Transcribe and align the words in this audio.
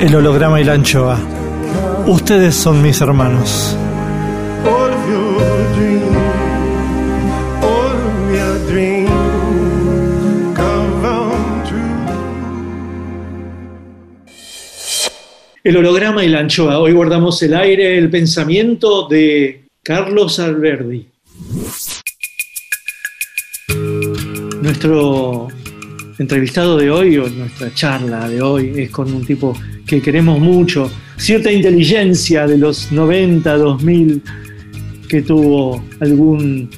El 0.00 0.14
holograma 0.14 0.60
y 0.60 0.64
la 0.64 0.74
anchoa. 0.74 1.18
Ustedes 2.06 2.54
son 2.54 2.80
mis 2.80 3.00
hermanos. 3.00 3.76
El 15.64 15.76
holograma 15.76 16.22
y 16.22 16.28
la 16.28 16.38
anchoa. 16.38 16.78
Hoy 16.78 16.92
guardamos 16.92 17.42
el 17.42 17.54
aire, 17.54 17.98
el 17.98 18.08
pensamiento 18.08 19.08
de 19.08 19.64
Carlos 19.82 20.38
Alberdi. 20.38 21.08
Nuestro 24.62 25.48
entrevistado 26.20 26.76
de 26.76 26.88
hoy, 26.88 27.18
o 27.18 27.28
nuestra 27.28 27.74
charla 27.74 28.28
de 28.28 28.40
hoy, 28.40 28.74
es 28.76 28.90
con 28.90 29.12
un 29.12 29.26
tipo 29.26 29.56
que 29.88 30.02
queremos 30.02 30.38
mucho, 30.38 30.90
cierta 31.16 31.50
inteligencia 31.50 32.46
de 32.46 32.58
los 32.58 32.92
90, 32.92 33.56
2000, 33.56 34.22
que 35.08 35.22
tuvo 35.22 35.82
algún, 36.00 36.68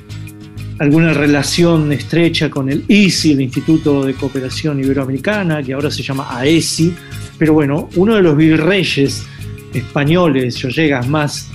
alguna 0.79 1.13
relación 1.13 1.93
estrecha 1.93 2.49
con 2.49 2.71
el 2.71 2.85
ICI, 2.87 3.33
el 3.33 3.41
Instituto 3.41 4.05
de 4.05 4.15
Cooperación 4.15 4.79
Iberoamericana, 4.79 5.61
que 5.61 5.73
ahora 5.73 5.91
se 5.91 6.05
llama 6.05 6.29
AESI, 6.31 6.95
pero 7.37 7.53
bueno, 7.53 7.89
uno 7.97 8.15
de 8.15 8.23
los 8.23 8.37
virreyes 8.37 9.27
españoles, 9.75 10.55
yo 10.55 10.69
llegas 10.69 11.09
más 11.09 11.51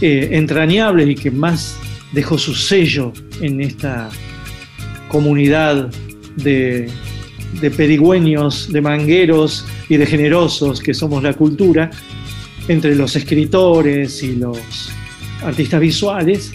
eh, 0.00 0.30
entrañables 0.32 1.10
y 1.10 1.14
que 1.14 1.30
más 1.30 1.76
dejó 2.12 2.38
su 2.38 2.54
sello 2.54 3.12
en 3.42 3.60
esta 3.60 4.08
comunidad 5.08 5.90
de, 6.36 6.88
de 7.60 7.70
pedigüeños, 7.70 8.72
de 8.72 8.80
mangueros 8.80 9.64
y 9.88 9.96
de 9.96 10.06
generosos 10.06 10.80
que 10.80 10.94
somos 10.94 11.22
la 11.22 11.34
cultura, 11.34 11.90
entre 12.68 12.94
los 12.94 13.14
escritores 13.16 14.22
y 14.22 14.36
los 14.36 14.90
artistas 15.42 15.80
visuales. 15.80 16.52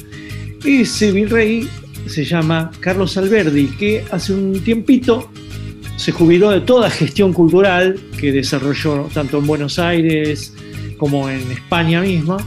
Ese 0.65 1.11
virrey 1.11 1.67
se 2.07 2.25
llama 2.25 2.71
Carlos 2.79 3.17
Alberdi, 3.17 3.67
que 3.67 4.03
hace 4.11 4.33
un 4.33 4.59
tiempito 4.61 5.29
se 5.99 6.13
jubiló 6.13 6.49
de 6.51 6.61
toda 6.61 6.89
gestión 6.89 7.33
cultural 7.33 7.99
que 8.17 8.31
desarrolló 8.31 9.09
tanto 9.13 9.37
en 9.39 9.47
Buenos 9.47 9.79
Aires 9.79 10.53
como 10.97 11.29
en 11.29 11.39
España 11.51 12.01
misma, 12.01 12.37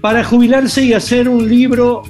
para 0.00 0.24
jubilarse 0.24 0.82
y 0.82 0.94
hacer 0.94 1.28
un 1.28 1.48
libro 1.48 2.02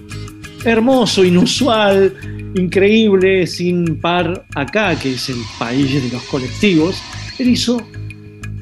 hermoso, 0.64 1.24
inusual, 1.24 2.14
increíble, 2.54 3.46
sin 3.46 3.96
par 3.96 4.44
acá, 4.54 4.98
que 4.98 5.14
es 5.14 5.28
el 5.28 5.38
país 5.58 5.92
de 6.02 6.10
los 6.10 6.22
colectivos. 6.24 7.00
Él 7.38 7.48
hizo 7.48 7.80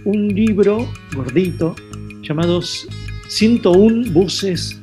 un 0.04 0.28
libro 0.28 0.88
gordito 1.14 1.74
llamado 2.22 2.60
101 2.62 4.12
buses 4.12 4.80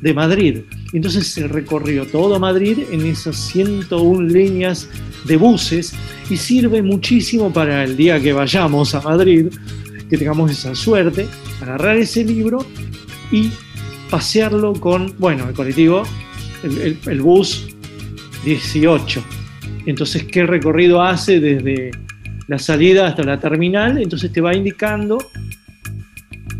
de 0.00 0.14
Madrid. 0.14 0.58
Entonces 0.92 1.28
se 1.28 1.46
recorrió 1.46 2.06
todo 2.06 2.38
Madrid 2.38 2.78
en 2.90 3.06
esas 3.06 3.36
101 3.36 4.22
líneas 4.22 4.88
de 5.24 5.36
buses 5.36 5.94
y 6.28 6.36
sirve 6.36 6.82
muchísimo 6.82 7.52
para 7.52 7.84
el 7.84 7.96
día 7.96 8.20
que 8.20 8.32
vayamos 8.32 8.94
a 8.94 9.00
Madrid, 9.00 9.46
que 10.08 10.18
tengamos 10.18 10.50
esa 10.50 10.74
suerte, 10.74 11.26
agarrar 11.60 11.96
ese 11.96 12.24
libro 12.24 12.66
y 13.30 13.50
pasearlo 14.10 14.72
con, 14.72 15.14
bueno, 15.18 15.48
el 15.48 15.54
colectivo, 15.54 16.02
el 16.62 17.20
bus 17.20 17.69
18. 18.44 19.22
Entonces, 19.86 20.24
¿qué 20.24 20.46
recorrido 20.46 21.02
hace 21.02 21.40
desde 21.40 21.90
la 22.48 22.58
salida 22.58 23.06
hasta 23.06 23.22
la 23.22 23.38
terminal? 23.38 23.98
Entonces 23.98 24.32
te 24.32 24.40
va 24.40 24.54
indicando 24.54 25.18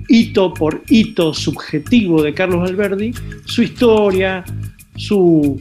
hito 0.08 0.52
por 0.52 0.82
hito 0.88 1.32
subjetivo 1.32 2.22
de 2.22 2.34
Carlos 2.34 2.68
Alberdi, 2.68 3.12
su 3.44 3.62
historia, 3.62 4.44
su, 4.96 5.60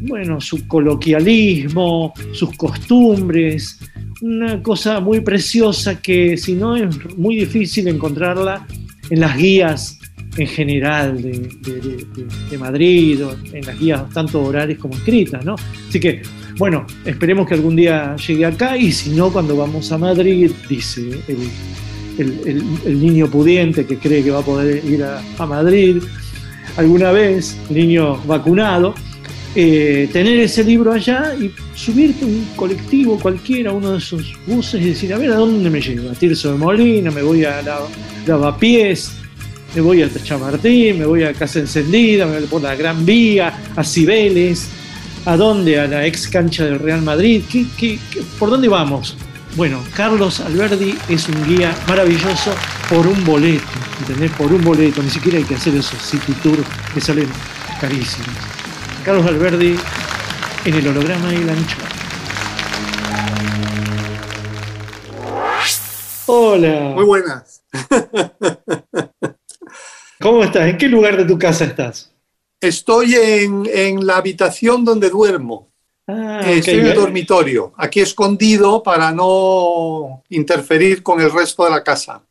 bueno, 0.00 0.40
su 0.40 0.66
coloquialismo, 0.66 2.14
sus 2.32 2.56
costumbres, 2.56 3.78
una 4.22 4.62
cosa 4.62 5.00
muy 5.00 5.20
preciosa 5.20 6.00
que 6.00 6.38
si 6.38 6.54
no 6.54 6.74
es 6.74 7.16
muy 7.18 7.36
difícil 7.36 7.86
encontrarla 7.88 8.66
en 9.10 9.20
las 9.20 9.36
guías 9.36 9.98
en 10.36 10.46
general 10.46 11.20
de, 11.20 11.48
de- 12.50 12.58
Madrid, 12.58 13.20
en 13.52 13.66
las 13.66 13.78
guías 13.78 14.08
tanto 14.10 14.42
orales 14.42 14.78
como 14.78 14.94
escritas, 14.94 15.44
¿no? 15.44 15.56
Así 15.88 15.98
que, 15.98 16.22
bueno, 16.58 16.86
esperemos 17.04 17.46
que 17.48 17.54
algún 17.54 17.74
día 17.76 18.14
llegue 18.16 18.44
acá 18.44 18.76
y 18.76 18.92
si 18.92 19.10
no, 19.10 19.32
cuando 19.32 19.56
vamos 19.56 19.90
a 19.90 19.98
Madrid, 19.98 20.50
dice 20.68 21.02
el, 22.18 23.00
niño 23.00 23.28
pudiente 23.28 23.84
que 23.86 23.96
cree 23.96 24.22
que 24.22 24.30
va 24.30 24.40
a 24.40 24.44
poder 24.44 24.84
ir 24.84 25.02
a, 25.02 25.22
a 25.38 25.46
Madrid 25.46 25.96
alguna 26.76 27.10
vez, 27.10 27.56
niño 27.70 28.16
vacunado, 28.26 28.94
eh, 29.54 30.08
tener 30.12 30.38
ese 30.40 30.64
libro 30.64 30.92
allá 30.92 31.34
y 31.38 31.50
subirte 31.74 32.24
un 32.24 32.46
colectivo 32.56 33.18
cualquiera, 33.18 33.72
uno 33.72 33.92
de 33.92 33.98
esos 33.98 34.34
buses 34.46 34.80
y 34.80 34.90
decir, 34.90 35.12
a 35.12 35.18
ver, 35.18 35.32
¿a 35.32 35.36
dónde 35.36 35.68
me 35.68 35.80
llevo? 35.80 36.10
A 36.10 36.14
Tirso 36.14 36.52
de 36.52 36.58
Molina, 36.58 37.10
me 37.10 37.22
voy 37.22 37.44
a 37.44 37.60
la, 37.60 37.80
Lavapiés, 38.26 39.12
me 39.74 39.80
voy 39.80 40.02
a 40.02 40.08
Chamartín, 40.22 40.98
me 40.98 41.06
voy 41.06 41.22
a 41.24 41.32
Casa 41.32 41.58
Encendida, 41.60 42.26
me 42.26 42.38
voy 42.38 42.46
por 42.46 42.62
la 42.62 42.74
Gran 42.74 43.04
Vía, 43.06 43.52
a 43.76 43.82
Cibeles, 43.84 44.68
¿a 45.24 45.36
dónde? 45.36 45.80
A 45.80 45.86
la 45.86 46.06
ex 46.06 46.28
cancha 46.28 46.64
del 46.64 46.78
Real 46.78 47.02
Madrid, 47.02 47.42
¿Qué, 47.50 47.66
qué- 47.78 47.98
qué- 48.10 48.22
por 48.38 48.50
dónde 48.50 48.68
vamos? 48.68 49.16
Bueno, 49.56 49.82
Carlos 49.94 50.40
Alberdi 50.40 50.96
es 51.08 51.28
un 51.28 51.46
guía 51.46 51.74
maravilloso 51.86 52.54
por 52.88 53.06
un 53.06 53.22
boleto, 53.24 53.64
¿entendés? 54.00 54.30
Por 54.32 54.52
un 54.52 54.62
boleto, 54.64 55.02
ni 55.02 55.10
siquiera 55.10 55.38
hay 55.38 55.44
que 55.44 55.54
hacer 55.56 55.74
esos 55.74 56.00
city 56.02 56.32
tours 56.42 56.62
que 56.94 57.00
salen 57.00 57.28
carísimos. 57.80 58.28
Carlos 59.04 59.26
Alberdi 59.26 59.76
en 60.64 60.74
el 60.74 60.86
holograma 60.88 61.34
y 61.34 61.44
la 61.44 61.52
anchoa. 61.52 61.88
Hola. 66.26 66.92
Muy 66.94 67.04
buenas. 67.04 67.62
¿Cómo 70.22 70.44
estás? 70.44 70.68
¿En 70.68 70.78
qué 70.78 70.88
lugar 70.88 71.16
de 71.16 71.24
tu 71.24 71.38
casa 71.38 71.64
estás? 71.64 72.12
Estoy 72.60 73.14
en, 73.16 73.64
en 73.72 74.06
la 74.06 74.16
habitación 74.18 74.84
donde 74.84 75.10
duermo. 75.10 75.68
Ah, 76.06 76.40
Eh. 76.44 76.58
Estoy 76.58 76.74
en 76.80 76.86
el 76.86 76.94
dormitorio, 76.94 77.72
aquí 77.76 78.00
escondido 78.00 78.82
para 78.82 79.12
no 79.12 80.22
interferir 80.30 81.02
con 81.02 81.20
el 81.20 81.30
resto 81.32 81.64
de 81.64 81.70
la 81.70 81.82
casa. 81.82 82.22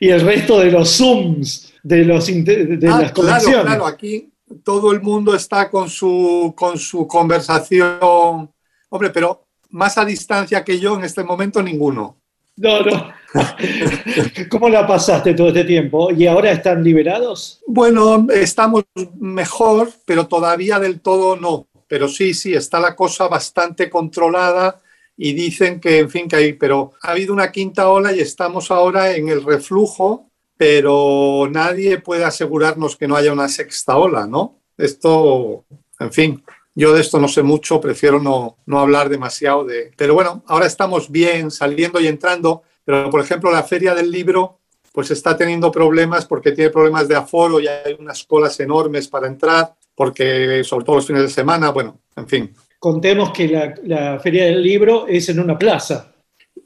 Y 0.00 0.08
el 0.08 0.20
resto 0.22 0.58
de 0.60 0.70
los 0.70 0.96
Zooms, 0.96 1.72
de, 1.82 2.04
los, 2.04 2.26
de 2.26 2.78
Ah, 2.90 3.00
las 3.00 3.12
claro, 3.12 3.14
conexiones. 3.14 3.62
claro, 3.66 3.86
aquí 3.86 4.30
todo 4.62 4.92
el 4.92 5.00
mundo 5.00 5.34
está 5.34 5.70
con 5.70 5.88
su, 5.88 6.52
con 6.56 6.78
su 6.78 7.06
conversación. 7.06 8.50
Hombre, 8.90 9.10
pero 9.10 9.46
más 9.70 9.96
a 9.98 10.04
distancia 10.04 10.62
que 10.64 10.78
yo 10.78 10.96
en 10.96 11.04
este 11.04 11.22
momento 11.24 11.62
ninguno. 11.62 12.16
No, 12.56 12.80
no. 12.82 13.12
¿Cómo 14.50 14.68
la 14.68 14.86
pasaste 14.86 15.34
todo 15.34 15.48
este 15.48 15.64
tiempo? 15.64 16.10
¿Y 16.12 16.26
ahora 16.26 16.52
están 16.52 16.82
liberados? 16.84 17.60
Bueno, 17.66 18.26
estamos 18.32 18.84
mejor, 19.18 19.90
pero 20.06 20.26
todavía 20.26 20.78
del 20.78 21.00
todo 21.00 21.36
no. 21.36 21.66
Pero 21.88 22.08
sí, 22.08 22.34
sí, 22.34 22.54
está 22.54 22.80
la 22.80 22.96
cosa 22.96 23.28
bastante 23.28 23.90
controlada 23.90 24.80
y 25.16 25.32
dicen 25.32 25.80
que, 25.80 25.98
en 25.98 26.10
fin, 26.10 26.28
que 26.28 26.36
hay, 26.36 26.52
pero 26.54 26.92
ha 27.02 27.10
habido 27.10 27.32
una 27.32 27.52
quinta 27.52 27.88
ola 27.88 28.12
y 28.12 28.20
estamos 28.20 28.70
ahora 28.70 29.14
en 29.14 29.28
el 29.28 29.44
reflujo, 29.44 30.30
pero 30.56 31.48
nadie 31.50 31.98
puede 31.98 32.24
asegurarnos 32.24 32.96
que 32.96 33.06
no 33.06 33.16
haya 33.16 33.32
una 33.32 33.48
sexta 33.48 33.96
ola, 33.96 34.26
¿no? 34.26 34.56
Esto, 34.76 35.64
en 36.00 36.12
fin, 36.12 36.44
yo 36.74 36.92
de 36.92 37.00
esto 37.00 37.20
no 37.20 37.28
sé 37.28 37.42
mucho, 37.42 37.80
prefiero 37.80 38.20
no, 38.20 38.56
no 38.66 38.80
hablar 38.80 39.08
demasiado 39.08 39.64
de... 39.64 39.92
Pero 39.96 40.14
bueno, 40.14 40.42
ahora 40.46 40.66
estamos 40.66 41.10
bien, 41.10 41.50
saliendo 41.50 42.00
y 42.00 42.08
entrando, 42.08 42.62
pero 42.84 43.10
por 43.10 43.20
ejemplo 43.20 43.50
la 43.50 43.62
feria 43.62 43.94
del 43.94 44.10
libro 44.10 44.58
pues 44.92 45.10
está 45.10 45.36
teniendo 45.36 45.72
problemas 45.72 46.24
porque 46.24 46.52
tiene 46.52 46.70
problemas 46.70 47.08
de 47.08 47.16
aforo 47.16 47.58
y 47.58 47.66
hay 47.66 47.96
unas 47.98 48.22
colas 48.24 48.58
enormes 48.60 49.08
para 49.08 49.26
entrar, 49.26 49.74
porque 49.94 50.62
sobre 50.62 50.84
todo 50.84 50.96
los 50.96 51.06
fines 51.06 51.22
de 51.22 51.30
semana, 51.30 51.70
bueno, 51.70 51.98
en 52.14 52.28
fin. 52.28 52.54
Contemos 52.78 53.32
que 53.32 53.48
la, 53.48 53.74
la 53.84 54.20
Feria 54.20 54.44
del 54.44 54.62
Libro 54.62 55.06
es 55.08 55.28
en 55.30 55.40
una 55.40 55.58
plaza. 55.58 56.12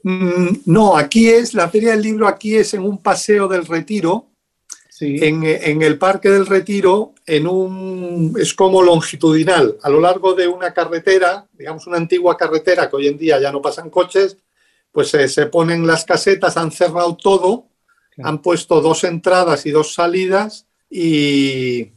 Mm, 0.03 0.47
no, 0.65 0.95
aquí 0.95 1.27
es, 1.27 1.53
la 1.55 1.69
feria 1.69 1.91
del 1.91 2.01
libro 2.03 2.27
aquí 2.27 2.55
es 2.55 2.73
en 2.73 2.83
un 2.83 2.99
paseo 3.01 3.47
del 3.47 3.65
retiro, 3.65 4.25
Sí. 4.89 5.15
en, 5.21 5.45
en 5.45 5.81
el 5.81 5.97
Parque 5.97 6.29
del 6.29 6.45
Retiro, 6.45 7.13
en 7.25 7.47
un, 7.47 8.35
es 8.37 8.53
como 8.53 8.83
longitudinal, 8.83 9.77
a 9.81 9.89
lo 9.89 10.01
largo 10.01 10.33
de 10.33 10.45
una 10.45 10.73
carretera, 10.73 11.47
digamos 11.57 11.87
una 11.87 11.95
antigua 11.95 12.35
carretera 12.35 12.89
que 12.89 12.97
hoy 12.97 13.07
en 13.07 13.17
día 13.17 13.39
ya 13.39 13.49
no 13.49 13.61
pasan 13.61 13.89
coches, 13.89 14.35
pues 14.99 15.13
eh, 15.13 15.29
se 15.29 15.45
ponen 15.45 15.87
las 15.87 16.03
casetas, 16.03 16.57
han 16.57 16.71
cerrado 16.71 17.15
todo, 17.15 17.67
Claro. 18.11 18.29
han 18.29 18.41
puesto 18.41 18.81
dos 18.81 19.05
entradas 19.05 19.65
y 19.65 19.71
dos 19.71 19.93
salidas 19.93 20.67
y, 20.89 21.91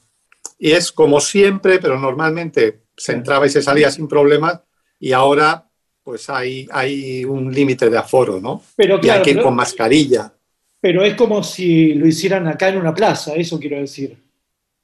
y 0.59 0.71
es 0.73 0.93
como 0.93 1.21
siempre, 1.21 1.81
pero 1.81 1.99
normalmente 1.99 2.83
se 2.97 3.13
entraba 3.13 3.45
y 3.47 3.51
se 3.51 3.61
salía 3.63 3.91
sin 3.91 4.07
problemas 4.07 4.61
y 5.01 5.11
ahora 5.13 5.69
pues 6.05 6.31
hay, 6.31 6.69
hay 6.71 7.25
un 7.25 7.53
límite 7.53 7.91
de 7.91 7.99
aforo, 7.99 8.41
¿no? 8.41 8.63
Pero 8.77 9.01
Y 9.03 9.09
hay 9.11 9.21
claro, 9.21 9.23
que 9.23 9.31
ir 9.31 9.37
pero, 9.37 9.47
con 9.47 9.57
mascarilla. 9.57 10.33
pero 10.81 11.03
es 11.05 11.15
como 11.15 11.43
si 11.43 11.95
lo 11.95 12.07
hicieran 12.07 12.47
acá 12.47 12.69
en 12.69 12.79
una 12.79 12.95
plaza, 12.95 13.35
eso 13.35 13.59
quiero 13.59 13.79
decir. 13.79 14.17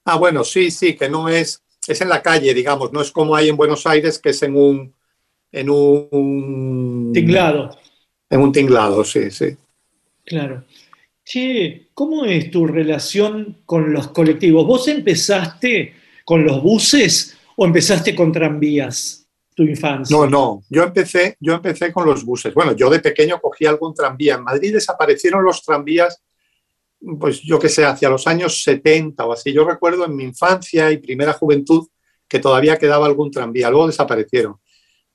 Ah, 0.05 0.17
bueno, 0.17 0.43
sí, 0.43 0.71
sí, 0.71 0.97
que 0.97 1.09
no 1.09 1.29
es, 1.29 1.63
es 1.87 2.01
en 2.01 2.09
la 2.09 2.23
calle, 2.23 2.55
digamos, 2.55 2.93
no 2.93 3.01
es 3.01 3.13
como 3.13 3.37
hay 3.37 3.49
en 3.49 3.57
Buenos 3.57 3.87
Aires, 3.87 4.19
que 4.19 4.31
es 4.31 4.43
en 4.43 4.57
un, 4.57 4.95
en 5.53 5.71
un 5.71 7.11
Tinglado, 7.15 7.71
En 8.31 8.41
un 8.41 8.53
tinglado, 8.53 9.05
sí, 9.05 9.31
sí. 9.31 9.57
claro. 10.25 10.65
Che, 11.25 11.89
¿cómo 11.93 12.25
es 12.25 12.51
tu 12.51 12.67
relación 12.67 13.59
con 13.67 13.93
los 13.93 14.09
colectivos? 14.09 14.67
¿Vos 14.67 14.89
empezaste 14.89 15.93
con 16.25 16.43
los 16.43 16.63
buses 16.63 17.37
o 17.55 17.67
empezaste 17.67 18.15
con 18.15 18.33
tranvías 18.33 19.27
tu 19.55 19.63
infancia? 19.63 20.17
No, 20.17 20.27
no, 20.27 20.63
yo 20.71 20.85
empecé, 20.85 21.37
yo 21.39 21.53
empecé 21.53 21.93
con 21.93 22.07
los 22.07 22.25
buses. 22.25 22.55
Bueno, 22.55 22.73
yo 22.73 22.89
de 22.89 23.01
pequeño 23.01 23.39
cogí 23.43 23.67
algún 23.67 23.93
tranvía. 23.93 24.37
En 24.37 24.45
Madrid 24.45 24.73
desaparecieron 24.73 25.45
los 25.45 25.63
tranvías, 25.63 26.23
pues 27.21 27.43
yo 27.43 27.59
qué 27.59 27.69
sé, 27.69 27.85
hacia 27.85 28.09
los 28.09 28.27
años 28.27 28.63
70 28.63 29.27
o 29.27 29.33
así. 29.35 29.53
Yo 29.53 29.69
recuerdo 29.69 30.07
en 30.07 30.17
mi 30.17 30.25
infancia 30.25 30.91
y 30.91 30.97
primera 30.97 31.35
juventud 31.35 31.89
que 32.27 32.39
todavía 32.39 32.79
quedaba 32.79 33.07
algún 33.07 33.31
tranvía, 33.31 33.71
luego 33.71 33.87
desaparecieron. 33.89 34.57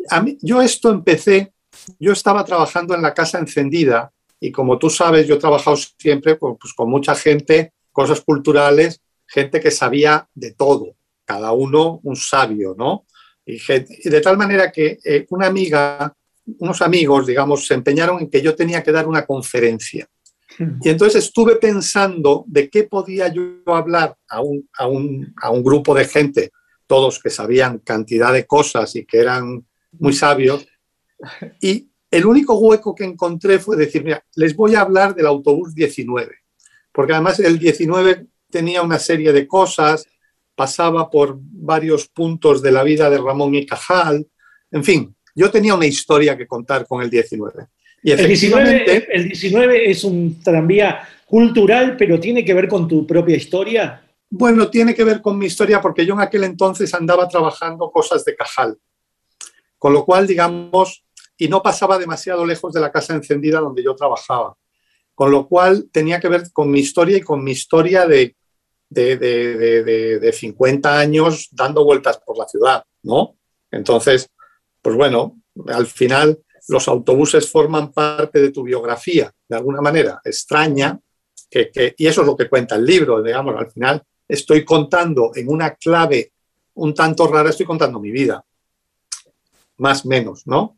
A 0.10 0.21
mí, 0.21 0.38
yo 0.42 0.62
esto 0.62 0.92
empecé, 0.92 1.53
yo 2.00 2.12
estaba 2.14 2.44
trabajando 2.46 2.94
en 2.96 3.02
la 3.02 3.14
casa 3.14 3.40
encendida 3.40 4.12
y 4.40 4.52
como 4.52 4.78
tú 4.78 4.90
sabes, 4.90 5.28
yo 5.28 5.36
he 5.36 5.40
trabajado 5.40 5.78
siempre 5.78 6.38
con, 6.38 6.58
pues, 6.58 6.74
con 6.74 6.90
mucha 6.90 7.16
gente, 7.16 7.74
cosas 7.92 8.22
culturales, 8.22 9.02
gente 9.26 9.60
que 9.60 9.72
sabía 9.72 10.28
de 10.34 10.52
todo, 10.54 10.96
cada 11.26 11.52
uno 11.54 12.00
un 12.04 12.16
sabio, 12.16 12.76
¿no? 12.78 13.06
Y, 13.46 13.58
gente- 13.60 13.98
y 14.04 14.10
de 14.10 14.22
tal 14.22 14.38
manera 14.38 14.72
que 14.72 15.00
eh, 15.04 15.26
una 15.30 15.48
amiga, 15.48 16.14
unos 16.60 16.82
amigos, 16.82 17.26
digamos, 17.28 17.66
se 17.66 17.74
empeñaron 17.74 18.20
en 18.22 18.30
que 18.30 18.42
yo 18.42 18.56
tenía 18.56 18.84
que 18.84 18.92
dar 18.92 19.08
una 19.08 19.26
conferencia. 19.26 20.08
Y 20.84 20.90
entonces 20.90 21.26
estuve 21.26 21.56
pensando 21.56 22.44
de 22.48 22.70
qué 22.70 22.84
podía 22.84 23.28
yo 23.28 23.42
hablar 23.66 24.16
a 24.30 24.40
un, 24.42 24.70
a 24.78 24.86
un, 24.88 25.34
a 25.42 25.50
un 25.50 25.64
grupo 25.64 25.96
de 25.96 26.06
gente, 26.06 26.52
todos 26.86 27.20
que 27.20 27.32
sabían 27.32 27.80
cantidad 27.80 28.32
de 28.32 28.46
cosas 28.46 28.96
y 28.96 29.04
que 29.04 29.18
eran 29.18 29.66
muy 29.94 30.14
sabios. 30.14 30.68
Y 31.62 31.90
el 32.12 32.25
único 32.25 32.56
hueco 32.60 32.94
que 32.94 33.06
encontré 33.06 33.58
fue 33.60 33.75
decir, 33.75 34.04
mira, 34.04 34.24
les 34.36 34.56
voy 34.56 34.75
a 34.75 34.81
hablar 34.81 35.16
del 35.16 35.25
autobús 35.25 35.74
19, 35.74 36.31
porque 36.92 37.14
además 37.14 37.40
el 37.40 37.58
19 37.58 38.28
tenía 38.52 38.84
una 38.84 39.00
serie 39.00 39.34
de 39.34 39.48
cosas, 39.48 40.06
pasaba 40.56 41.10
por 41.10 41.40
varios 41.40 42.08
puntos 42.08 42.62
de 42.62 42.72
la 42.72 42.84
vida 42.84 43.10
de 43.10 43.18
Ramón 43.18 43.56
y 43.56 43.66
Cajal, 43.66 44.28
en 44.72 44.84
fin, 44.84 45.16
yo 45.36 45.50
tenía 45.50 45.74
una 45.74 45.88
historia 45.88 46.38
que 46.38 46.48
contar 46.48 46.86
con 46.88 47.02
el 47.02 47.10
19. 47.10 47.68
Y 48.04 48.12
El 48.12 48.20
efectivamente, 48.20 48.84
19, 48.84 49.08
el 49.12 49.28
19 49.30 49.90
es 49.90 50.04
un 50.04 50.42
tranvía 50.42 51.08
cultural, 51.25 51.96
pero 51.98 52.20
tiene 52.20 52.46
que 52.46 52.54
ver 52.54 52.68
con 52.68 52.88
tu 52.88 53.08
propia 53.08 53.36
historia. 53.36 54.04
bueno, 54.30 54.70
tiene 54.70 54.94
que 54.94 55.04
ver 55.04 55.22
con 55.22 55.38
mi 55.38 55.46
historia 55.46 55.81
porque 55.81 56.06
yo 56.06 56.14
en 56.14 56.22
aquel 56.22 56.44
entonces 56.44 56.94
andaba 56.94 57.28
trabajando 57.28 57.90
cosas 57.92 58.24
de 58.25 58.36
Cajal, 58.36 58.78
con 59.80 59.94
lo 59.94 60.06
cual, 60.06 60.28
digamos, 60.28 61.04
y 61.44 61.50
no 61.50 61.62
pasaba 61.62 61.98
demasiado 61.98 62.45
lejos 62.45 62.72
de 62.74 62.80
la 62.80 62.90
casa 62.92 63.13
encendida 63.13 63.60
donde 63.60 63.84
yo 63.84 63.95
trabajaba, 63.95 64.56
con 65.13 65.30
lo 65.30 65.45
cual 65.48 65.90
tenía 65.92 66.19
que 66.19 66.30
ver 66.30 66.44
con 66.54 66.72
mi 66.72 66.80
historia 66.80 67.18
y 67.18 67.22
con 67.22 67.44
mi 67.44 67.51
historia 67.51 68.07
de, 68.07 68.36
de, 68.90 69.18
de, 69.18 69.57
de, 69.57 69.84
de- 69.84 70.19
de 70.19 70.31
50 70.31 70.98
años 70.98 71.50
dando 71.51 71.84
vueltas 71.84 72.19
por 72.25 72.38
la 72.38 72.48
ciudad, 72.48 72.84
¿no? 73.01 73.36
Entonces, 73.72 74.30
pues 74.81 74.95
bueno, 74.95 75.42
al 75.68 75.86
final 75.88 76.40
los 76.69 76.88
autobuses 76.88 77.51
forman 77.51 77.92
parte 77.92 78.39
de 78.42 78.51
tu 78.51 78.63
biografía, 78.63 79.30
de 79.50 79.56
alguna 79.57 79.81
manera 79.81 80.22
extraña, 80.24 80.98
que, 81.50 81.70
que- 81.72 81.94
y 81.98 82.08
eso 82.08 82.22
es 82.22 82.27
lo 82.27 82.38
que 82.38 82.48
cuenta 82.48 82.75
el 82.75 82.86
libro, 82.86 83.22
digamos, 83.22 83.53
al 83.58 83.70
final 83.70 84.01
estoy 84.27 84.63
contando 84.63 85.32
en 85.36 85.50
una 85.50 85.75
clave 85.75 86.32
un 86.75 86.94
tanto 86.94 87.27
rara, 87.27 87.50
estoy 87.50 87.65
contando 87.65 88.00
mi 88.00 88.12
vida, 88.12 88.44
más 89.77 90.06
o 90.06 90.08
menos, 90.08 90.48
¿no? 90.48 90.75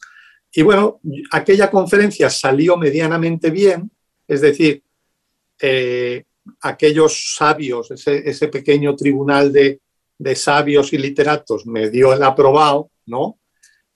Y 0.58 0.62
bueno, 0.62 1.02
aquella 1.32 1.70
conferencia 1.70 2.30
salió 2.30 2.78
medianamente 2.78 3.50
bien, 3.50 3.92
es 4.26 4.40
decir, 4.40 4.82
eh, 5.60 6.24
aquellos 6.62 7.36
sabios, 7.36 7.92
ese, 7.92 8.48
pequeño 8.48 8.96
tribunal 8.96 9.52
de, 9.52 9.82
sabios 10.34 10.94
y 10.94 10.98
literatos 10.98 11.66
me 11.66 11.90
dio 11.90 12.14
el 12.14 12.24
aprobado, 12.24 12.90
¿no? 13.06 13.38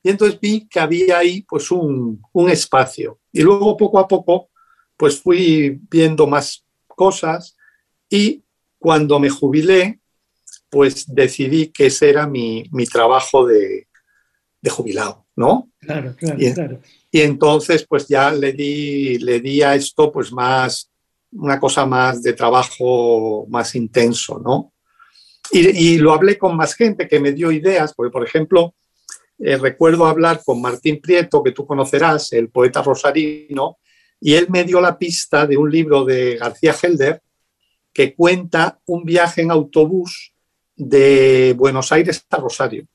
Y 0.03 0.09
entonces 0.09 0.37
vi 0.41 0.67
que 0.67 0.81
había 0.81 1.19
ahí 1.19 1.43
pues 1.43 1.71
un, 1.71 2.21
espacio. 2.49 3.19
Y 3.31 3.41
luego 3.41 3.77
poco 3.77 3.97
a 3.97 4.07
poco 4.07 4.49
pues 4.97 5.21
fui 5.21 5.79
viendo 5.89 6.27
más 6.27 6.65
cosas 6.87 7.55
y 8.09 8.43
cuando 8.77 9.17
me 9.17 9.29
jubilé 9.29 10.01
pues 10.69 11.05
decidí 11.07 11.69
que 11.69 11.85
ese 11.85 12.09
era 12.09 12.27
mi, 12.27 12.69
trabajo 12.91 13.47
de 13.47 13.87
jubilado, 14.69 15.25
¿no? 15.39 15.69
Claro, 15.79 16.13
claro, 16.17 16.37
Bien. 16.37 16.53
claro. 16.53 16.81
Y 17.09 17.21
entonces, 17.21 17.85
pues 17.87 18.07
ya 18.09 18.29
le 18.31 18.51
di, 18.51 19.17
le 19.19 19.39
di 19.39 19.61
a 19.61 19.73
esto, 19.73 20.11
pues 20.11 20.33
más, 20.33 20.91
una 21.31 21.57
cosa 21.57 21.85
más 21.85 22.21
de 22.21 22.33
trabajo 22.33 23.47
más 23.47 23.73
intenso, 23.73 24.37
¿no? 24.39 24.73
Y, 25.51 25.93
y 25.93 25.97
lo 25.97 26.11
hablé 26.11 26.37
con 26.37 26.57
más 26.57 26.75
gente 26.75 27.07
que 27.07 27.21
me 27.21 27.31
dio 27.31 27.51
ideas, 27.53 27.93
porque, 27.95 28.11
por 28.11 28.27
ejemplo, 28.27 28.75
eh, 29.39 29.55
recuerdo 29.55 30.05
hablar 30.05 30.41
con 30.43 30.61
Martín 30.61 30.99
Prieto, 31.01 31.41
que 31.41 31.53
tú 31.53 31.65
conocerás, 31.65 32.33
el 32.33 32.49
poeta 32.49 32.81
rosarino, 32.81 33.77
y 34.19 34.33
él 34.33 34.47
me 34.49 34.65
dio 34.65 34.81
la 34.81 34.97
pista 34.97 35.47
de 35.47 35.55
un 35.55 35.71
libro 35.71 36.03
de 36.03 36.35
García 36.35 36.75
Helder 36.83 37.21
que 37.93 38.13
cuenta 38.13 38.77
un 38.85 39.05
viaje 39.05 39.41
en 39.41 39.51
autobús 39.51 40.33
de 40.75 41.55
Buenos 41.57 41.93
Aires 41.93 42.25
a 42.29 42.37
Rosario. 42.37 42.85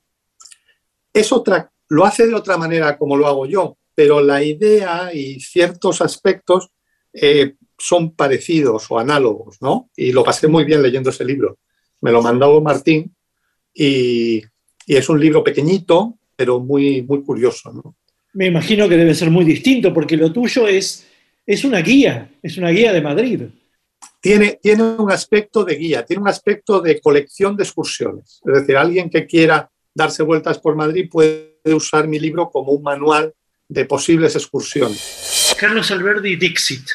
Es 1.11 1.33
otra, 1.33 1.73
lo 1.89 2.05
hace 2.05 2.27
de 2.27 2.35
otra 2.35 2.57
manera 2.57 2.99
como 2.99 3.17
lo 3.17 3.27
hago 3.27 3.47
yo, 3.47 3.77
pero 3.95 4.21
la 4.21 4.43
idea 4.43 5.11
y 5.15 5.41
ciertos 5.41 6.01
aspectos 6.01 6.71
eh, 7.13 7.55
son 7.79 8.15
parecidos 8.15 8.91
o 8.91 8.99
análogos, 8.99 9.59
¿no? 9.61 9.91
Y 9.97 10.13
lo 10.13 10.25
pasé 10.25 10.49
muy 10.49 10.65
bien 10.65 10.83
leyendo 10.83 11.11
ese 11.11 11.25
libro. 11.25 11.59
Me 12.01 12.11
lo 12.11 12.23
mandó 12.23 12.61
Martín 12.61 13.15
y, 13.73 14.43
y 14.87 14.97
es 14.97 15.09
un 15.09 15.21
libro 15.21 15.43
pequeñito, 15.43 16.19
pero 16.37 16.61
muy, 16.61 17.03
muy 17.03 17.23
curioso. 17.23 17.73
¿no? 17.73 17.97
Me 18.33 18.47
imagino 18.47 18.89
que 18.89 18.97
debe 18.97 19.15
ser 19.15 19.31
muy 19.31 19.45
distinto, 19.45 19.93
porque 19.93 20.17
lo 20.17 20.33
tuyo 20.33 20.67
es, 20.67 21.07
es 21.47 21.65
una 21.65 21.81
guía, 21.81 22.31
es 22.43 22.59
una 22.59 22.71
guía 22.71 22.93
de 22.93 23.01
Madrid. 23.01 23.43
Tiene, 24.21 24.59
tiene 24.63 24.83
un 24.83 25.11
aspecto 25.11 25.65
de 25.65 25.77
guía, 25.77 26.05
tiene 26.05 26.23
un 26.23 26.29
aspecto 26.29 26.81
de 26.81 27.01
colección 27.01 27.57
de 27.57 27.63
excursiones. 27.63 28.41
Es 28.45 28.61
decir, 28.61 28.77
alguien 28.77 29.11
que 29.11 29.27
quiera 29.27 29.71
darse 29.95 30.23
vueltas 30.23 30.59
por 30.59 30.75
Madrid 30.75 31.09
puede 31.11 31.54
usar 31.73 32.07
mi 32.09 32.19
libro 32.21 32.51
como 32.51 32.73
un 32.73 32.83
manual 32.83 33.33
de 33.69 33.87
posibles 33.87 34.37
excursiones. 34.37 35.55
Carlos 35.59 35.91
Alberdi 35.91 36.37
Dixit. 36.37 36.87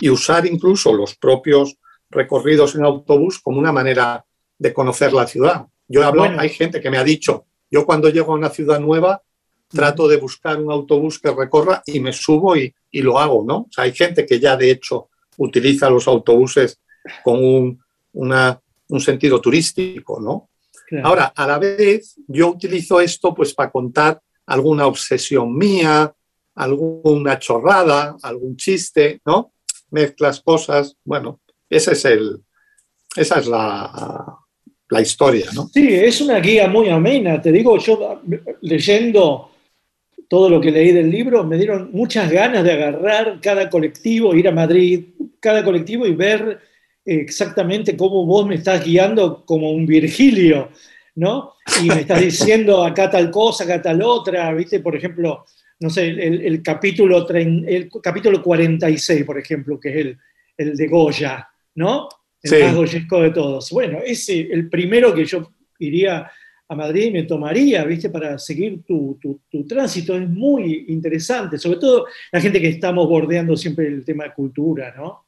Y 0.00 0.10
usar 0.10 0.44
incluso 0.46 0.92
los 0.92 1.14
propios 1.16 1.76
recorridos 2.10 2.74
en 2.74 2.84
autobús 2.84 3.38
como 3.38 3.58
una 3.58 3.72
manera 3.72 4.24
de 4.58 4.74
conocer 4.74 5.12
la 5.12 5.26
ciudad. 5.26 5.66
Yo 5.86 6.04
hablo, 6.06 6.22
Bueno. 6.22 6.40
hay 6.40 6.50
gente 6.50 6.80
que 6.80 6.90
me 6.90 6.98
ha 6.98 7.04
dicho, 7.04 7.46
yo 7.70 7.86
cuando 7.86 8.10
llego 8.10 8.32
a 8.32 8.36
una 8.36 8.50
ciudad 8.50 8.78
nueva 8.80 9.22
trato 9.68 10.08
de 10.08 10.16
buscar 10.16 10.58
un 10.60 10.70
autobús 10.72 11.18
que 11.18 11.30
recorra 11.30 11.82
y 11.86 12.00
me 12.00 12.12
subo 12.12 12.56
y, 12.56 12.74
y 12.90 13.02
lo 13.02 13.18
hago, 13.18 13.44
¿no? 13.46 13.56
O 13.58 13.68
sea, 13.70 13.84
hay 13.84 13.92
gente 13.94 14.24
que 14.26 14.40
ya 14.40 14.56
de 14.56 14.70
hecho 14.70 15.08
utiliza 15.36 15.88
los 15.90 16.08
autobuses 16.08 16.80
con 17.22 17.42
un, 17.44 17.82
una- 18.12 18.60
un 18.88 19.00
sentido 19.00 19.40
turístico, 19.40 20.20
¿no? 20.20 20.48
Claro. 20.88 21.06
Ahora, 21.06 21.32
a 21.36 21.46
la 21.46 21.58
vez, 21.58 22.16
yo 22.26 22.48
utilizo 22.48 23.00
esto 23.00 23.34
pues 23.34 23.52
para 23.52 23.70
contar 23.70 24.20
alguna 24.46 24.86
obsesión 24.86 25.54
mía, 25.56 26.12
alguna 26.54 27.38
chorrada, 27.38 28.16
algún 28.22 28.56
chiste, 28.56 29.20
¿no? 29.26 29.52
Mezclas 29.90 30.40
cosas, 30.40 30.96
bueno, 31.04 31.40
ese 31.68 31.92
es 31.92 32.04
el, 32.06 32.40
esa 33.14 33.38
es 33.38 33.46
la, 33.46 34.38
la 34.88 35.00
historia, 35.00 35.46
¿no? 35.54 35.68
Sí, 35.68 35.86
es 35.92 36.20
una 36.20 36.40
guía 36.40 36.68
muy 36.68 36.88
amena. 36.88 37.40
Te 37.40 37.52
digo, 37.52 37.78
yo 37.78 38.22
leyendo 38.62 39.50
todo 40.28 40.50
lo 40.50 40.60
que 40.60 40.70
leí 40.70 40.92
del 40.92 41.10
libro, 41.10 41.44
me 41.44 41.56
dieron 41.56 41.90
muchas 41.92 42.30
ganas 42.30 42.64
de 42.64 42.72
agarrar 42.72 43.40
cada 43.40 43.70
colectivo, 43.70 44.34
ir 44.34 44.48
a 44.48 44.52
Madrid, 44.52 45.06
cada 45.40 45.64
colectivo 45.64 46.06
y 46.06 46.14
ver 46.14 46.60
exactamente 47.14 47.96
cómo 47.96 48.24
vos 48.26 48.46
me 48.46 48.56
estás 48.56 48.84
guiando 48.84 49.44
como 49.44 49.70
un 49.72 49.86
Virgilio, 49.86 50.70
¿no? 51.16 51.54
Y 51.82 51.88
me 51.88 52.00
estás 52.00 52.20
diciendo 52.20 52.84
acá 52.84 53.10
tal 53.10 53.30
cosa, 53.30 53.64
acá 53.64 53.80
tal 53.82 54.02
otra, 54.02 54.52
¿viste? 54.54 54.80
Por 54.80 54.94
ejemplo, 54.96 55.44
no 55.80 55.90
sé, 55.90 56.06
el, 56.08 56.42
el 56.42 56.62
capítulo, 56.62 57.26
trein- 57.26 57.64
el 57.66 57.88
capítulo 58.02 58.42
46, 58.42 59.24
por 59.24 59.38
ejemplo, 59.38 59.78
que 59.80 59.88
es 59.90 59.96
el, 59.96 60.18
el 60.56 60.76
de 60.76 60.86
Goya, 60.86 61.48
¿no? 61.74 62.08
El 62.42 62.50
Sí. 62.50 62.56
más 62.62 62.74
goyesco 62.76 63.20
de 63.22 63.30
todos. 63.30 63.70
Bueno, 63.72 63.98
ese, 64.04 64.40
el 64.40 64.68
primero 64.68 65.12
que 65.14 65.24
yo 65.24 65.50
iría 65.80 66.30
a 66.68 66.74
Madrid 66.76 67.04
y 67.06 67.10
me 67.10 67.22
tomaría, 67.24 67.82
¿viste? 67.84 68.10
Para 68.10 68.38
seguir 68.38 68.82
tu, 68.84 69.18
tu- 69.20 69.40
tu 69.50 69.66
tránsito. 69.66 70.14
Es 70.16 70.28
muy 70.28 70.84
interesante, 70.88 71.58
sobre 71.58 71.78
todo 71.78 72.06
la 72.30 72.40
gente 72.40 72.60
que 72.60 72.68
estamos 72.68 73.08
bordeando 73.08 73.56
siempre 73.56 73.88
el 73.88 74.04
tema 74.04 74.24
de 74.24 74.34
cultura, 74.34 74.94
¿no? 74.96 75.24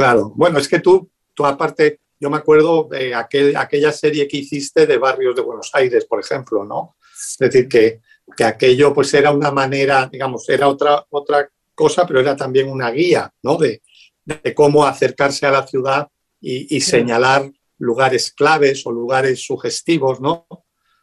Claro, 0.00 0.32
bueno, 0.34 0.58
es 0.58 0.66
que 0.66 0.80
tú, 0.80 1.10
tú 1.34 1.44
aparte, 1.44 2.00
yo 2.18 2.30
me 2.30 2.38
acuerdo 2.38 2.88
de 2.90 3.14
aquel- 3.14 3.54
aquella 3.54 3.92
serie 3.92 4.26
que 4.26 4.38
hiciste 4.38 4.86
de 4.86 4.96
Barrios 4.96 5.36
de 5.36 5.42
Buenos 5.42 5.70
Aires, 5.74 6.06
por 6.06 6.18
ejemplo, 6.18 6.64
¿no? 6.64 6.96
Es 7.12 7.36
decir, 7.38 7.68
que, 7.68 8.00
que 8.34 8.44
aquello 8.44 8.94
pues 8.94 9.12
era 9.12 9.30
una 9.30 9.50
manera, 9.50 10.08
digamos, 10.10 10.48
era 10.48 10.68
otra, 10.68 11.04
otra 11.10 11.50
cosa, 11.74 12.06
pero 12.06 12.18
era 12.18 12.34
también 12.34 12.70
una 12.70 12.90
guía, 12.90 13.30
¿no? 13.42 13.58
De, 13.58 13.82
de 14.24 14.54
cómo 14.54 14.86
acercarse 14.86 15.44
a 15.44 15.50
la 15.50 15.66
ciudad 15.66 16.08
y, 16.40 16.74
y 16.74 16.80
señalar 16.80 17.50
lugares 17.76 18.32
claves 18.32 18.86
o 18.86 18.92
lugares 18.92 19.44
sugestivos, 19.44 20.18
¿no? 20.18 20.46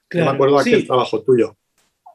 Yo 0.09 0.25
me 0.25 0.31
acuerdo 0.31 0.59
sí. 0.61 0.69
aquel 0.73 0.87
trabajo 0.87 1.21
tuyo. 1.21 1.55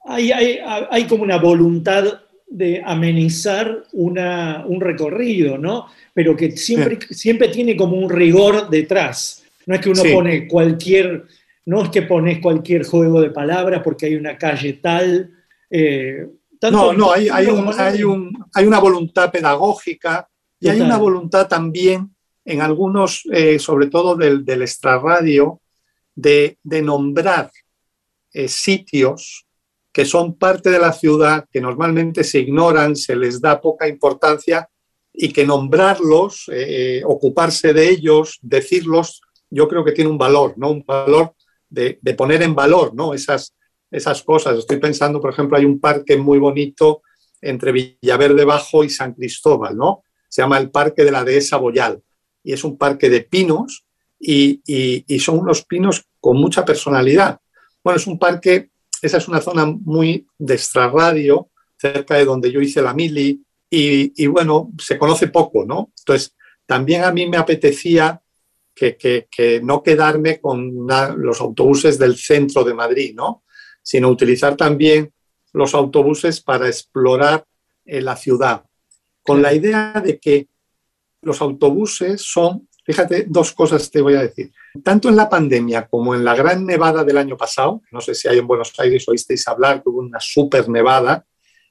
hay, 0.05 0.33
hay, 0.33 0.59
hay 0.91 1.07
como 1.07 1.23
una 1.23 1.39
voluntad 1.39 2.23
de 2.55 2.83
amenizar 2.85 3.85
una, 3.93 4.65
un 4.67 4.81
recorrido, 4.81 5.57
¿no? 5.59 5.87
Pero 6.13 6.37
que 6.37 6.51
siempre, 6.57 6.99
siempre 7.11 7.49
tiene 7.49 7.77
como 7.77 7.97
un 7.97 8.11
rigor 8.11 8.69
detrás. 8.69 9.43
No 9.67 9.75
es 9.75 9.81
que 9.81 9.89
uno 9.91 10.03
Sí. 10.03 10.13
pone 10.13 10.47
cualquier, 10.49 11.25
no 11.67 11.83
es 11.83 11.89
que 11.89 12.03
pones 12.03 12.41
cualquier 12.41 12.85
juego 12.85 13.21
de 13.21 13.31
palabras 13.31 13.81
porque 13.83 14.07
hay 14.07 14.17
una 14.17 14.37
calle 14.37 14.75
tal. 14.75 15.31
eh, 15.75 16.27
tanto 16.61 16.93
No, 16.93 16.93
no, 16.93 17.13
hay, 17.13 17.29
hay, 17.31 17.47
un- 17.47 17.71
hay, 17.79 18.05
un- 18.05 18.45
hay 18.55 18.67
una 18.67 18.79
voluntad 18.79 19.33
pedagógica 19.33 20.29
y 20.61 20.69
hay 20.69 20.81
una 20.83 20.99
voluntad 20.99 21.49
también 21.49 22.15
en 22.45 22.61
algunos, 22.61 23.23
eh, 23.33 23.59
sobre 23.59 23.87
todo 23.87 24.15
del, 24.15 24.45
del 24.45 24.61
extrarradio, 24.61 25.61
de, 26.15 26.59
de 26.63 26.83
nombrar 26.83 27.51
eh, 28.35 28.49
sitios 28.49 29.47
que 29.93 30.05
son 30.05 30.37
parte 30.39 30.71
de 30.71 30.79
la 30.79 30.93
ciudad, 30.93 31.45
que 31.53 31.61
normalmente 31.61 32.25
se 32.25 32.39
ignoran, 32.41 32.97
se 32.97 33.15
les 33.15 33.41
da 33.41 33.61
poca 33.61 33.87
importancia 33.87 34.69
y 35.13 35.33
que 35.33 35.45
nombrarlos, 35.45 36.47
eh, 36.51 37.03
ocuparse 37.05 37.73
de 37.75 37.91
ellos, 37.91 38.39
decirlos, 38.41 39.21
yo 39.51 39.69
creo 39.69 39.85
que 39.85 39.93
tiene 39.93 40.11
un 40.11 40.17
valor, 40.19 40.55
¿no? 40.57 40.71
Un 40.71 40.83
valor 40.87 41.35
de, 41.69 41.99
de 42.01 42.15
poner 42.15 42.43
en 42.43 42.55
valor, 42.55 42.95
¿no? 42.95 43.13
Esas, 43.13 43.55
esas 43.91 44.23
cosas. 44.23 44.57
Estoy 44.59 44.79
pensando, 44.79 45.21
por 45.21 45.31
ejemplo, 45.33 45.59
hay 45.59 45.67
un 45.67 45.79
parque 45.79 46.17
muy 46.17 46.39
bonito 46.39 47.03
entre 47.43 47.73
Villaverde 47.73 48.45
Bajo 48.47 48.85
y 48.85 48.89
San 48.89 49.13
Cristóbal, 49.13 49.77
¿no? 49.77 50.05
Se 50.29 50.41
llama 50.41 50.57
el 50.59 50.71
Parque 50.71 51.05
de 51.05 51.11
la 51.11 51.25
Dehesa 51.25 51.59
Boyal 51.59 52.01
y 52.43 52.55
es 52.55 52.65
un 52.65 52.79
parque 52.79 53.11
de 53.11 53.21
pinos 53.21 53.85
y, 54.19 54.63
y- 54.67 55.05
y 55.07 55.19
son 55.19 55.39
unos 55.41 55.65
pinos 55.67 56.05
con 56.21 56.39
mucha 56.39 56.65
personalidad. 56.65 57.39
Bueno, 57.85 57.99
es 57.99 58.07
un 58.07 58.19
parque, 58.19 58.71
esa 59.03 59.19
es 59.19 59.29
una 59.29 59.41
zona 59.41 59.67
muy 59.67 60.27
de 60.39 60.55
extrarradio, 60.55 61.51
cerca 61.77 62.17
de 62.17 62.25
donde 62.25 62.51
yo 62.53 62.61
hice 62.61 62.81
la 62.81 62.95
mili 62.95 63.45
y, 63.69 64.23
y 64.23 64.27
bueno, 64.29 64.71
se 64.79 64.97
conoce 64.99 65.29
poco, 65.29 65.65
¿no? 65.65 65.93
Entonces, 65.99 66.35
también 66.67 67.05
a 67.05 67.13
mí 67.13 67.29
me 67.29 67.37
apetecía 67.37 68.23
que, 68.75 68.97
que- 68.97 69.29
que 69.31 69.61
no 69.61 69.83
quedarme 69.83 70.41
con 70.41 70.87
los 71.19 71.41
autobuses 71.41 71.99
del 71.99 72.17
centro 72.17 72.65
de 72.65 72.75
Madrid, 72.75 73.13
¿no? 73.15 73.43
Sino 73.83 74.09
utilizar 74.09 74.57
también 74.57 75.13
los 75.53 75.75
autobuses 75.75 76.41
para 76.41 76.69
explorar 76.69 77.45
eh, 77.85 78.01
la 78.01 78.17
ciudad, 78.17 78.65
con 79.23 79.43
la 79.43 79.53
idea 79.53 80.01
de 80.05 80.19
que 80.19 80.49
los 81.21 81.41
autobuses 81.43 82.23
son, 82.23 82.69
fíjate, 82.85 83.27
dos 83.29 83.53
cosas 83.53 83.91
te 83.91 84.01
voy 84.01 84.15
a 84.15 84.23
decir. 84.23 84.53
Tanto 84.83 85.09
en 85.09 85.17
la 85.17 85.29
pandemia 85.29 85.87
como 85.87 86.15
en 86.15 86.25
la 86.25 86.35
gran 86.35 86.67
nevada 86.67 87.05
del 87.05 87.19
año 87.19 87.37
pasado, 87.37 87.83
no 87.91 88.01
sé 88.01 88.15
si 88.15 88.29
hay 88.29 88.39
en 88.39 88.47
Buenos 88.47 88.73
Aires 88.79 89.09
oísteis 89.09 89.47
hablar, 89.49 89.83
que 89.83 89.89
hubo 89.89 90.01
una 90.01 90.21
super 90.21 90.69
nevada, 90.69 91.25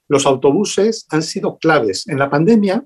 los 0.08 0.26
autobuses 0.26 1.06
han 1.10 1.22
sido 1.22 1.58
claves. 1.58 2.06
En 2.08 2.18
la 2.18 2.28
pandemia, 2.28 2.84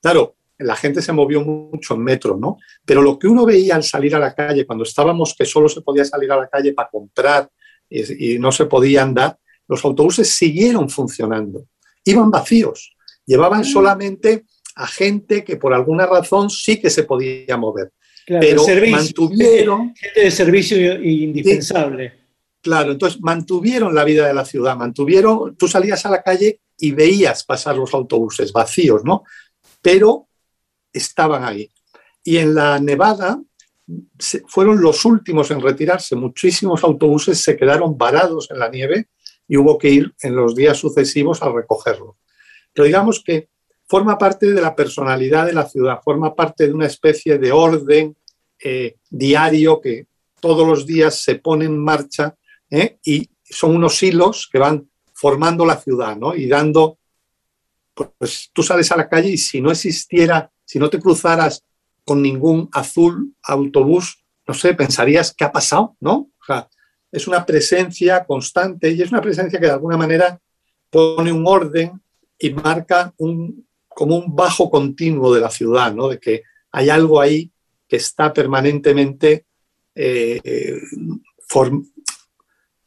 claro, 0.00 0.36
la 0.58 0.76
gente 0.76 1.02
se 1.02 1.12
movió 1.12 1.42
mucho 1.42 1.94
en 1.94 2.04
metro, 2.04 2.36
¿no? 2.36 2.58
Pero 2.84 3.02
lo 3.02 3.18
que 3.18 3.26
uno 3.26 3.44
veía 3.44 3.74
al 3.74 3.82
salir 3.82 4.14
a 4.14 4.18
la 4.18 4.34
calle, 4.34 4.66
cuando 4.66 4.84
estábamos 4.84 5.34
que 5.36 5.44
solo 5.44 5.68
se 5.68 5.80
podía 5.80 6.04
salir 6.04 6.30
a 6.32 6.36
la 6.36 6.48
calle 6.48 6.72
para 6.72 6.88
comprar 6.88 7.50
y, 7.88 8.34
y 8.34 8.38
no 8.38 8.52
se 8.52 8.66
podía 8.66 9.02
andar, 9.02 9.38
los 9.68 9.84
autobuses 9.84 10.30
siguieron 10.30 10.88
funcionando. 10.88 11.66
Iban 12.04 12.30
vacíos. 12.30 12.96
Llevaban 13.24 13.64
solamente 13.64 14.44
a 14.74 14.86
gente 14.86 15.44
que 15.44 15.56
por 15.56 15.74
alguna 15.74 16.06
razón 16.06 16.50
sí 16.50 16.80
que 16.80 16.90
se 16.90 17.04
podía 17.04 17.56
mover. 17.56 17.92
Claro, 18.26 18.46
Pero 18.46 18.64
servicio, 18.64 18.96
mantuvieron, 18.96 19.94
gente 19.94 20.20
de 20.20 20.30
servicio 20.30 21.02
indispensable. 21.02 22.12
claro, 22.60 22.92
entonces 22.92 23.20
mantuvieron 23.20 23.94
la 23.94 24.04
vida 24.04 24.26
de 24.26 24.34
la 24.34 24.44
ciudad, 24.44 24.76
mantuvieron, 24.76 25.56
tú 25.56 25.66
salías 25.66 26.06
a 26.06 26.10
la 26.10 26.22
calle 26.22 26.60
y 26.78 26.92
veías 26.92 27.44
pasar 27.44 27.76
los 27.76 27.92
autobuses 27.94 28.52
vacíos, 28.52 29.02
¿no? 29.04 29.24
Pero 29.80 30.28
estaban 30.92 31.44
ahí. 31.44 31.68
Y 32.22 32.36
en 32.38 32.54
la 32.54 32.78
Nevada 32.78 33.42
fueron 34.46 34.80
los 34.80 35.04
últimos 35.04 35.50
en 35.50 35.60
retirarse. 35.60 36.14
Muchísimos 36.14 36.84
autobuses 36.84 37.42
se 37.42 37.56
quedaron 37.56 37.98
varados 37.98 38.50
en 38.50 38.58
la 38.60 38.68
nieve 38.68 39.08
y 39.48 39.56
hubo 39.56 39.76
que 39.76 39.90
ir 39.90 40.14
en 40.22 40.36
los 40.36 40.54
días 40.54 40.78
sucesivos 40.78 41.42
a 41.42 41.50
recogerlos. 41.50 42.16
Pero 42.72 42.86
digamos 42.86 43.22
que 43.24 43.48
forma 43.92 44.16
parte 44.16 44.50
de 44.50 44.62
la 44.62 44.74
personalidad 44.74 45.44
de 45.44 45.52
la 45.52 45.68
ciudad, 45.68 46.00
forma 46.02 46.34
parte 46.34 46.66
de 46.66 46.72
una 46.72 46.86
especie 46.86 47.36
de 47.36 47.52
orden 47.52 48.16
eh, 48.58 48.96
diario 49.10 49.82
que 49.82 50.06
todos 50.40 50.66
los 50.66 50.86
días 50.86 51.16
se 51.16 51.34
pone 51.34 51.66
en 51.66 51.76
marcha 51.76 52.34
¿eh? 52.70 52.96
y 53.04 53.28
son 53.44 53.76
unos 53.76 54.02
hilos 54.02 54.48
que 54.50 54.58
van 54.58 54.88
formando 55.12 55.66
la 55.66 55.76
ciudad 55.76 56.16
¿no? 56.16 56.34
y 56.34 56.48
dando, 56.48 56.96
pues 58.16 58.48
tú 58.54 58.62
sales 58.62 58.90
a 58.92 58.96
la 58.96 59.10
calle 59.10 59.28
y 59.28 59.36
si 59.36 59.60
no 59.60 59.70
existiera, 59.70 60.50
si 60.64 60.78
no 60.78 60.88
te 60.88 60.98
cruzaras 60.98 61.62
con 62.02 62.22
ningún 62.22 62.70
azul 62.72 63.34
autobús, 63.42 64.24
no 64.48 64.54
sé, 64.54 64.72
pensarías 64.72 65.34
qué 65.36 65.44
ha 65.44 65.52
pasado, 65.52 65.98
¿no? 66.00 66.30
O 66.40 66.44
sea, 66.46 66.66
es 67.12 67.28
una 67.28 67.44
presencia 67.44 68.24
constante 68.24 68.90
y 68.90 69.02
es 69.02 69.12
una 69.12 69.20
presencia 69.20 69.60
que 69.60 69.66
de 69.66 69.72
alguna 69.72 69.98
manera 69.98 70.40
pone 70.88 71.30
un 71.30 71.46
orden 71.46 72.00
y 72.38 72.50
marca 72.54 73.12
un, 73.18 73.66
como 73.94 74.16
un 74.16 74.34
bajo 74.34 74.70
continuo 74.70 75.34
de 75.34 75.40
la 75.40 75.50
ciudad, 75.50 75.92
¿no? 75.94 76.08
De 76.08 76.18
que 76.18 76.42
hay 76.72 76.88
algo 76.90 77.20
ahí 77.20 77.50
que 77.88 77.96
está 77.96 78.32
permanentemente, 78.32 79.46
eh, 79.94 80.40
form- 81.48 81.86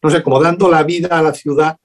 no 0.02 0.10
sé, 0.10 0.22
como 0.24 0.42
dando 0.42 0.70
la 0.70 0.84
vida 0.84 1.10
a 1.18 1.22
la 1.22 1.34
ciudad 1.34 1.78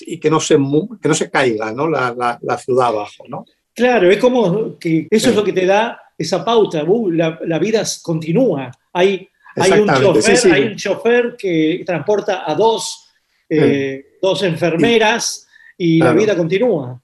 y 0.00 0.18
que 0.18 0.30
no 0.30 0.40
se, 0.40 0.56
que 1.00 1.08
no 1.08 1.14
se 1.14 1.30
caiga 1.30 1.72
¿no? 1.72 1.88
La, 1.88 2.14
la- 2.16 2.38
la 2.42 2.58
ciudad 2.58 2.88
abajo, 2.88 3.24
¿no? 3.28 3.44
Claro, 3.74 4.10
es 4.10 4.18
como 4.18 4.76
que 4.78 5.06
eso 5.10 5.24
Sí. 5.26 5.30
es 5.30 5.36
lo 5.36 5.44
que 5.44 5.52
te 5.52 5.64
da 5.66 6.00
esa 6.18 6.44
pauta. 6.44 6.82
uh, 6.84 7.10
la, 7.10 7.38
la 7.46 7.58
vida 7.60 7.82
continúa. 8.02 8.70
Hay, 8.92 9.28
hay, 9.54 9.70
un 9.80 9.88
chofer, 9.88 10.22
sí, 10.22 10.36
sí. 10.36 10.50
hay 10.50 10.62
un 10.64 10.76
chofer 10.76 11.36
que 11.38 11.82
transporta 11.86 12.42
a 12.50 12.54
dos, 12.56 13.08
eh, 13.48 14.16
dos 14.20 14.42
enfermeras 14.42 15.46
y 15.76 15.98
la 16.00 16.12
vida 16.12 16.36
continúa. 16.36 17.00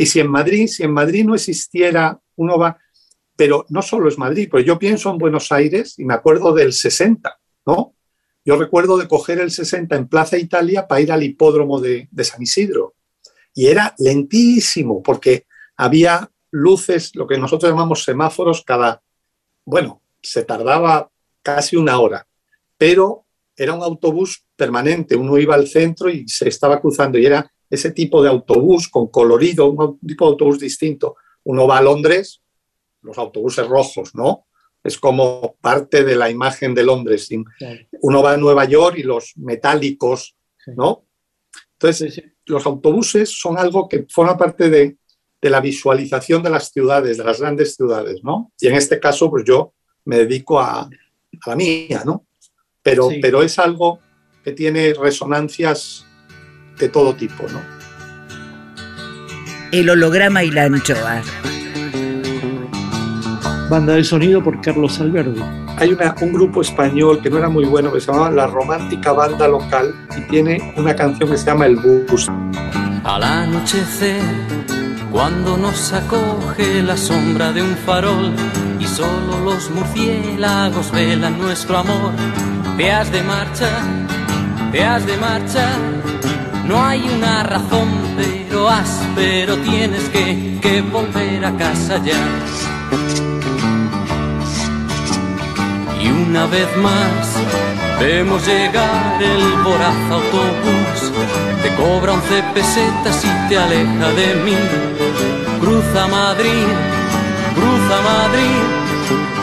Y 0.00 0.06
si 0.06 0.18
en 0.18 0.30
Madrid, 0.30 0.66
si 0.66 0.82
en 0.82 0.92
Madrid 0.92 1.26
no 1.26 1.34
existiera, 1.34 2.18
uno 2.36 2.58
va, 2.58 2.78
pero 3.36 3.66
no 3.68 3.82
solo 3.82 4.08
es 4.08 4.16
Madrid, 4.16 4.48
pues 4.50 4.64
yo 4.64 4.78
pienso 4.78 5.10
en 5.10 5.18
Buenos 5.18 5.52
Aires 5.52 5.98
y 5.98 6.06
me 6.06 6.14
acuerdo 6.14 6.54
del 6.54 6.72
60, 6.72 7.38
¿no? 7.66 7.94
Yo 8.42 8.56
recuerdo 8.56 8.96
de 8.96 9.06
coger 9.06 9.40
el 9.40 9.50
60 9.50 9.94
en 9.94 10.08
Plaza 10.08 10.38
Italia 10.38 10.88
para 10.88 11.02
ir 11.02 11.12
al 11.12 11.22
hipódromo 11.22 11.80
de, 11.80 12.08
de 12.10 12.24
San 12.24 12.40
Isidro. 12.40 12.94
Y 13.52 13.66
era 13.66 13.94
lentísimo 13.98 15.02
porque 15.02 15.44
había 15.76 16.30
luces, 16.50 17.14
lo 17.14 17.26
que 17.26 17.36
nosotros 17.36 17.70
llamamos 17.70 18.02
semáforos, 18.02 18.64
cada, 18.64 19.02
bueno, 19.66 20.00
se 20.22 20.44
tardaba 20.44 21.10
casi 21.42 21.76
una 21.76 22.00
hora, 22.00 22.26
pero 22.78 23.26
era 23.54 23.74
un 23.74 23.82
autobús 23.82 24.46
permanente, 24.56 25.14
uno 25.14 25.36
iba 25.36 25.56
al 25.56 25.68
centro 25.68 26.08
y 26.08 26.26
se 26.26 26.48
estaba 26.48 26.80
cruzando 26.80 27.18
y 27.18 27.26
era 27.26 27.52
ese 27.70 27.92
tipo 27.92 28.22
de 28.22 28.28
autobús 28.28 28.88
con 28.88 29.06
colorido, 29.08 29.70
un 29.70 29.98
tipo 30.00 30.26
de 30.26 30.30
autobús 30.32 30.58
distinto. 30.58 31.16
Uno 31.44 31.66
va 31.66 31.78
a 31.78 31.82
Londres, 31.82 32.42
los 33.02 33.16
autobuses 33.16 33.66
rojos, 33.66 34.14
¿no? 34.14 34.46
Es 34.82 34.98
como 34.98 35.56
parte 35.60 36.04
de 36.04 36.16
la 36.16 36.28
imagen 36.30 36.74
de 36.74 36.82
Londres. 36.82 37.28
Uno 38.02 38.22
va 38.22 38.32
a 38.32 38.36
Nueva 38.36 38.64
York 38.64 38.98
y 38.98 39.02
los 39.02 39.32
metálicos. 39.36 40.36
¿no? 40.76 41.06
Entonces, 41.72 42.22
los 42.46 42.66
autobuses 42.66 43.38
son 43.40 43.58
algo 43.58 43.88
que 43.88 44.06
forma 44.08 44.36
parte 44.36 44.68
de, 44.68 44.96
de 45.40 45.50
la 45.50 45.60
visualización 45.60 46.42
de 46.42 46.50
las 46.50 46.70
ciudades, 46.70 47.16
de 47.18 47.24
las 47.24 47.40
grandes 47.40 47.74
ciudades, 47.74 48.22
¿no? 48.22 48.52
Y 48.60 48.68
en 48.68 48.74
este 48.74 49.00
caso, 49.00 49.30
pues 49.30 49.44
yo 49.44 49.72
me 50.04 50.18
dedico 50.18 50.60
a, 50.60 50.80
a 50.82 50.88
la 51.46 51.56
mía, 51.56 52.02
¿no? 52.04 52.26
Pero, 52.82 53.08
Sí. 53.10 53.18
pero 53.20 53.42
es 53.42 53.58
algo 53.58 54.00
que 54.44 54.52
tiene 54.52 54.92
resonancias 54.94 56.06
de 56.80 56.88
todo 56.88 57.14
tipo, 57.14 57.44
¿no? 57.52 57.60
El 59.72 59.88
holograma 59.90 60.42
y 60.42 60.50
la 60.50 60.64
anchoa. 60.64 61.22
Banda 63.68 63.94
de 63.94 64.02
sonido 64.04 64.42
por 64.42 64.60
Carlos 64.60 64.98
Alberdi. 65.00 65.40
Hay 65.76 65.92
una- 65.92 66.14
un 66.20 66.32
grupo 66.32 66.60
español 66.60 67.20
que 67.22 67.30
no 67.30 67.38
era 67.38 67.48
muy 67.48 67.64
bueno, 67.64 67.92
que 67.92 68.00
se 68.00 68.08
llamaba 68.10 68.30
La 68.30 68.46
Romántica 68.48 69.12
Banda 69.12 69.46
Local 69.46 69.94
y 70.18 70.20
tiene 70.28 70.74
una 70.76 70.94
canción 70.96 71.30
que 71.30 71.38
se 71.38 71.46
llama 71.46 71.66
El 71.66 71.76
Bus. 71.76 72.28
Al 73.04 73.22
anochecer, 73.22 74.20
cuando 75.12 75.56
nos 75.56 75.92
acoge 75.92 76.82
la 76.82 76.96
sombra 76.96 77.52
de 77.52 77.62
un 77.62 77.76
farol 77.76 78.32
y 78.78 78.84
solo 78.86 79.40
los 79.44 79.70
murciélagos 79.70 80.90
velan 80.90 81.38
nuestro 81.38 81.78
amor, 81.78 82.12
te 82.76 82.90
has 82.90 83.10
de 83.12 83.22
marchar, 83.22 83.82
te 84.72 84.82
has 84.84 85.06
de 85.06 85.16
marchar. 85.16 85.78
No 86.66 86.84
hay 86.84 87.00
una 87.08 87.42
razón, 87.42 87.88
pero 88.16 88.68
has, 88.68 89.00
pero 89.14 89.56
tienes 89.58 90.08
que, 90.10 90.58
que 90.60 90.82
volver 90.82 91.44
a 91.44 91.56
casa 91.56 91.98
ya. 92.04 92.20
Y 96.02 96.08
una 96.08 96.46
vez 96.46 96.68
más 96.76 97.36
vemos 98.00 98.46
llegar 98.46 99.22
el 99.22 99.62
voraz 99.62 100.10
autobús. 100.10 101.12
Te 101.62 101.74
cobra 101.74 102.12
once 102.12 102.42
pesetas 102.54 103.24
y 103.24 103.48
te 103.48 103.58
aleja 103.58 104.08
de 104.20 104.34
mí. 104.44 104.56
Cruza 105.60 106.06
Madrid, 106.08 106.66
cruza 107.54 107.96
Madrid. 108.12 108.80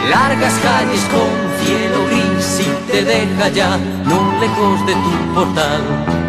Largas 0.10 0.54
calles 0.64 1.04
con 1.12 1.48
cielo 1.64 2.06
gris 2.08 2.62
y 2.62 2.92
te 2.92 3.04
deja 3.04 3.50
ya 3.50 3.78
no 4.06 4.40
lejos 4.40 4.86
de 4.88 4.94
tu 4.94 5.34
portal. 5.36 6.27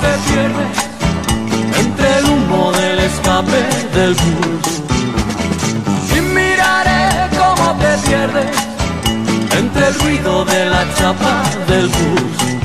Te 0.00 0.12
pierdes 0.28 0.76
entre 1.80 2.18
el 2.18 2.24
humo 2.24 2.72
del 2.72 2.98
escape 3.00 3.60
del 3.94 4.14
bus 4.14 4.82
y 6.16 6.20
miraré 6.20 7.28
cómo 7.36 7.76
te 7.78 8.08
pierdes 8.08 8.56
entre 9.58 9.88
el 9.88 9.94
ruido 10.00 10.44
de 10.44 10.64
la 10.66 10.94
chapa 10.94 11.42
del 11.68 11.86
bus. 11.88 12.57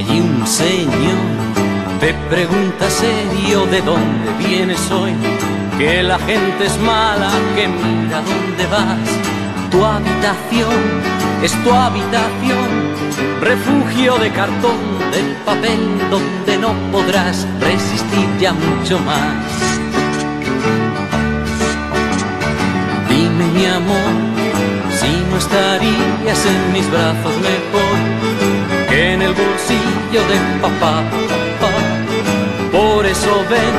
Allí 0.00 0.20
un 0.20 0.46
señor 0.46 1.20
te 2.00 2.14
pregunta 2.30 2.88
serio 2.88 3.66
de 3.66 3.82
dónde 3.82 4.28
vienes 4.38 4.90
hoy. 4.90 5.12
Que 5.78 6.02
la 6.02 6.18
gente 6.18 6.64
es 6.64 6.78
mala, 6.78 7.30
que 7.54 7.68
mira 7.68 8.18
dónde 8.30 8.64
vas. 8.74 9.08
Tu 9.70 9.84
habitación 9.84 10.80
es 11.42 11.52
tu 11.62 11.70
habitación, 11.72 12.70
refugio 13.42 14.16
de 14.18 14.30
cartón, 14.30 14.80
de 15.12 15.20
papel, 15.44 15.82
donde 16.10 16.56
no 16.56 16.72
podrás 16.90 17.46
resistir 17.60 18.28
ya 18.40 18.52
mucho 18.52 18.98
más. 19.00 19.44
Dime 23.10 23.44
mi 23.56 23.66
amor, 23.66 24.12
si 24.98 25.10
no 25.30 25.36
estarías 25.36 26.46
en 26.46 26.72
mis 26.72 26.90
brazos 26.90 27.34
mejor 27.48 28.29
en 29.00 29.22
el 29.22 29.32
bolsillo 29.32 30.20
de 30.28 30.38
papá. 30.60 31.02
Por 32.70 33.06
eso 33.06 33.32
ven, 33.48 33.76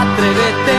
atrévete 0.00 0.78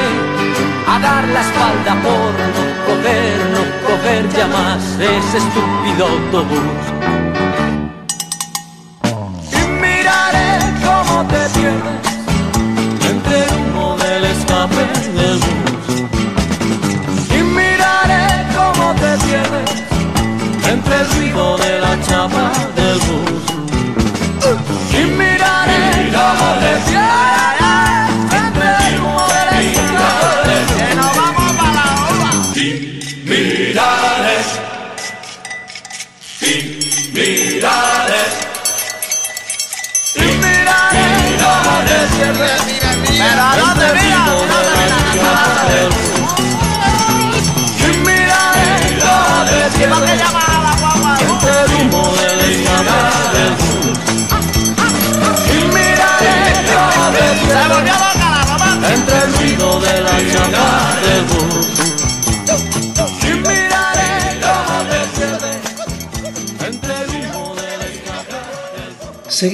a 0.88 1.00
dar 1.00 1.28
la 1.28 1.42
espalda 1.42 1.94
por 2.02 2.32
no 2.56 2.64
coger, 2.88 3.38
no 3.54 3.64
coger 3.88 4.30
ya 4.30 4.48
más 4.48 4.84
ese 5.00 5.38
estúpido 5.38 6.08
autobús. 6.08 7.17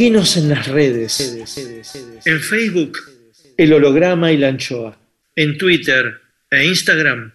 En 0.05 0.49
las 0.49 0.67
redes. 0.67 1.33
En 2.25 2.39
Facebook, 2.41 2.97
El 3.55 3.71
Holograma 3.71 4.33
y 4.33 4.37
la 4.37 4.49
Anchoa. 4.49 4.97
En 5.33 5.57
Twitter 5.57 6.19
e 6.51 6.65
Instagram, 6.65 7.31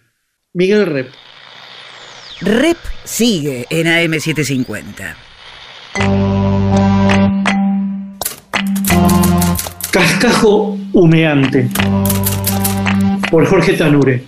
Miguel 0.53 0.85
Rep. 0.85 1.07
Rep 2.41 2.77
sigue 3.03 3.65
en 3.71 3.87
AM750. 3.87 5.15
Cascajo 9.91 10.77
humeante. 10.93 11.69
Por 13.31 13.47
Jorge 13.47 13.73
Tanure. 13.73 14.25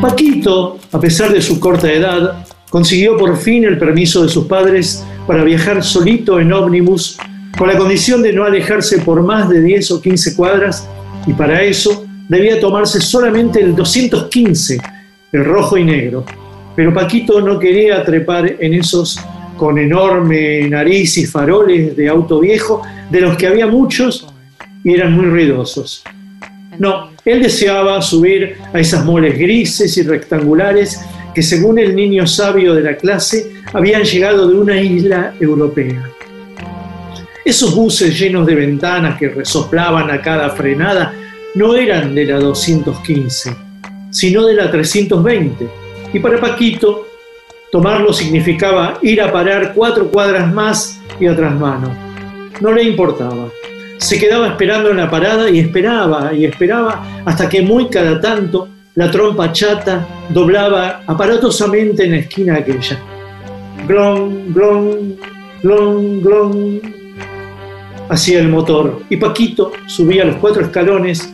Paquito, 0.00 0.80
a 0.90 0.98
pesar 0.98 1.30
de 1.30 1.42
su 1.42 1.60
corta 1.60 1.92
edad, 1.92 2.46
consiguió 2.72 3.18
por 3.18 3.36
fin 3.36 3.64
el 3.64 3.76
permiso 3.76 4.22
de 4.22 4.30
sus 4.30 4.46
padres 4.46 5.04
para 5.26 5.44
viajar 5.44 5.84
solito 5.84 6.40
en 6.40 6.54
ómnibus 6.54 7.18
con 7.58 7.68
la 7.68 7.76
condición 7.76 8.22
de 8.22 8.32
no 8.32 8.44
alejarse 8.44 9.00
por 9.00 9.22
más 9.22 9.50
de 9.50 9.60
10 9.60 9.90
o 9.90 10.00
15 10.00 10.34
cuadras 10.34 10.88
y 11.26 11.34
para 11.34 11.62
eso 11.62 12.06
debía 12.30 12.58
tomarse 12.58 13.02
solamente 13.02 13.60
el 13.60 13.76
215, 13.76 14.80
el 15.32 15.44
rojo 15.44 15.76
y 15.76 15.84
negro. 15.84 16.24
Pero 16.74 16.94
Paquito 16.94 17.42
no 17.42 17.58
quería 17.58 18.02
trepar 18.04 18.56
en 18.58 18.72
esos 18.72 19.20
con 19.58 19.78
enorme 19.78 20.66
nariz 20.70 21.18
y 21.18 21.26
faroles 21.26 21.94
de 21.94 22.08
auto 22.08 22.40
viejo, 22.40 22.80
de 23.10 23.20
los 23.20 23.36
que 23.36 23.48
había 23.48 23.66
muchos 23.66 24.26
y 24.82 24.94
eran 24.94 25.12
muy 25.12 25.26
ruidosos. 25.26 26.04
No, 26.78 27.10
él 27.26 27.42
deseaba 27.42 28.00
subir 28.00 28.56
a 28.72 28.80
esas 28.80 29.04
moles 29.04 29.38
grises 29.38 29.94
y 29.98 30.02
rectangulares 30.04 30.98
que 31.34 31.42
según 31.42 31.78
el 31.78 31.94
niño 31.96 32.26
sabio 32.26 32.74
de 32.74 32.82
la 32.82 32.96
clase 32.96 33.52
habían 33.72 34.04
llegado 34.04 34.48
de 34.48 34.54
una 34.54 34.80
isla 34.80 35.34
europea. 35.40 36.10
Esos 37.44 37.74
buses 37.74 38.18
llenos 38.18 38.46
de 38.46 38.54
ventanas 38.54 39.18
que 39.18 39.28
resoplaban 39.28 40.10
a 40.10 40.20
cada 40.20 40.50
frenada 40.50 41.14
no 41.54 41.74
eran 41.74 42.14
de 42.14 42.26
la 42.26 42.38
215, 42.38 43.56
sino 44.10 44.46
de 44.46 44.54
la 44.54 44.70
320. 44.70 45.68
Y 46.12 46.18
para 46.20 46.40
Paquito, 46.40 47.08
tomarlo 47.70 48.12
significaba 48.12 48.98
ir 49.02 49.20
a 49.20 49.32
parar 49.32 49.72
cuatro 49.74 50.08
cuadras 50.08 50.52
más 50.52 51.00
y 51.18 51.26
atrás 51.26 51.58
mano. 51.58 51.92
No 52.60 52.72
le 52.72 52.84
importaba. 52.84 53.48
Se 53.98 54.18
quedaba 54.18 54.48
esperando 54.48 54.90
en 54.90 54.98
la 54.98 55.10
parada 55.10 55.50
y 55.50 55.58
esperaba 55.58 56.32
y 56.32 56.44
esperaba 56.44 57.22
hasta 57.24 57.48
que 57.48 57.62
muy 57.62 57.88
cada 57.88 58.20
tanto 58.20 58.68
la 58.94 59.10
trompa 59.10 59.50
chata 59.52 60.06
doblaba 60.28 61.02
aparatosamente 61.06 62.04
en 62.04 62.10
la 62.10 62.18
esquina 62.18 62.56
aquella. 62.56 62.98
Glon, 63.86 64.52
glon, 64.52 65.16
glon, 65.62 66.20
glon. 66.20 66.80
Hacía 68.10 68.40
el 68.40 68.48
motor 68.48 69.02
y 69.08 69.16
Paquito 69.16 69.72
subía 69.86 70.26
los 70.26 70.36
cuatro 70.36 70.62
escalones, 70.62 71.32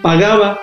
pagaba 0.00 0.60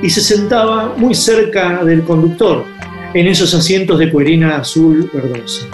y 0.00 0.08
se 0.08 0.20
sentaba 0.20 0.94
muy 0.96 1.14
cerca 1.14 1.84
del 1.84 2.04
conductor, 2.04 2.64
en 3.12 3.26
esos 3.26 3.52
asientos 3.52 3.98
de 3.98 4.10
cuerina 4.10 4.58
azul 4.58 5.10
verdosa. 5.12 5.66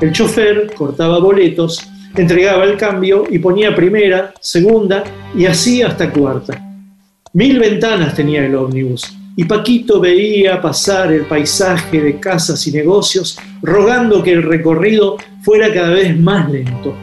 El 0.00 0.12
chofer 0.12 0.72
cortaba 0.74 1.18
boletos, 1.18 1.86
entregaba 2.16 2.64
el 2.64 2.78
cambio 2.78 3.24
y 3.28 3.38
ponía 3.38 3.74
primera, 3.74 4.32
segunda 4.40 5.04
y 5.36 5.44
así 5.44 5.82
hasta 5.82 6.10
cuarta. 6.10 6.62
Mil 7.34 7.58
ventanas 7.58 8.14
tenía 8.14 8.46
el 8.46 8.54
ómnibus 8.54 9.14
y 9.36 9.44
Paquito 9.44 10.00
veía 10.00 10.62
pasar 10.62 11.12
el 11.12 11.26
paisaje 11.26 12.00
de 12.00 12.18
casas 12.18 12.66
y 12.66 12.72
negocios, 12.72 13.38
rogando 13.62 14.22
que 14.22 14.32
el 14.32 14.42
recorrido 14.42 15.18
fuera 15.42 15.72
cada 15.72 15.90
vez 15.90 16.18
más 16.18 16.50
lento. 16.50 16.96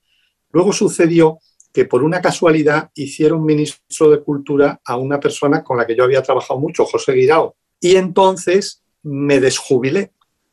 luego 0.55 0.73
sucedió 0.73 1.41
que 1.73 1.85
por 1.85 2.05
una 2.05 2.23
casualidad 2.23 2.91
hicieron 2.95 3.45
ministro 3.45 4.09
de 4.09 4.23
Cultura 4.23 4.81
a 4.85 4.97
una 4.97 5.19
persona 5.19 5.65
con 5.65 5.77
la 5.77 5.87
que 5.87 5.97
yo 5.97 6.05
había 6.05 6.23
trabajado 6.23 6.61
mucho, 6.61 6.85
José 6.85 7.13
Guirao. 7.13 7.57
Y 7.81 7.97
entonces 7.97 8.85
me 9.03 9.41
desjubilé 9.41 10.13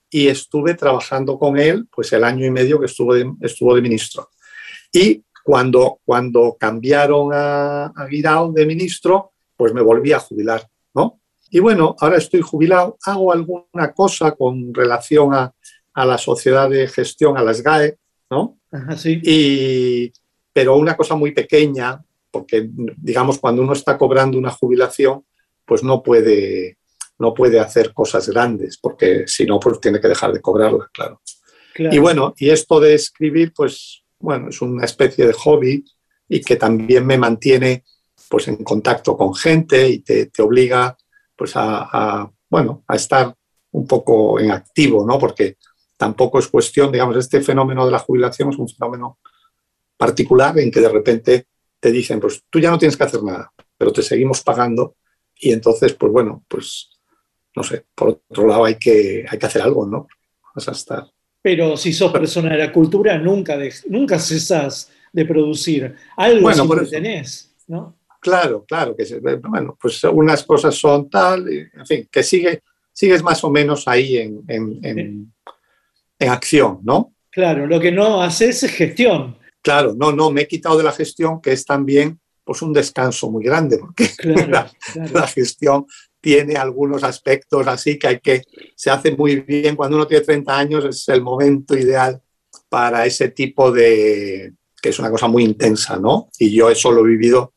y 0.10 0.28
estuve 0.28 0.74
trabajando 0.74 1.38
con 1.38 1.58
él 1.58 1.88
pues 1.92 2.12
el 2.12 2.24
año 2.24 2.46
y 2.46 2.50
medio 2.50 2.80
que 2.80 2.88
estuvo 2.88 3.14
de, 3.14 3.32
estuvo 3.42 3.76
de 3.76 3.82
ministro. 3.84 4.30
Y 4.92 5.24
cuando, 5.44 6.00
cuando 6.04 6.58
cambiaron 6.60 7.32
a, 7.34 7.86
a 7.86 8.06
Guirao 8.08 8.52
de 8.52 8.66
ministro, 8.66 9.34
pues 9.56 9.74
me 9.74 9.82
volví 9.82 10.12
a 10.12 10.20
jubilar, 10.20 10.68
¿no? 10.96 11.22
Y 11.52 11.60
bueno, 11.60 11.96
ahora 12.00 12.18
estoy 12.18 12.42
jubilado, 12.42 12.98
hago 13.06 13.32
alguna 13.32 13.94
cosa 13.94 14.32
con 14.32 14.74
relación 14.74 15.36
a, 15.36 15.54
a 15.94 16.06
la 16.06 16.18
sociedad 16.18 16.70
de 16.70 16.88
gestión, 16.88 17.38
a 17.38 17.44
las 17.44 17.62
GAE, 17.62 18.00
¿no? 18.30 18.58
Ajá, 18.72 18.98
sí. 18.98 19.20
Y, 19.24 20.14
pero 20.54 20.78
una 20.78 20.96
cosa 20.96 21.16
muy 21.16 21.32
pequeña, 21.32 22.04
porque 22.30 22.70
digamos 22.98 23.40
cuando 23.40 23.62
uno 23.62 23.74
está 23.74 23.98
cobrando 23.98 24.38
una 24.38 24.52
jubilación, 24.52 25.26
pues 25.66 25.84
no 25.84 26.02
puede, 26.02 26.78
no 27.20 27.34
puede 27.34 27.60
hacer 27.60 27.94
cosas 27.94 28.30
grandes, 28.30 28.78
porque 28.78 29.26
si 29.28 29.46
no, 29.46 29.60
pues 29.60 29.80
tiene 29.80 30.00
que 30.00 30.08
dejar 30.08 30.34
de 30.34 30.42
cobrarla, 30.42 30.90
claro. 30.94 31.22
claro. 31.74 31.96
Y 31.96 32.00
bueno, 32.00 32.34
y 32.38 32.50
esto 32.50 32.80
de 32.80 32.94
escribir, 32.94 33.54
pues 33.54 34.04
bueno, 34.20 34.50
es 34.50 34.62
una 34.62 34.86
especie 34.86 35.26
de 35.26 35.34
hobby 35.34 35.84
y 36.28 36.42
que 36.42 36.56
también 36.56 37.06
me 37.06 37.18
mantiene 37.18 37.84
pues 38.30 38.48
en 38.48 38.64
contacto 38.64 39.18
con 39.18 39.36
gente 39.36 39.90
y 39.90 40.00
te, 40.00 40.28
te 40.28 40.42
obliga 40.42 40.96
pues 41.36 41.56
a, 41.56 41.90
a, 41.92 42.32
bueno, 42.50 42.84
a 42.88 42.96
estar 42.96 43.36
un 43.72 43.88
poco 43.88 44.40
en 44.40 44.52
activo, 44.52 45.06
¿no? 45.06 45.18
Porque 45.18 45.58
tampoco 46.02 46.40
es 46.40 46.48
cuestión, 46.48 46.92
digamos, 46.92 47.16
este 47.16 47.42
fenómeno 47.42 47.86
de 47.86 47.92
la 47.92 48.00
jubilación 48.00 48.50
es 48.50 48.58
un 48.58 48.68
fenómeno 48.68 49.20
particular 49.96 50.58
en 50.58 50.72
que 50.72 50.82
de 50.82 50.90
repente 50.90 51.46
te 51.80 51.92
dicen, 51.92 52.20
pues 52.20 52.42
tú 52.50 52.60
ya 52.60 52.72
no 52.72 52.80
tienes 52.80 52.98
que 52.98 53.04
hacer 53.04 53.22
nada, 53.22 53.54
pero 53.78 53.94
te 53.94 54.02
seguimos 54.02 54.42
pagando 54.42 54.96
y 55.36 55.52
entonces, 55.52 55.94
pues 55.94 56.12
bueno, 56.12 56.44
pues 56.48 56.90
no 57.56 57.62
sé, 57.62 57.86
por 57.94 58.20
otro 58.28 58.48
lado 58.48 58.66
hay 58.66 58.80
que, 58.80 59.28
hay 59.30 59.38
que 59.38 59.46
hacer 59.46 59.62
algo, 59.62 59.86
¿no? 59.86 60.08
Vas 60.56 60.70
a 60.70 60.72
estar. 60.72 61.06
Pero 61.40 61.78
si 61.78 61.94
sos 61.94 62.12
persona 62.12 62.50
de 62.50 62.58
la 62.58 62.72
cultura, 62.72 63.16
nunca, 63.20 63.56
de, 63.56 63.72
nunca 63.88 64.18
cesás 64.18 64.92
de 65.14 65.24
producir. 65.24 65.96
Algo 66.18 66.42
Bueno, 66.42 66.66
siempre 66.66 66.88
tenés, 66.88 67.54
¿no? 67.68 67.96
Claro, 68.20 68.66
claro, 68.68 68.96
que 68.96 69.06
bueno, 69.48 69.78
pues 69.80 70.04
unas 70.06 70.44
cosas 70.46 70.74
son 70.74 71.12
tal, 71.12 71.48
en 71.48 71.86
fin, 71.86 72.10
que 72.12 72.24
sigue, 72.24 72.64
sigues 72.92 73.22
más 73.22 73.44
o 73.44 73.52
menos 73.52 73.88
ahí 73.88 74.18
en, 74.18 74.44
en, 74.48 74.80
en, 74.84 75.34
en 76.22 76.30
acción, 76.30 76.80
¿no? 76.84 77.14
Claro, 77.30 77.66
lo 77.68 77.80
que 77.80 77.92
no 77.92 78.22
haces 78.22 78.64
es 78.64 78.72
gestión. 78.72 79.38
Claro, 79.62 79.94
no, 79.98 80.12
no, 80.12 80.32
me 80.32 80.42
he 80.42 80.48
quitado 80.48 80.78
de 80.78 80.84
la 80.84 80.92
gestión, 80.92 81.42
que 81.42 81.52
es 81.52 81.66
también 81.66 82.20
pues 82.44 82.62
un 82.62 82.74
descanso 82.74 83.30
muy 83.30 83.44
grande, 83.44 83.78
porque 83.78 84.08
Claro, 84.18 84.48
la, 84.50 84.72
claro. 84.94 85.12
la 85.14 85.28
gestión 85.28 85.86
tiene 86.20 86.56
algunos 86.56 87.04
aspectos 87.04 87.66
así 87.68 87.98
que 87.98 88.08
hay 88.08 88.20
que, 88.20 88.42
se 88.76 88.90
hace 88.92 89.16
muy 89.16 89.38
bien 89.42 89.76
cuando 89.76 89.98
uno 89.98 90.08
tiene 90.08 90.24
30 90.26 90.58
años, 90.58 90.86
es 90.86 91.08
el 91.10 91.22
momento 91.22 91.76
ideal 91.78 92.22
para 92.70 93.06
ese 93.06 93.30
tipo 93.30 93.72
de, 93.72 94.54
que 94.82 94.90
es 94.90 95.00
una 95.00 95.10
cosa 95.12 95.28
muy 95.28 95.44
intensa, 95.44 95.98
¿no? 95.98 96.30
Y 96.40 96.52
yo 96.56 96.70
eso 96.70 96.92
lo 96.92 97.02
he 97.06 97.10
vivido 97.10 97.54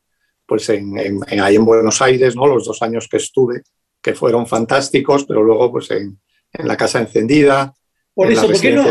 pues 0.47 0.69
en, 0.69 0.97
en- 0.99 1.19
en- 1.27 1.41
ahí 1.41 1.55
en 1.55 1.65
Buenos 1.65 2.01
Aires, 2.01 2.35
¿no? 2.35 2.45
Los 2.47 2.65
dos 2.65 2.81
años 2.81 3.07
que 3.09 3.17
estuve, 3.17 3.61
que 4.01 4.13
fueron 4.13 4.45
fantásticos, 4.47 5.25
pero 5.25 5.41
luego 5.43 5.71
pues 5.71 5.89
en, 5.91 6.19
en 6.53 6.67
la 6.67 6.77
Casa 6.77 6.99
Encendida, 6.99 7.73
Por 8.15 8.31
eso, 8.31 8.47
¿por 8.47 8.61
qué, 8.61 8.71
no, 8.71 8.83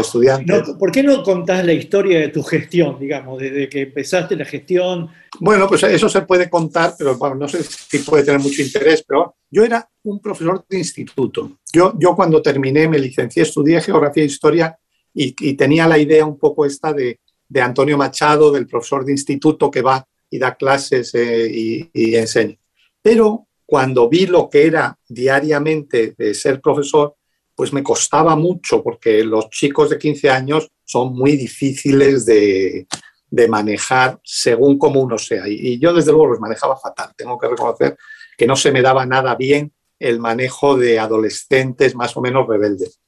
no- 0.46 0.78
¿por 0.78 0.92
qué 0.92 1.02
no 1.02 1.22
contás 1.22 1.64
la 1.64 1.72
historia 1.72 2.20
de 2.20 2.28
tu 2.28 2.42
gestión, 2.42 2.98
digamos, 3.00 3.40
desde 3.40 3.68
que 3.70 3.80
empezaste 3.82 4.36
la 4.36 4.44
gestión? 4.44 5.08
Bueno, 5.40 5.66
pues 5.66 5.82
eso 5.84 6.08
se 6.10 6.22
puede 6.22 6.50
contar, 6.50 6.94
pero 6.98 7.16
bueno, 7.16 7.34
no 7.36 7.48
sé 7.48 7.62
si 7.62 7.98
puede 8.00 8.22
tener 8.22 8.40
mucho 8.40 8.60
interés, 8.60 9.02
pero 9.08 9.36
yo 9.50 9.64
era 9.64 9.88
un 10.02 10.20
profesor 10.20 10.64
de 10.68 10.78
instituto. 10.78 11.58
Yo, 11.72 11.94
yo 11.98 12.14
cuando 12.14 12.42
terminé, 12.42 12.86
me 12.86 12.98
licencié, 12.98 13.44
estudié 13.44 13.80
geografía 13.80 14.22
e 14.22 14.26
historia 14.26 14.78
y, 15.14 15.34
y 15.40 15.54
tenía 15.54 15.88
la 15.88 15.96
idea 15.98 16.26
un 16.26 16.38
poco 16.38 16.66
esta 16.66 16.92
de, 16.92 17.20
de 17.48 17.60
Antonio 17.62 17.96
Machado, 17.96 18.52
del 18.52 18.66
profesor 18.66 19.06
de 19.06 19.12
instituto 19.12 19.70
que 19.70 19.80
va 19.80 20.06
y 20.28 20.38
da 20.38 20.54
clases 20.54 21.14
eh, 21.14 21.48
y, 21.50 21.90
y 21.94 22.14
enseña. 22.16 22.56
Pero 23.00 23.46
cuando 23.64 24.06
vi 24.08 24.26
lo 24.26 24.50
que 24.50 24.66
era 24.66 24.98
diariamente 25.08 26.14
de 26.18 26.34
ser 26.34 26.60
profesor, 26.60 27.14
pues 27.54 27.72
me 27.72 27.82
costaba 27.82 28.36
mucho 28.36 28.82
porque 28.82 29.24
los 29.24 29.48
chicos 29.50 29.90
de 29.90 29.98
15 29.98 30.30
años 30.30 30.68
son 30.84 31.14
muy 31.14 31.36
difíciles 31.36 32.26
de, 32.26 32.86
de 33.34 33.48
manejar 33.48 34.20
según 34.22 34.78
como 34.78 35.00
uno 35.00 35.18
sea. 35.18 35.44
Y, 35.48 35.78
yo 35.78 35.92
desde 35.92 36.12
luego 36.12 36.28
los 36.28 36.40
manejaba 36.40 36.76
fatal. 36.76 37.12
Tengo 37.16 37.38
que 37.38 37.48
reconocer 37.48 37.96
que 38.36 38.46
no 38.46 38.56
se 38.56 38.72
me 38.72 38.82
daba 38.82 39.06
nada 39.06 39.34
bien 39.34 39.72
el 39.98 40.20
manejo 40.20 40.76
de 40.76 40.98
adolescentes 40.98 41.94
más 41.94 42.16
o 42.16 42.20
menos 42.20 42.46
rebeldes. 42.48 43.00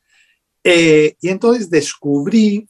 Eh, 0.63 1.17
y 1.21 1.29
entonces 1.29 1.71
descubrí, 1.71 2.67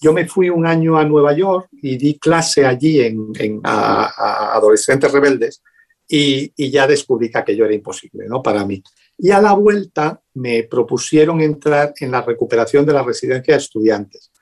yo 0.00 0.12
me 0.12 0.28
fui 0.28 0.50
un 0.50 0.66
año 0.66 0.96
a 0.96 1.04
Nueva 1.04 1.34
York 1.34 1.68
y 1.80 1.96
di 1.96 2.18
clase 2.18 2.64
allí 2.64 3.00
en, 3.00 3.32
en- 3.38 3.60
adolescentes 3.64 5.10
rebeldes 5.10 5.62
y, 6.08 6.52
y 6.56 6.70
ya 6.70 6.86
descubrí 6.86 7.30
que 7.30 7.38
aquello 7.38 7.64
era 7.64 7.74
imposible 7.74 8.26
¿no? 8.28 8.42
para 8.42 8.64
mí. 8.64 8.82
Y 9.22 9.30
a 9.30 9.40
la 9.40 9.54
vuelta 9.54 10.20
me 10.34 10.64
propusieron 10.64 11.40
entrar 11.40 11.94
en 11.98 12.10
la 12.10 12.22
recuperación 12.22 12.84
de 12.84 12.92
la 12.92 13.02
residencia 13.02 13.54
de 13.54 13.60
estudiantes 13.60 14.32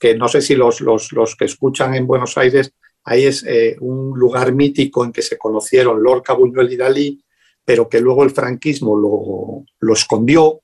que 0.00 0.14
no 0.14 0.26
sé 0.28 0.40
si 0.40 0.56
los, 0.56 0.80
los, 0.80 1.12
los 1.12 1.36
que 1.36 1.44
escuchan 1.44 1.94
en 1.94 2.06
Buenos 2.06 2.38
Aires, 2.38 2.72
ahí 3.04 3.26
es 3.26 3.44
eh, 3.46 3.76
un 3.80 4.18
lugar 4.18 4.54
mítico 4.54 5.04
en 5.04 5.12
que 5.12 5.20
se 5.20 5.36
conocieron 5.36 6.02
Lorca, 6.02 6.32
Buñuel 6.32 6.72
y 6.72 6.76
Dalí, 6.78 7.24
pero 7.62 7.86
que 7.86 8.00
luego 8.00 8.24
el 8.24 8.30
franquismo 8.30 8.96
lo, 8.96 9.66
lo 9.78 9.92
escondió 9.92 10.62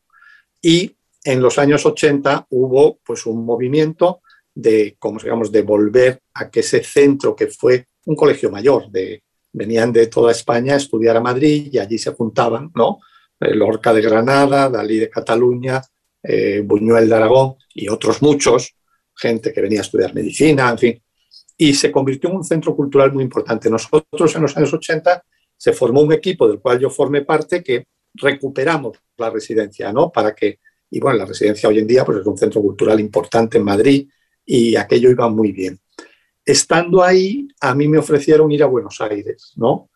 y 0.63 0.97
en 1.23 1.43
los 1.43 1.59
años 1.59 1.85
80 1.85 2.47
hubo 2.51 2.99
pues 3.05 3.27
un 3.27 3.45
movimiento 3.45 4.23
de, 4.55 4.97
como 4.99 5.21
digamos, 5.21 5.53
de 5.53 5.61
volver 5.61 6.23
a 6.33 6.51
que 6.51 6.61
ese 6.61 6.83
centro 6.83 7.37
que 7.37 7.49
fue 7.49 7.89
un 8.07 8.17
colegio 8.17 8.51
mayor, 8.51 8.91
de, 8.91 9.23
venían 9.53 9.93
de 9.93 10.07
toda 10.07 10.33
España 10.33 10.75
a 10.75 10.79
estudiar 10.79 11.15
a 11.19 11.21
Madrid 11.21 11.69
y 11.71 11.79
allí 11.79 11.99
se 11.99 12.15
juntaban, 12.15 12.73
¿no? 12.75 13.01
Eh, 13.41 13.55
Lorca 13.55 13.93
de 13.93 14.01
Granada, 14.01 14.71
Dalí 14.71 14.99
de 14.99 15.11
Cataluña, 15.11 15.83
eh, 16.23 16.63
Buñuel 16.65 17.09
de 17.09 17.15
Aragón 17.15 17.57
y 17.75 17.89
otros 17.89 18.23
muchos, 18.23 18.75
gente 19.15 19.53
que 19.53 19.61
venía 19.61 19.81
a 19.81 19.83
estudiar 19.83 20.15
medicina, 20.15 20.71
en 20.71 20.79
fin, 20.79 21.03
y 21.57 21.75
se 21.75 21.93
convirtió 21.93 22.31
en 22.31 22.37
un 22.37 22.45
centro 22.45 22.75
cultural 22.75 23.13
muy 23.13 23.25
importante. 23.25 23.71
Nosotros 23.71 24.35
en 24.35 24.43
los 24.43 24.57
años 24.57 24.73
80 24.73 25.23
se 25.57 25.73
formó 25.73 26.03
un 26.03 26.13
equipo 26.13 26.49
del 26.49 26.61
cual 26.61 26.79
yo 26.79 26.91
formé 26.91 27.23
parte 27.23 27.63
que 27.63 27.87
recuperamos 28.15 28.99
la 29.17 29.31
residencia, 29.31 29.93
¿no? 29.93 30.11
Para 30.11 30.35
que, 30.35 30.61
y 30.91 31.01
bueno, 31.01 31.19
la 31.19 31.27
residencia 31.27 31.69
hoy 31.69 31.79
en 31.79 31.87
día 31.87 32.05
pues 32.05 32.19
es 32.19 32.27
un 32.27 32.37
centro 32.39 32.63
cultural 32.63 32.99
importante 33.01 33.59
en 33.59 33.65
Madrid 33.65 34.09
y 34.45 34.77
aquello 34.77 35.11
iba 35.11 35.29
muy 35.29 35.53
bien. 35.53 35.79
Estando 36.45 37.03
ahí, 37.03 37.49
a 37.61 37.75
mí 37.75 37.89
me 37.89 37.99
ofrecieron 37.99 38.51
ir 38.53 38.63
a 38.63 38.67
Buenos 38.67 39.01
Aires, 39.01 39.53
¿no? 39.57 39.91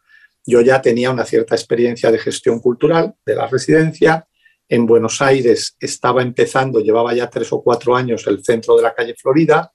Yo 0.46 0.60
ya 0.62 0.80
tenía 0.80 1.10
una 1.10 1.24
cierta 1.24 1.54
experiencia 1.54 2.10
de 2.10 2.18
gestión 2.18 2.60
cultural 2.60 3.14
de 3.24 3.34
la 3.34 3.46
residencia, 3.46 4.26
en 4.70 4.86
Buenos 4.86 5.20
Aires 5.20 5.76
estaba 5.80 6.22
empezando, 6.22 6.78
llevaba 6.78 7.12
ya 7.12 7.28
tres 7.28 7.52
o 7.52 7.60
cuatro 7.60 7.96
años 7.96 8.24
el 8.28 8.42
centro 8.44 8.76
de 8.76 8.82
la 8.82 8.94
calle 8.94 9.14
Florida, 9.14 9.72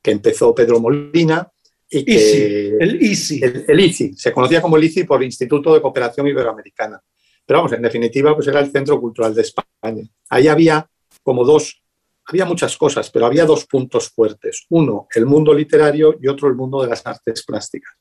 que 0.00 0.12
empezó 0.12 0.54
Pedro 0.54 0.78
Molina 0.78 1.50
y 1.90 2.04
que 2.04 2.12
ICI, 2.12 2.76
el 2.78 3.02
ICI. 3.02 3.40
el, 3.42 3.64
el 3.66 3.80
ICI, 3.80 4.14
se 4.16 4.32
conocía 4.32 4.62
como 4.62 4.76
el 4.76 4.84
ICI 4.84 5.02
por 5.02 5.22
Instituto 5.22 5.74
de 5.74 5.82
Cooperación 5.82 6.28
Iberoamericana. 6.28 7.02
Pero 7.44 7.58
vamos, 7.58 7.72
en 7.72 7.82
definitiva, 7.82 8.34
pues 8.36 8.46
era 8.46 8.60
el 8.60 8.70
Centro 8.70 9.00
Cultural 9.00 9.34
de 9.34 9.42
España. 9.42 10.08
Ahí 10.28 10.46
había 10.46 10.88
como 11.24 11.44
dos, 11.44 11.82
había 12.24 12.44
muchas 12.44 12.76
cosas, 12.76 13.10
pero 13.10 13.26
había 13.26 13.44
dos 13.44 13.66
puntos 13.66 14.10
fuertes. 14.10 14.64
Uno, 14.70 15.08
el 15.12 15.26
mundo 15.26 15.52
literario 15.52 16.16
y 16.20 16.28
otro, 16.28 16.48
el 16.48 16.54
mundo 16.54 16.82
de 16.82 16.88
las 16.88 17.04
artes 17.04 17.44
plásticas. 17.44 17.94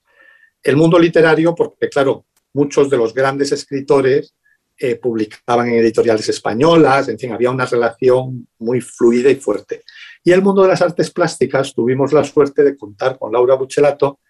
El 0.65 0.77
mundo 0.77 0.97
literario, 0.97 1.53
porque 1.53 1.89
claro, 1.89 2.25
muchos 2.53 2.89
de 2.89 2.97
los 2.97 3.13
grandes 3.13 3.51
escritores 3.51 4.33
eh, 4.75 4.95
publicaban 4.95 5.67
en 5.67 5.75
editoriales 5.75 6.27
españolas, 6.27 7.07
en 7.07 7.19
fin, 7.19 7.31
había 7.31 7.51
una 7.51 7.67
relación 7.67 8.47
muy 8.57 8.81
fluida 8.81 9.29
y 9.29 9.35
fuerte. 9.35 9.83
Y 10.23 10.31
el 10.31 10.41
mundo 10.41 10.63
de 10.63 10.69
las 10.69 10.81
artes 10.81 11.11
plásticas, 11.11 11.71
tuvimos 11.75 12.13
la 12.13 12.23
suerte 12.23 12.63
de 12.63 12.75
contar 12.75 13.19
con 13.19 13.31
Laura 13.31 13.53
Buchelato, 13.53 14.21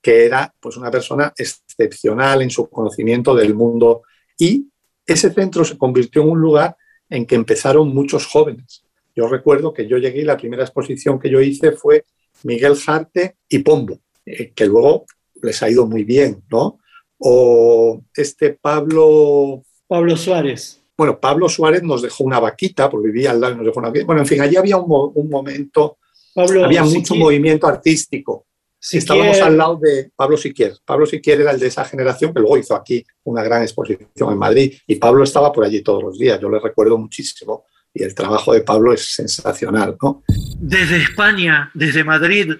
que 0.00 0.24
era 0.24 0.50
pues, 0.58 0.78
una 0.78 0.90
persona 0.90 1.30
excepcional 1.36 2.40
en 2.40 2.48
su 2.48 2.70
conocimiento 2.70 3.34
del 3.34 3.54
mundo. 3.54 4.00
Y 4.38 4.66
ese 5.04 5.30
centro 5.30 5.62
se 5.62 5.76
convirtió 5.76 6.22
en 6.22 6.30
un 6.30 6.40
lugar 6.40 6.74
en 7.10 7.26
que 7.26 7.34
empezaron 7.34 7.94
muchos 7.94 8.26
jóvenes. 8.26 8.82
Yo 9.14 9.28
recuerdo 9.28 9.74
que 9.74 9.86
yo 9.86 9.98
llegué 9.98 10.22
y 10.22 10.24
la 10.24 10.38
primera 10.38 10.62
exposición 10.62 11.20
que 11.20 11.28
yo 11.28 11.38
hice 11.42 11.72
fue 11.72 12.06
Miguel 12.44 12.76
Jarte 12.76 13.36
y 13.46 13.58
Pombo, 13.58 14.00
eh, 14.24 14.52
que 14.54 14.64
luego 14.64 15.04
les 15.42 15.62
ha 15.62 15.68
ido 15.70 15.86
muy 15.86 16.04
bien, 16.04 16.42
¿no? 16.50 16.78
O 17.18 18.02
este 18.14 18.54
Pablo, 18.60 19.62
Pablo 19.86 20.16
Suárez. 20.16 20.82
bueno, 20.96 21.18
Pablo 21.20 21.48
Suárez 21.48 21.82
nos 21.82 22.02
dejó 22.02 22.24
una 22.24 22.40
vaquita, 22.40 22.88
porque 22.90 23.08
vivía 23.08 23.30
al 23.30 23.40
lado 23.40 23.54
y 23.54 23.56
nos 23.58 23.66
dejó 23.66 23.78
una 23.80 23.88
vaquita. 23.88 24.06
Bueno, 24.06 24.22
en 24.22 24.26
fin, 24.26 24.40
allí 24.40 24.56
había 24.56 24.76
un, 24.76 24.88
mo- 24.88 25.12
un 25.14 25.28
momento, 25.30 25.98
Pablo 26.34 26.64
había 26.64 26.82
Siquier- 26.82 26.94
mucho 26.98 27.14
movimiento 27.14 27.66
artístico. 27.66 28.46
Siquier- 28.80 28.98
Estábamos 28.98 29.40
al 29.40 29.56
lado 29.56 29.78
de 29.80 30.10
Pablo 30.16 30.36
Siquier. 30.36 30.74
Pablo 30.84 31.06
Siquier 31.06 31.40
era 31.42 31.52
el 31.52 31.60
de 31.60 31.68
esa 31.68 31.84
generación 31.84 32.34
que 32.34 32.40
luego 32.40 32.56
hizo 32.58 32.74
aquí 32.74 33.04
una 33.24 33.44
gran 33.44 33.62
exposición 33.62 34.32
en 34.32 34.38
Madrid 34.38 34.74
y 34.88 34.96
Pablo 34.96 35.22
estaba 35.22 35.52
por 35.52 35.64
allí 35.64 35.82
todos 35.82 36.02
los 36.02 36.18
días. 36.18 36.40
Yo 36.40 36.48
le 36.48 36.58
recuerdo 36.58 36.98
muchísimo 36.98 37.66
y 37.94 38.02
el 38.02 38.12
trabajo 38.14 38.52
de 38.52 38.62
Pablo 38.62 38.92
es 38.92 39.14
sensacional, 39.14 39.96
¿no? 40.02 40.24
Desde 40.58 40.96
España, 40.96 41.70
desde 41.74 42.02
Madrid, 42.02 42.54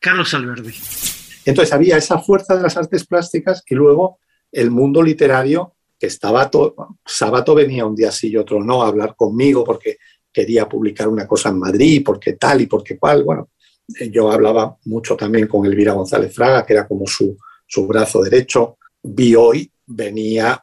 Carlos 0.00 0.32
Alberdi. 0.32 0.72
Entonces 1.44 1.72
había 1.72 1.96
esa 1.96 2.18
fuerza 2.18 2.56
de 2.56 2.62
las 2.62 2.76
artes 2.76 3.06
plásticas 3.06 3.62
y 3.68 3.74
luego 3.74 4.18
el 4.50 4.70
mundo 4.70 5.02
literario 5.02 5.74
que 5.98 6.06
estaba 6.06 6.50
todo. 6.50 6.98
Sábato 7.04 7.54
venía 7.54 7.86
un 7.86 7.94
día 7.94 8.10
sí 8.10 8.28
y 8.30 8.36
otro 8.36 8.62
no 8.62 8.82
a 8.82 8.88
hablar 8.88 9.14
conmigo 9.16 9.64
porque 9.64 9.98
quería 10.32 10.68
publicar 10.68 11.08
una 11.08 11.26
cosa 11.26 11.50
en 11.50 11.58
Madrid, 11.58 12.02
porque 12.04 12.34
tal 12.34 12.60
y 12.60 12.66
porque 12.66 12.98
cual. 12.98 13.24
Bueno, 13.24 13.50
eh, 13.98 14.10
yo 14.10 14.30
hablaba 14.30 14.76
mucho 14.86 15.16
también 15.16 15.46
con 15.46 15.66
Elvira 15.66 15.92
González 15.92 16.34
Fraga, 16.34 16.64
que 16.64 16.72
era 16.72 16.88
como 16.88 17.06
su, 17.06 17.36
su 17.66 17.86
brazo 17.86 18.22
derecho. 18.22 18.78
Vi 19.02 19.34
hoy, 19.34 19.70
venía 19.86 20.62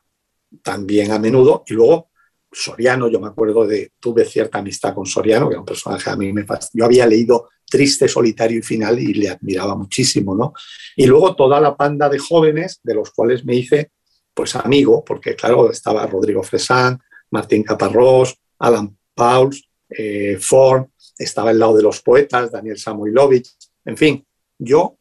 también 0.63 1.11
a 1.11 1.19
menudo 1.19 1.63
y 1.67 1.73
luego 1.73 2.09
Soriano, 2.51 3.07
yo 3.09 3.19
me 3.19 3.27
acuerdo 3.27 3.67
de, 3.67 3.91
tuve 3.99 4.25
cierta 4.25 4.57
amistad 4.57 4.93
con 4.95 5.05
Soriano, 5.05 5.47
que 5.47 5.53
era 5.53 5.59
un 5.59 5.65
personaje 5.67 6.09
a 6.09 6.15
mí 6.15 6.33
me 6.33 6.45
fasc- 6.45 6.71
Yo 6.73 6.85
había 6.85 7.05
leído 7.05 7.49
Triste, 7.69 8.07
Solitario 8.07 8.59
y 8.59 8.61
Final 8.61 8.99
y 8.99 9.13
le 9.13 9.29
admiraba 9.29 9.75
muchísimo, 9.75 10.35
¿no? 10.35 10.53
Y 10.95 11.05
luego 11.05 11.35
toda 11.35 11.61
la 11.61 11.75
panda 11.75 12.09
de 12.09 12.19
jóvenes, 12.19 12.79
de 12.83 12.95
los 12.95 13.11
cuales 13.11 13.45
me 13.45 13.55
hice, 13.55 13.91
pues 14.33 14.55
amigo, 14.55 15.03
porque 15.03 15.35
claro, 15.35 15.71
estaba 15.71 16.05
Rodrigo 16.07 16.43
Fresán, 16.43 16.99
Martín 17.31 17.63
Caparrós, 17.63 18.35
Alan 18.59 18.97
Pauls, 19.13 19.69
eh, 19.89 20.37
Ford, 20.39 20.87
estaba 21.17 21.49
al 21.49 21.59
lado 21.59 21.77
de 21.77 21.83
los 21.83 22.01
poetas, 22.01 22.51
Daniel 22.51 22.77
Samoilovich, 22.77 23.49
en 23.85 23.97
fin, 23.97 24.25
yo 24.57 24.97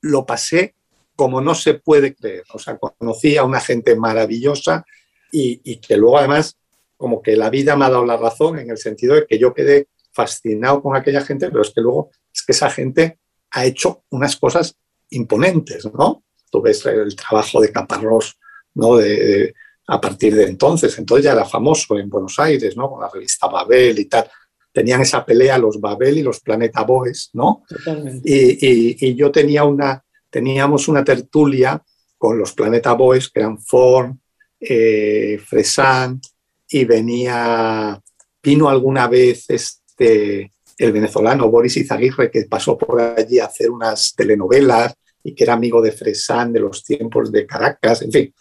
lo 0.00 0.26
pasé 0.26 0.74
como 1.16 1.40
no 1.40 1.54
se 1.54 1.74
puede 1.74 2.14
creer. 2.14 2.44
O 2.52 2.58
sea, 2.58 2.76
conocí 2.76 3.36
a 3.36 3.44
una 3.44 3.60
gente 3.60 3.94
maravillosa 3.96 4.84
y, 5.30 5.60
y 5.64 5.76
que 5.76 5.96
luego 5.96 6.18
además 6.18 6.58
como 6.96 7.22
que 7.22 7.36
la 7.36 7.50
vida 7.50 7.76
me 7.76 7.84
ha 7.84 7.90
dado 7.90 8.04
la 8.04 8.16
razón 8.16 8.58
en 8.58 8.70
el 8.70 8.78
sentido 8.78 9.14
de 9.14 9.26
que 9.26 9.38
yo 9.38 9.52
quedé 9.54 9.88
fascinado 10.14 10.82
con 10.82 10.96
aquella 10.96 11.20
gente, 11.22 11.48
pero 11.50 11.62
es 11.62 11.70
que 11.70 11.80
luego 11.80 12.10
es 12.32 12.42
que 12.42 12.52
esa 12.52 12.70
gente 12.70 13.18
ha 13.50 13.64
hecho 13.66 14.04
unas 14.10 14.36
cosas 14.36 14.76
imponentes, 15.10 15.84
¿no? 15.92 16.24
Tú 16.50 16.62
ves 16.62 16.84
el 16.86 17.14
trabajo 17.16 17.60
de 17.60 17.70
Caparrós, 17.72 18.38
¿no? 18.74 18.96
De, 18.96 19.08
de- 19.08 19.54
a 19.86 20.00
partir 20.00 20.34
de 20.34 20.44
entonces, 20.44 20.98
entonces 20.98 21.24
ya 21.26 21.32
era 21.32 21.44
famoso 21.44 21.98
en 21.98 22.08
Buenos 22.08 22.38
Aires, 22.38 22.74
¿no? 22.74 22.88
Con 22.88 23.00
la 23.02 23.10
revista 23.12 23.48
Babel 23.48 23.98
y 23.98 24.06
tal. 24.06 24.30
tenían 24.72 25.02
esa 25.02 25.24
pelea 25.24 25.56
los 25.58 25.78
Babel 25.80 26.18
y 26.18 26.22
los 26.22 26.40
Planeta 26.40 26.82
Boys, 26.82 27.30
¿no? 27.34 27.64
Totalmente. 27.68 28.22
Y, 28.28 28.66
y- 28.66 28.96
y 29.08 29.14
yo 29.14 29.30
tenía 29.30 29.62
una, 29.64 30.02
teníamos 30.30 30.88
una 30.88 31.04
tertulia 31.04 31.80
con 32.18 32.38
los 32.38 32.52
Planeta 32.54 32.94
Boys, 32.94 33.28
que 33.30 33.40
eran 33.40 33.58
Forn, 33.60 34.18
eh, 34.58 35.38
Fresan, 35.46 36.20
y 36.68 36.84
venía, 36.86 38.00
vino 38.42 38.68
alguna 38.68 39.06
vez 39.06 39.44
este, 39.50 39.83
el 39.98 40.92
venezolano 40.92 41.50
Boris 41.50 41.76
Izaguirre, 41.76 42.30
que 42.30 42.44
pasó 42.44 42.76
por 42.76 43.00
allí 43.00 43.38
a 43.38 43.46
hacer 43.46 43.70
unas 43.70 44.14
telenovelas 44.14 44.94
y 45.22 45.34
que 45.34 45.44
era 45.44 45.54
amigo 45.54 45.80
de 45.80 45.92
Fresan 45.92 46.52
de 46.52 46.60
los 46.60 46.84
tiempos 46.84 47.32
de 47.32 47.46
Caracas, 47.46 48.02
en 48.02 48.12
fin. 48.12 48.34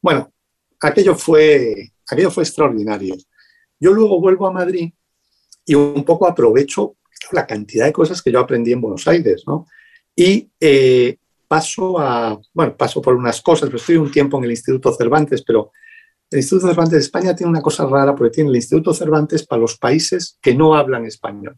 Bueno, 0.00 0.32
aquello 0.80 1.14
fue, 1.14 1.92
aquello 2.08 2.30
fue 2.30 2.44
extraordinario. 2.44 3.16
Yo 3.80 3.92
luego 3.92 4.20
vuelvo 4.20 4.46
a 4.46 4.52
Madrid 4.52 4.92
y 5.64 5.74
un 5.74 6.04
poco 6.04 6.28
aprovecho 6.28 6.96
la 7.32 7.46
cantidad 7.46 7.86
de 7.86 7.92
cosas 7.92 8.22
que 8.22 8.30
yo 8.30 8.40
aprendí 8.40 8.72
en 8.72 8.80
Buenos 8.80 9.06
Aires, 9.08 9.42
¿no? 9.46 9.66
Y 10.14 10.50
eh, 10.60 11.16
paso 11.46 11.98
a, 11.98 12.38
bueno, 12.52 12.76
paso 12.76 13.00
por 13.02 13.14
unas 13.14 13.40
cosas, 13.40 13.68
pero 13.68 13.78
estoy 13.78 13.96
un 13.96 14.10
tiempo 14.10 14.38
en 14.38 14.44
el 14.44 14.50
Instituto 14.50 14.92
Cervantes, 14.92 15.42
pero 15.42 15.72
el 16.30 16.38
Instituto 16.38 16.68
Cervantes 16.68 16.92
de 16.92 16.98
España 16.98 17.34
tiene 17.34 17.50
una 17.50 17.62
cosa 17.62 17.86
rara 17.86 18.14
porque 18.14 18.34
tiene 18.34 18.50
el 18.50 18.56
Instituto 18.56 18.92
Cervantes 18.92 19.46
para 19.46 19.62
los 19.62 19.78
países 19.78 20.38
que 20.40 20.54
no 20.54 20.74
hablan 20.74 21.06
español. 21.06 21.56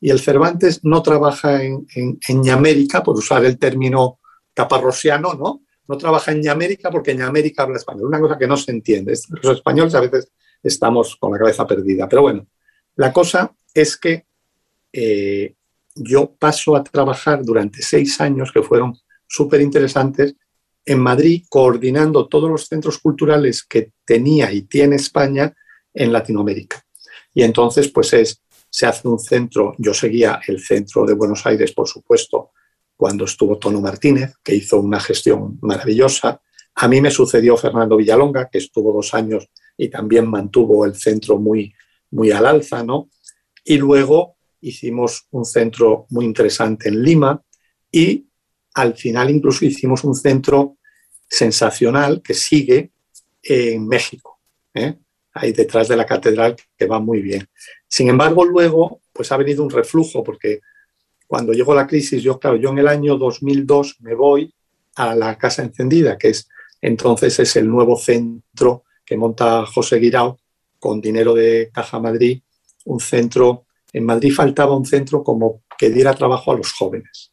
Y 0.00 0.10
el 0.10 0.18
Cervantes 0.18 0.80
no 0.82 1.02
trabaja 1.02 1.62
en, 1.62 1.86
en, 1.94 2.18
en 2.26 2.40
Ñamérica, 2.40 3.02
por 3.02 3.16
usar 3.16 3.44
el 3.44 3.58
término 3.58 4.18
caparrosiano, 4.54 5.34
¿no? 5.34 5.62
No 5.86 5.96
trabaja 5.96 6.32
en 6.32 6.40
Ñamérica 6.40 6.90
porque 6.90 7.12
en 7.12 7.18
Ñamérica 7.18 7.64
habla 7.64 7.76
español. 7.76 8.06
Una 8.06 8.20
cosa 8.20 8.38
que 8.38 8.46
no 8.46 8.56
se 8.56 8.70
entiende. 8.70 9.12
Los 9.42 9.56
españoles 9.56 9.94
a 9.94 10.00
veces 10.00 10.32
estamos 10.62 11.16
con 11.16 11.32
la 11.32 11.38
cabeza 11.38 11.66
perdida. 11.66 12.08
Pero 12.08 12.22
bueno, 12.22 12.46
la 12.96 13.12
cosa 13.12 13.54
es 13.74 13.96
que 13.96 14.26
eh, 14.92 15.54
yo 15.94 16.34
paso 16.38 16.76
a 16.76 16.84
trabajar 16.84 17.44
durante 17.44 17.82
seis 17.82 18.20
años 18.20 18.52
que 18.52 18.62
fueron 18.62 18.96
súper 19.26 19.60
interesantes 19.60 20.34
en 20.84 20.98
Madrid, 20.98 21.44
coordinando 21.48 22.26
todos 22.26 22.50
los 22.50 22.66
centros 22.66 22.98
culturales 22.98 23.62
que 23.62 23.92
tenía 24.04 24.50
y 24.52 24.62
tiene 24.62 24.96
España 24.96 25.54
en 25.92 26.12
Latinoamérica. 26.12 26.84
Y 27.34 27.42
entonces, 27.42 27.88
pues 27.88 28.12
es, 28.12 28.42
se 28.68 28.86
hace 28.86 29.06
un 29.08 29.18
centro, 29.18 29.74
yo 29.78 29.94
seguía 29.94 30.40
el 30.46 30.60
centro 30.60 31.04
de 31.04 31.14
Buenos 31.14 31.44
Aires, 31.46 31.72
por 31.72 31.88
supuesto, 31.88 32.50
cuando 32.96 33.24
estuvo 33.24 33.58
Tono 33.58 33.80
Martínez, 33.80 34.34
que 34.42 34.54
hizo 34.54 34.78
una 34.78 35.00
gestión 35.00 35.58
maravillosa. 35.62 36.40
A 36.74 36.88
mí 36.88 37.00
me 37.00 37.10
sucedió 37.10 37.56
Fernando 37.56 37.96
Villalonga, 37.96 38.48
que 38.50 38.58
estuvo 38.58 38.92
dos 38.92 39.14
años 39.14 39.48
y 39.76 39.88
también 39.88 40.28
mantuvo 40.28 40.84
el 40.84 40.94
centro 40.94 41.38
muy, 41.38 41.72
muy 42.10 42.30
al 42.30 42.46
alza, 42.46 42.84
¿no? 42.84 43.08
Y 43.64 43.78
luego 43.78 44.36
hicimos 44.60 45.26
un 45.30 45.44
centro 45.44 46.06
muy 46.10 46.24
interesante 46.24 46.88
en 46.90 47.02
Lima 47.02 47.42
y 47.90 48.26
al 48.74 48.94
final 48.94 49.30
incluso 49.30 49.64
hicimos 49.64 50.04
un 50.04 50.14
centro 50.14 50.76
sensacional 51.28 52.22
que 52.22 52.34
sigue 52.34 52.92
en 53.42 53.86
México, 53.86 54.40
¿eh? 54.74 54.96
ahí 55.32 55.52
detrás 55.52 55.88
de 55.88 55.96
la 55.96 56.06
catedral, 56.06 56.56
que 56.76 56.86
va 56.86 56.98
muy 56.98 57.22
bien. 57.22 57.48
Sin 57.88 58.08
embargo, 58.08 58.44
luego 58.44 59.00
pues 59.12 59.30
ha 59.32 59.36
venido 59.36 59.62
un 59.62 59.70
reflujo 59.70 60.24
porque 60.24 60.60
cuando 61.26 61.52
llegó 61.52 61.74
la 61.74 61.86
crisis, 61.86 62.22
yo, 62.22 62.38
claro, 62.38 62.56
yo 62.56 62.70
en 62.70 62.78
el 62.78 62.88
año 62.88 63.16
2002 63.16 63.98
me 64.00 64.14
voy 64.14 64.52
a 64.96 65.14
la 65.14 65.38
Casa 65.38 65.62
Encendida, 65.62 66.18
que 66.18 66.30
es 66.30 66.48
entonces 66.80 67.38
es 67.38 67.56
el 67.56 67.68
nuevo 67.68 67.96
centro 67.96 68.84
que 69.04 69.16
monta 69.16 69.66
José 69.66 69.96
Guirao 69.96 70.38
con 70.78 71.00
dinero 71.00 71.34
de 71.34 71.70
Caja 71.72 72.00
Madrid, 72.00 72.42
un 72.86 73.00
centro, 73.00 73.66
en 73.92 74.06
Madrid 74.06 74.32
faltaba 74.32 74.76
un 74.76 74.86
centro 74.86 75.22
como 75.22 75.62
que 75.76 75.90
diera 75.90 76.14
trabajo 76.14 76.52
a 76.52 76.56
los 76.56 76.72
jóvenes. 76.72 77.29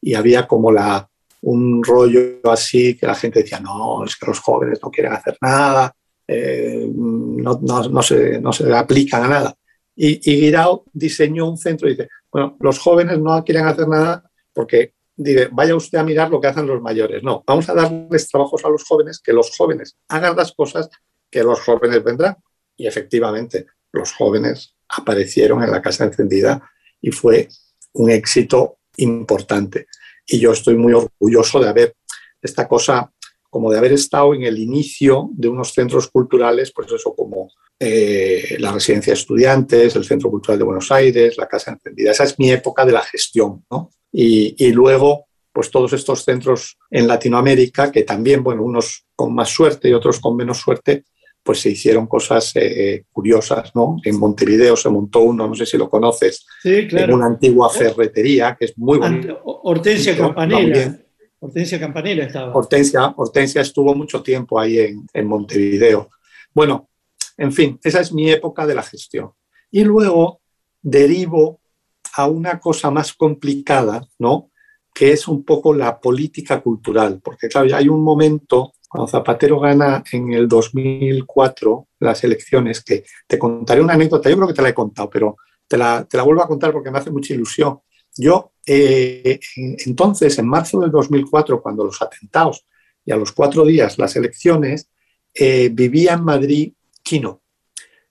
Y 0.00 0.14
había 0.14 0.46
como 0.46 0.72
la, 0.72 1.08
un 1.42 1.82
rollo 1.82 2.40
así 2.50 2.96
que 2.96 3.06
la 3.06 3.14
gente 3.14 3.42
decía, 3.42 3.60
no, 3.60 4.04
es 4.04 4.16
que 4.16 4.26
los 4.26 4.40
jóvenes 4.40 4.80
no 4.82 4.90
quieren 4.90 5.12
hacer 5.12 5.36
nada, 5.40 5.94
eh, 6.26 6.88
no, 6.92 7.60
no, 7.62 8.02
se, 8.02 8.40
no 8.40 8.52
se 8.52 8.74
aplican 8.74 9.24
a 9.24 9.28
nada. 9.28 9.54
Y, 9.96 10.30
y 10.30 10.40
Guirao 10.40 10.84
diseñó 10.92 11.48
un 11.48 11.58
centro 11.58 11.88
y 11.88 11.92
dice, 11.92 12.08
bueno, 12.30 12.56
los 12.60 12.78
jóvenes 12.78 13.18
no 13.18 13.42
quieren 13.44 13.66
hacer 13.66 13.88
nada 13.88 14.30
porque 14.52 14.94
dice, 15.16 15.48
vaya 15.52 15.74
usted 15.74 15.98
a 15.98 16.04
mirar 16.04 16.30
lo 16.30 16.40
que 16.40 16.46
hacen 16.46 16.66
los 16.66 16.80
mayores. 16.80 17.22
No, 17.22 17.42
vamos 17.46 17.68
a 17.68 17.74
darles 17.74 18.28
trabajos 18.28 18.64
a 18.64 18.68
los 18.68 18.84
jóvenes, 18.84 19.20
que 19.20 19.32
los 19.32 19.54
jóvenes 19.56 19.96
hagan 20.08 20.36
las 20.36 20.52
cosas 20.52 20.88
que 21.30 21.42
los 21.42 21.60
jóvenes 21.60 22.02
vendrán. 22.02 22.36
Y 22.76 22.86
efectivamente, 22.86 23.66
los 23.92 24.12
jóvenes 24.12 24.74
aparecieron 24.88 25.62
en 25.62 25.70
la 25.70 25.82
Casa 25.82 26.04
Encendida 26.04 26.62
y 27.00 27.10
fue 27.10 27.48
un 27.92 28.10
éxito 28.10 28.78
importante. 29.00 29.86
Y 30.26 30.38
yo 30.38 30.52
estoy 30.52 30.76
muy 30.76 30.92
orgulloso 30.92 31.60
de 31.60 31.68
haber 31.68 31.94
esta 32.40 32.66
cosa, 32.68 33.12
como 33.48 33.70
de 33.70 33.78
haber 33.78 33.92
estado 33.92 34.34
en 34.34 34.44
el 34.44 34.58
inicio 34.58 35.28
de 35.32 35.48
unos 35.48 35.72
centros 35.72 36.08
culturales, 36.08 36.72
pues 36.72 36.90
eso 36.92 37.14
como 37.14 37.50
eh, 37.78 38.56
la 38.58 38.72
residencia 38.72 39.12
de 39.12 39.18
estudiantes, 39.18 39.96
el 39.96 40.04
Centro 40.04 40.30
Cultural 40.30 40.58
de 40.58 40.64
Buenos 40.64 40.92
Aires, 40.92 41.36
la 41.36 41.48
Casa 41.48 41.72
Encendida. 41.72 42.12
Esa 42.12 42.24
es 42.24 42.38
mi 42.38 42.50
época 42.50 42.84
de 42.84 42.92
la 42.92 43.02
gestión, 43.02 43.64
¿no? 43.70 43.90
Y, 44.12 44.54
y 44.64 44.72
luego, 44.72 45.26
pues 45.52 45.70
todos 45.70 45.92
estos 45.92 46.24
centros 46.24 46.78
en 46.90 47.06
Latinoamérica, 47.06 47.90
que 47.90 48.02
también, 48.02 48.42
bueno, 48.42 48.62
unos 48.62 49.06
con 49.16 49.34
más 49.34 49.48
suerte 49.48 49.88
y 49.88 49.92
otros 49.92 50.20
con 50.20 50.36
menos 50.36 50.58
suerte, 50.58 51.04
pues 51.42 51.60
se 51.60 51.70
hicieron 51.70 52.06
cosas 52.06 52.52
eh, 52.54 53.04
curiosas, 53.12 53.74
¿no? 53.74 53.96
En 54.04 54.18
Montevideo 54.18 54.76
se 54.76 54.90
montó 54.90 55.20
uno, 55.20 55.48
no 55.48 55.54
sé 55.54 55.64
si 55.66 55.78
lo 55.78 55.88
conoces, 55.88 56.46
Sí, 56.62 56.74
en 56.74 56.88
claro. 56.88 57.14
una 57.14 57.26
antigua 57.26 57.70
ferretería 57.70 58.56
que 58.58 58.66
es 58.66 58.78
muy 58.78 58.98
bonita. 58.98 59.38
Hortensia 59.44 60.16
Campanella. 60.16 60.98
Hortensia 61.38 61.80
Campanella 61.80 62.24
estaba. 62.24 62.54
Hortensia, 62.54 63.14
Hortensia 63.16 63.62
estuvo 63.62 63.94
mucho 63.94 64.22
tiempo 64.22 64.60
ahí 64.60 64.78
en, 64.78 65.06
en 65.12 65.26
Montevideo. 65.26 66.10
Bueno, 66.54 66.88
en 67.38 67.52
fin, 67.52 67.78
esa 67.82 68.00
es 68.00 68.12
mi 68.12 68.30
época 68.30 68.66
de 68.66 68.74
la 68.74 68.82
gestión. 68.82 69.30
Y 69.70 69.84
luego 69.84 70.40
derivo 70.82 71.60
a 72.14 72.26
una 72.26 72.58
cosa 72.60 72.90
más 72.90 73.14
complicada, 73.14 74.06
¿no? 74.18 74.50
Que 74.92 75.12
es 75.12 75.26
un 75.28 75.44
poco 75.44 75.72
la 75.72 75.98
política 76.00 76.60
cultural, 76.60 77.20
porque 77.22 77.48
claro, 77.48 77.66
ya 77.66 77.78
hay 77.78 77.88
un 77.88 78.02
momento 78.02 78.74
cuando 78.90 79.06
Zapatero 79.06 79.60
gana 79.60 80.02
en 80.10 80.32
el 80.32 80.48
2004 80.48 81.86
las 82.00 82.24
elecciones, 82.24 82.82
que 82.82 83.04
te 83.28 83.38
contaré 83.38 83.80
una 83.80 83.94
anécdota, 83.94 84.28
yo 84.28 84.34
creo 84.36 84.48
que 84.48 84.54
te 84.54 84.62
la 84.62 84.70
he 84.70 84.74
contado, 84.74 85.08
pero 85.08 85.36
te 85.68 85.78
la, 85.78 86.04
te 86.04 86.16
la 86.16 86.24
vuelvo 86.24 86.42
a 86.42 86.48
contar 86.48 86.72
porque 86.72 86.90
me 86.90 86.98
hace 86.98 87.12
mucha 87.12 87.32
ilusión. 87.32 87.78
Yo, 88.16 88.52
eh, 88.66 89.38
en- 89.56 89.76
entonces, 89.86 90.36
en 90.40 90.48
marzo 90.48 90.80
del 90.80 90.90
2004, 90.90 91.62
cuando 91.62 91.84
los 91.84 92.02
atentados 92.02 92.66
y 93.04 93.12
a 93.12 93.16
los 93.16 93.30
cuatro 93.30 93.64
días 93.64 93.96
las 93.96 94.16
elecciones, 94.16 94.90
eh, 95.34 95.70
vivía 95.72 96.14
en 96.14 96.24
Madrid 96.24 96.72
Quino. 97.04 97.42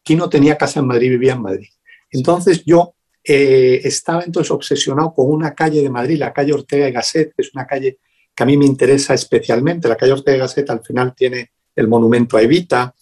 Quino 0.02 0.30
tenía 0.30 0.58
casa 0.58 0.80
en 0.80 0.88
Madrid, 0.88 1.10
vivía 1.10 1.34
en 1.34 1.42
Madrid. 1.42 1.68
Entonces 2.10 2.64
yo 2.66 2.96
eh, 3.22 3.82
estaba 3.84 4.24
entonces 4.24 4.50
obsesionado 4.52 5.14
con 5.14 5.30
una 5.30 5.54
calle 5.54 5.82
de 5.82 5.90
Madrid, 5.90 6.18
la 6.18 6.32
calle 6.32 6.54
Ortega 6.54 6.88
y 6.88 6.94
Gasset, 6.94 7.34
que 7.36 7.42
es 7.42 7.54
una 7.54 7.68
calle 7.68 8.00
que 8.40 8.44
a 8.44 8.46
mí 8.46 8.56
me 8.56 8.66
interesa 8.66 9.14
especialmente. 9.14 9.90
La 9.90 9.98
calle 9.98 10.14
Ortega 10.14 10.38
Gasset 10.38 10.70
al 10.70 10.82
final 10.82 11.14
tiene 11.14 11.52
el 11.76 11.90
monumento 11.90 12.38
a 12.38 12.42
Evita. 12.42 12.96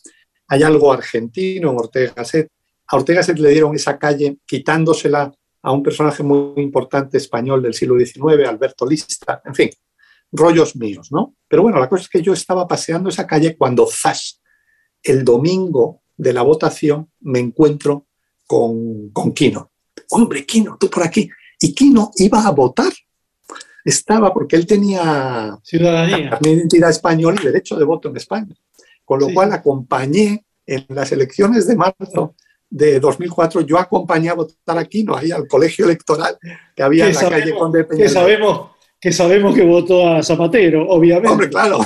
Hay 0.47 0.63
algo 0.63 0.91
argentino 0.91 1.69
en 1.69 1.77
Ortega 1.77 2.11
Gasset. 2.15 2.49
A 2.87 2.95
Ortega 2.95 3.19
Gasset 3.19 3.37
le 3.37 3.51
dieron 3.51 3.75
esa 3.75 3.99
calle 3.99 4.39
quitándosela 4.47 5.31
a 5.61 5.71
un 5.71 5.83
personaje 5.83 6.23
muy 6.23 6.59
importante 6.59 7.19
español 7.19 7.61
del 7.61 7.75
siglo 7.75 7.99
XIX, 7.99 8.47
Alberto 8.47 8.87
Lista, 8.87 9.39
en 9.45 9.53
fin, 9.53 9.69
rollos 10.31 10.75
míos, 10.75 11.11
¿no? 11.11 11.35
Pero 11.47 11.61
bueno, 11.61 11.79
la 11.79 11.87
cosa 11.87 12.01
es 12.01 12.09
que 12.09 12.23
yo 12.23 12.33
estaba 12.33 12.67
paseando 12.67 13.09
esa 13.09 13.27
calle 13.27 13.55
cuando 13.55 13.85
¡zas! 13.85 14.41
el 15.03 15.23
domingo 15.23 16.01
de 16.17 16.33
la 16.33 16.41
votación 16.41 17.11
me 17.19 17.37
encuentro 17.37 18.07
con, 18.47 19.11
con 19.11 19.33
Quino. 19.33 19.69
Hombre, 20.09 20.47
Quino, 20.47 20.77
tú 20.79 20.89
por 20.89 21.03
aquí. 21.03 21.29
Y 21.59 21.75
Quino 21.75 22.09
iba 22.15 22.41
a 22.43 22.49
votar. 22.49 22.91
Estaba 23.87 24.33
porque 24.33 24.57
él 24.57 24.65
tenía 24.67 25.57
Ciudadanía. 25.63 26.37
de 26.41 26.49
identidad 26.51 26.89
española 26.89 27.39
y 27.41 27.45
derecho 27.45 27.77
de 27.77 27.85
voto 27.85 28.09
en 28.09 28.17
España. 28.17 28.53
Con 29.05 29.19
lo 29.21 29.27
Sí. 29.27 29.33
cual 29.33 29.53
acompañé 29.53 30.43
en 30.65 30.85
las 30.89 31.11
elecciones 31.13 31.67
de 31.67 31.75
marzo 31.77 32.35
de 32.69 32.99
2004, 32.99 33.61
yo 33.61 33.77
acompañé 33.79 34.27
a 34.29 34.33
votar 34.33 34.77
a 34.77 34.83
Quino 34.83 35.15
ahí 35.15 35.31
al 35.31 35.47
colegio 35.47 35.85
electoral 35.85 36.37
que 36.75 36.83
había 36.83 37.05
Que 37.05 37.11
en 37.11 37.15
la 37.15 37.21
calle 37.21 37.39
sabemos, 37.43 37.59
Conde 37.61 37.79
que 37.79 37.83
Peñalver. 37.85 38.09
sabemos 38.09 38.69
que 38.99 39.11
sabemos 39.13 39.55
que 39.55 39.63
votó 39.63 40.09
a 40.09 40.21
Zapatero, 40.23 40.85
obviamente. 40.89 41.29
Hombre, 41.29 41.49
claro. 41.49 41.79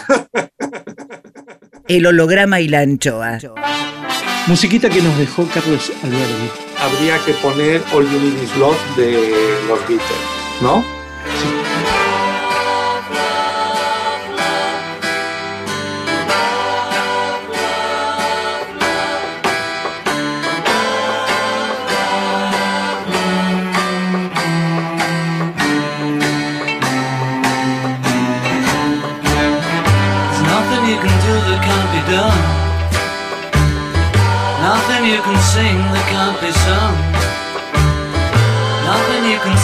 El 1.87 2.05
holograma 2.07 2.61
y 2.61 2.67
la 2.67 2.79
anchoa. 2.79 3.37
Musiquita 4.47 4.89
que 4.89 5.01
nos 5.03 5.15
dejó 5.19 5.45
Carlos 5.53 5.91
Alberti. 6.03 6.49
Habría 6.79 7.17
que 7.25 7.33
poner 7.33 7.81
All 7.93 8.05
You 8.09 8.19
Need 8.19 8.41
Is 8.43 8.57
Love 8.57 8.95
de 8.97 9.11
los 9.67 9.79
Beatles, 9.87 10.01
¿no? 10.63 10.83
that 11.23 11.60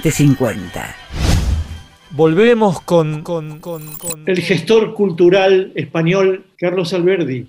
AM750. 0.00 0.94
Volvemos 2.10 2.80
con, 2.82 3.22
con- 3.22 3.58
con- 3.60 3.86
con- 3.96 4.22
El 4.26 4.40
gestor 4.40 4.94
cultural 4.94 5.72
español 5.74 6.46
Carlos 6.56 6.92
Alberdi. 6.92 7.48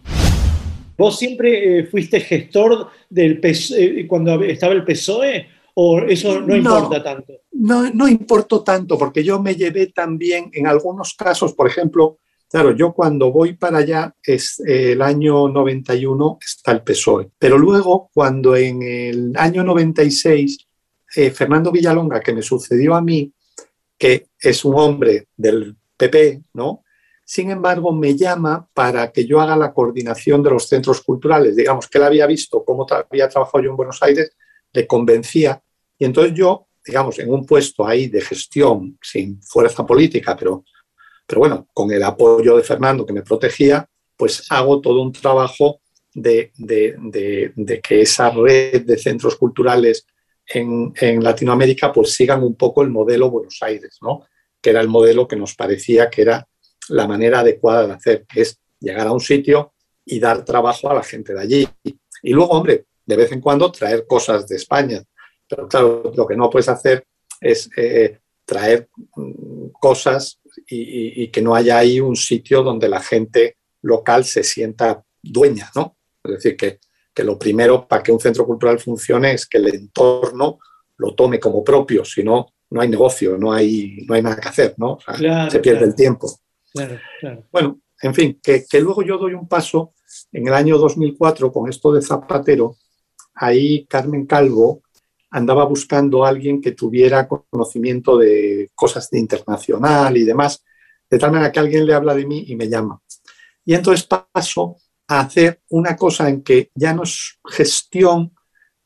¿Vos 0.97 1.19
siempre 1.19 1.79
eh, 1.79 1.83
fuiste 1.85 2.19
gestor 2.21 2.89
del 3.09 3.39
PES- 3.39 3.75
eh, 3.77 4.07
cuando 4.07 4.41
estaba 4.43 4.73
el 4.73 4.83
PSOE 4.83 5.47
o 5.75 5.99
eso 6.01 6.41
no, 6.41 6.47
No. 6.47 6.55
importa 6.55 7.03
tanto? 7.03 7.33
No, 7.51 7.89
no 7.91 8.07
importó 8.07 8.63
tanto 8.63 8.97
porque 8.97 9.23
yo 9.23 9.39
me 9.41 9.55
llevé 9.55 9.87
también 9.87 10.49
en 10.53 10.65
algunos 10.67 11.13
casos, 11.13 11.53
por 11.53 11.67
ejemplo, 11.67 12.17
claro, 12.49 12.75
yo 12.75 12.93
cuando 12.93 13.31
voy 13.31 13.53
para 13.53 13.77
allá 13.79 14.15
es 14.23 14.59
eh, 14.67 14.93
el 14.93 15.01
año 15.03 15.47
91 15.49 16.39
está 16.43 16.71
el 16.71 16.81
PSOE, 16.81 17.29
pero 17.37 17.57
luego 17.59 18.09
cuando 18.13 18.55
en 18.55 18.81
el 18.81 19.33
año 19.37 19.63
96 19.63 20.66
eh, 21.15 21.31
Fernando 21.31 21.71
Villalonga, 21.71 22.19
que 22.19 22.33
me 22.33 22.41
sucedió 22.41 22.95
a 22.95 23.01
mí, 23.01 23.31
que 23.97 24.27
es 24.39 24.63
un 24.65 24.77
hombre 24.79 25.27
del 25.35 25.75
PP, 25.97 26.43
¿no? 26.53 26.83
Sin 27.23 27.49
embargo, 27.51 27.91
me 27.91 28.15
llama 28.15 28.69
para 28.73 29.11
que 29.11 29.25
yo 29.25 29.41
haga 29.41 29.57
la 29.57 29.73
coordinación 29.73 30.41
de 30.43 30.51
los 30.51 30.67
centros 30.67 31.01
culturales. 31.01 31.55
Digamos 31.55 31.87
que 31.87 31.97
él 31.97 32.05
había 32.05 32.25
visto 32.25 32.63
cómo 32.63 32.85
tra- 32.85 33.05
había 33.09 33.27
trabajado 33.27 33.63
yo 33.63 33.71
en 33.71 33.75
Buenos 33.75 34.01
Aires, 34.01 34.31
le 34.71 34.87
convencía 34.87 35.61
y 35.97 36.05
entonces 36.05 36.33
yo, 36.35 36.67
digamos, 36.85 37.17
en 37.19 37.31
un 37.33 37.45
puesto 37.45 37.85
ahí 37.85 38.07
de 38.07 38.21
gestión, 38.21 38.97
sin 39.01 39.41
fuerza 39.41 39.85
política, 39.85 40.37
pero, 40.37 40.63
pero 41.25 41.39
bueno, 41.39 41.67
con 41.73 41.91
el 41.91 42.03
apoyo 42.03 42.55
de 42.55 42.63
Fernando 42.63 43.05
que 43.05 43.13
me 43.13 43.23
protegía, 43.23 43.89
pues 44.15 44.45
hago 44.51 44.79
todo 44.79 45.01
un 45.01 45.11
trabajo 45.11 45.81
de, 46.13 46.51
de- 46.57 46.95
de- 46.97 47.51
de 47.55 47.81
que 47.81 48.01
esa 48.01 48.29
red 48.29 48.83
de 48.85 48.97
centros 48.97 49.35
culturales 49.35 50.05
en, 50.47 51.23
Latinoamérica 51.23 51.91
pues 51.91 52.13
sigan 52.13 52.43
un 52.43 52.55
poco 52.55 52.81
el 52.81 52.89
modelo 52.89 53.29
Buenos 53.29 53.57
Aires, 53.61 53.97
¿no? 54.01 54.25
Que 54.61 54.69
era 54.71 54.81
el 54.81 54.87
modelo 54.87 55.27
que 55.27 55.35
nos 55.35 55.55
parecía 55.55 56.09
que 56.09 56.21
era 56.21 56.47
la 56.89 57.07
manera 57.07 57.39
adecuada 57.41 57.87
de 57.87 57.93
hacer, 57.93 58.25
que 58.25 58.41
es 58.41 58.59
llegar 58.79 59.07
a 59.07 59.11
un 59.11 59.19
sitio 59.19 59.73
y 60.05 60.19
dar 60.19 60.45
trabajo 60.45 60.89
a 60.89 60.93
la 60.93 61.03
gente 61.03 61.33
de 61.33 61.41
allí. 61.41 61.67
Y 62.23 62.31
luego, 62.31 62.51
hombre, 62.51 62.85
de 63.05 63.15
vez 63.15 63.31
en 63.31 63.41
cuando 63.41 63.71
traer 63.71 64.05
cosas 64.07 64.47
de 64.47 64.55
España. 64.55 65.03
Pero 65.47 65.67
claro, 65.67 66.11
lo 66.15 66.25
que 66.25 66.35
no 66.35 66.49
puedes 66.49 66.69
hacer 66.69 67.05
es 67.41 67.69
eh, 67.77 68.19
traer 68.45 68.89
mm, 69.15 69.67
cosas 69.79 70.39
y- 70.67 71.23
y 71.23 71.27
que 71.29 71.41
no 71.41 71.53
haya 71.55 71.77
ahí 71.77 71.99
un 71.99 72.15
sitio 72.15 72.63
donde 72.63 72.89
la 72.89 73.01
gente 73.01 73.57
local 73.81 74.23
se 74.25 74.43
sienta 74.43 75.03
dueña, 75.21 75.69
¿no? 75.75 75.97
Es 76.23 76.31
decir, 76.31 76.57
que, 76.57 76.79
que 77.17 77.23
lo 77.23 77.39
primero 77.39 77.87
para 77.87 78.03
que 78.03 78.11
un 78.11 78.19
centro 78.19 78.45
cultural 78.45 78.77
funcione 78.77 79.31
es 79.31 79.47
que 79.47 79.57
el 79.57 79.73
entorno 79.73 80.59
lo 80.97 81.15
tome 81.15 81.39
como 81.39 81.63
propio, 81.63 82.05
si 82.05 82.23
no, 82.23 82.53
no 82.69 82.79
hay 82.79 82.89
negocio, 82.89 83.39
no 83.39 83.51
hay, 83.51 84.05
no 84.07 84.13
hay 84.13 84.21
nada 84.21 84.39
que 84.39 84.49
hacer, 84.49 84.75
¿no? 84.77 84.93
O 84.93 84.99
sea, 85.01 85.15
Claro, 85.15 85.49
se 85.49 85.57
pierde 85.57 85.79
claro. 85.79 85.89
el 85.89 85.95
tiempo. 85.95 86.39
Claro. 86.71 87.43
Bueno, 87.51 87.79
en 88.03 88.13
fin, 88.13 88.39
que, 88.43 88.65
que 88.69 88.81
luego 88.81 89.01
yo 89.01 89.17
doy 89.17 89.33
un 89.33 89.47
paso 89.47 89.95
en 90.31 90.47
el 90.47 90.53
año 90.53 90.77
2004 90.77 91.51
con 91.51 91.67
esto 91.67 91.91
de 91.91 92.03
Zapatero. 92.03 92.75
Ahí 93.33 93.87
Carmen 93.87 94.27
Calvo 94.27 94.83
andaba 95.31 95.65
buscando 95.65 96.23
a 96.23 96.29
alguien 96.29 96.61
que 96.61 96.73
tuviera 96.73 97.27
conocimiento 97.27 98.15
de 98.19 98.69
cosas 98.75 99.09
de 99.09 99.17
internacional 99.17 100.15
y 100.15 100.23
demás, 100.23 100.63
de 101.09 101.17
tal 101.17 101.31
manera 101.31 101.51
que 101.51 101.59
alguien 101.59 101.87
le 101.87 101.95
habla 101.95 102.13
de 102.13 102.27
mí 102.27 102.43
y 102.47 102.55
me 102.55 102.69
llama. 102.69 103.01
Y 103.65 103.73
entonces 103.73 104.05
paso 104.05 104.77
hacer 105.07 105.61
una 105.69 105.95
cosa 105.95 106.29
en 106.29 106.43
que 106.43 106.71
ya 106.75 106.93
no 106.93 107.03
es 107.03 107.39
gestión, 107.45 108.33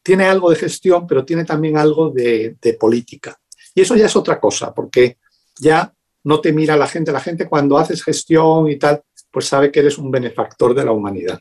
tiene 0.04 0.26
algo 0.26 0.50
de 0.50 0.56
gestión, 0.56 1.06
pero 1.08 1.26
tiene 1.26 1.46
también 1.46 1.78
algo 1.78 2.10
de, 2.10 2.58
de 2.62 2.74
política. 2.74 3.40
Y 3.74 3.82
eso 3.82 3.96
ya 3.96 4.06
es 4.06 4.16
otra 4.16 4.40
cosa, 4.40 4.74
porque 4.74 5.18
ya 5.60 5.94
no 6.24 6.42
te 6.42 6.54
mira 6.54 6.76
la 6.76 6.88
gente. 6.88 7.12
La 7.12 7.20
gente 7.20 7.48
cuando 7.48 7.78
haces 7.78 8.04
gestión 8.04 8.70
y 8.70 8.78
tal, 8.78 9.04
pues 9.32 9.46
sabe 9.46 9.72
que 9.72 9.80
eres 9.80 9.98
un 9.98 10.12
benefactor 10.12 10.74
de 10.74 10.86
la 10.86 10.92
humanidad. 10.92 11.40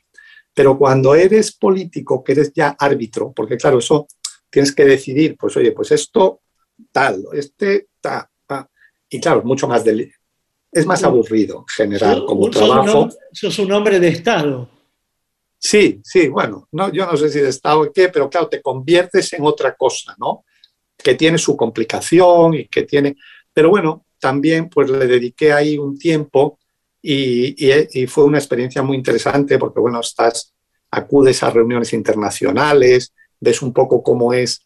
Pero 0.54 0.78
cuando 0.78 1.14
eres 1.14 1.52
político, 1.52 2.22
que 2.22 2.32
eres 2.32 2.52
ya 2.52 2.76
árbitro, 2.78 3.32
porque 3.32 3.56
claro, 3.56 3.78
eso 3.78 4.06
tienes 4.48 4.74
que 4.74 4.84
decidir, 4.84 5.36
pues 5.36 5.56
oye, 5.56 5.72
pues 5.72 5.92
esto 5.92 6.42
tal, 6.92 7.24
este 7.32 7.88
ta, 8.00 8.30
ta. 8.46 8.68
Y 9.08 9.20
claro, 9.20 9.42
mucho 9.44 9.68
más 9.68 9.84
del, 9.84 10.12
es 10.72 10.86
más 10.86 11.02
aburrido 11.04 11.58
en 11.58 11.66
general 11.66 12.24
como 12.26 12.44
Sos 12.46 12.56
un 12.62 12.68
trabajo. 12.68 13.06
hom- 13.06 13.16
Sos 13.32 13.58
un 13.58 13.72
hombre 13.72 13.98
de 14.00 14.08
Estado. 14.08 14.68
Sí, 15.58 16.00
sí, 16.02 16.28
bueno, 16.28 16.68
no, 16.72 16.90
yo 16.92 17.04
no 17.06 17.16
sé 17.16 17.28
si 17.28 17.38
de 17.40 17.48
Estado 17.50 17.80
o 17.82 17.92
qué, 17.92 18.08
pero 18.08 18.30
claro, 18.30 18.48
te 18.48 18.62
conviertes 18.62 19.32
en 19.34 19.44
otra 19.44 19.74
cosa, 19.76 20.14
¿no? 20.18 20.44
Que 20.96 21.14
tiene 21.14 21.36
su 21.38 21.56
complicación 21.56 22.54
y 22.54 22.66
que 22.68 22.84
tiene... 22.84 23.16
Pero 23.52 23.68
bueno, 23.68 24.06
también 24.18 24.68
pues 24.70 24.88
le 24.88 25.06
dediqué 25.06 25.52
ahí 25.52 25.76
un 25.76 25.98
tiempo 25.98 26.58
y, 27.02 27.54
y- 27.70 27.88
y 28.02 28.06
fue 28.06 28.24
una 28.24 28.38
experiencia 28.38 28.82
muy 28.82 28.96
interesante 28.96 29.58
porque, 29.58 29.80
bueno, 29.80 30.00
estás, 30.00 30.54
acudes 30.90 31.42
a 31.42 31.50
reuniones 31.50 31.92
internacionales, 31.92 33.12
ves 33.38 33.60
un 33.60 33.72
poco 33.72 34.02
cómo 34.02 34.32
es 34.32 34.62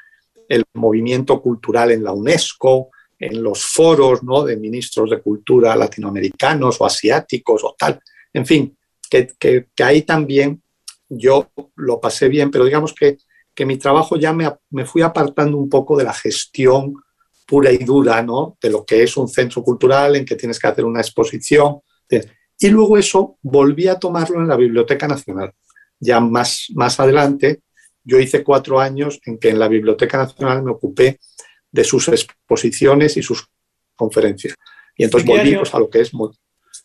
el 0.49 0.63
movimiento 0.75 1.41
cultural 1.41 1.91
en 1.91 2.05
la 2.05 2.13
UNESCO, 2.13 2.91
en 3.19 3.43
los 3.43 3.65
foros. 3.65 4.21
De 4.47 4.57
ministros 4.57 5.11
de 5.11 5.21
cultura 5.21 5.75
latinoamericanos 5.77 6.81
o 6.81 6.87
asiáticos 6.87 7.63
o 7.65 7.75
tal. 7.79 8.01
En 8.33 8.45
fin, 8.47 8.77
que, 9.11 9.29
que- 9.39 9.67
que 9.75 9.85
ahí 9.85 10.03
también 10.03 10.63
yo 11.09 11.51
lo 11.77 12.01
pasé 12.01 12.29
bien, 12.29 12.51
pero 12.51 12.65
digamos 12.65 12.93
que, 12.95 13.19
que 13.55 13.67
mi 13.67 13.77
trabajo 13.77 14.17
ya 14.17 14.33
me, 14.33 14.51
me 14.71 14.85
fui 14.85 15.03
apartando 15.03 15.57
un 15.57 15.69
poco 15.69 15.97
de 15.97 16.05
la 16.05 16.13
gestión 16.15 16.95
pura 17.47 17.71
y 17.71 17.79
dura, 17.79 18.23
¿no? 18.23 18.57
De 18.61 18.71
lo 18.71 18.85
que 18.85 19.03
es 19.03 19.17
un 19.17 19.29
centro 19.29 19.63
cultural 19.63 20.17
en 20.17 20.25
que 20.25 20.35
tienes 20.35 20.59
que 20.59 20.67
hacer 20.67 20.85
una 20.85 21.01
exposición. 21.01 21.81
Y 22.59 22.69
luego 22.71 22.97
eso 22.97 23.37
volví 23.43 23.87
a 23.89 23.99
tomarlo 23.99 24.41
en 24.41 24.49
la 24.49 24.57
Biblioteca 24.57 25.07
Nacional. 25.07 25.53
Ya 26.01 26.21
más, 26.21 26.67
más 26.75 26.99
adelante, 27.01 27.61
yo 28.03 28.19
hice 28.19 28.43
cuatro 28.43 28.81
años 28.81 29.21
en 29.27 29.39
que 29.39 29.51
en 29.51 29.59
la 29.59 29.69
Biblioteca 29.69 30.19
Nacional 30.19 30.63
me 30.63 30.71
ocupé 30.71 31.19
de 31.75 31.83
sus 31.83 32.07
exposiciones 32.07 33.17
y 33.17 33.23
sus 33.23 33.49
conferencias. 33.97 34.55
Y 34.97 35.03
entonces 35.03 35.27
¿De 35.27 35.33
qué 35.35 35.39
volví 35.41 35.57
pues, 35.57 35.75
a 35.75 35.79
lo 35.81 35.91
que 35.91 36.01
es 36.03 36.13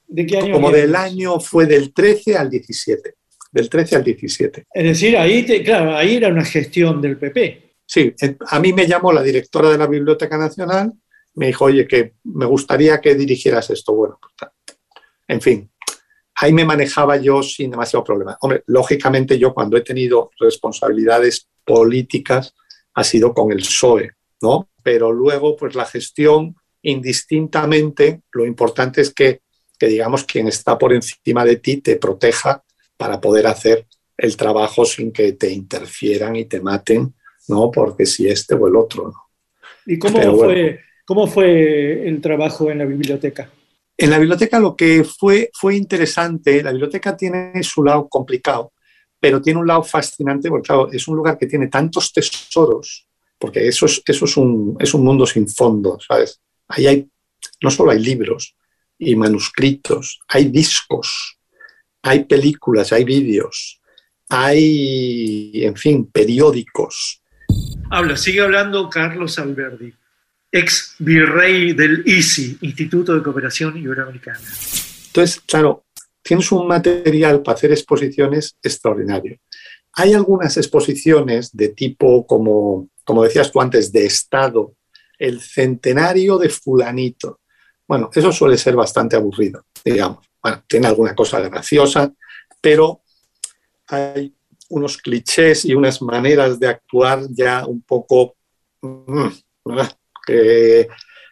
¿De 0.07 0.25
qué 0.25 0.37
año 0.39 0.53
como 0.53 0.71
del 0.71 0.95
año 0.95 1.39
fue 1.39 1.67
del 1.67 1.93
13 1.93 2.35
al 2.35 2.49
17. 2.49 3.13
Del 3.51 3.69
13 3.69 3.95
al 3.97 4.03
17. 4.03 4.65
Es 4.73 4.83
decir, 4.83 5.15
ahí, 5.15 5.45
te- 5.45 5.63
claro, 5.63 5.95
ahí 5.95 6.15
era 6.15 6.29
una 6.29 6.43
gestión 6.43 6.99
del 7.01 7.17
PP. 7.17 7.75
Sí, 7.85 8.13
a 8.47 8.59
mí 8.59 8.73
me 8.73 8.87
llamó 8.87 9.13
la 9.13 9.21
directora 9.21 9.69
de 9.69 9.77
la 9.77 9.85
Biblioteca 9.85 10.37
Nacional, 10.37 10.91
me 11.35 11.47
dijo, 11.47 11.65
oye, 11.65 11.87
que 11.87 12.15
me 12.23 12.45
gustaría 12.47 12.99
que 12.99 13.13
dirigieras 13.13 13.69
esto. 13.69 13.93
Bueno, 13.93 14.19
pues, 14.19 14.51
en 15.27 15.41
fin, 15.41 15.71
ahí 16.35 16.51
me 16.51 16.65
manejaba 16.65 17.17
yo 17.17 17.43
sin 17.43 17.69
demasiado 17.69 18.03
problema. 18.03 18.37
Hombre, 18.41 18.63
lógicamente 18.65 19.37
yo 19.37 19.53
cuando 19.53 19.77
he 19.77 19.81
tenido 19.81 20.31
responsabilidades 20.39 21.47
políticas 21.63 22.55
ha 22.95 23.03
sido 23.03 23.33
con 23.35 23.51
el 23.51 23.59
PSOE, 23.59 24.11
¿no? 24.41 24.69
Pero 24.89 25.11
luego, 25.11 25.55
pues 25.55 25.75
la 25.75 25.85
gestión, 25.85 26.55
indistintamente, 26.81 28.21
lo 28.31 28.43
importante 28.43 29.01
es 29.01 29.13
que, 29.13 29.41
que 29.77 29.85
digamos, 29.85 30.23
quien 30.23 30.47
está 30.47 30.79
por 30.79 30.93
encima 30.93 31.45
de 31.45 31.57
ti 31.57 31.77
te 31.77 31.97
proteja 31.97 32.63
para 32.97 33.21
poder 33.21 33.45
hacer 33.45 33.85
el 34.17 34.35
trabajo 34.35 34.85
sin 34.85 35.11
que 35.11 35.33
te 35.33 35.51
interfieran 35.51 36.35
y 36.35 36.45
te 36.45 36.59
maten 36.59 37.13
¿no? 37.49 37.71
Porque 37.71 38.05
si 38.05 38.27
este 38.27 38.55
o 38.55 38.67
el 38.67 38.75
otro, 38.75 39.05
¿no? 39.05 39.29
¿Y 39.85 39.97
cómo 39.99 40.19
Pero 40.19 40.35
fue, 40.35 40.45
bueno. 40.45 40.77
cómo 41.05 41.27
fue 41.27 42.07
el 42.07 42.21
trabajo 42.21 42.71
en 42.71 42.77
la 42.79 42.85
biblioteca? 42.85 43.49
En 43.97 44.09
la 44.09 44.19
biblioteca 44.19 44.59
lo 44.59 44.75
que 44.75 45.03
fue, 45.03 45.49
fue 45.53 45.75
interesante, 45.75 46.63
la 46.63 46.71
biblioteca 46.71 47.15
tiene 47.17 47.61
su 47.63 47.83
lado 47.83 48.07
complicado, 48.07 48.71
pero 49.19 49.41
tiene 49.41 49.59
un 49.59 49.67
lado 49.67 49.83
fascinante 49.83 50.49
porque 50.49 50.67
claro, 50.67 50.89
es 50.91 51.07
un 51.07 51.17
lugar 51.17 51.37
que 51.37 51.47
tiene 51.47 51.67
tantos 51.67 52.13
tesoros, 52.13 53.08
porque 53.39 53.67
eso 53.67 53.85
es, 53.85 54.01
eso 54.05 54.25
es, 54.25 54.37
un, 54.37 54.77
es 54.79 54.93
un 54.93 55.03
mundo 55.03 55.25
sin 55.25 55.47
fondo, 55.47 55.97
¿sabes? 56.05 56.41
Ahí 56.67 56.85
hay, 56.85 57.09
no 57.63 57.71
solo 57.71 57.91
hay 57.91 57.99
libros 57.99 58.55
y 58.97 59.15
manuscritos, 59.15 60.19
hay 60.27 60.45
discos, 60.45 61.39
hay 62.03 62.25
películas, 62.25 62.91
hay 62.91 63.05
vídeos, 63.05 63.81
hay, 64.27 65.51
en 65.63 65.75
fin, 65.75 66.05
periódicos, 66.05 67.19
Habla, 67.89 68.17
sigue 68.17 68.41
hablando 68.41 68.89
Carlos 68.89 69.39
Alberdi, 69.39 69.93
ex 70.51 70.95
virrey 70.99 71.73
del 71.73 72.03
ICI, 72.05 72.59
Instituto 72.61 73.15
de 73.15 73.23
Cooperación 73.23 73.77
Iberoamericana. 73.77 74.39
Entonces, 75.07 75.41
claro, 75.41 75.85
tienes 76.21 76.51
un 76.51 76.67
material 76.67 77.41
para 77.41 77.57
hacer 77.57 77.71
exposiciones 77.71 78.57
extraordinario. 78.61 79.39
Hay 79.93 80.13
algunas 80.13 80.55
exposiciones 80.57 81.55
de 81.55 81.69
tipo, 81.69 82.27
como, 82.27 82.89
como 83.09 83.23
decías 83.23 83.51
tú 83.51 83.59
antes, 83.59 83.91
de 83.91 84.05
Estado, 84.05 84.75
el 85.17 85.41
centenario 85.41 86.37
de 86.37 86.47
fulanito. 86.47 87.39
Bueno, 87.87 88.11
eso 88.13 88.31
suele 88.31 88.55
ser 88.55 88.75
bastante 88.75 89.15
aburrido, 89.15 89.65
digamos. 89.83 90.29
Bueno, 90.39 90.63
tiene 90.67 90.85
alguna 90.85 91.15
cosa 91.15 91.39
graciosa, 91.39 92.13
pero 92.61 93.01
hay 93.87 94.31
unos 94.69 94.97
clichés 94.97 95.65
y 95.65 95.73
unas 95.73 96.03
maneras 96.03 96.59
de 96.59 96.67
actuar 96.67 97.23
ya 97.31 97.65
un 97.65 97.81
poco 97.81 98.35
mm, 98.83 99.29
que, 100.27 100.87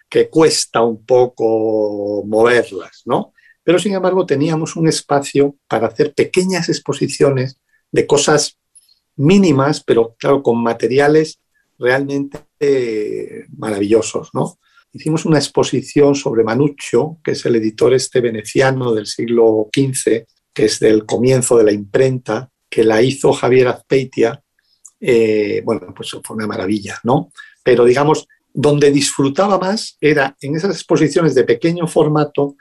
que 0.09 0.30
cuesta 0.32 0.82
un 0.82 1.05
poco 1.05 2.23
moverlas, 2.25 3.03
¿no? 3.05 3.34
Pero 3.63 3.78
sin 3.78 3.93
embargo 3.93 4.25
teníamos 4.25 4.75
un 4.75 4.88
espacio 4.88 5.55
para 5.67 5.89
hacer 5.89 6.15
pequeñas 6.15 6.69
exposiciones 6.69 7.61
de 7.91 8.07
cosas 8.07 8.57
mínimas, 9.15 9.84
pero 9.84 10.15
claro, 10.17 10.41
con 10.41 10.63
materiales 10.63 11.39
realmente 11.78 12.39
eh, 12.59 13.45
maravillosos, 13.57 14.30
¿no? 14.34 14.57
Hicimos 14.93 15.25
una 15.25 15.38
exposición 15.38 16.15
sobre 16.15 16.43
Manuccio, 16.43 17.19
que 17.23 17.32
es 17.32 17.45
el 17.45 17.55
editor 17.55 17.93
este 17.93 18.21
veneciano 18.21 18.93
del 18.93 19.05
siglo 19.05 19.69
XV, 19.71 20.25
que 20.53 20.65
es 20.65 20.80
del 20.80 21.05
comienzo 21.05 21.57
de 21.57 21.65
la 21.65 21.71
imprenta, 21.71 22.49
que 22.69 22.84
la 22.84 23.01
hizo 23.01 23.32
Javier 23.32 23.67
Azpeitia. 23.67 24.41
Eh, 24.99 25.61
bueno, 25.63 25.93
pues 25.95 26.15
fue 26.23 26.36
una 26.36 26.47
maravilla, 26.47 26.99
¿no? 27.03 27.32
Pero 27.63 27.86
digamos, 27.86 28.28
donde 28.53 28.91
disfrutaba 28.91 29.59
más 29.59 29.97
era 30.01 30.36
en 30.41 30.55
esas 30.55 30.71
exposiciones 30.71 31.36
de 31.36 31.43
pequeño 31.43 31.86
formato 31.86 32.55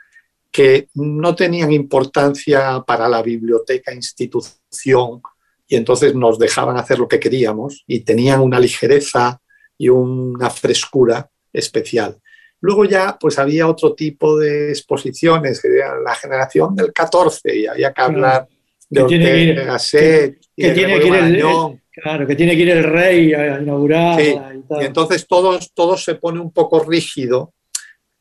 que 0.51 0.89
no 0.93 1.35
tenían 1.35 1.71
importancia 1.71 2.83
para 2.85 3.09
la 3.09 3.23
biblioteca, 3.23 3.93
institución, 3.93 5.21
y 5.67 5.75
entonces 5.75 6.15
nos 6.15 6.39
dejaban 6.39 6.77
hacer 6.77 6.99
lo 6.99 7.07
que 7.07 7.19
queríamos 7.19 7.83
y 7.87 8.01
tenían 8.01 8.39
una 8.39 8.59
ligereza 8.59 9.41
y 9.77 9.89
una 9.89 10.49
frescura 10.49 11.29
especial. 11.51 12.17
Luego 12.61 12.85
ya 12.85 13.17
pues 13.19 13.37
había 13.37 13.67
otro 13.67 13.93
tipo 13.93 14.37
de 14.37 14.69
exposiciones, 14.69 15.61
que 15.61 15.67
era 15.67 15.99
la 15.99 16.15
generación 16.15 16.75
del 16.75 16.91
14 16.91 17.55
y 17.55 17.67
había 17.67 17.93
que 17.93 18.01
hablar 18.01 18.47
de 18.89 19.01
Ortega 19.01 19.63
Gasset 19.65 20.39
Que 20.55 20.71
tiene 20.71 20.99
que, 20.99 21.07
ir 21.07 21.15
el, 21.15 21.81
claro, 21.91 22.25
que 22.25 22.35
tiene 22.35 22.55
que 22.55 22.61
ir 22.61 22.69
el 22.69 22.83
rey 22.83 23.33
a 23.33 23.61
inaugurarla 23.61 24.23
Sí, 24.23 24.29
y 24.29 24.61
tal. 24.67 24.81
Y 24.81 24.85
entonces 24.85 25.27
todo, 25.27 25.59
todo 25.75 25.97
se 25.97 26.15
pone 26.15 26.39
un 26.39 26.51
poco 26.51 26.83
rígido. 26.83 27.53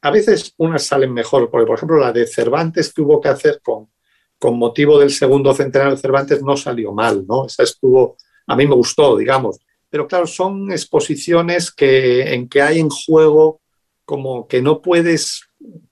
A 0.02 0.10
veces 0.10 0.52
unas 0.58 0.84
salen 0.84 1.14
mejor, 1.14 1.48
porque 1.50 1.66
por 1.66 1.76
ejemplo 1.76 1.98
la 1.98 2.12
de 2.12 2.26
Cervantes 2.26 2.92
que 2.92 3.02
hubo 3.02 3.20
que 3.20 3.28
hacer 3.28 3.60
con, 3.62 3.88
con 4.38 4.58
motivo 4.58 4.98
del 4.98 5.10
segundo 5.10 5.54
centenario 5.54 5.94
de 5.94 6.00
Cervantes 6.00 6.42
no 6.42 6.56
salió 6.56 6.92
mal, 6.92 7.24
¿no? 7.26 7.46
Esa 7.46 7.62
estuvo, 7.62 8.16
a 8.46 8.56
mí 8.56 8.66
me 8.66 8.74
gustó, 8.74 9.16
digamos. 9.16 9.58
Pero 9.88 10.06
claro, 10.06 10.26
son 10.26 10.70
exposiciones 10.72 11.70
que, 11.70 12.34
en 12.34 12.48
que 12.48 12.60
hay 12.60 12.80
en 12.80 12.90
juego 12.90 13.60
como 14.04 14.46
que 14.46 14.62
no 14.62 14.80
puedes 14.80 15.42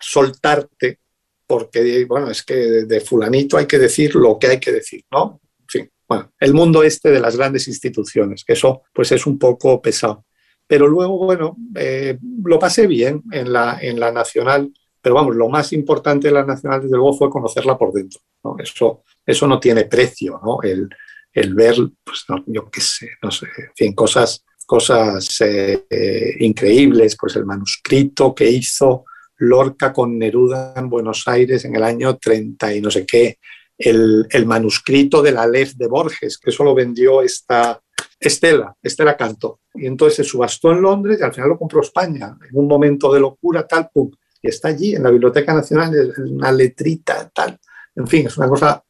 soltarte, 0.01 1.01
porque, 1.47 2.05
bueno, 2.07 2.31
es 2.31 2.43
que 2.43 2.55
de, 2.55 3.01
fulanito 3.01 3.57
hay 3.57 3.67
que 3.67 3.79
decir 3.79 4.15
lo 4.15 4.39
que 4.39 4.47
hay 4.47 4.61
que 4.61 4.73
decir, 4.73 5.05
¿no? 5.11 5.41
En 5.61 5.67
fin, 5.69 5.91
bueno, 6.09 6.33
el 6.39 6.55
mundo 6.55 6.83
este 6.83 7.11
de 7.11 7.21
las 7.21 7.37
grandes 7.37 7.67
instituciones, 7.69 8.45
que 8.45 8.55
eso 8.55 8.83
pues 8.93 9.13
es 9.13 9.27
un 9.27 9.39
poco 9.39 9.81
pesado. 9.83 10.25
Pero 10.67 10.87
luego, 10.87 11.19
bueno, 11.19 11.57
eh, 11.75 12.19
lo 12.45 12.59
pasé 12.59 12.87
bien 12.87 13.23
en 13.33 13.53
la, 13.53 13.79
en 13.81 14.01
la 14.01 14.13
nacional, 14.13 14.73
pero 15.05 15.17
vamos, 15.17 15.37
lo 15.37 15.51
más 15.51 15.73
importante 15.75 16.29
de 16.29 16.35
la 16.35 16.47
nacional, 16.47 16.81
desde 16.81 16.97
luego, 16.97 17.13
fue 17.13 17.29
conocerla 17.29 17.77
por 17.77 17.93
dentro. 17.93 18.21
¿no? 18.43 18.57
Eso, 18.59 19.03
eso 19.25 19.47
no 19.47 19.61
tiene 19.61 19.85
precio, 19.85 20.41
¿no? 20.43 20.63
El, 20.63 20.89
el 21.31 21.55
ver, 21.55 21.77
pues 22.03 22.25
yo 22.47 22.71
qué 22.71 22.81
sé, 22.81 23.11
no 23.23 23.31
sé, 23.31 23.47
en 23.59 23.75
fin, 23.77 23.95
cosas, 23.95 24.45
cosas 24.67 25.29
eh, 25.43 26.37
increíbles, 26.41 27.17
pues 27.21 27.37
el 27.37 27.45
manuscrito 27.45 28.35
que 28.35 28.49
hizo 28.49 29.05
Lorca 29.37 29.93
con 29.93 30.19
Neruda 30.19 30.73
en 30.75 30.89
Buenos 30.89 31.29
Aires 31.29 31.67
en 31.67 31.77
el 31.77 31.83
año 31.83 32.17
30 32.17 32.75
y 32.75 32.81
no 32.81 32.91
sé 32.91 33.05
qué, 33.05 33.39
el, 33.77 34.27
el 34.31 34.47
manuscrito 34.47 35.21
de 35.21 35.33
la 35.33 35.47
Lef 35.47 35.75
de 35.75 35.87
Borges, 35.87 36.39
que 36.39 36.49
eso 36.49 36.65
lo 36.65 36.75
vendió 36.75 37.21
esta, 37.21 37.79
Estela, 38.19 38.75
Estela 38.83 39.17
Canto. 39.17 39.61
Y 39.75 39.87
entonces 39.87 40.17
se 40.17 40.25
subastó 40.25 40.73
en 40.73 40.83
Londres 40.83 41.19
y 41.21 41.25
al 41.25 41.35
final 41.35 41.51
lo 41.51 41.59
compró 41.59 41.81
España, 41.81 42.37
en 42.49 42.57
un 42.57 42.67
momento 42.67 43.13
de 43.13 43.21
locura, 43.21 43.67
tal, 43.67 43.91
pum. 43.93 44.11
Y 44.45 44.49
está 44.49 44.69
allí, 44.69 44.95
en 44.95 45.03
la 45.03 45.11
Biblioteca 45.11 45.55
Nacional, 45.55 45.95
es 45.95 46.19
una 46.19 46.53
letrita, 46.53 47.31
tal. 47.35 47.59
En 47.97 48.07
fin, 48.07 48.27
es 48.27 48.37
una 48.37 48.47
cosa 48.47 48.85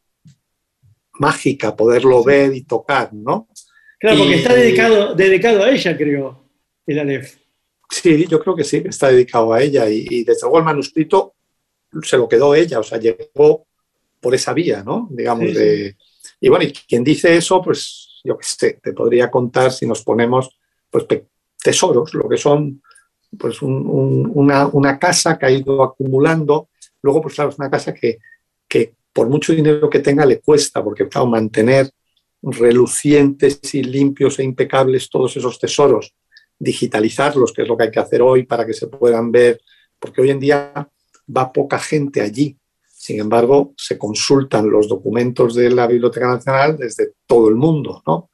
mágica 1.21 1.77
poderlo 1.77 2.25
ver 2.25 2.53
y 2.57 2.63
tocar, 2.63 3.13
¿no? 3.15 3.47
Claro, 4.01 4.19
porque 4.19 4.35
Y- 4.35 4.39
está 4.39 4.53
dedicado, 4.55 5.15
dedicado 5.15 5.63
a 5.63 5.71
ella, 5.71 5.97
creo, 5.97 6.49
el 6.87 6.99
Aleph. 6.99 7.37
Sí, 7.89 8.27
yo 8.27 8.41
creo 8.41 8.57
que 8.57 8.65
sí, 8.65 8.83
que 8.83 8.89
está 8.89 9.09
dedicado 9.11 9.53
a 9.53 9.63
ella 9.63 9.89
y, 9.89 10.05
y 10.11 10.25
desde 10.25 10.41
luego 10.43 10.59
el 10.59 10.65
manuscrito 10.65 11.35
se 12.03 12.17
lo 12.17 12.29
quedó 12.29 12.53
ella, 12.57 12.81
o 12.81 12.83
sea, 12.83 12.99
llegó 12.99 13.69
por 14.21 14.35
esa 14.35 14.53
vía, 14.53 14.83
¿no? 14.83 15.07
Digamos, 15.13 15.45
Sí, 15.51 15.55
sí. 15.55 15.61
de- 15.61 15.97
y 16.41 16.49
bueno, 16.49 16.65
y 16.65 16.73
quien 16.73 17.05
dice 17.05 17.37
eso, 17.37 17.63
pues 17.63 18.21
yo 18.25 18.37
qué 18.37 18.45
sé, 18.45 18.81
te 18.83 18.93
podría 18.93 19.31
contar 19.31 19.71
si 19.71 19.87
nos 19.87 20.03
ponemos, 20.03 20.59
pues, 20.91 21.05
tesoros, 21.63 22.13
lo 22.15 22.29
que 22.29 22.37
son, 22.39 22.83
pues, 23.39 23.63
un- 23.63 23.87
un- 23.87 24.31
una, 24.35 24.67
una 24.69 24.99
casa 24.99 25.39
que 25.39 25.47
ha 25.47 25.51
ido 25.51 25.83
acumulando, 25.83 26.69
luego, 27.03 27.21
pues 27.23 27.35
claro, 27.35 27.51
es 27.51 27.59
una 27.59 27.71
casa 27.71 27.93
que, 27.95 28.19
que 28.69 28.95
por 29.13 29.29
mucho 29.29 29.53
dinero 29.53 29.89
que 29.91 30.01
tenga 30.01 30.25
le 30.27 30.41
cuesta, 30.41 30.83
porque 30.83 31.09
claro, 31.09 31.27
mantener 31.27 31.91
relucientes 32.43 33.61
y 33.75 33.83
limpios 33.83 34.39
e 34.39 34.45
impecables 34.45 35.09
todos 35.11 35.37
esos 35.37 35.59
tesoros, 35.59 36.15
digitalizarlos, 36.59 37.53
que 37.53 37.63
es 37.63 37.69
lo 37.69 37.77
que 37.77 37.85
hay 37.85 37.91
que 37.91 38.01
hacer 38.01 38.23
hoy 38.23 38.45
para 38.45 38.65
que 38.67 38.73
se 38.75 38.87
puedan 38.87 39.31
ver, 39.33 39.61
porque 39.99 40.21
hoy 40.21 40.31
en 40.31 40.41
día 40.41 40.89
va 41.37 41.53
poca 41.53 41.79
gente 41.79 42.21
allí. 42.21 42.57
Sin 42.87 43.21
embargo, 43.21 43.75
se 43.77 43.99
consultan 43.99 44.71
los 44.71 44.89
documentos 44.89 45.55
de 45.55 45.71
la 45.71 45.87
Biblioteca 45.87 46.27
Nacional 46.29 46.77
desde 46.79 47.13
todo 47.27 47.49
el 47.49 47.55
mundo, 47.55 48.03
¿no? 48.07 48.31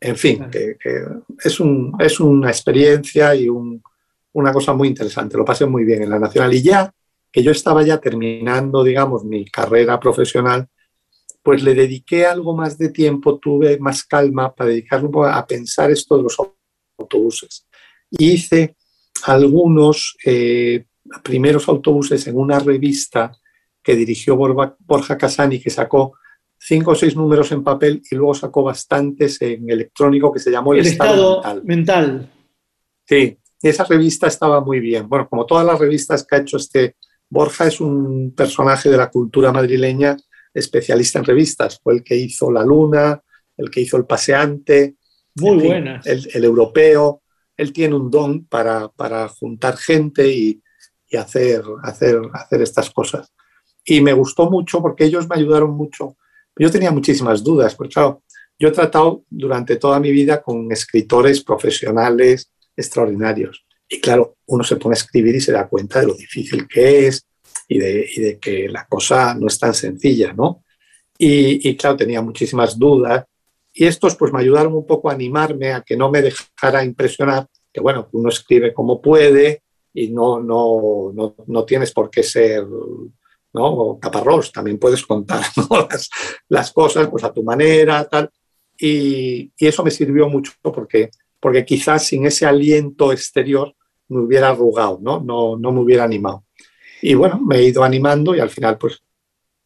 En 0.00 0.16
fin, 0.16 0.36
Claro. 0.36 0.50
que, 0.52 0.76
que 0.80 1.04
es, 1.44 1.60
un- 1.60 1.92
es 2.00 2.18
una 2.20 2.50
experiencia 2.50 3.34
y 3.34 3.48
un- 3.48 3.82
una 4.32 4.52
cosa 4.52 4.74
muy 4.74 4.88
interesante. 4.88 5.36
Lo 5.36 5.44
pasé 5.44 5.66
muy 5.66 5.84
bien 5.84 6.02
en 6.02 6.10
la 6.10 6.18
Nacional. 6.18 6.52
Y 6.54 6.62
ya 6.62 6.92
que 7.30 7.42
yo 7.42 7.50
estaba 7.50 7.82
ya 7.82 7.98
terminando, 7.98 8.82
digamos, 8.82 9.24
mi 9.24 9.44
carrera 9.44 10.00
profesional, 10.00 10.68
pues 11.42 11.62
le 11.62 11.74
dediqué 11.74 12.26
algo 12.26 12.54
más 12.54 12.78
de 12.78 12.90
tiempo, 12.90 13.38
tuve 13.38 13.78
más 13.78 14.04
calma 14.04 14.54
para 14.54 14.70
dedicarme 14.70 15.10
a 15.26 15.46
pensar 15.46 15.90
esto 15.90 16.16
de 16.16 16.22
los 16.24 16.36
autobuses. 16.98 17.66
Y 18.10 18.32
hice 18.32 18.76
algunos 19.24 20.16
eh, 20.24 20.84
primeros 21.22 21.68
autobuses 21.68 22.26
en 22.26 22.36
una 22.36 22.58
revista 22.58 23.32
que 23.82 23.94
dirigió 23.94 24.36
Borja 24.36 25.16
Casani, 25.16 25.60
que 25.60 25.70
sacó 25.70 26.14
cinco 26.58 26.90
o 26.90 26.94
seis 26.94 27.16
números 27.16 27.52
en 27.52 27.62
papel 27.62 28.02
y 28.10 28.14
luego 28.14 28.34
sacó 28.34 28.64
bastantes 28.64 29.40
en 29.40 29.70
electrónico 29.70 30.32
que 30.32 30.40
se 30.40 30.50
llamó 30.50 30.72
El, 30.72 30.80
El 30.80 30.86
estado 30.86 31.36
Mental. 31.36 31.62
mental. 31.64 32.32
Sí, 33.06 33.38
esa 33.62 33.84
revista 33.84 34.26
estaba 34.26 34.60
muy 34.60 34.80
bien. 34.80 35.08
Bueno, 35.08 35.28
como 35.28 35.46
todas 35.46 35.66
las 35.66 35.78
revistas 35.78 36.24
que 36.24 36.36
ha 36.36 36.40
hecho 36.40 36.56
este 36.56 36.96
Borja, 37.30 37.66
es 37.66 37.80
un 37.80 38.32
personaje 38.34 38.88
de 38.88 38.96
la 38.96 39.10
cultura 39.10 39.52
madrileña 39.52 40.16
especialista 40.54 41.18
en 41.18 41.24
revistas. 41.24 41.78
Fue 41.82 41.94
el 41.94 42.02
que 42.02 42.16
hizo 42.16 42.50
La 42.50 42.64
Luna, 42.64 43.22
el 43.56 43.70
que 43.70 43.80
hizo 43.80 43.96
El 43.96 44.06
Paseante, 44.06 44.96
Muy 45.36 45.66
buenas. 45.66 46.06
el, 46.06 46.28
el 46.32 46.44
europeo. 46.44 47.22
Él 47.56 47.72
tiene 47.72 47.96
un 47.96 48.10
don 48.10 48.46
para, 48.46 48.88
para 48.88 49.28
juntar 49.28 49.76
gente 49.76 50.28
y, 50.28 50.62
y 51.08 51.16
hacer, 51.16 51.62
hacer, 51.82 52.20
hacer 52.32 52.62
estas 52.62 52.90
cosas. 52.90 53.32
Y 53.84 54.00
me 54.00 54.12
gustó 54.12 54.50
mucho 54.50 54.80
porque 54.80 55.04
ellos 55.04 55.28
me 55.28 55.36
ayudaron 55.36 55.72
mucho. 55.72 56.16
Yo 56.56 56.70
tenía 56.70 56.90
muchísimas 56.90 57.42
dudas, 57.42 57.74
porque 57.74 57.94
claro, 57.94 58.22
yo 58.58 58.68
he 58.68 58.72
tratado 58.72 59.24
durante 59.30 59.76
toda 59.76 60.00
mi 60.00 60.10
vida 60.10 60.42
con 60.42 60.70
escritores 60.72 61.42
profesionales 61.42 62.52
extraordinarios. 62.78 63.64
Y 63.88 64.00
claro, 64.00 64.36
uno 64.46 64.64
se 64.64 64.76
pone 64.76 64.94
a 64.94 64.98
escribir 64.98 65.34
y 65.36 65.40
se 65.40 65.52
da 65.52 65.68
cuenta 65.68 66.00
de 66.00 66.06
lo 66.06 66.14
difícil 66.14 66.66
que 66.68 67.06
es 67.06 67.26
y 67.68 67.78
de, 67.78 68.08
y 68.16 68.20
de 68.20 68.38
que 68.38 68.68
la 68.68 68.86
cosa 68.86 69.34
no 69.34 69.46
es 69.46 69.58
tan 69.58 69.74
sencilla, 69.74 70.32
¿no? 70.32 70.64
Y, 71.18 71.68
y 71.68 71.76
claro, 71.76 71.96
tenía 71.96 72.22
muchísimas 72.22 72.78
dudas. 72.78 73.24
Y 73.74 73.86
estos 73.86 74.16
pues 74.16 74.32
me 74.32 74.40
ayudaron 74.40 74.74
un 74.74 74.86
poco 74.86 75.10
a 75.10 75.14
animarme, 75.14 75.72
a 75.72 75.82
que 75.82 75.96
no 75.96 76.10
me 76.10 76.22
dejara 76.22 76.84
impresionar, 76.84 77.46
que 77.72 77.80
bueno, 77.80 78.08
uno 78.12 78.28
escribe 78.28 78.72
como 78.72 79.00
puede 79.00 79.62
y 79.92 80.08
no, 80.08 80.40
no, 80.40 81.12
no, 81.14 81.34
no 81.46 81.64
tienes 81.64 81.92
por 81.92 82.10
qué 82.10 82.22
ser 82.22 82.64
¿no? 83.52 83.98
caparrós, 84.00 84.52
también 84.52 84.78
puedes 84.78 85.04
contar 85.04 85.42
las, 85.90 86.10
las 86.48 86.72
cosas 86.72 87.08
pues 87.08 87.24
a 87.24 87.32
tu 87.32 87.42
manera, 87.42 88.04
tal. 88.04 88.30
Y, 88.78 89.50
y 89.56 89.66
eso 89.66 89.82
me 89.82 89.90
sirvió 89.90 90.28
mucho 90.28 90.52
porque, 90.62 91.10
porque 91.40 91.64
quizás 91.64 92.06
sin 92.06 92.26
ese 92.26 92.46
aliento 92.46 93.12
exterior 93.12 93.74
me 94.08 94.20
hubiera 94.20 94.50
arrugado, 94.50 94.98
¿no? 95.00 95.20
No, 95.20 95.56
no 95.56 95.72
me 95.72 95.80
hubiera 95.80 96.04
animado. 96.04 96.44
Y 97.02 97.14
bueno, 97.14 97.40
me 97.40 97.58
he 97.58 97.64
ido 97.64 97.84
animando 97.84 98.34
y 98.34 98.40
al 98.40 98.50
final 98.50 98.76
pues, 98.78 99.02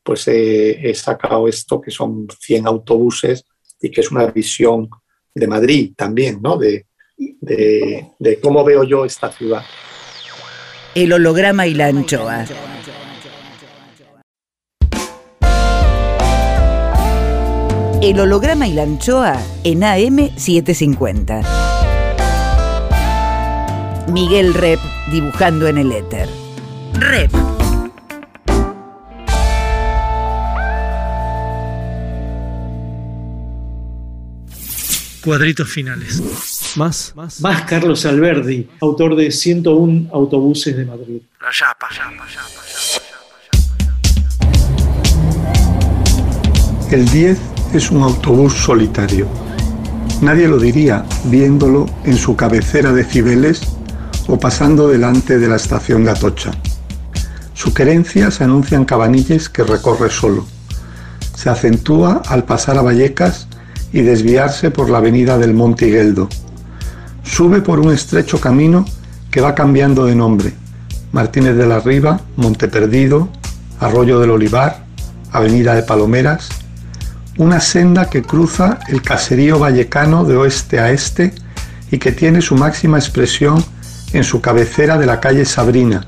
pues 0.03 0.27
he, 0.29 0.95
sacado 0.95 1.49
esto 1.49 1.81
que 1.81 1.91
son 1.91 2.27
100 2.41 2.67
autobuses 2.67 3.45
y 3.81 3.91
que 3.91 4.01
es 4.01 4.11
una 4.11 4.27
visión 4.27 4.89
de 5.35 5.47
Madrid 5.47 5.95
también, 5.97 6.41
¿no? 6.43 6.57
De, 6.59 6.87
de, 7.17 8.11
de 8.19 8.41
cómo 8.41 8.65
veo 8.65 8.85
yo 8.85 9.05
esta 9.05 9.31
ciudad. 9.31 9.63
El 10.95 11.13
holograma 11.13 11.67
y 11.67 11.75
la 11.75 11.87
anchoa. 11.87 12.45
El 18.03 18.19
holograma 18.19 18.67
y 18.67 18.75
la 18.75 18.83
anchoa 18.83 19.41
en 19.63 19.83
AM750. 19.83 21.62
Miguel 24.09 24.53
Rep 24.55 24.81
dibujando 25.11 25.69
en 25.69 25.79
el 25.79 25.93
éter. 25.93 26.29
Rep. 26.95 27.31
Cuadritos 35.25 35.69
finales. 35.69 36.21
Más, 36.77 37.13
más. 37.15 37.41
Más 37.41 37.63
Carlos 37.63 38.05
Alberdi, 38.05 38.69
autor 38.81 39.15
de 39.15 39.31
101 39.31 40.09
autobuses 40.13 40.77
de 40.77 40.85
Madrid. 40.85 41.21
La 41.41 41.51
chapa, 41.53 41.89
chapa, 41.91 42.27
chapa, 42.29 42.63
El 46.91 47.09
10 47.09 47.39
es 47.75 47.91
un 47.91 48.03
autobús 48.03 48.53
solitario. 48.53 49.29
Nadie 50.21 50.49
lo 50.49 50.59
diría 50.59 51.05
viéndolo 51.25 51.87
en 52.05 52.17
su 52.17 52.37
cabecera 52.37 52.93
de 52.93 53.05
Cibeles 53.05 53.63
o 54.29 54.39
pasando 54.39 54.89
delante 54.89 55.39
de 55.39 55.49
la 55.49 55.57
estación 55.57 56.05
de 56.05 56.11
Atocha. 56.11 56.53
Su 57.55 57.75
querencia 57.75 58.31
se 58.31 58.45
anuncia 58.45 58.77
en 58.77 58.85
Cabanilles 58.85 59.49
que 59.49 59.63
recorre 59.63 60.11
solo. 60.11 60.45
Se 61.35 61.51
acentúa 61.51 62.23
al 62.27 62.45
pasar 62.45 62.79
a 62.79 62.83
Vallecas 62.83 63.47
y 63.93 64.03
desviarse 64.03 64.71
por 64.71 64.91
la 64.91 64.99
avenida 64.99 65.39
del 65.39 65.55
Monte 65.55 65.87
Higueldo. 65.87 66.29
Sube 67.23 67.61
por 67.61 67.79
un 67.79 67.93
estrecho 67.93 68.41
camino 68.41 68.85
que 69.31 69.41
va 69.41 69.55
cambiando 69.55 70.07
de 70.07 70.15
nombre. 70.15 70.55
Martínez 71.13 71.57
de 71.57 71.67
la 71.67 71.81
Riva, 71.81 72.21
Monte 72.37 72.69
Perdido, 72.69 73.29
Arroyo 73.81 74.19
del 74.19 74.31
Olivar, 74.31 74.85
Avenida 75.31 75.75
de 75.75 75.83
Palomeras, 75.83 76.49
una 77.39 77.61
senda 77.61 78.11
que 78.11 78.23
cruza 78.23 78.79
el 78.89 79.03
caserío 79.03 79.59
vallecano 79.59 80.25
de 80.25 80.37
oeste 80.37 80.81
a 80.81 80.91
este 80.91 81.35
y 81.91 81.99
que 81.99 82.13
tiene 82.13 82.41
su 82.43 82.57
máxima 82.57 82.99
expresión 82.99 83.65
en 84.13 84.25
su 84.25 84.41
cabecera 84.41 84.99
de 84.99 85.07
la 85.07 85.21
calle 85.21 85.45
Sabrina, 85.45 86.05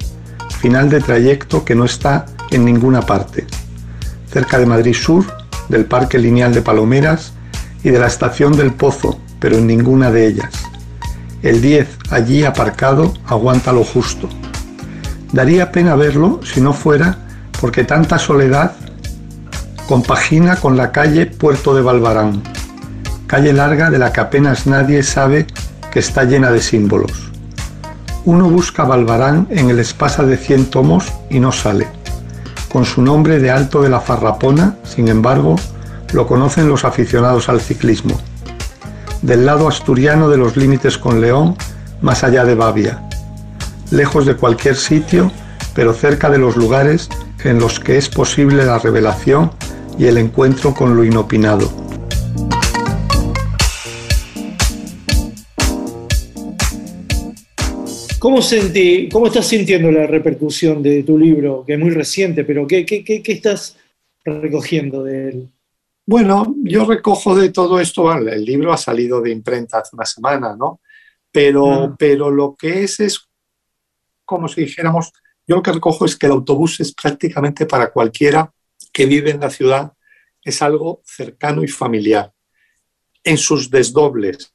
final 0.60 0.88
de 0.90 1.00
trayecto 1.00 1.64
que 1.64 1.74
no 1.74 1.84
está 1.84 2.26
en 2.50 2.64
ninguna 2.64 3.02
parte, 3.02 3.46
cerca 4.30 4.58
de 4.58 4.66
Madrid 4.66 4.94
Sur, 4.94 5.24
del 5.68 5.86
Parque 5.86 6.18
Lineal 6.18 6.52
de 6.52 6.62
Palomeras 6.62 7.32
y 7.82 7.90
de 7.90 7.98
la 7.98 8.06
Estación 8.06 8.56
del 8.56 8.72
Pozo, 8.72 9.18
pero 9.38 9.56
en 9.56 9.66
ninguna 9.66 10.10
de 10.10 10.26
ellas. 10.26 10.52
El 11.42 11.60
10, 11.60 11.86
allí 12.10 12.44
aparcado, 12.44 13.12
aguanta 13.26 13.72
lo 13.72 13.84
justo. 13.84 14.28
Daría 15.32 15.72
pena 15.72 15.94
verlo 15.94 16.40
si 16.44 16.60
no 16.60 16.72
fuera 16.72 17.18
porque 17.60 17.84
tanta 17.84 18.18
soledad 18.18 18.72
compagina 19.86 20.56
con 20.56 20.76
la 20.76 20.92
calle 20.92 21.26
Puerto 21.26 21.74
de 21.74 21.82
Balbarán, 21.82 22.42
calle 23.26 23.52
larga 23.52 23.90
de 23.90 23.98
la 23.98 24.12
que 24.12 24.20
apenas 24.20 24.66
nadie 24.66 25.02
sabe 25.02 25.46
que 25.90 25.98
está 25.98 26.24
llena 26.24 26.50
de 26.50 26.60
símbolos. 26.60 27.33
Uno 28.26 28.48
busca 28.48 28.84
Balbarán 28.84 29.46
en 29.50 29.68
el 29.68 29.78
espasa 29.78 30.24
de 30.24 30.38
100 30.38 30.70
tomos 30.70 31.12
y 31.28 31.40
no 31.40 31.52
sale. 31.52 31.86
Con 32.72 32.86
su 32.86 33.02
nombre 33.02 33.38
de 33.38 33.50
Alto 33.50 33.82
de 33.82 33.90
la 33.90 34.00
Farrapona, 34.00 34.76
sin 34.82 35.08
embargo, 35.08 35.56
lo 36.14 36.26
conocen 36.26 36.68
los 36.68 36.86
aficionados 36.86 37.50
al 37.50 37.60
ciclismo. 37.60 38.18
Del 39.20 39.44
lado 39.44 39.68
asturiano 39.68 40.30
de 40.30 40.38
los 40.38 40.56
límites 40.56 40.96
con 40.96 41.20
León, 41.20 41.54
más 42.00 42.24
allá 42.24 42.46
de 42.46 42.54
Bavia. 42.54 43.02
Lejos 43.90 44.24
de 44.24 44.36
cualquier 44.36 44.76
sitio, 44.76 45.30
pero 45.74 45.92
cerca 45.92 46.30
de 46.30 46.38
los 46.38 46.56
lugares 46.56 47.10
en 47.44 47.58
los 47.58 47.78
que 47.78 47.98
es 47.98 48.08
posible 48.08 48.64
la 48.64 48.78
revelación 48.78 49.50
y 49.98 50.06
el 50.06 50.16
encuentro 50.16 50.72
con 50.72 50.96
lo 50.96 51.04
inopinado. 51.04 51.83
¿Cómo, 58.24 58.40
sentí, 58.40 59.10
¿Cómo 59.12 59.26
estás 59.26 59.46
sintiendo 59.46 59.92
la 59.92 60.06
repercusión 60.06 60.82
de 60.82 61.02
tu 61.02 61.18
libro, 61.18 61.62
que 61.62 61.74
es 61.74 61.78
muy 61.78 61.90
reciente, 61.90 62.42
pero 62.42 62.66
qué, 62.66 62.86
qué, 62.86 63.04
qué, 63.04 63.22
qué 63.22 63.32
estás 63.32 63.76
recogiendo 64.24 65.04
de 65.04 65.28
él? 65.28 65.52
Bueno, 66.06 66.54
yo 66.62 66.86
recojo 66.86 67.36
de 67.36 67.50
todo 67.50 67.78
esto, 67.78 68.10
el 68.14 68.42
libro 68.42 68.72
ha 68.72 68.78
salido 68.78 69.20
de 69.20 69.30
imprenta 69.30 69.80
hace 69.80 69.94
una 69.94 70.06
semana, 70.06 70.56
¿no? 70.56 70.80
Pero, 71.30 71.70
Ah. 71.70 71.96
pero 71.98 72.30
lo 72.30 72.56
que 72.58 72.84
es 72.84 72.98
es 73.00 73.28
como 74.24 74.48
si 74.48 74.62
dijéramos, 74.62 75.12
yo 75.46 75.56
lo 75.56 75.62
que 75.62 75.72
recojo 75.72 76.06
es 76.06 76.16
que 76.16 76.24
el 76.24 76.32
autobús 76.32 76.80
es 76.80 76.94
prácticamente 76.94 77.66
para 77.66 77.92
cualquiera 77.92 78.50
que 78.90 79.04
vive 79.04 79.32
en 79.32 79.40
la 79.40 79.50
ciudad, 79.50 79.92
es 80.42 80.62
algo 80.62 81.02
cercano 81.04 81.62
y 81.62 81.68
familiar, 81.68 82.32
en 83.22 83.36
sus 83.36 83.68
desdobles, 83.68 84.53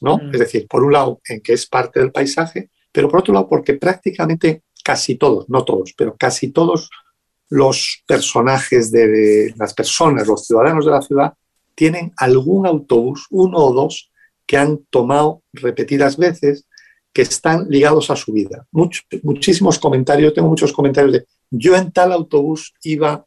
¿no? 0.00 0.18
Mm. 0.18 0.34
Es 0.34 0.40
decir, 0.40 0.66
por 0.68 0.84
un 0.84 0.92
lado, 0.92 1.20
en 1.28 1.40
que 1.40 1.52
es 1.52 1.66
parte 1.66 2.00
del 2.00 2.12
paisaje, 2.12 2.70
pero 2.92 3.08
por 3.08 3.20
otro 3.20 3.34
lado, 3.34 3.48
porque 3.48 3.74
prácticamente 3.74 4.62
casi 4.84 5.16
todos, 5.16 5.48
no 5.48 5.64
todos, 5.64 5.92
pero 5.96 6.16
casi 6.16 6.50
todos 6.52 6.90
los 7.48 8.02
personajes 8.06 8.90
de, 8.92 9.08
de 9.08 9.54
las 9.56 9.74
personas, 9.74 10.26
los 10.26 10.46
ciudadanos 10.46 10.84
de 10.86 10.90
la 10.92 11.02
ciudad, 11.02 11.34
tienen 11.74 12.12
algún 12.16 12.66
autobús, 12.66 13.26
uno 13.30 13.58
o 13.58 13.72
dos, 13.72 14.10
que 14.46 14.56
han 14.56 14.78
tomado 14.90 15.42
repetidas 15.52 16.16
veces, 16.16 16.66
que 17.12 17.22
están 17.22 17.66
ligados 17.68 18.10
a 18.10 18.16
su 18.16 18.32
vida. 18.32 18.66
Much- 18.72 19.04
muchísimos 19.22 19.78
comentarios, 19.78 20.32
tengo 20.34 20.48
muchos 20.48 20.72
comentarios 20.72 21.12
de 21.12 21.26
yo 21.50 21.74
en 21.76 21.90
tal 21.90 22.12
autobús 22.12 22.72
iba 22.84 23.24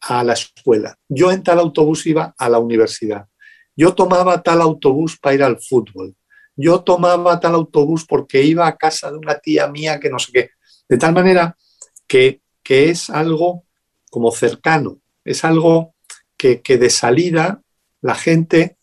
a 0.00 0.22
la 0.24 0.34
escuela, 0.34 0.96
yo 1.08 1.32
en 1.32 1.42
tal 1.42 1.58
autobús 1.58 2.06
iba 2.06 2.34
a 2.38 2.48
la 2.48 2.58
universidad, 2.60 3.26
yo 3.76 3.94
tomaba 3.94 4.42
tal 4.42 4.60
autobús 4.62 5.18
para 5.18 5.34
ir 5.34 5.42
al 5.42 5.60
fútbol, 5.60 6.14
yo 6.56 6.80
tomaba 6.80 7.38
tal 7.38 7.54
autobús 7.54 8.06
porque 8.08 8.42
iba 8.42 8.66
a 8.66 8.76
casa 8.76 9.10
de 9.10 9.18
una 9.18 9.38
tía 9.38 9.68
mía 9.68 10.00
que 10.00 10.08
no 10.08 10.18
sé 10.18 10.32
qué. 10.32 10.50
De 10.88 10.96
tal 10.96 11.12
manera 11.12 11.56
que, 12.06 12.40
que 12.62 12.88
es 12.88 13.10
algo 13.10 13.64
como 14.10 14.32
cercano, 14.32 14.98
es 15.24 15.44
algo 15.44 15.94
que, 16.36 16.62
que 16.62 16.78
de 16.78 16.88
salida 16.88 17.60
la 18.00 18.14
gente 18.14 18.76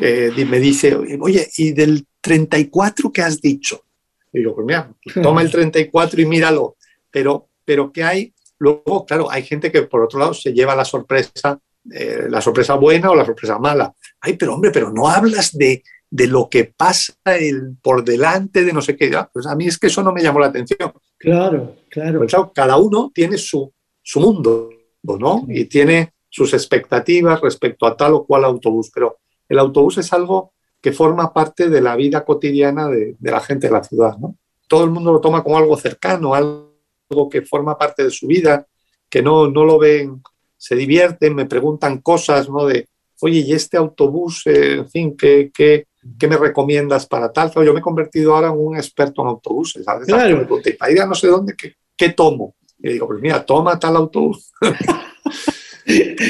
eh, 0.00 0.46
me 0.48 0.60
dice, 0.60 0.94
oye, 0.94 1.48
¿y 1.56 1.72
del 1.72 2.06
34 2.20 3.12
que 3.12 3.22
has 3.22 3.40
dicho? 3.40 3.84
Y 4.32 4.40
digo, 4.40 4.54
pues 4.54 4.66
mira, 4.66 4.92
toma 5.22 5.42
el 5.42 5.50
34 5.50 6.20
y 6.20 6.26
míralo. 6.26 6.76
Pero, 7.10 7.48
pero 7.64 7.92
que 7.92 8.04
hay, 8.04 8.34
luego, 8.58 9.06
claro, 9.06 9.30
hay 9.30 9.42
gente 9.42 9.72
que 9.72 9.82
por 9.82 10.02
otro 10.02 10.18
lado 10.18 10.34
se 10.34 10.52
lleva 10.52 10.76
la 10.76 10.84
sorpresa, 10.84 11.58
eh, 11.90 12.26
la 12.28 12.40
sorpresa 12.40 12.74
buena 12.74 13.10
o 13.10 13.14
la 13.14 13.24
sorpresa 13.24 13.58
mala. 13.58 13.94
Ay, 14.26 14.36
pero 14.36 14.54
hombre, 14.54 14.70
pero 14.72 14.92
no 14.92 15.08
hablas 15.08 15.56
de, 15.56 15.82
de 16.10 16.26
lo 16.26 16.48
que 16.48 16.72
pasa 16.76 17.14
el, 17.24 17.76
por 17.80 18.04
delante 18.04 18.64
de 18.64 18.72
no 18.72 18.82
sé 18.82 18.96
qué. 18.96 19.14
Ah, 19.14 19.30
Pues 19.32 19.46
a 19.46 19.54
mí 19.54 19.66
es 19.66 19.78
que 19.78 19.86
eso 19.86 20.02
no 20.02 20.12
me 20.12 20.22
llamó 20.22 20.40
la 20.40 20.46
atención. 20.46 20.92
Claro, 21.18 21.76
claro. 21.88 22.18
Pues 22.18 22.30
claro, 22.30 22.52
cada 22.54 22.76
uno 22.76 23.10
tiene 23.14 23.38
su, 23.38 23.72
su 24.02 24.20
mundo, 24.20 24.70
¿no? 25.02 25.46
Y 25.48 25.66
tiene 25.66 26.12
sus 26.28 26.52
expectativas 26.54 27.40
respecto 27.40 27.86
a 27.86 27.96
tal 27.96 28.14
o 28.14 28.26
cual 28.26 28.44
autobús, 28.44 28.90
pero 28.92 29.18
el 29.48 29.58
autobús 29.58 29.98
es 29.98 30.12
algo 30.12 30.52
que 30.80 30.92
forma 30.92 31.32
parte 31.32 31.68
de 31.68 31.80
la 31.80 31.96
vida 31.96 32.24
cotidiana 32.24 32.88
de, 32.88 33.16
de 33.18 33.30
la 33.30 33.40
gente 33.40 33.68
de 33.68 33.72
la 33.72 33.84
ciudad, 33.84 34.16
¿no? 34.18 34.36
Todo 34.68 34.84
el 34.84 34.90
mundo 34.90 35.12
lo 35.12 35.20
toma 35.20 35.42
como 35.44 35.56
algo 35.56 35.76
cercano, 35.76 36.34
algo 36.34 37.28
que 37.30 37.42
forma 37.42 37.78
parte 37.78 38.02
de 38.02 38.10
su 38.10 38.26
vida, 38.26 38.66
que 39.08 39.22
no, 39.22 39.48
no 39.48 39.64
lo 39.64 39.78
ven, 39.78 40.22
se 40.56 40.74
divierten, 40.74 41.34
me 41.34 41.46
preguntan 41.46 41.98
cosas, 41.98 42.48
¿no? 42.48 42.66
De, 42.66 42.88
oye, 43.20 43.38
¿y 43.40 43.52
este 43.52 43.76
autobús, 43.76 44.42
eh, 44.46 44.74
en 44.78 44.88
fin, 44.90 45.16
¿qué, 45.16 45.50
qué, 45.54 45.86
qué 46.18 46.28
me 46.28 46.36
recomiendas 46.36 47.06
para 47.06 47.32
tal? 47.32 47.50
Yo 47.54 47.72
me 47.72 47.80
he 47.80 47.82
convertido 47.82 48.34
ahora 48.34 48.48
en 48.48 48.54
un 48.58 48.76
experto 48.76 49.22
en 49.22 49.28
autobuses, 49.28 49.84
¿sabes? 49.84 50.06
Claro. 50.06 50.46
Para 50.78 50.92
ir 50.92 51.00
a 51.00 51.06
no 51.06 51.14
sé 51.14 51.28
dónde, 51.28 51.54
¿qué, 51.56 51.74
qué 51.96 52.10
tomo? 52.10 52.54
Y 52.78 52.92
digo, 52.92 53.06
pues 53.06 53.20
mira, 53.20 53.44
toma 53.44 53.78
tal 53.78 53.96
autobús. 53.96 54.52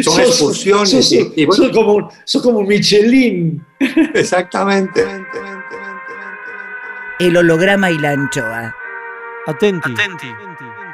Son 0.02 0.14
Sos- 0.14 0.18
excursiones 0.20 0.90
sos- 0.90 1.12
y- 1.12 1.32
y 1.42 1.46
bueno. 1.46 1.64
sos 1.64 1.72
como, 1.74 2.10
sos 2.24 2.42
como 2.42 2.62
Michelin. 2.62 3.64
Exactamente. 4.14 5.02
El 7.18 7.36
holograma 7.36 7.90
y 7.90 7.98
la 7.98 8.10
anchoa. 8.10 8.74
Atenti. 9.46 9.94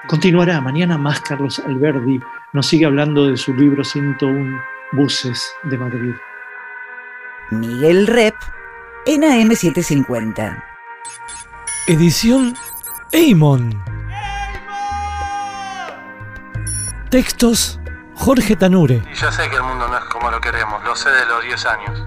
Continuará 0.08 0.60
mañana 0.60 0.96
más 0.96 1.20
Carlos 1.20 1.58
Alberdi. 1.58 2.20
Nos 2.52 2.66
sigue 2.66 2.86
hablando 2.86 3.26
de 3.26 3.36
su 3.36 3.52
libro 3.54 3.82
101 3.82 4.62
Buses 4.92 5.54
de 5.62 5.78
Madrid. 5.78 6.14
Miguel 7.50 8.06
Rep 8.06 8.34
en 9.06 9.22
AM750. 9.22 10.62
Edición 11.86 12.54
Eimon. 13.10 13.82
Textos 17.08 17.80
Jorge 18.14 18.54
Tanure. 18.54 19.02
Y 19.10 19.14
ya 19.14 19.32
sé 19.32 19.48
que 19.48 19.56
el 19.56 19.62
mundo 19.62 19.88
no 19.88 19.96
es 19.96 20.04
como 20.04 20.30
lo 20.30 20.40
queremos, 20.40 20.84
lo 20.84 20.94
sé 20.94 21.08
de 21.08 21.24
los 21.24 21.42
10 21.42 21.66
años. 21.66 22.06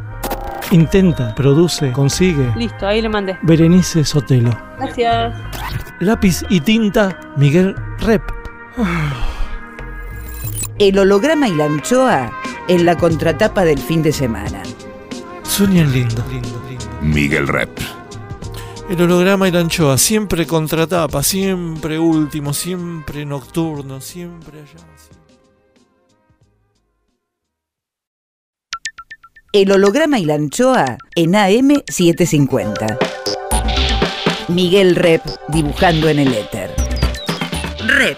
Intenta, 0.69 1.33
produce, 1.33 1.91
consigue. 1.91 2.53
Listo, 2.55 2.85
ahí 2.87 3.01
le 3.01 3.09
mandé. 3.09 3.37
Berenice 3.41 4.03
Sotelo. 4.03 4.51
Gracias. 4.77 5.33
Lápiz 5.99 6.43
y 6.49 6.59
tinta 6.61 7.19
Miguel 7.35 7.75
Rep. 7.99 8.23
El 10.77 10.99
holograma 10.99 11.47
y 11.47 11.55
la 11.55 11.65
anchoa 11.65 12.31
en 12.67 12.85
la 12.85 12.97
contratapa 12.97 13.63
del 13.63 13.79
fin 13.79 14.01
de 14.01 14.11
semana. 14.11 14.61
Sueñan 15.43 15.91
lindo. 15.91 16.23
Miguel 17.01 17.47
Rep. 17.47 17.69
El 18.89 19.01
holograma 19.01 19.47
y 19.47 19.51
la 19.51 19.61
anchoa, 19.61 19.97
siempre 19.97 20.45
contratapa, 20.45 21.23
siempre 21.23 21.97
último, 21.97 22.53
siempre 22.53 23.25
nocturno, 23.25 23.99
siempre 23.99 24.59
allá. 24.59 24.85
El 29.51 29.71
holograma 29.71 30.19
y 30.19 30.25
la 30.25 30.35
anchoa 30.35 30.97
en 31.15 31.33
AM750. 31.33 32.97
Miguel 34.49 34.95
Rep 34.95 35.23
dibujando 35.47 36.09
en 36.09 36.19
el 36.19 36.33
éter. 36.33 36.69
Rep. 37.87 38.17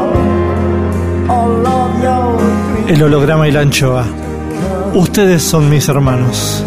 El 2.91 3.01
holograma 3.03 3.47
y 3.47 3.53
la 3.53 3.61
anchoa. 3.61 4.05
Ustedes 4.93 5.41
son 5.41 5.69
mis 5.69 5.87
hermanos. 5.87 6.61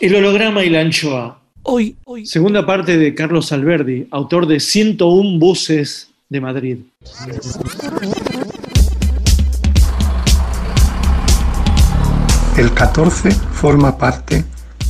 El 0.00 0.14
holograma 0.14 0.64
y 0.64 0.70
la 0.70 0.80
anchoa. 0.80 1.38
Hoy, 1.64 1.96
hoy. 2.06 2.24
Segunda 2.24 2.64
parte 2.64 2.96
de 2.96 3.14
Carlos 3.14 3.52
Alberdi, 3.52 4.08
autor 4.10 4.46
de 4.46 4.58
101 4.58 5.38
buses 5.38 6.08
de 6.30 6.40
Madrid. 6.40 6.78
El 12.56 12.72
14 12.72 13.30
forma 13.32 13.98
parte 13.98 14.44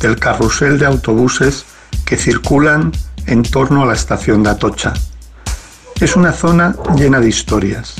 del 0.04 0.16
carrusel 0.16 0.78
de 0.78 0.84
autobuses 0.84 1.64
que 2.04 2.18
circulan 2.18 2.92
en 3.24 3.42
torno 3.42 3.82
a 3.82 3.86
la 3.86 3.94
estación 3.94 4.42
de 4.42 4.50
Atocha. 4.50 4.92
Es 5.98 6.14
una 6.14 6.32
zona 6.32 6.76
llena 6.94 7.20
de 7.20 7.28
historias. 7.28 7.94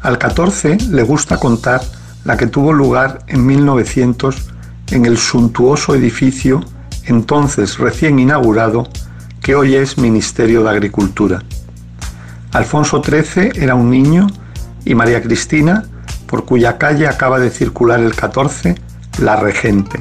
Al 0.00 0.16
14 0.16 0.76
le 0.90 1.02
gusta 1.02 1.38
contar 1.38 1.80
la 2.24 2.36
que 2.36 2.46
tuvo 2.46 2.72
lugar 2.72 3.24
en 3.26 3.44
1900 3.44 4.48
en 4.92 5.06
el 5.06 5.18
suntuoso 5.18 5.96
edificio 5.96 6.64
entonces 7.02 7.78
recién 7.78 8.20
inaugurado 8.20 8.88
que 9.42 9.56
hoy 9.56 9.74
es 9.74 9.98
Ministerio 9.98 10.62
de 10.62 10.70
Agricultura. 10.70 11.42
Alfonso 12.52 13.02
XIII 13.02 13.50
era 13.56 13.74
un 13.74 13.90
niño 13.90 14.28
y 14.84 14.94
María 14.94 15.20
Cristina, 15.20 15.82
por 16.28 16.44
cuya 16.44 16.78
calle 16.78 17.08
acaba 17.08 17.40
de 17.40 17.50
circular 17.50 17.98
el 17.98 18.14
14, 18.14 18.76
la 19.18 19.34
regente. 19.34 20.00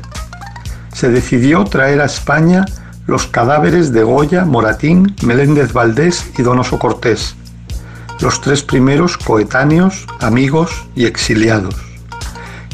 Se 0.94 1.10
decidió 1.10 1.64
traer 1.66 2.02
a 2.02 2.06
España 2.06 2.66
los 3.08 3.28
cadáveres 3.28 3.92
de 3.92 4.04
Goya, 4.04 4.46
Moratín, 4.46 5.16
Meléndez 5.24 5.74
Valdés 5.74 6.32
y 6.38 6.42
Donoso 6.42 6.80
Cortés, 6.80 7.36
los 8.22 8.40
tres 8.40 8.64
primeros 8.64 9.18
coetáneos, 9.18 10.08
amigos 10.22 10.86
y 10.96 11.06
exiliados. 11.06 11.76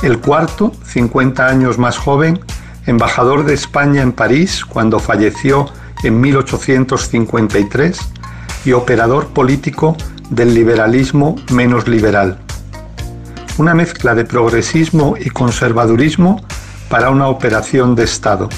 El 0.04 0.20
cuarto, 0.20 0.72
50 0.86 1.48
años 1.48 1.78
más 1.78 1.98
joven, 1.98 2.40
embajador 2.86 3.46
de 3.46 3.54
España 3.54 4.02
en 4.02 4.12
París 4.12 4.64
cuando 4.66 5.00
falleció 5.00 5.68
en 6.04 6.22
1853 6.22 8.00
y 8.66 8.74
operador 8.74 9.28
político 9.28 9.96
del 10.30 10.54
liberalismo 10.54 11.36
menos 11.52 11.88
liberal. 11.88 12.40
Una 13.58 13.74
mezcla 13.74 14.16
de 14.16 14.26
progresismo 14.26 15.16
y 15.20 15.30
conservadurismo 15.30 16.42
para 16.90 17.12
una 17.12 17.28
operación 17.28 17.96
de 17.96 18.04
Estado. 18.04 18.50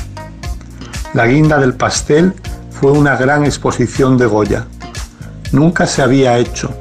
La 1.14 1.28
guinda 1.28 1.60
del 1.60 1.74
pastel 1.74 2.34
fue 2.72 2.92
una 2.92 3.16
gran 3.18 3.44
exposición 3.46 4.18
de 4.18 4.26
Goya. 4.26 4.66
Nunca 5.52 5.86
se 5.86 6.02
había 6.02 6.38
hecho 6.38 6.74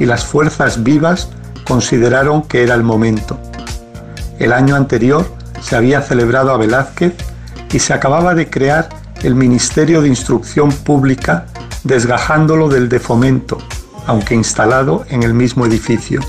y 0.00 0.06
las 0.06 0.24
fuerzas 0.24 0.82
vivas 0.82 1.28
consideraron 1.64 2.42
que 2.42 2.62
era 2.62 2.74
el 2.74 2.82
momento. 2.82 3.38
El 4.38 4.52
año 4.52 4.74
anterior 4.74 5.26
se 5.60 5.76
había 5.76 6.00
celebrado 6.00 6.50
a 6.50 6.56
Velázquez 6.56 7.14
y 7.72 7.78
se 7.78 7.92
acababa 7.92 8.34
de 8.34 8.48
crear 8.48 8.88
el 9.22 9.34
Ministerio 9.34 10.02
de 10.02 10.08
Instrucción 10.08 10.70
Pública 10.72 11.46
desgajándolo 11.84 12.68
del 12.68 12.88
de 12.88 12.98
fomento, 12.98 13.58
aunque 14.06 14.34
instalado 14.34 15.04
en 15.08 15.22
el 15.22 15.34
mismo 15.34 15.66
edificio. 15.66 16.20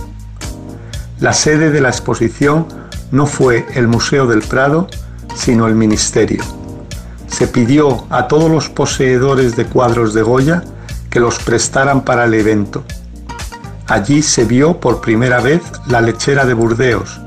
La 1.20 1.34
sede 1.34 1.72
de 1.72 1.82
la 1.82 1.90
exposición 1.90 2.68
no 3.12 3.26
fue 3.26 3.66
el 3.74 3.88
Museo 3.88 4.28
del 4.28 4.42
Prado, 4.42 4.88
sino 5.36 5.68
el 5.68 5.76
Ministerio. 5.76 6.44
Se 7.28 7.48
pidió 7.48 8.06
a 8.10 8.28
todos 8.28 8.50
los 8.50 8.70
poseedores 8.70 9.56
de 9.56 9.66
cuadros 9.66 10.14
de 10.14 10.22
Goya 10.22 10.64
que 11.10 11.20
los 11.20 11.40
prestaran 11.40 12.02
para 12.02 12.26
el 12.26 12.34
evento. 12.34 12.84
Allí 13.88 14.22
se 14.22 14.46
vio 14.46 14.80
por 14.80 15.02
primera 15.02 15.40
vez 15.42 15.62
la 15.88 16.02
lechera 16.02 16.46
de 16.46 16.54
Burdeos 16.54 17.20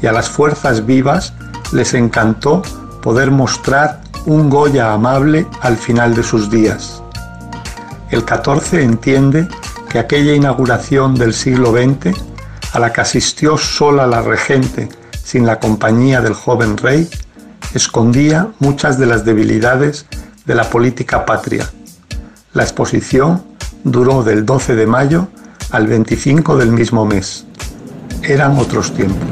y 0.00 0.06
a 0.06 0.12
las 0.12 0.28
fuerzas 0.28 0.86
vivas 0.86 1.34
les 1.72 1.94
encantó 1.94 2.62
poder 3.02 3.30
mostrar 3.30 4.00
un 4.26 4.48
Goya 4.48 4.92
amable 4.92 5.46
al 5.60 5.76
final 5.76 6.14
de 6.14 6.22
sus 6.22 6.50
días. 6.50 7.02
El 8.10 8.24
14 8.24 8.82
entiende 8.82 9.48
que 9.88 9.98
aquella 9.98 10.34
inauguración 10.34 11.14
del 11.14 11.34
siglo 11.34 11.72
XX, 11.72 12.16
a 12.72 12.78
la 12.78 12.92
que 12.92 13.00
asistió 13.00 13.56
sola 13.56 14.06
la 14.06 14.22
regente 14.22 14.88
sin 15.28 15.44
la 15.44 15.60
compañía 15.60 16.22
del 16.22 16.32
joven 16.32 16.78
rey, 16.78 17.06
escondía 17.74 18.48
muchas 18.60 18.98
de 18.98 19.04
las 19.04 19.26
debilidades 19.26 20.06
de 20.46 20.54
la 20.54 20.64
política 20.70 21.26
patria. 21.26 21.68
La 22.54 22.62
exposición 22.62 23.42
duró 23.84 24.22
del 24.22 24.46
12 24.46 24.74
de 24.74 24.86
mayo 24.86 25.28
al 25.70 25.86
25 25.86 26.56
del 26.56 26.70
mismo 26.72 27.04
mes. 27.04 27.46
Eran 28.22 28.56
otros 28.56 28.94
tiempos. 28.94 29.28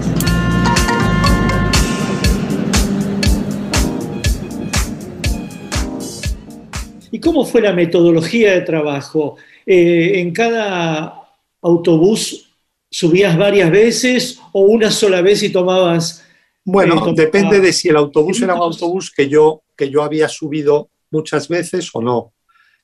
¿Y 7.10 7.20
cómo 7.20 7.46
fue 7.46 7.62
la 7.62 7.72
metodología 7.72 8.52
de 8.52 8.60
trabajo? 8.60 9.36
Eh, 9.64 10.20
¿En 10.20 10.34
cada 10.34 11.22
autobús 11.62 12.45
subías 12.90 13.36
varias 13.36 13.70
veces 13.70 14.38
o 14.52 14.60
una 14.62 14.90
sola 14.90 15.22
vez 15.22 15.42
y 15.42 15.50
tomabas... 15.50 16.24
Bueno, 16.64 16.94
eh, 16.94 16.98
tomabas- 16.98 17.14
depende 17.16 17.60
de 17.60 17.72
si 17.72 17.88
el 17.88 17.96
autobús 17.96 18.42
era 18.42 18.54
un 18.54 18.60
autobús 18.62 19.10
que 19.10 19.28
yo, 19.28 19.62
que 19.76 19.90
yo 19.90 20.02
había 20.02 20.28
subido 20.28 20.88
muchas 21.10 21.48
veces 21.48 21.90
o 21.92 22.00
no. 22.00 22.32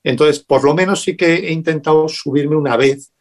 Entonces, 0.05 0.41
por 0.41 0.65
lo 0.65 0.75
menos 0.75 1.03
sí 1.03 1.17
que 1.17 1.35
he 1.35 1.53
intentado 1.53 2.09
subirme 2.09 2.57
una 2.57 2.77
vez 2.77 3.13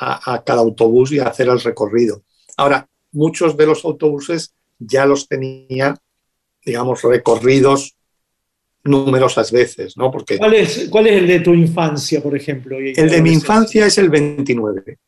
a, 0.00 0.34
a 0.34 0.42
cada 0.44 0.60
autobús 0.60 1.12
y 1.12 1.18
hacer 1.18 1.48
el 1.48 1.60
recorrido. 1.60 2.22
Ahora, 2.56 2.88
muchos 3.12 3.56
de 3.56 3.66
los 3.66 3.84
autobuses 3.84 4.52
ya 4.78 5.06
los 5.06 5.26
tenía, 5.28 5.96
digamos, 6.64 7.02
recorridos 7.02 7.94
numerosas 8.84 9.50
veces, 9.50 9.96
¿no? 9.96 10.10
Porque 10.10 10.38
¿Cuál 10.38 10.54
es, 10.54 10.88
¿Cuál 10.90 11.08
es 11.08 11.16
el 11.16 11.26
de 11.26 11.40
tu 11.40 11.54
infancia, 11.54 12.22
por 12.22 12.36
ejemplo? 12.36 12.78
El 12.78 13.10
de 13.10 13.22
mi 13.22 13.32
infancia 13.32 13.86
es 13.86 13.98
el 13.98 14.10
29. 14.10 14.98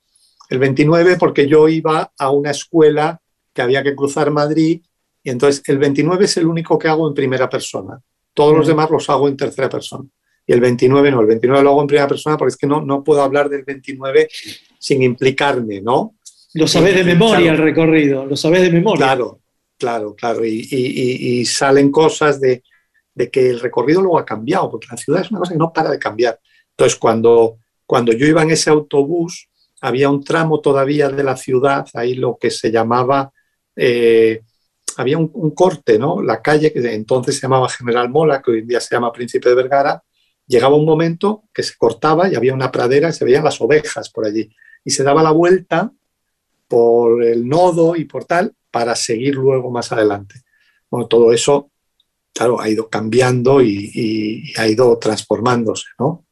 El 0.48 0.58
29 0.58 1.16
porque 1.18 1.46
yo 1.46 1.68
iba 1.68 2.12
a 2.16 2.30
una 2.30 2.50
escuela 2.50 3.20
que 3.52 3.62
había 3.62 3.82
que 3.82 3.94
cruzar 3.94 4.30
Madrid 4.30 4.82
y 5.22 5.30
entonces 5.30 5.62
el 5.68 5.78
29 5.78 6.24
es 6.24 6.36
el 6.36 6.46
único 6.46 6.78
que 6.78 6.88
hago 6.88 7.08
en 7.08 7.14
primera 7.14 7.48
persona. 7.50 8.00
Todos 8.32 8.56
los 8.56 8.66
demás 8.66 8.90
los 8.90 9.08
hago 9.10 9.28
en 9.28 9.36
tercera 9.36 9.68
persona. 9.68 10.04
Y 10.46 10.52
el 10.52 10.60
29 10.60 11.10
no, 11.10 11.20
el 11.20 11.26
29 11.26 11.62
lo 11.62 11.70
hago 11.70 11.80
en 11.82 11.86
primera 11.88 12.08
persona 12.08 12.36
porque 12.38 12.50
es 12.50 12.56
que 12.56 12.66
no, 12.66 12.80
no 12.80 13.04
puedo 13.04 13.22
hablar 13.22 13.48
del 13.50 13.64
29 13.64 14.28
sin 14.78 15.02
implicarme, 15.02 15.80
¿no? 15.82 16.14
Lo 16.54 16.66
sabés 16.66 16.94
de 16.94 17.04
memoria 17.04 17.38
claro. 17.50 17.56
el 17.56 17.62
recorrido, 17.62 18.24
lo 18.24 18.36
sabés 18.36 18.62
de 18.62 18.70
memoria. 18.70 19.04
Claro, 19.04 19.40
claro, 19.76 20.14
claro. 20.14 20.46
Y- 20.46 20.66
y 20.70 21.44
salen 21.44 21.90
cosas 21.90 22.40
de, 22.40 22.62
de 23.14 23.30
que 23.30 23.50
el 23.50 23.60
recorrido 23.60 24.00
luego 24.00 24.18
ha 24.18 24.24
cambiado, 24.24 24.70
porque 24.70 24.86
la 24.90 24.96
ciudad 24.96 25.20
es 25.20 25.30
una 25.30 25.40
cosa 25.40 25.52
que 25.52 25.58
no 25.58 25.72
para 25.72 25.90
de 25.90 25.98
cambiar. 25.98 26.38
Entonces, 26.70 26.96
cuando, 26.98 27.58
cuando 27.84 28.12
yo 28.12 28.24
iba 28.26 28.42
en 28.42 28.50
ese 28.52 28.70
autobús, 28.70 29.47
había 29.80 30.10
un 30.10 30.24
tramo 30.24 30.60
todavía 30.60 31.08
de 31.08 31.22
la 31.22 31.36
ciudad, 31.36 31.86
ahí 31.94 32.14
lo 32.14 32.36
que 32.36 32.50
se 32.50 32.70
llamaba, 32.70 33.32
eh, 33.76 34.42
había 34.96 35.18
un, 35.18 35.50
corte, 35.52 35.98
¿no? 35.98 36.22
La 36.22 36.42
calle 36.42 36.72
que 36.72 36.80
entonces 36.92 37.36
se 37.36 37.42
llamaba 37.42 37.68
General 37.68 38.08
Mola, 38.10 38.42
que 38.42 38.50
hoy 38.50 38.58
en 38.60 38.68
día 38.68 38.80
se 38.80 38.94
llama 38.94 39.12
Príncipe 39.12 39.48
de 39.48 39.54
Vergara, 39.54 40.02
llegaba 40.46 40.76
un 40.76 40.84
momento 40.84 41.44
que 41.54 41.62
se 41.62 41.76
cortaba 41.76 42.28
y 42.28 42.34
había 42.34 42.54
una 42.54 42.72
pradera 42.72 43.10
y 43.10 43.12
se 43.12 43.24
veían 43.24 43.44
las 43.44 43.60
ovejas 43.60 44.10
por 44.10 44.26
allí. 44.26 44.50
Y 44.84 44.90
se 44.90 45.04
daba 45.04 45.22
la 45.22 45.30
vuelta 45.30 45.92
por 46.66 47.22
el 47.22 47.46
nodo 47.48 47.94
y 47.94 48.04
por 48.04 48.24
tal 48.24 48.54
para 48.70 48.96
seguir 48.96 49.36
luego 49.36 49.70
más 49.70 49.92
adelante. 49.92 50.42
Bueno, 50.90 51.06
todo 51.06 51.32
eso, 51.32 51.70
claro, 52.34 52.60
ha 52.60 52.68
ido 52.68 52.88
cambiando 52.88 53.62
y- 53.62 53.90
y 53.94 54.60
ha 54.60 54.66
ido 54.66 54.98
transformándose, 54.98 55.86
¿no? 55.98 56.26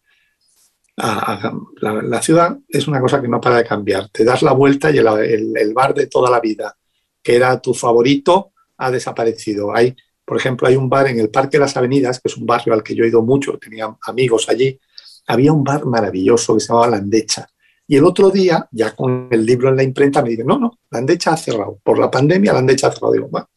A- 0.98 1.32
a- 1.48 1.52
la, 1.80 2.02
la 2.02 2.22
ciudad 2.22 2.58
es 2.68 2.88
una 2.88 3.00
cosa 3.00 3.20
que 3.20 3.28
no 3.28 3.40
para 3.40 3.56
de 3.58 3.64
cambiar. 3.64 4.08
Te 4.08 4.24
das 4.24 4.42
la 4.42 4.52
vuelta 4.52 4.90
y 4.90 4.98
el, 4.98 5.06
el- 5.06 5.52
el 5.56 5.74
bar 5.74 5.94
de 5.94 6.06
toda 6.06 6.30
la 6.30 6.40
vida, 6.40 6.76
que 7.22 7.36
era 7.36 7.60
tu 7.60 7.74
favorito, 7.74 8.52
ha 8.78 8.90
desaparecido. 8.90 9.74
Hay, 9.74 9.94
por 10.24 10.36
ejemplo, 10.38 10.66
hay 10.68 10.76
un 10.76 10.88
bar 10.88 11.06
en 11.08 11.20
el 11.20 11.30
Parque 11.30 11.58
de 11.58 11.60
las 11.62 11.76
Avenidas, 11.76 12.20
que 12.20 12.28
es 12.28 12.36
un 12.36 12.46
barrio 12.46 12.72
al 12.74 12.82
que 12.82 12.94
yo 12.94 13.04
he 13.04 13.08
ido 13.08 13.22
mucho, 13.22 13.58
tenía 13.58 13.94
amigos 14.06 14.48
allí. 14.48 14.78
Había 15.26 15.52
un 15.52 15.64
bar 15.64 15.84
maravilloso 15.86 16.54
que 16.54 16.60
se 16.60 16.68
llamaba 16.68 16.88
La 16.88 16.96
Andecha. 16.98 17.46
Y 17.88 17.96
el 17.96 18.04
otro 18.04 18.30
día, 18.30 18.66
ya 18.72 18.94
con 18.96 19.28
el 19.30 19.44
libro 19.46 19.68
en 19.68 19.76
la 19.76 19.82
imprenta, 19.82 20.22
me 20.22 20.30
dicen, 20.30 20.46
no, 20.46 20.58
no, 20.58 20.78
la 20.90 20.98
Andecha 20.98 21.32
ha 21.32 21.36
cerrado. 21.36 21.78
Por 21.82 21.98
la 21.98 22.10
pandemia, 22.10 22.52
la 22.52 22.58
Andecha 22.60 22.88
ha 22.88 22.92
cerrado. 22.92 23.12
Digo, 23.12 23.28
"Bueno, 23.28 23.48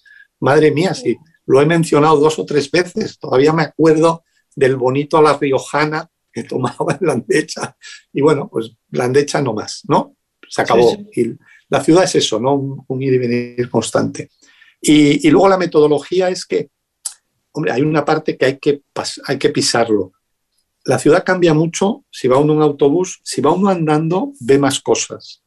madre 0.42 0.72
mía, 0.72 0.94
sí, 0.94 1.18
lo 1.46 1.62
he 1.62 1.66
mencionado 1.66 2.18
dos 2.18 2.38
o 2.38 2.46
tres 2.46 2.70
veces. 2.70 3.18
Todavía 3.18 3.54
me 3.54 3.64
acuerdo 3.64 4.24
del 4.56 4.76
bonito 4.76 5.18
a 5.18 5.22
la 5.22 5.38
riojana 5.38 6.10
que 6.42 6.48
tomaba 6.48 6.98
en 7.00 7.00
la 7.08 7.14
Andecha. 7.14 7.76
Y 8.14 8.22
bueno, 8.22 8.50
pues 8.50 8.72
la 8.92 9.06
Andecha 9.06 9.42
no 9.42 9.54
más, 9.54 9.84
¿no? 9.88 10.16
Se 10.48 10.62
acabó. 10.62 10.90
Sí, 10.92 11.22
Y 11.22 11.38
la 11.70 11.84
ciudad 11.84 12.04
es 12.04 12.16
eso, 12.16 12.40
¿no? 12.40 12.56
Un, 12.56 12.84
un 12.88 13.02
ir 13.02 13.14
y 13.14 13.18
venir 13.18 13.70
constante. 13.70 14.30
Y, 14.82 15.28
y 15.28 15.32
luego 15.32 15.50
la 15.50 15.58
metodología 15.58 16.30
es 16.30 16.46
que, 16.46 16.70
hombre, 17.52 17.72
hay 17.72 17.82
una 17.82 18.06
parte 18.06 18.38
que 18.38 18.46
hay 18.46 18.58
que, 18.58 18.82
hay 19.26 19.38
que 19.38 19.50
pisarlo. 19.50 20.14
La 20.86 20.98
ciudad 20.98 21.24
cambia 21.26 21.54
mucho 21.54 22.06
si 22.10 22.28
va 22.28 22.38
uno 22.38 22.54
en 22.54 22.60
un 22.60 22.64
autobús, 22.64 23.20
si 23.24 23.42
va 23.42 23.52
uno 23.52 23.70
andando, 23.70 24.32
ve 24.40 24.58
más 24.58 24.80
cosas. 24.80 25.44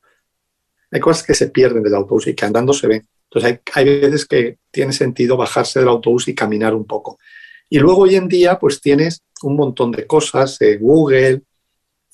Hay 0.91 1.01
cosas 1.01 1.27
que 1.27 1.35
se 1.35 1.49
pierden 1.49 1.83
del 1.83 1.95
autobús 1.95 2.27
y 2.27 2.35
que 2.35 2.45
andando 2.45 2.75
se 2.75 2.87
ven. 2.87 3.09
Entonces 3.25 3.51
hay, 3.75 3.85
hay 3.85 4.01
veces 4.01 4.27
que 4.27 4.59
tiene 4.71 4.93
sentido 4.93 5.39
bajarse 5.39 5.79
del 5.81 5.89
autobús 5.89 6.29
y 6.29 6.35
caminar 6.35 6.75
un 6.75 6.85
poco. 6.85 7.19
Y 7.73 7.79
luego 7.79 8.03
hoy 8.03 8.17
en 8.17 8.29
día 8.29 8.59
pues 8.59 8.83
tienes 8.83 9.23
un 9.43 9.57
montón 9.57 9.93
de 9.93 10.07
cosas, 10.07 10.61
eh, 10.61 10.77
Google, 10.77 11.41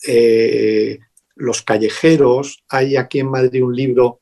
eh, 0.06 1.00
los 1.34 1.62
callejeros, 1.62 2.62
hay 2.68 2.94
aquí 2.94 3.18
en 3.18 3.28
Madrid 3.28 3.64
un 3.64 3.74
libro, 3.74 4.20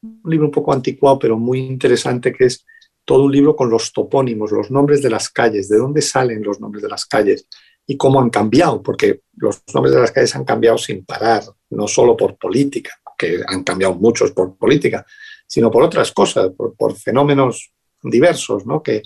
un 0.00 0.30
libro 0.30 0.46
un 0.46 0.50
poco 0.50 0.72
anticuado 0.72 1.18
pero 1.18 1.36
muy 1.36 1.58
interesante 1.58 2.32
que 2.32 2.46
es 2.46 2.64
todo 3.04 3.24
un 3.24 3.32
libro 3.32 3.54
con 3.54 3.68
los 3.68 3.92
topónimos, 3.92 4.50
los 4.50 4.70
nombres 4.70 5.02
de 5.02 5.10
las 5.10 5.28
calles, 5.28 5.68
de 5.68 5.76
dónde 5.76 6.00
salen 6.00 6.42
los 6.42 6.58
nombres 6.58 6.82
de 6.82 6.88
las 6.88 7.04
calles 7.04 7.46
y 7.86 7.98
cómo 7.98 8.18
han 8.18 8.30
cambiado, 8.30 8.82
porque 8.82 9.20
los 9.36 9.60
nombres 9.74 9.94
de 9.94 10.00
las 10.00 10.10
calles 10.10 10.34
han 10.36 10.46
cambiado 10.46 10.78
sin 10.78 11.04
parar, 11.04 11.42
no 11.68 11.86
solo 11.86 12.16
por 12.16 12.38
política, 12.38 12.92
que 13.18 13.42
han 13.46 13.62
cambiado 13.62 13.94
muchos 13.94 14.32
por 14.32 14.56
política, 14.56 15.04
sino 15.46 15.70
por 15.70 15.82
otras 15.82 16.12
cosas, 16.12 16.50
por, 16.56 16.96
fenómenos 16.96 17.74
diversos, 18.02 18.64
¿no? 18.64 18.82
Que, 18.82 19.02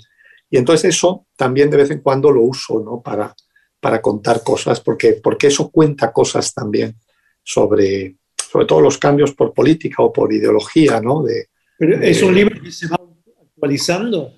y 0.53 0.57
entonces 0.57 0.95
eso 0.95 1.25
también 1.35 1.71
de 1.71 1.77
vez 1.77 1.89
en 1.89 2.01
cuando 2.01 2.29
lo 2.29 2.41
uso, 2.41 2.79
¿no? 2.79 3.01
Para, 3.01 3.33
para 3.79 3.99
contar 3.99 4.43
cosas, 4.43 4.81
porque, 4.81 5.13
porque 5.13 5.47
eso 5.47 5.71
cuenta 5.71 6.13
cosas 6.13 6.53
también 6.53 6.95
sobre, 7.41 8.17
sobre 8.51 8.67
todo 8.67 8.79
los 8.79 8.99
cambios 8.99 9.33
por 9.33 9.51
política 9.51 10.03
o 10.03 10.13
por 10.13 10.31
ideología, 10.31 11.01
¿no? 11.01 11.23
De, 11.23 11.47
Pero 11.75 11.99
es 11.99 12.21
un 12.21 12.35
libro 12.35 12.61
que 12.61 12.71
se 12.71 12.87
va 12.87 12.99
actualizando. 13.41 14.31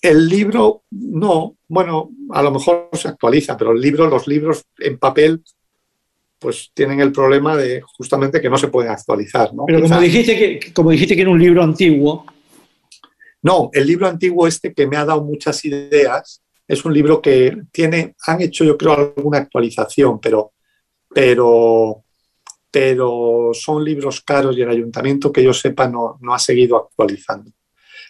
El 0.00 0.28
libro, 0.28 0.82
no, 0.90 1.58
bueno, 1.68 2.10
a 2.30 2.42
lo 2.42 2.50
mejor 2.50 2.88
se 2.94 3.06
actualiza, 3.06 3.56
pero 3.56 3.70
el 3.70 3.80
libro, 3.80 4.08
los 4.08 4.26
libros 4.26 4.64
en 4.80 4.98
papel, 4.98 5.44
pues 6.40 6.72
tienen 6.74 6.98
el 6.98 7.12
problema 7.12 7.56
de 7.56 7.82
justamente 7.82 8.40
que 8.40 8.50
no 8.50 8.58
se 8.58 8.66
pueden 8.66 8.90
actualizar. 8.90 9.54
¿no? 9.54 9.62
Pero 9.64 9.82
como 9.82 10.00
dijiste, 10.00 10.36
que, 10.36 10.72
como 10.72 10.90
dijiste 10.90 11.14
que 11.14 11.22
era 11.22 11.30
un 11.30 11.38
libro 11.38 11.62
antiguo. 11.62 12.26
No, 13.42 13.70
el 13.72 13.86
libro 13.86 14.06
antiguo 14.06 14.46
este 14.46 14.72
que 14.72 14.86
me 14.86 14.96
ha 14.96 15.04
dado 15.04 15.22
muchas 15.24 15.64
ideas, 15.64 16.42
es 16.66 16.84
un 16.84 16.94
libro 16.94 17.20
que 17.20 17.56
tiene, 17.72 18.14
han 18.26 18.40
hecho 18.40 18.64
yo 18.64 18.78
creo 18.78 18.92
alguna 18.92 19.38
actualización, 19.38 20.20
pero, 20.20 20.52
pero, 21.12 22.04
pero 22.70 23.50
son 23.52 23.84
libros 23.84 24.20
caros 24.20 24.56
y 24.56 24.62
el 24.62 24.70
ayuntamiento 24.70 25.32
que 25.32 25.42
yo 25.42 25.52
sepa 25.52 25.88
no, 25.88 26.18
no 26.20 26.32
ha 26.32 26.38
seguido 26.38 26.76
actualizando. 26.76 27.50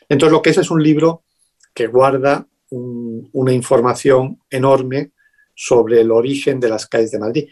Entonces 0.08 0.32
lo 0.32 0.42
que 0.42 0.50
es 0.50 0.58
es 0.58 0.70
un 0.70 0.82
libro 0.82 1.24
que 1.74 1.86
guarda 1.86 2.46
una 2.70 3.52
información 3.52 4.38
enorme 4.48 5.12
sobre 5.54 6.00
el 6.00 6.10
origen 6.10 6.60
de 6.60 6.68
las 6.68 6.86
calles 6.86 7.10
de 7.10 7.18
Madrid, 7.18 7.48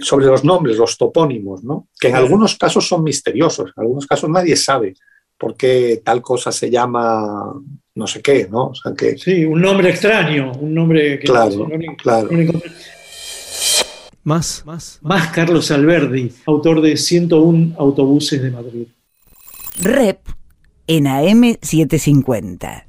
sobre 0.00 0.26
los 0.26 0.44
nombres, 0.44 0.76
los 0.76 0.96
topónimos, 0.96 1.64
¿no? 1.64 1.88
que 1.98 2.08
en 2.08 2.16
algunos 2.16 2.56
casos 2.56 2.86
son 2.86 3.02
misteriosos, 3.02 3.72
en 3.76 3.82
algunos 3.82 4.06
casos 4.06 4.30
nadie 4.30 4.56
sabe 4.56 4.94
por 5.38 5.56
qué 5.56 6.00
tal 6.04 6.22
cosa 6.22 6.52
se 6.52 6.70
llama 6.70 7.52
no 7.96 8.06
sé 8.06 8.20
qué, 8.20 8.46
¿no? 8.50 8.72
que... 8.96 9.16
Sí, 9.16 9.44
un 9.44 9.60
nombre 9.60 9.90
extraño, 9.90 10.52
un 10.60 10.74
nombre 10.74 11.18
que 11.18 11.26
claro, 11.26 11.66
claro. 11.96 12.28
Más, 14.22 14.62
más, 14.66 14.98
más 15.02 15.28
Carlos 15.28 15.70
Alberdi, 15.70 16.30
autor 16.46 16.82
de 16.82 16.96
101 16.96 17.74
autobuses 17.78 18.42
de 18.42 18.50
Madrid. 18.50 18.86
Rep 19.80 20.18
en 20.86 21.06
AM 21.06 21.56
750. 21.62 22.86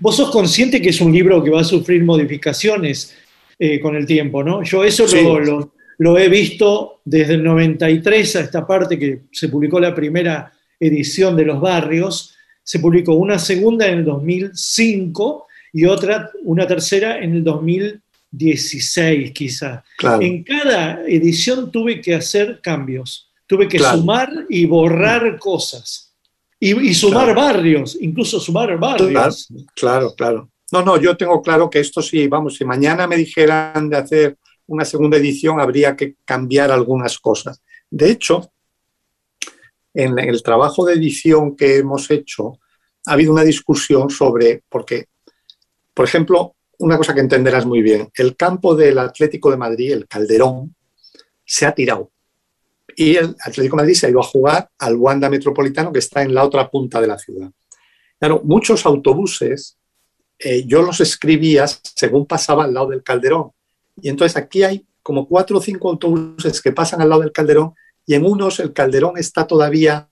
Vos 0.00 0.16
sos 0.16 0.30
consciente 0.30 0.80
que 0.82 0.88
es 0.88 1.00
un 1.00 1.12
libro 1.12 1.42
que 1.44 1.50
va 1.50 1.60
a 1.60 1.64
sufrir 1.64 2.04
modificaciones 2.04 3.14
eh, 3.58 3.78
con 3.80 3.94
el 3.94 4.04
tiempo, 4.04 4.42
¿no? 4.42 4.62
Yo 4.62 4.84
eso 4.84 5.06
lo, 5.06 5.72
lo, 5.98 6.18
he 6.18 6.28
visto 6.28 7.00
desde 7.04 7.34
el 7.34 7.44
93 7.44 8.36
a 8.36 8.40
esta 8.40 8.66
parte 8.66 8.98
que 8.98 9.22
se 9.30 9.48
publicó 9.48 9.78
la 9.78 9.94
primera 9.94 10.52
edición 10.80 11.36
de 11.36 11.44
Los 11.44 11.60
Barrios, 11.60 12.34
se 12.62 12.80
publicó 12.80 13.14
una 13.14 13.38
segunda 13.38 13.86
en 13.86 13.98
el 13.98 14.04
2005 14.04 15.46
y 15.72 15.84
otra, 15.84 16.30
una 16.42 16.66
tercera 16.66 17.18
en 17.18 17.34
el 17.34 17.44
2016 17.44 19.30
quizá. 19.32 19.84
En 20.20 20.42
cada 20.42 21.02
edición 21.06 21.70
tuve 21.70 22.00
que 22.00 22.14
hacer 22.14 22.60
cambios, 22.62 23.30
tuve 23.46 23.68
que 23.68 23.78
sumar 23.78 24.30
y 24.48 24.66
borrar 24.66 25.38
cosas. 25.38 26.14
Y, 26.58 26.94
sumar 26.94 27.34
barrios, 27.34 27.98
incluso 28.00 28.40
sumar 28.40 28.76
barrios. 28.78 29.48
Claro, 29.74 30.14
claro, 30.16 30.50
No, 30.72 30.82
no, 30.82 31.00
yo 31.00 31.16
tengo 31.16 31.42
claro 31.42 31.68
que 31.68 31.80
esto 31.80 32.00
sí, 32.00 32.26
vamos, 32.26 32.56
si 32.56 32.64
mañana 32.64 33.06
me 33.06 33.16
dijeran 33.16 33.90
de 33.90 33.96
hacer 33.96 34.36
una 34.66 34.84
segunda 34.84 35.18
edición, 35.18 35.60
habría 35.60 35.94
que 35.94 36.16
cambiar 36.24 36.70
algunas 36.72 37.18
cosas. 37.18 37.62
De 37.90 38.10
hecho, 38.10 38.50
en 39.96 40.18
el 40.18 40.42
trabajo 40.42 40.84
de 40.84 40.94
edición 40.94 41.56
que 41.56 41.78
hemos 41.78 42.10
hecho, 42.10 42.58
ha 43.06 43.12
habido 43.12 43.32
una 43.32 43.44
discusión 43.44 44.10
sobre, 44.10 44.62
porque, 44.68 45.06
por 45.94 46.04
ejemplo, 46.04 46.54
una 46.78 46.98
cosa 46.98 47.14
que 47.14 47.20
entenderás 47.20 47.64
muy 47.64 47.80
bien, 47.80 48.10
el 48.14 48.36
campo 48.36 48.76
del 48.76 48.98
Atlético 48.98 49.50
de 49.50 49.56
Madrid, 49.56 49.92
el 49.92 50.06
Calderón, 50.06 50.74
se 51.44 51.64
ha 51.64 51.74
tirado 51.74 52.10
y 52.94 53.16
el 53.16 53.34
Atlético 53.40 53.76
de 53.76 53.82
Madrid 53.82 53.94
se 53.94 54.06
ha 54.06 54.10
ido 54.10 54.20
a 54.20 54.24
jugar 54.24 54.68
al 54.78 54.96
Wanda 54.96 55.30
Metropolitano 55.30 55.92
que 55.92 56.00
está 56.00 56.22
en 56.22 56.34
la 56.34 56.44
otra 56.44 56.68
punta 56.68 57.00
de 57.00 57.06
la 57.06 57.18
ciudad. 57.18 57.50
Claro, 58.18 58.42
muchos 58.44 58.84
autobuses 58.84 59.78
eh, 60.38 60.66
yo 60.66 60.82
los 60.82 61.00
escribía 61.00 61.66
según 61.66 62.26
pasaba 62.26 62.64
al 62.64 62.74
lado 62.74 62.88
del 62.88 63.02
Calderón. 63.02 63.52
Y 64.00 64.08
entonces 64.08 64.36
aquí 64.36 64.62
hay 64.62 64.86
como 65.02 65.26
cuatro 65.26 65.58
o 65.58 65.60
cinco 65.60 65.88
autobuses 65.88 66.60
que 66.60 66.72
pasan 66.72 67.00
al 67.00 67.08
lado 67.08 67.22
del 67.22 67.32
Calderón 67.32 67.74
y 68.06 68.14
en 68.14 68.24
unos 68.24 68.60
el 68.60 68.72
Calderón 68.72 69.18
está 69.18 69.46
todavía 69.46 70.08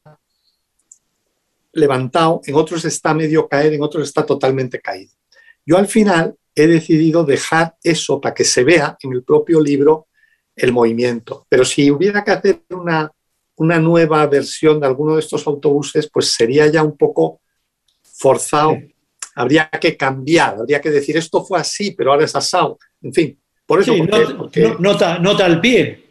levantado, 1.72 2.40
en 2.45 2.55
otros 2.57 2.84
está 2.84 3.14
medio 3.14 3.49
caer, 3.49 3.72
en 3.72 3.82
otros 3.82 4.07
está 4.09 4.26
totalmente 4.26 4.80
caído. 4.80 5.12
Yo 5.64 5.78
al 5.78 5.86
final 5.86 6.36
he 6.55 6.66
decidido 6.66 7.24
dejar 7.24 7.76
eso 7.82 8.20
para 8.20 8.34
que 8.34 8.45
se 8.45 8.64
vea 8.64 8.97
en 9.01 9.12
el 9.12 9.22
propio 9.24 9.61
libro 9.61 10.09
el 10.55 10.72
movimiento. 10.72 11.47
Pero 11.49 11.64
si 11.64 11.90
hubiera 11.90 12.22
que 12.22 12.30
hacer 12.30 12.62
una, 12.70 13.11
una 13.57 13.78
nueva 13.78 14.26
versión 14.26 14.80
de 14.80 14.86
alguno 14.86 15.14
de 15.14 15.20
estos 15.20 15.47
autobuses, 15.47 16.09
pues 16.12 16.32
sería 16.32 16.66
ya 16.68 16.82
un 16.82 16.97
poco 16.97 17.40
forzado. 18.03 18.76
Habría 19.34 19.68
que 19.68 19.97
cambiar, 19.97 20.57
habría 20.61 20.80
que 20.80 20.90
decir 20.90 21.16
esto 21.16 21.45
fue 21.45 21.59
así, 21.59 21.90
pero 21.92 22.12
ahora 22.12 22.24
es 22.24 22.36
asado. 22.36 22.78
En 23.03 23.12
fin, 23.12 23.40
por 23.66 23.80
eso. 23.80 23.95
nota, 24.78 25.18
nota 25.18 25.45
al 25.45 25.61
pie. 25.61 26.03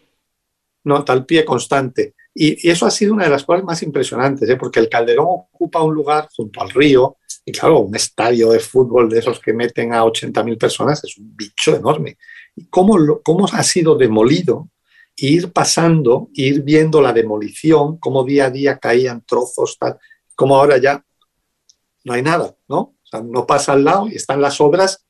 Nota 0.83 1.13
al 1.13 1.25
pie 1.25 1.45
constante. 1.45 2.15
Y, 2.33 2.69
eso 2.69 2.85
ha 2.85 2.91
sido 2.91 3.13
una 3.13 3.25
de 3.25 3.29
las 3.29 3.43
cosas 3.43 3.63
más 3.63 3.81
impresionantes, 3.83 4.49
¿eh? 4.49 4.55
porque 4.55 4.79
el 4.79 4.89
Calderón 4.89 5.27
ocupa 5.29 5.81
un 5.81 5.93
lugar 5.93 6.27
junto 6.35 6.61
al 6.61 6.69
río, 6.69 7.17
y 7.45 7.51
claro, 7.51 7.79
un 7.79 7.95
estadio 7.95 8.51
de 8.51 8.59
fútbol 8.59 9.09
de 9.09 9.19
esos 9.19 9.39
que 9.39 9.53
meten 9.53 9.93
a 9.93 10.03
80.000 10.03 10.57
personas 10.57 11.03
es 11.03 11.17
un 11.17 11.35
bicho 11.35 11.75
enorme 11.75 12.17
cómo, 12.69 13.21
cómo 13.23 13.47
ha 13.51 13.63
sido 13.63 13.95
demolido, 13.95 14.69
ir 15.15 15.51
pasando, 15.51 16.29
ir 16.33 16.61
viendo 16.61 17.01
la 17.01 17.13
demolición, 17.13 17.97
cómo 17.97 18.23
día 18.23 18.45
a 18.45 18.49
día 18.49 18.79
caían 18.79 19.23
trozos, 19.25 19.77
tal, 19.79 19.97
como 20.35 20.55
ahora 20.55 20.77
ya 20.77 21.03
no 22.03 22.13
hay 22.13 22.21
nada, 22.21 22.55
¿no? 22.67 22.77
O 22.77 23.05
sea, 23.05 23.21
no 23.21 23.45
pasa 23.45 23.73
al 23.73 23.83
lado 23.83 24.07
y 24.07 24.15
están 24.15 24.41
las 24.41 24.59
obras 24.59 25.05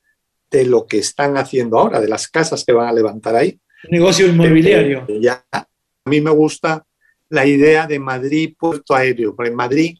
de 0.50 0.66
lo 0.66 0.86
que 0.86 0.98
están 0.98 1.36
haciendo 1.36 1.78
ahora, 1.78 2.00
de 2.00 2.08
las 2.08 2.28
casas 2.28 2.64
que 2.64 2.72
van 2.72 2.88
a 2.88 2.92
levantar 2.92 3.34
ahí. 3.34 3.60
Negocio 3.90 4.26
inmobiliario. 4.26 5.06
Ya, 5.20 5.44
a 5.52 5.66
mí 6.10 6.20
me 6.20 6.30
gusta 6.30 6.84
la 7.28 7.46
idea 7.46 7.86
de 7.86 7.98
Madrid 7.98 8.54
puerto 8.58 8.94
aéreo, 8.94 9.34
porque 9.34 9.50
Madrid 9.50 9.98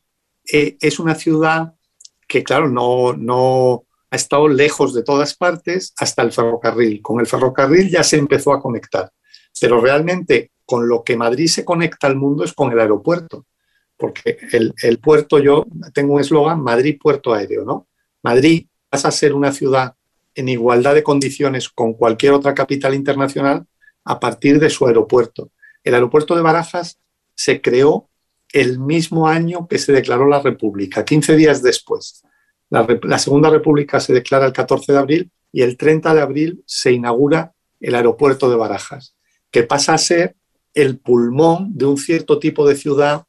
eh, 0.53 0.77
es 0.81 0.99
una 0.99 1.15
ciudad 1.15 1.75
que, 2.27 2.43
claro, 2.43 2.69
no, 2.69 3.15
no, 3.15 3.85
ha 4.15 4.17
estado 4.17 4.47
lejos 4.49 4.95
de 4.95 5.03
todas 5.03 5.35
partes 5.35 5.93
hasta 5.99 6.23
el 6.23 6.33
ferrocarril. 6.33 7.03
Con 7.03 7.21
el 7.21 7.27
ferrocarril 7.27 7.91
ya 7.91 8.05
se 8.05 8.17
empezó 8.17 8.53
a 8.53 8.61
conectar, 8.61 9.11
pero 9.61 9.81
realmente 9.81 10.53
con 10.65 10.89
lo 10.89 11.03
que 11.03 11.17
Madrid 11.17 11.49
se 11.49 11.65
conecta 11.65 12.07
al 12.07 12.17
mundo 12.17 12.45
es 12.45 12.53
con 12.53 12.71
el 12.73 12.79
aeropuerto, 12.79 13.47
porque 13.97 14.39
el, 14.53 14.99
puerto, 14.99 15.39
yo 15.39 15.67
tengo 15.93 16.15
un 16.15 16.21
eslogan, 16.21 16.61
Madrid 16.61 16.97
puerto 17.01 17.35
aéreo, 17.35 17.65
¿no? 17.65 17.89
Madrid 18.23 18.67
pasa 18.89 19.09
a 19.09 19.13
ser 19.13 19.35
una 19.35 19.53
ciudad 19.53 19.95
en 20.35 20.49
igualdad 20.49 20.95
de 20.95 21.03
condiciones 21.03 21.69
con 21.69 21.95
cualquier 21.95 22.33
otra 22.33 22.55
capital 22.55 22.95
internacional 22.95 23.67
a 24.05 24.21
partir 24.21 24.59
de 24.59 24.71
su 24.71 24.87
aeropuerto. 24.87 25.51
El 25.83 25.95
aeropuerto 25.95 26.35
de 26.35 26.43
Barajas 26.43 26.99
se 27.35 27.61
creó 27.61 28.09
el 28.53 28.79
mismo 28.79 29.27
año 29.27 29.67
que 29.67 29.79
se 29.79 29.93
declaró 29.93 30.29
la 30.29 30.41
República, 30.41 31.05
15 31.05 31.37
días 31.37 31.63
después. 31.63 32.23
La, 32.71 33.19
Segunda 33.19 33.51
República 33.51 34.01
se 34.01 34.13
declara 34.13 34.47
el 34.47 34.53
14 34.53 34.93
de 34.93 34.99
abril 34.99 35.31
y 35.53 35.63
el 35.63 35.77
30 35.77 36.15
de 36.15 36.21
abril 36.21 36.63
se 36.67 36.93
inaugura 36.93 37.53
el 37.81 37.95
aeropuerto 37.95 38.49
de 38.49 38.57
Barajas, 38.57 39.17
que 39.51 39.65
pasa 39.65 39.95
a 39.95 39.99
ser 39.99 40.37
el 40.73 40.99
pulmón 40.99 41.77
de 41.77 41.87
un 41.87 41.97
cierto 41.97 42.39
tipo 42.39 42.67
de 42.67 42.77
ciudad 42.77 43.25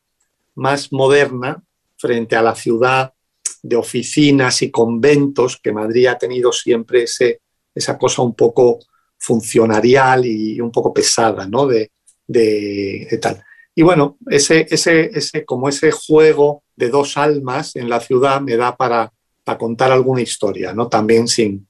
más 0.56 0.92
moderna 0.92 1.64
frente 1.98 2.36
a 2.36 2.42
la 2.42 2.56
ciudad 2.56 3.14
de 3.62 3.76
oficinas 3.76 4.62
y 4.62 4.72
conventos 4.72 5.60
que 5.62 5.72
Madrid 5.72 6.08
ha 6.08 6.18
tenido 6.18 6.52
siempre 6.52 7.04
ese, 7.04 7.42
esa 7.74 7.98
cosa 7.98 8.22
un 8.22 8.36
poco 8.36 8.80
funcionarial 9.26 10.26
y 10.26 10.62
un 10.62 10.72
poco 10.72 10.94
pesada, 10.94 11.48
¿no? 11.48 11.66
De, 11.66 11.90
de, 12.28 13.20
tal. 13.22 13.44
Y 13.74 13.82
bueno, 13.82 14.18
ese, 14.30 14.68
ese, 14.70 15.10
ese, 15.14 15.44
como 15.46 15.68
ese 15.68 15.92
juego 15.92 16.64
de 16.76 16.90
dos 16.90 17.18
almas 17.18 17.76
en 17.76 17.90
la 17.90 18.00
ciudad 18.00 18.40
me 18.40 18.56
da 18.56 18.76
para, 18.76 19.12
contar 19.60 19.92
alguna 19.92 20.22
historia, 20.22 20.74
¿no? 20.74 20.88
También 20.88 21.28
sin, 21.28 21.68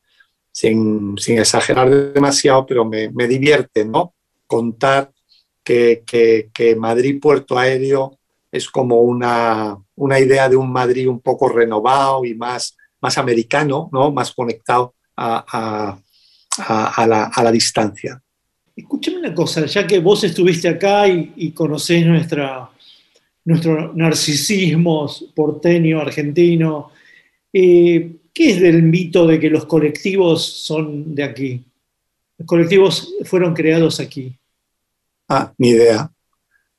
sin, 0.52 1.18
sin 1.18 1.40
exagerar 1.40 1.90
demasiado, 2.14 2.66
pero 2.66 2.86
me, 2.86 3.10
me 3.12 3.28
divierte, 3.28 3.86
¿no? 3.86 4.14
Contar 4.48 5.12
que, 5.64 6.04
que, 6.06 6.50
que 6.54 6.76
Madrid 6.76 7.20
Puerto 7.22 7.58
Aéreo 7.58 8.18
es 8.52 8.70
como 8.70 9.02
una, 9.02 9.78
una, 9.96 10.20
idea 10.20 10.48
de 10.48 10.56
un 10.56 10.72
Madrid 10.72 11.10
un 11.10 11.20
poco 11.20 11.50
renovado 11.50 12.24
y 12.24 12.36
más, 12.36 12.78
más 13.02 13.18
americano, 13.18 13.90
¿no? 13.92 14.12
más 14.12 14.34
conectado 14.34 14.94
a, 15.18 15.98
a, 16.60 17.06
la, 17.08 17.26
a, 17.26 17.44
la, 17.44 17.52
distancia. 17.52 18.22
Escúchame 18.76 19.18
una 19.18 19.34
cosa, 19.34 19.66
ya 19.66 19.86
que 19.86 20.00
vos 20.00 20.24
estuviste 20.24 20.68
acá 20.68 21.08
y, 21.08 21.34
y 21.36 21.52
conocés 21.52 22.06
nuestra, 22.06 22.70
nuestro 23.46 23.94
narcisismo 23.94 25.10
porteño, 25.34 26.02
argentino, 26.02 26.92
eh, 27.54 28.18
¿qué 28.34 28.50
es 28.50 28.60
del 28.60 28.84
mito 28.84 29.26
de 29.26 29.40
que 29.40 29.50
los 29.50 29.66
colectivos 29.66 30.44
son 30.44 31.16
de 31.16 31.24
aquí? 31.24 31.64
Los 32.38 32.48
colectivos 32.48 33.14
fueron 33.24 33.54
creados 33.54 34.00
aquí. 34.00 34.38
Ah, 35.30 35.54
ni 35.58 35.70
idea. 35.70 36.12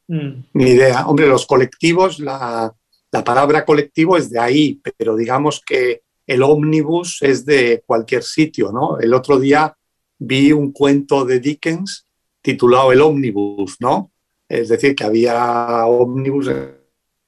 Mm. 0.09 0.45
Ni 0.53 0.71
idea. 0.71 1.07
Hombre, 1.07 1.27
los 1.27 1.47
colectivos, 1.47 2.19
la, 2.19 2.75
la, 3.11 3.25
palabra 3.25 3.65
colectivo 3.65 4.17
es 4.17 4.31
de 4.31 4.39
ahí, 4.39 4.81
pero 4.99 5.17
digamos 5.17 5.63
que 5.65 6.03
el 6.27 6.43
ómnibus 6.43 7.23
es 7.23 7.45
de 7.47 7.83
cualquier 7.87 8.23
sitio, 8.23 8.73
¿no? 8.73 8.99
El 8.99 9.15
otro 9.15 9.39
día 9.39 9.77
vi 10.19 10.53
un 10.53 10.73
cuento 10.73 11.25
de 11.25 11.41
Dickens 11.41 12.07
titulado 12.43 12.93
El 12.93 13.01
ómnibus, 13.01 13.77
¿no? 13.81 14.13
Es 14.49 14.69
decir, 14.69 14.95
que 14.95 15.05
había 15.05 15.87
ómnibus 15.87 16.49
en, 16.49 16.77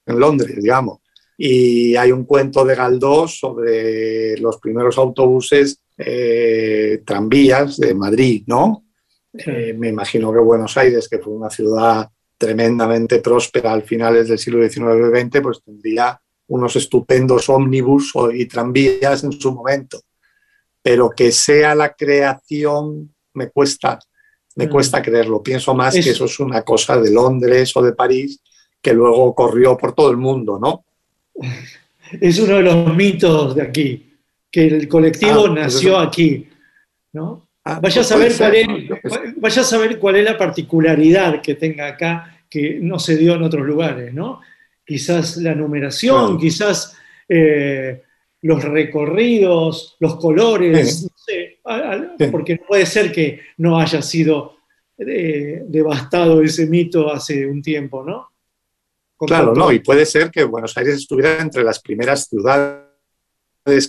en 0.06 0.20
Londres, 0.20 0.56
digamos. 0.56 0.98
Y 1.36 1.94
hay 1.94 2.10
un 2.10 2.24
cuento 2.24 2.64
de 2.64 2.74
Galdós 2.74 3.38
sobre 3.38 4.36
los 4.38 4.58
primeros 4.58 4.98
autobuses 4.98 5.80
eh, 5.96 7.02
tranvías 7.04 7.76
de 7.76 7.94
Madrid, 7.94 8.44
¿no? 8.46 8.84
Eh, 9.32 9.74
me 9.76 9.88
imagino 9.88 10.32
que 10.32 10.38
Buenos 10.38 10.76
Aires, 10.76 11.08
que 11.08 11.18
fue 11.18 11.32
una 11.32 11.50
ciudad 11.50 12.08
tremendamente 12.36 13.18
próspera 13.18 13.72
al 13.72 13.82
finales 13.82 14.28
del 14.28 14.38
siglo 14.38 14.68
XIX-XX, 14.68 15.40
pues 15.42 15.62
tendría 15.62 16.20
unos 16.48 16.76
estupendos 16.76 17.48
ómnibus 17.48 18.12
y 18.34 18.46
tranvías 18.46 19.24
en 19.24 19.32
su 19.32 19.52
momento. 19.52 20.00
Pero 20.82 21.10
que 21.10 21.32
sea 21.32 21.74
la 21.74 21.94
creación, 21.94 23.14
me 23.34 23.50
cuesta, 23.50 23.98
me 24.56 24.66
mm. 24.66 24.70
cuesta 24.70 25.02
creerlo. 25.02 25.42
Pienso 25.42 25.74
más 25.74 25.94
es... 25.94 26.04
que 26.04 26.10
eso 26.10 26.24
es 26.24 26.40
una 26.40 26.62
cosa 26.62 27.00
de 27.00 27.10
Londres 27.10 27.76
o 27.76 27.82
de 27.82 27.92
París 27.92 28.40
que 28.80 28.92
luego 28.92 29.34
corrió 29.34 29.76
por 29.76 29.94
todo 29.94 30.10
el 30.10 30.16
mundo, 30.16 30.58
¿no? 30.58 30.84
Es 32.20 32.38
uno 32.38 32.56
de 32.56 32.62
los 32.62 32.94
mitos 32.94 33.54
de 33.54 33.62
aquí, 33.62 34.12
que 34.50 34.66
el 34.66 34.88
colectivo 34.88 35.46
ah, 35.46 35.52
nació 35.54 35.94
pues 35.94 36.06
aquí, 36.06 36.48
¿no? 37.12 37.48
Ah, 37.64 37.80
vaya, 37.82 38.00
a 38.00 38.04
saber 38.04 38.34
cuál 38.36 38.54
es, 38.54 38.68
vaya 39.36 39.60
a 39.60 39.64
saber 39.64 39.98
cuál 39.98 40.16
es 40.16 40.24
la 40.24 40.38
particularidad 40.38 41.42
que 41.42 41.54
tenga 41.54 41.88
acá 41.88 42.42
que 42.48 42.78
no 42.80 42.98
se 42.98 43.16
dio 43.16 43.34
en 43.34 43.42
otros 43.42 43.66
lugares, 43.66 44.14
¿no? 44.14 44.40
Quizás 44.88 45.36
la 45.36 45.54
numeración, 45.54 46.24
claro. 46.24 46.38
quizás 46.38 46.96
eh, 47.28 48.02
los 48.40 48.64
recorridos, 48.64 49.98
los 50.00 50.16
colores, 50.16 51.00
sí. 51.00 51.04
no 51.04 51.10
sé, 51.14 51.58
sí. 52.18 52.30
porque 52.32 52.56
puede 52.56 52.86
ser 52.86 53.12
que 53.12 53.38
no 53.58 53.78
haya 53.78 54.00
sido 54.00 54.56
eh, 54.96 55.62
devastado 55.66 56.40
ese 56.40 56.66
mito 56.66 57.12
hace 57.12 57.46
un 57.46 57.60
tiempo, 57.60 58.02
¿no? 58.02 58.30
Claro, 59.18 59.52
no, 59.54 59.70
y 59.70 59.80
puede 59.80 60.06
ser 60.06 60.30
que 60.30 60.44
Buenos 60.44 60.74
Aires 60.78 60.94
estuviera 60.94 61.38
entre 61.38 61.62
las 61.62 61.82
primeras 61.82 62.26
ciudades 62.26 62.86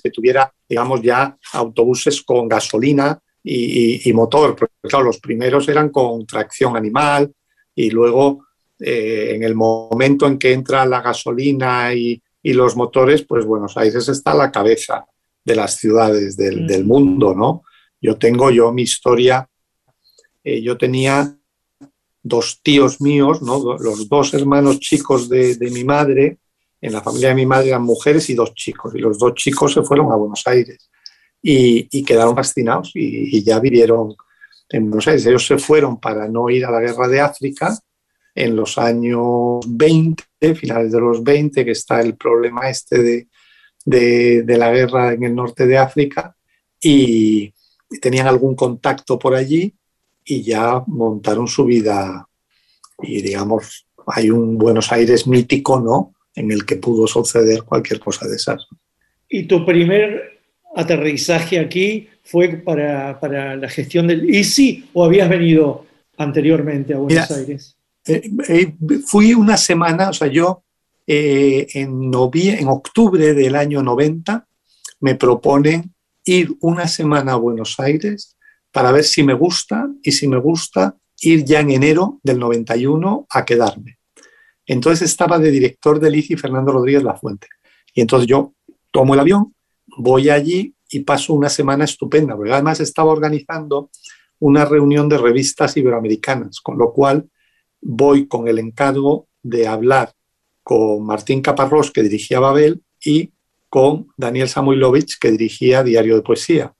que 0.04 0.12
tuviera, 0.12 0.54
digamos, 0.68 1.02
ya 1.02 1.38
autobuses 1.54 2.22
con 2.24 2.50
gasolina 2.50 3.18
y, 3.42 4.02
y, 4.06 4.10
y 4.10 4.12
motor, 4.12 4.54
porque 4.54 4.74
claro, 4.82 5.06
los 5.06 5.20
primeros 5.20 5.70
eran 5.70 5.92
con 5.92 6.26
tracción 6.26 6.76
animal 6.76 7.32
y 7.74 7.90
luego 7.90 8.49
eh, 8.80 9.34
en 9.36 9.44
el 9.44 9.56
momento 9.56 10.26
en 10.26 10.38
que 10.38 10.54
entra 10.54 10.86
la 10.86 11.02
gasolina 11.02 11.94
y, 11.94 12.22
y, 12.42 12.54
los 12.54 12.78
motores, 12.78 13.24
pues 13.24 13.46
Buenos 13.46 13.76
Aires 13.76 14.08
está 14.08 14.32
a 14.32 14.36
la 14.36 14.52
cabeza 14.52 15.06
de 15.44 15.56
las 15.56 15.76
ciudades 15.76 16.38
del, 16.38 16.64
mm. 16.64 16.68
del 16.68 16.86
mundo, 16.86 17.36
¿no? 17.36 17.64
Yo 18.02 18.18
tengo 18.18 18.52
yo 18.52 18.72
mi 18.72 18.84
historia, 18.84 19.50
eh, 20.44 20.62
yo 20.62 20.78
tenía 20.78 21.36
dos 22.24 22.62
tíos 22.64 23.02
míos, 23.02 23.42
¿no? 23.42 23.78
los 23.78 24.08
dos 24.08 24.34
hermanos 24.34 24.80
chicos 24.80 25.28
de, 25.28 25.56
de, 25.56 25.72
mi 25.72 25.84
madre, 25.84 26.38
en 26.80 26.94
la 26.94 27.02
familia 27.02 27.30
de 27.30 27.36
mi 27.36 27.46
madre 27.46 27.70
eran 27.70 27.84
mujeres 27.84 28.30
y 28.30 28.36
dos 28.36 28.54
chicos, 28.54 28.94
y 28.96 29.00
los 29.00 29.20
dos 29.20 29.34
chicos 29.36 29.74
se 29.74 29.84
fueron 29.84 30.12
a 30.12 30.16
Buenos 30.16 30.46
Aires 30.46 30.90
y, 31.42 31.88
y 31.92 32.04
quedaron 32.04 32.36
fascinados 32.36 32.92
y, 32.94 33.38
y, 33.38 33.44
ya 33.44 33.60
vivieron 33.60 34.16
en 34.70 34.90
Buenos 34.90 35.08
Aires. 35.08 35.26
Ellos 35.26 35.46
se 35.46 35.58
fueron 35.58 36.00
para 36.00 36.28
no 36.28 36.50
ir 36.50 36.66
a 36.66 36.72
la 36.72 36.80
guerra 36.80 37.08
de 37.08 37.20
África 37.20 37.78
en 38.36 38.56
los 38.56 38.78
años 38.78 39.60
20, 39.68 40.24
finales 40.56 40.92
de 40.92 41.00
los 41.00 41.24
20, 41.24 41.66
que 41.66 41.72
está 41.72 42.02
el 42.02 42.16
problema 42.16 42.70
este 42.70 43.02
de, 43.02 43.28
de, 43.86 44.44
de 44.44 44.58
la 44.58 44.72
guerra 44.72 45.14
en 45.14 45.24
el 45.24 45.36
norte 45.36 45.66
de 45.66 45.78
África, 45.78 46.36
y, 46.82 47.54
y 47.90 48.00
tenían 48.00 48.28
algún 48.28 48.56
contacto 48.56 49.20
por 49.20 49.36
allí 49.36 49.74
y 50.24 50.44
ya 50.44 50.84
montaron 50.88 51.48
su 51.48 51.66
vida 51.66 52.28
y 53.02 53.22
digamos, 53.22 53.88
hay 54.08 54.30
un 54.30 54.58
Buenos 54.58 54.92
Aires 54.92 55.28
mítico, 55.28 55.80
¿no? 55.80 56.14
En 56.36 56.52
el 56.52 56.66
que 56.66 56.76
pudo 56.76 57.08
suceder 57.08 57.64
cualquier 57.64 58.00
cosa 58.00 58.28
de 58.28 58.36
esas. 58.36 58.68
¿Y 59.28 59.44
tu 59.44 59.66
primer 59.66 60.40
aterrizaje 60.76 61.60
aquí 61.60 62.08
fue 62.24 62.50
para, 62.50 63.20
para 63.20 63.56
la 63.56 63.70
gestión 63.70 64.08
del 64.08 64.30
ICI 64.30 64.90
o 64.94 65.06
habías 65.06 65.30
venido 65.30 65.86
anteriormente 66.18 66.94
a 66.94 66.98
Buenos 66.98 67.30
Mira, 67.30 67.40
Aires? 67.40 67.76
Eh, 68.06 68.30
eh, 68.48 68.76
fui 69.06 69.34
una 69.34 69.58
semana, 69.58 70.10
o 70.10 70.14
sea, 70.14 70.28
yo 70.28 70.64
eh, 71.06 71.68
en, 71.74 72.12
en 72.14 72.68
octubre 72.68 73.34
del 73.34 73.56
año 73.56 73.82
90 73.82 74.48
me 75.02 75.16
proponen 75.16 75.94
ir 76.26 76.56
una 76.62 76.88
semana 76.88 77.34
a 77.34 77.38
Buenos 77.38 77.80
Aires 77.80 78.38
para 78.72 78.92
ver 78.92 79.04
si 79.04 79.24
me 79.24 79.34
gusta 79.34 79.90
y 80.04 80.12
si 80.12 80.28
me 80.28 80.38
gusta 80.38 80.96
ir 81.22 81.44
ya 81.44 81.60
en 81.60 81.72
enero 81.72 82.20
del 82.24 82.40
91 82.40 83.28
a 83.30 83.46
quedarme. 83.46 83.98
Entonces 84.66 85.10
estaba 85.10 85.40
de 85.40 85.50
director 85.50 86.00
del 86.00 86.16
ICI 86.16 86.38
Fernando 86.38 86.72
Rodríguez 86.72 87.04
La 87.04 87.16
Fuente. 87.16 87.48
Y 87.94 88.02
entonces 88.02 88.28
yo 88.28 88.54
tomo 88.92 89.16
el 89.16 89.20
avión, 89.20 89.56
voy 89.98 90.30
allí 90.30 90.76
y 90.90 91.00
paso 91.00 91.34
una 91.34 91.50
semana 91.50 91.86
estupenda, 91.86 92.36
porque 92.36 92.54
además 92.54 92.80
estaba 92.80 93.12
organizando 93.12 93.90
una 94.40 94.66
reunión 94.66 95.10
de 95.10 95.18
revistas 95.18 95.76
iberoamericanas, 95.76 96.62
con 96.62 96.78
lo 96.78 96.94
cual 96.94 97.30
voy 97.82 98.28
con 98.28 98.48
el 98.48 98.60
encargo 98.60 99.28
de 99.42 99.68
hablar 99.68 100.14
con 100.64 101.04
Martín 101.06 101.42
Caparrós, 101.42 101.92
que 101.92 102.04
dirigía 102.04 102.40
Babel, 102.40 102.84
y 103.04 103.34
con 103.70 104.08
Daniel 104.18 104.50
Samuilovich, 104.50 105.18
que 105.20 105.32
dirigía 105.32 105.84
Diario 105.84 106.16
de 106.16 106.22
Poesía. 106.22 106.74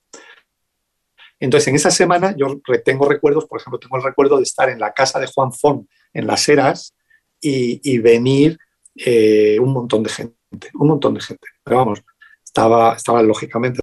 Entonces, 1.38 1.68
en 1.68 1.76
esa 1.76 1.90
semana 1.90 2.34
yo 2.36 2.60
tengo 2.84 3.08
recuerdos, 3.08 3.46
por 3.46 3.60
ejemplo, 3.60 3.78
tengo 3.78 3.96
el 3.96 4.02
recuerdo 4.02 4.36
de 4.36 4.42
estar 4.42 4.68
en 4.68 4.78
la 4.78 4.92
casa 4.92 5.18
de 5.18 5.26
Juan 5.26 5.52
Fon, 5.52 5.88
en 6.12 6.26
Las 6.26 6.48
Heras, 6.48 6.94
y, 7.40 7.98
venir 7.98 8.58
eh, 8.94 9.58
un 9.58 9.72
montón 9.72 10.02
de 10.02 10.10
gente, 10.10 10.36
un 10.74 10.88
montón 10.88 11.14
de 11.14 11.22
gente. 11.22 11.48
Pero 11.64 11.78
vamos, 11.78 12.02
estaba, 12.44 12.94
estaba 12.94 13.22
lógicamente 13.22 13.80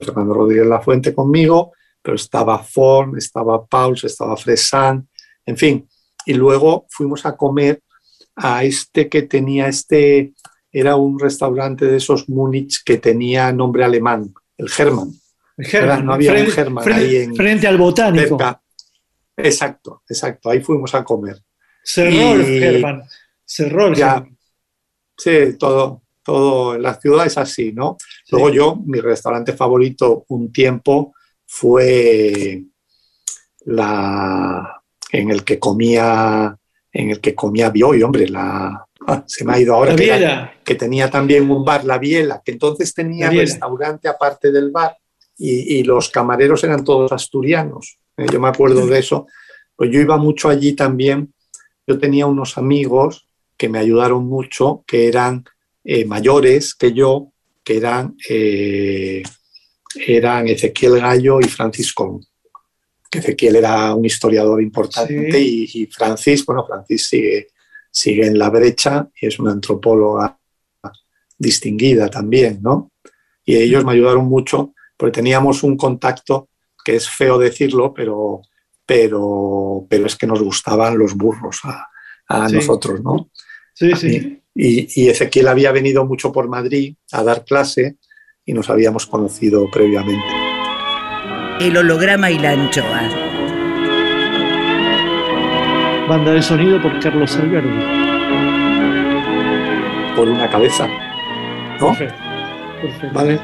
Fernando 0.00 0.32
Rodríguez 0.32 0.66
La 0.66 0.80
Fuente 0.80 1.14
conmigo, 1.14 1.72
pero 2.00 2.16
estaba 2.16 2.58
Fon, 2.62 3.18
estaba 3.18 3.66
Pauls, 3.66 4.04
estaba 4.04 4.36
Fresan, 4.36 5.08
en 5.44 5.56
fin. 5.56 5.88
Y 6.26 6.34
luego 6.34 6.86
fuimos 6.90 7.24
a 7.24 7.36
comer 7.36 7.80
a 8.34 8.64
este 8.64 9.08
que 9.08 9.22
tenía 9.22 9.68
este, 9.68 10.34
era 10.70 10.96
un 10.96 11.18
restaurante 11.18 11.86
de 11.86 11.96
esos 11.96 12.28
Múnich 12.28 12.82
que 12.84 12.98
tenía 12.98 13.52
nombre 13.52 13.84
alemán, 13.84 14.34
el 14.58 14.68
German 14.68 15.10
German, 15.58 16.04
no 16.04 16.12
había 16.12 16.32
frente, 16.32 16.50
un 16.50 16.54
German 16.54 16.84
frente, 16.84 17.04
ahí 17.04 17.16
en, 17.16 17.34
frente 17.34 17.66
al 17.66 17.78
botánico. 17.78 18.38
Cerca. 18.38 18.62
Exacto, 19.36 20.02
exacto. 20.08 20.50
Ahí 20.50 20.60
fuimos 20.60 20.94
a 20.94 21.04
comer. 21.04 21.42
Cerró 21.82 22.34
el 22.34 22.44
German. 22.44 23.02
Cerró 23.44 23.86
el 23.88 23.94
ya. 23.94 24.26
Sí, 25.16 25.56
todo, 25.58 26.02
todo 26.22 26.74
en 26.74 26.82
la 26.82 27.00
ciudad 27.00 27.26
es 27.26 27.38
así, 27.38 27.72
¿no? 27.72 27.96
Sí. 28.00 28.32
Luego 28.32 28.50
yo, 28.50 28.76
mi 28.84 29.00
restaurante 29.00 29.54
favorito 29.54 30.24
un 30.28 30.52
tiempo 30.52 31.14
fue 31.46 32.64
la 33.64 34.75
en 35.12 35.30
el 35.30 35.44
que 35.44 35.58
comía 35.58 36.56
en 36.92 37.10
el 37.10 37.20
que 37.20 37.34
comía 37.34 37.70
Bioy, 37.70 38.02
hombre, 38.02 38.28
la 38.28 38.86
ah, 39.06 39.24
se 39.26 39.44
me 39.44 39.52
ha 39.52 39.60
ido 39.60 39.74
ahora 39.74 39.92
la 39.92 39.96
que, 39.96 40.04
Biela. 40.04 40.54
que 40.64 40.74
tenía 40.74 41.10
también 41.10 41.50
un 41.50 41.64
bar, 41.64 41.84
la 41.84 41.98
Biela, 41.98 42.42
que 42.44 42.52
entonces 42.52 42.94
tenía 42.94 43.30
restaurante 43.30 44.08
aparte 44.08 44.50
del 44.50 44.70
bar 44.70 44.96
y, 45.36 45.78
y, 45.78 45.82
los 45.82 46.08
camareros 46.08 46.64
eran 46.64 46.82
todos 46.82 47.12
asturianos. 47.12 47.98
¿eh? 48.16 48.26
Yo 48.32 48.40
me 48.40 48.48
acuerdo 48.48 48.86
de 48.86 48.98
eso. 48.98 49.26
Pues 49.76 49.90
yo 49.90 50.00
iba 50.00 50.16
mucho 50.16 50.48
allí 50.48 50.72
también. 50.72 51.34
Yo 51.86 51.98
tenía 51.98 52.24
unos 52.24 52.56
amigos 52.56 53.28
que 53.58 53.68
me 53.68 53.78
ayudaron 53.78 54.26
mucho, 54.26 54.82
que 54.86 55.08
eran 55.08 55.44
eh, 55.84 56.06
mayores 56.06 56.74
que 56.74 56.94
yo 56.94 57.32
que 57.66 57.78
eran, 57.78 58.16
eh, 58.30 59.24
eran 60.06 60.46
Ezequiel 60.46 61.00
Gallo 61.00 61.40
y 61.40 61.48
Francis 61.48 61.92
Con. 61.92 62.20
Que 62.20 62.26
Ezequiel 63.12 63.56
era 63.56 63.94
un 63.94 64.04
historiador 64.04 64.60
importante 64.62 65.40
y, 65.40 65.68
y 65.72 65.86
Francis, 65.86 66.44
bueno, 66.44 66.64
Francis 66.66 67.08
sigue, 67.08 67.48
sigue 67.90 68.26
en 68.26 68.38
la 68.38 68.50
brecha 68.50 69.08
y 69.20 69.26
es 69.26 69.38
una 69.38 69.52
antropóloga 69.52 70.38
distinguida 71.38 72.08
también, 72.08 72.60
¿no? 72.62 72.90
Y 73.44 73.56
ellos 73.56 73.84
me 73.84 73.92
ayudaron 73.92 74.26
mucho 74.26 74.74
porque 74.96 75.12
teníamos 75.16 75.62
un 75.62 75.76
contacto 75.76 76.48
que 76.84 76.96
es 76.96 77.08
feo 77.08 77.38
decirlo, 77.38 77.92
pero, 77.94 78.42
pero, 78.84 79.86
pero 79.88 80.06
es 80.06 80.16
que 80.16 80.26
nos 80.26 80.42
gustaban 80.42 80.96
los 80.98 81.14
burros 81.14 81.60
a, 81.64 81.86
a 82.28 82.48
Sí. 82.48 82.56
nosotros, 82.56 83.02
¿no? 83.02 83.30
Sí, 83.74 83.92
A 83.92 83.96
sí. 83.96 84.42
Y, 84.54 85.02
y 85.02 85.08
Ezequiel 85.08 85.48
había 85.48 85.70
venido 85.70 86.06
mucho 86.06 86.32
por 86.32 86.48
Madrid 86.48 86.96
a 87.12 87.22
dar 87.22 87.44
clase 87.44 87.98
y 88.46 88.52
nos 88.54 88.70
habíamos 88.70 89.06
conocido 89.06 89.66
previamente. 89.70 90.55
El 91.60 91.76
holograma 91.76 92.30
y 92.30 92.38
la 92.38 92.50
anchoa. 92.50 93.02
Banda 96.08 96.32
de 96.32 96.42
sonido 96.42 96.80
por 96.80 96.98
Carlos 97.00 97.36
Alberdi. 97.36 97.84
Por 100.14 100.28
una 100.28 100.48
cabeza, 100.48 100.86
¿no? 101.80 101.88
Perfecto. 101.88 102.22
Perfecto. 102.80 103.14
¿Vale? 103.14 103.40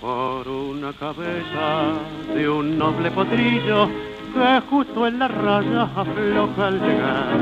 por 0.00 0.48
una 0.48 0.92
cabeza 0.92 1.92
de 2.34 2.48
un 2.48 2.78
noble 2.78 3.10
potrillo 3.10 3.88
que 4.32 4.62
justo 4.70 5.06
en 5.06 5.18
la 5.18 5.28
raya 5.28 5.82
afloja 5.94 6.66
al 6.68 6.80
llegar 6.80 7.40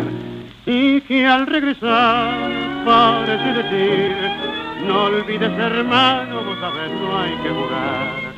y 0.64 1.00
que 1.02 1.26
al 1.26 1.46
regresar 1.46 2.34
parece 2.84 3.62
decir 3.62 4.16
no 4.86 5.04
olvides 5.04 5.52
hermano, 5.58 6.42
vos 6.42 6.58
sabés 6.58 6.90
no 6.92 7.18
hay 7.18 7.36
que 7.42 7.50
jugar 7.50 8.35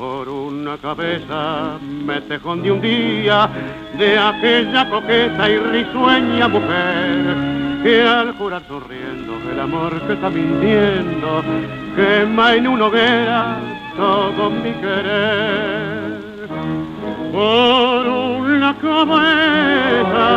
por 0.00 0.28
una 0.30 0.78
cabeza 0.78 1.78
me 1.82 2.22
tejón 2.22 2.62
de 2.62 2.72
un 2.72 2.80
día 2.80 3.50
de 3.98 4.18
aquella 4.18 4.88
coqueta 4.88 5.50
y 5.50 5.58
risueña 5.58 6.48
mujer 6.48 7.36
que 7.82 8.02
al 8.02 8.32
jurar 8.38 8.62
sonriendo 8.66 9.34
el 9.52 9.60
amor 9.60 10.00
que 10.06 10.14
está 10.14 10.30
mintiendo 10.30 11.42
quema 11.94 12.54
en 12.54 12.68
una 12.68 12.86
hoguera 12.86 13.58
todo 13.94 14.48
mi 14.48 14.72
querer. 14.72 16.18
Por 17.30 18.06
una 18.08 18.74
cabeza 18.80 20.28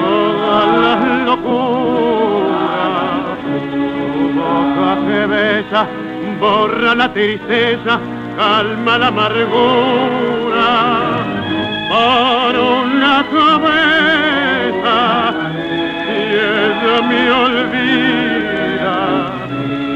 todas 0.00 0.80
las 0.80 1.26
locuras 1.26 2.62
tu 3.44 4.24
boca 4.40 4.90
que 5.06 5.26
besa 5.26 5.86
borra 6.40 6.94
la 6.94 7.12
tristeza 7.12 8.00
calma 8.36 8.98
la 8.98 9.08
amargura 9.08 10.70
por 11.88 12.56
una 12.58 13.26
cabeza 13.30 14.98
y 16.08 16.10
ella 16.34 16.96
me 17.08 17.30
olvida 17.30 17.92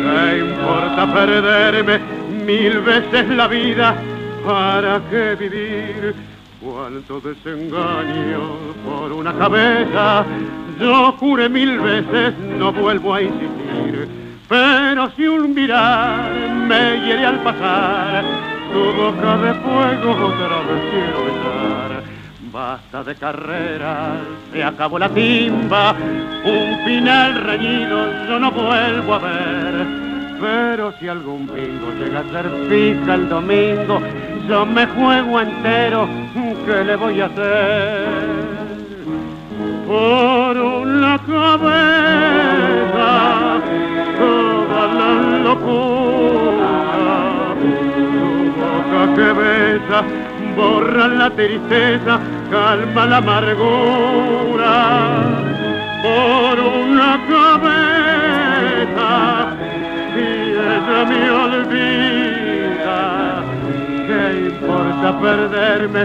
¿Qué 0.06 0.38
importa 0.38 1.12
perderme 1.12 2.00
mil 2.44 2.80
veces 2.80 3.28
la 3.28 3.46
vida? 3.48 3.96
¿Para 4.44 5.00
qué 5.10 5.34
vivir? 5.34 6.14
Cuánto 6.60 7.20
desengaño 7.20 8.40
por 8.84 9.12
una 9.12 9.32
cabeza. 9.34 10.24
Yo 10.80 11.12
juré 11.12 11.48
mil 11.48 11.80
veces, 11.80 12.34
no 12.58 12.72
vuelvo 12.72 13.14
a 13.14 13.22
insistir. 13.22 14.26
Pero 14.48 15.10
si 15.16 15.27
un 15.27 15.55
mirar 15.55 16.31
me 16.68 17.01
hiere 17.01 17.27
al 17.27 17.40
pasar, 17.40 18.24
tu 18.73 18.93
boca 18.93 19.36
de 19.39 19.55
fuego 19.55 20.27
otra 20.27 20.59
vez 20.68 20.82
quiero 20.90 21.24
besar. 21.24 22.02
Basta 22.52 23.02
de 23.02 23.14
carreras, 23.16 24.18
se 24.52 24.62
acabó 24.62 24.98
la 24.98 25.09
timba, 25.09 25.94
un 26.44 26.85
final 26.85 27.35
reñido 27.43 28.27
yo 28.28 28.39
no 28.39 28.52
vuelvo 28.52 29.14
a 29.14 29.18
ver. 29.18 29.86
Pero 30.40 30.93
si 31.01 31.09
algún 31.09 31.47
bingo 31.47 31.93
llega 31.98 32.20
a 32.20 32.31
ser 32.31 32.48
fija 32.68 33.14
el 33.14 33.28
domingo, 33.28 34.01
yo 34.48 34.64
me 34.64 34.86
juego 34.86 35.40
entero, 35.40 36.09
¿qué 36.64 36.85
le 36.85 36.94
voy 36.97 37.20
a 37.20 37.27
hacer? 37.27 38.06
Por 39.86 40.56
una 40.59 41.18
cabeza, 41.18 41.95
que 49.16 49.32
besa, 49.32 50.05
borra 50.55 51.09
la 51.09 51.30
tristeza, 51.30 52.20
calma 52.51 53.06
la 53.06 53.16
amargura. 53.16 54.74
Por 56.02 56.60
una 56.60 57.18
cabeza, 57.26 59.09
y 60.14 60.18
ella 60.52 61.01
me 61.09 61.30
olvida. 61.30 63.01
¿Qué 64.06 64.22
importa 64.51 65.09
perderme 65.20 66.02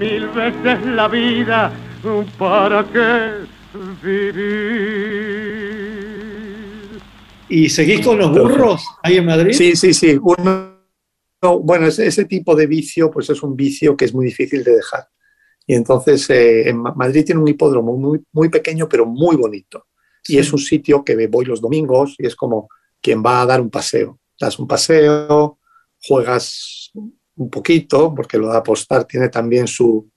mil 0.00 0.24
veces 0.28 0.78
la 0.86 1.06
vida? 1.08 1.70
¿Para 2.38 2.84
qué 2.84 3.32
vivir? 4.02 4.86
¿Y 7.48 7.68
seguís 7.68 8.00
con 8.04 8.18
los 8.18 8.30
burros 8.30 8.82
ahí 9.02 9.18
en 9.18 9.26
Madrid? 9.26 9.52
Sí, 9.52 9.76
sí, 9.76 9.92
sí. 9.92 10.18
Uno, 10.20 10.36
no, 10.42 10.75
bueno, 11.60 11.86
ese, 11.86 12.06
ese 12.06 12.24
tipo 12.24 12.54
de 12.54 12.66
vicio, 12.66 13.10
pues 13.10 13.30
es 13.30 13.42
un 13.42 13.56
vicio 13.56 13.96
que 13.96 14.04
es 14.06 14.14
muy 14.14 14.26
difícil 14.26 14.62
de 14.64 14.76
dejar. 14.76 15.08
Y 15.66 15.74
entonces 15.74 16.28
eh, 16.30 16.68
en 16.68 16.78
Ma- 16.78 16.94
Madrid 16.94 17.24
tiene 17.24 17.40
un 17.40 17.48
hipódromo 17.48 17.96
muy, 17.96 18.20
muy 18.32 18.48
pequeño, 18.48 18.88
pero 18.88 19.06
muy 19.06 19.36
bonito. 19.36 19.86
Y 20.28 20.38
es 20.38 20.52
un 20.52 20.58
sitio 20.58 21.04
que 21.04 21.26
voy 21.28 21.44
los 21.44 21.60
domingos 21.60 22.14
y 22.18 22.26
es 22.26 22.34
como 22.34 22.68
quien 23.00 23.22
va 23.22 23.42
a 23.42 23.46
dar 23.46 23.60
un 23.60 23.70
paseo. 23.70 24.18
Das 24.40 24.58
un 24.58 24.66
paseo, 24.66 25.58
juegas 26.02 26.90
un 27.36 27.50
poquito, 27.50 28.12
porque 28.14 28.38
lo 28.38 28.50
de 28.50 28.56
apostar 28.56 29.04
tiene 29.04 29.28
también 29.28 29.66
su, 29.66 30.10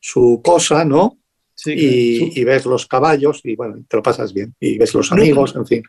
su 0.00 0.40
cosa, 0.42 0.84
¿no? 0.84 1.18
Sí, 1.54 1.72
y, 1.76 2.40
y 2.40 2.44
ves 2.44 2.64
los 2.64 2.86
caballos 2.86 3.40
y 3.44 3.54
bueno, 3.56 3.76
te 3.86 3.96
lo 3.96 4.02
pasas 4.02 4.32
bien. 4.32 4.54
Y 4.58 4.78
ves 4.78 4.94
los 4.94 5.12
amigos, 5.12 5.54
en 5.54 5.66
fin. 5.66 5.82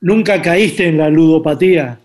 ¿Nunca 0.00 0.40
caíste 0.40 0.86
en 0.86 0.98
la 0.98 1.08
ludopatía? 1.08 1.98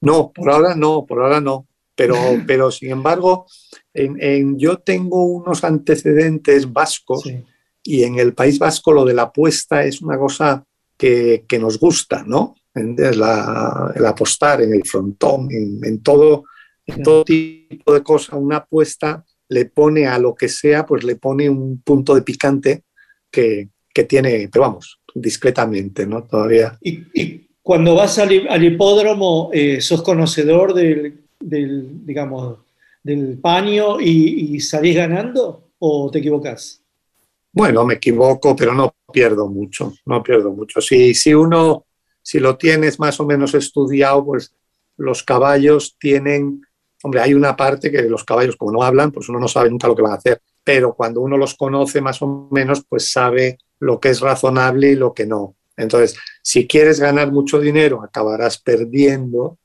No, 0.00 0.32
por 0.32 0.50
ahora 0.50 0.74
no, 0.74 1.04
por 1.06 1.22
ahora 1.22 1.40
no. 1.40 1.66
Pero, 1.94 2.14
pero 2.46 2.70
sin 2.70 2.90
embargo, 2.90 3.46
en, 3.94 4.16
en- 4.20 4.58
yo 4.58 4.78
tengo 4.78 5.24
unos 5.26 5.64
antecedentes 5.64 6.70
vascos 6.72 7.24
y 7.82 8.02
en 8.02 8.18
el 8.18 8.34
País 8.34 8.58
Vasco 8.58 8.92
lo 8.92 9.04
de 9.04 9.14
la 9.14 9.22
apuesta 9.22 9.84
es 9.84 10.02
una 10.02 10.18
cosa 10.18 10.64
que, 10.98 11.44
que 11.48 11.58
nos 11.58 11.78
gusta, 11.78 12.24
¿no? 12.26 12.56
La- 12.74 13.92
el 13.94 14.04
apostar 14.04 14.60
en 14.62 14.74
el 14.74 14.84
frontón, 14.84 15.48
en, 15.50 15.80
en 15.84 16.02
todo, 16.02 16.44
en 16.86 17.02
todo 17.02 17.24
tipo 17.24 17.92
de 17.94 18.02
cosas, 18.02 18.34
una 18.38 18.56
apuesta 18.58 19.24
le 19.48 19.66
pone 19.66 20.06
a 20.06 20.18
lo 20.18 20.34
que 20.34 20.48
sea, 20.48 20.84
pues 20.84 21.04
le 21.04 21.16
pone 21.16 21.48
un 21.48 21.80
punto 21.82 22.14
de 22.14 22.22
picante 22.22 22.82
que, 23.30 23.70
que 23.94 24.04
tiene, 24.04 24.48
pero 24.52 24.62
vamos, 24.64 25.00
discretamente, 25.14 26.06
¿no? 26.06 26.24
Todavía. 26.24 26.76
Cuando 27.66 27.96
vas 27.96 28.16
al, 28.20 28.46
al 28.48 28.62
hipódromo, 28.62 29.50
eh, 29.52 29.80
¿sos 29.80 30.00
conocedor 30.00 30.72
del, 30.72 31.24
del, 31.40 32.06
digamos, 32.06 32.58
del 33.02 33.38
paño 33.38 34.00
y, 34.00 34.54
y 34.54 34.60
salís 34.60 34.94
ganando 34.94 35.70
o 35.80 36.08
te 36.08 36.20
equivocas? 36.20 36.80
Bueno, 37.52 37.84
me 37.84 37.94
equivoco, 37.94 38.54
pero 38.54 38.72
no 38.72 38.94
pierdo 39.12 39.48
mucho, 39.48 39.92
no 40.04 40.22
pierdo 40.22 40.52
mucho. 40.52 40.80
Si, 40.80 41.12
si 41.12 41.34
uno, 41.34 41.86
si 42.22 42.38
lo 42.38 42.56
tienes 42.56 43.00
más 43.00 43.18
o 43.18 43.26
menos 43.26 43.52
estudiado, 43.52 44.24
pues 44.24 44.54
los 44.96 45.24
caballos 45.24 45.96
tienen, 45.98 46.64
hombre, 47.02 47.20
hay 47.20 47.34
una 47.34 47.56
parte 47.56 47.90
que 47.90 48.02
los 48.02 48.22
caballos 48.22 48.54
como 48.54 48.70
no 48.70 48.84
hablan, 48.84 49.10
pues 49.10 49.28
uno 49.28 49.40
no 49.40 49.48
sabe 49.48 49.70
nunca 49.70 49.88
lo 49.88 49.96
que 49.96 50.02
van 50.02 50.12
a 50.12 50.18
hacer, 50.18 50.40
pero 50.62 50.94
cuando 50.94 51.20
uno 51.20 51.36
los 51.36 51.56
conoce 51.56 52.00
más 52.00 52.22
o 52.22 52.46
menos, 52.52 52.84
pues 52.88 53.10
sabe 53.10 53.58
lo 53.80 53.98
que 53.98 54.10
es 54.10 54.20
razonable 54.20 54.92
y 54.92 54.94
lo 54.94 55.12
que 55.12 55.26
no. 55.26 55.56
Entonces, 55.76 56.16
si 56.42 56.66
quieres 56.66 57.00
ganar 57.00 57.30
mucho 57.32 57.60
dinero, 57.60 58.02
acabarás 58.02 58.58
perdiendo 58.58 59.58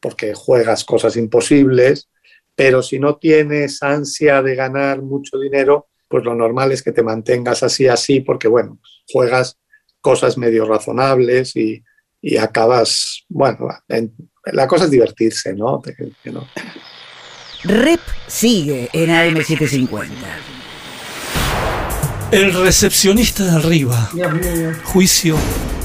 porque 0.00 0.34
juegas 0.34 0.84
cosas 0.84 1.16
imposibles, 1.16 2.08
pero 2.54 2.82
si 2.82 2.98
no 2.98 3.16
tienes 3.16 3.82
ansia 3.82 4.42
de 4.42 4.54
ganar 4.54 5.02
mucho 5.02 5.38
dinero, 5.38 5.88
pues 6.08 6.24
lo 6.24 6.34
normal 6.34 6.72
es 6.72 6.82
que 6.82 6.92
te 6.92 7.02
mantengas 7.02 7.62
así, 7.62 7.86
así, 7.88 8.20
porque 8.20 8.46
bueno, 8.48 8.78
juegas 9.12 9.58
cosas 10.00 10.38
medio 10.38 10.64
razonables 10.64 11.56
y, 11.56 11.82
y 12.22 12.36
acabas, 12.36 13.24
bueno, 13.28 13.68
en- 13.88 14.14
la 14.52 14.68
cosa 14.68 14.84
es 14.84 14.90
divertirse, 14.92 15.52
¿no? 15.54 15.82
No. 16.24 16.48
Rep 17.64 18.00
sigue 18.28 18.88
en 18.92 19.10
AM750. 19.10 20.55
El 22.32 22.52
recepcionista 22.52 23.44
de 23.44 23.50
arriba. 23.52 24.10
Juicio 24.84 25.36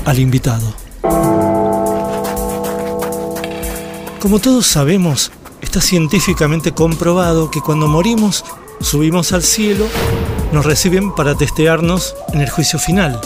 al 0.05 0.17
invitado. 0.17 0.73
Como 4.19 4.39
todos 4.39 4.65
sabemos, 4.65 5.31
está 5.61 5.81
científicamente 5.81 6.71
comprobado 6.71 7.51
que 7.51 7.61
cuando 7.61 7.87
morimos, 7.87 8.43
subimos 8.79 9.33
al 9.33 9.43
cielo, 9.43 9.85
nos 10.51 10.65
reciben 10.65 11.13
para 11.13 11.35
testearnos 11.35 12.15
en 12.33 12.41
el 12.41 12.49
juicio 12.49 12.79
final. 12.79 13.21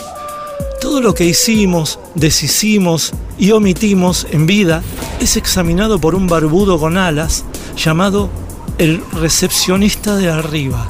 Todo 0.82 1.00
lo 1.00 1.14
que 1.14 1.26
hicimos, 1.26 2.00
deshicimos 2.16 3.14
y 3.38 3.52
omitimos 3.52 4.28
en 4.32 4.46
vida 4.46 4.84
es 5.22 5.38
examinado 5.38 6.00
por 6.00 6.16
un 6.16 6.28
barbudo 6.28 6.78
con 6.80 6.98
alas 6.98 7.46
llamado 7.78 8.30
el 8.78 9.02
recepcionista 9.14 10.18
de 10.18 10.30
arriba, 10.30 10.90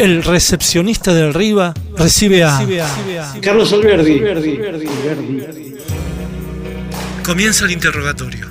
El 0.00 0.22
recepcionista 0.22 1.12
de 1.12 1.24
arriba 1.24 1.74
recibe 1.94 2.42
a 2.42 2.58
Carlos 3.42 3.70
Alberdi. 3.70 4.22
Comienza 7.22 7.66
el 7.66 7.72
interrogatorio. 7.72 8.46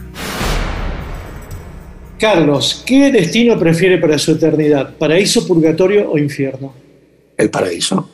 Carlos, 2.20 2.84
¿qué 2.86 3.12
destino 3.12 3.58
prefiere 3.58 3.98
para 3.98 4.20
su 4.20 4.34
eternidad? 4.34 4.96
¿Paraíso, 4.96 5.48
purgatorio 5.48 6.12
o 6.12 6.20
infierno? 6.20 6.76
El 7.36 7.50
paraíso. 7.50 8.12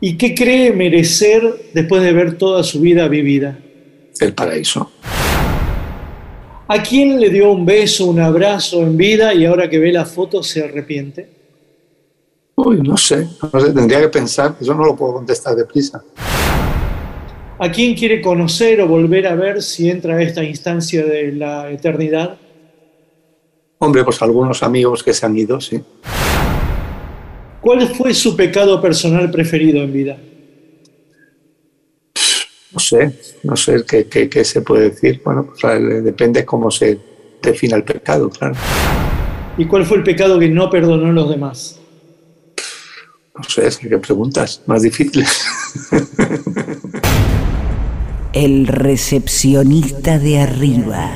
¿Y 0.00 0.16
qué 0.16 0.32
cree 0.32 0.72
merecer 0.72 1.42
después 1.74 2.04
de 2.04 2.12
ver 2.12 2.38
toda 2.38 2.62
su 2.62 2.80
vida 2.80 3.08
vivida? 3.08 3.58
El 4.20 4.32
paraíso. 4.32 4.92
¿A 6.68 6.82
quién 6.82 7.20
le 7.20 7.30
dio 7.30 7.52
un 7.52 7.64
beso, 7.64 8.06
un 8.06 8.18
abrazo 8.18 8.82
en 8.82 8.96
vida 8.96 9.32
y 9.32 9.44
ahora 9.44 9.70
que 9.70 9.78
ve 9.78 9.92
la 9.92 10.04
foto 10.04 10.42
se 10.42 10.64
arrepiente? 10.64 11.28
Uy, 12.56 12.80
no 12.82 12.96
sé, 12.96 13.28
no 13.40 13.60
sé, 13.60 13.72
tendría 13.72 14.00
que 14.00 14.08
pensar, 14.08 14.56
eso 14.60 14.74
no 14.74 14.84
lo 14.84 14.96
puedo 14.96 15.14
contestar 15.14 15.54
deprisa. 15.54 16.02
¿A 17.58 17.70
quién 17.70 17.94
quiere 17.94 18.20
conocer 18.20 18.80
o 18.80 18.88
volver 18.88 19.28
a 19.28 19.36
ver 19.36 19.62
si 19.62 19.88
entra 19.88 20.16
a 20.16 20.22
esta 20.22 20.42
instancia 20.42 21.04
de 21.04 21.32
la 21.32 21.70
eternidad? 21.70 22.36
Hombre, 23.78 24.02
pues 24.02 24.20
algunos 24.20 24.62
amigos 24.64 25.04
que 25.04 25.14
se 25.14 25.24
han 25.24 25.38
ido, 25.38 25.60
sí. 25.60 25.80
¿Cuál 27.60 27.86
fue 27.94 28.12
su 28.12 28.34
pecado 28.34 28.80
personal 28.80 29.30
preferido 29.30 29.82
en 29.82 29.92
vida? 29.92 30.16
No 32.76 32.80
sé, 32.80 33.18
no 33.42 33.56
sé 33.56 33.84
qué, 33.88 34.06
qué- 34.06 34.28
qué 34.28 34.44
se 34.44 34.60
puede 34.60 34.90
decir. 34.90 35.22
Bueno, 35.24 35.46
pues, 35.58 36.04
depende 36.04 36.44
cómo 36.44 36.70
se 36.70 36.98
defina 37.42 37.74
el 37.76 37.84
pecado, 37.84 38.28
claro. 38.28 38.54
¿Y 39.56 39.64
cuál 39.64 39.86
fue 39.86 39.96
el 39.96 40.02
pecado 40.02 40.38
que 40.38 40.50
no 40.50 40.68
perdonó 40.68 41.06
a 41.08 41.12
los 41.12 41.30
demás? 41.30 41.80
No 43.34 43.42
sé, 43.44 43.66
es 43.66 43.78
que 43.78 43.88
qué 43.88 43.96
preguntas 43.96 44.60
más 44.66 44.82
difíciles. 44.82 45.46
El 48.34 48.66
recepcionista 48.66 50.18
de 50.18 50.40
arriba. 50.40 51.10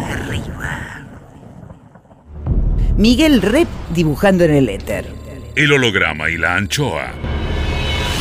Miguel 2.96 3.42
Rep 3.42 3.68
dibujando 3.94 4.44
en 4.44 4.52
el 4.52 4.68
éter. 4.70 5.06
El 5.54 5.72
holograma 5.72 6.30
y 6.30 6.38
la 6.38 6.56
anchoa. 6.56 7.12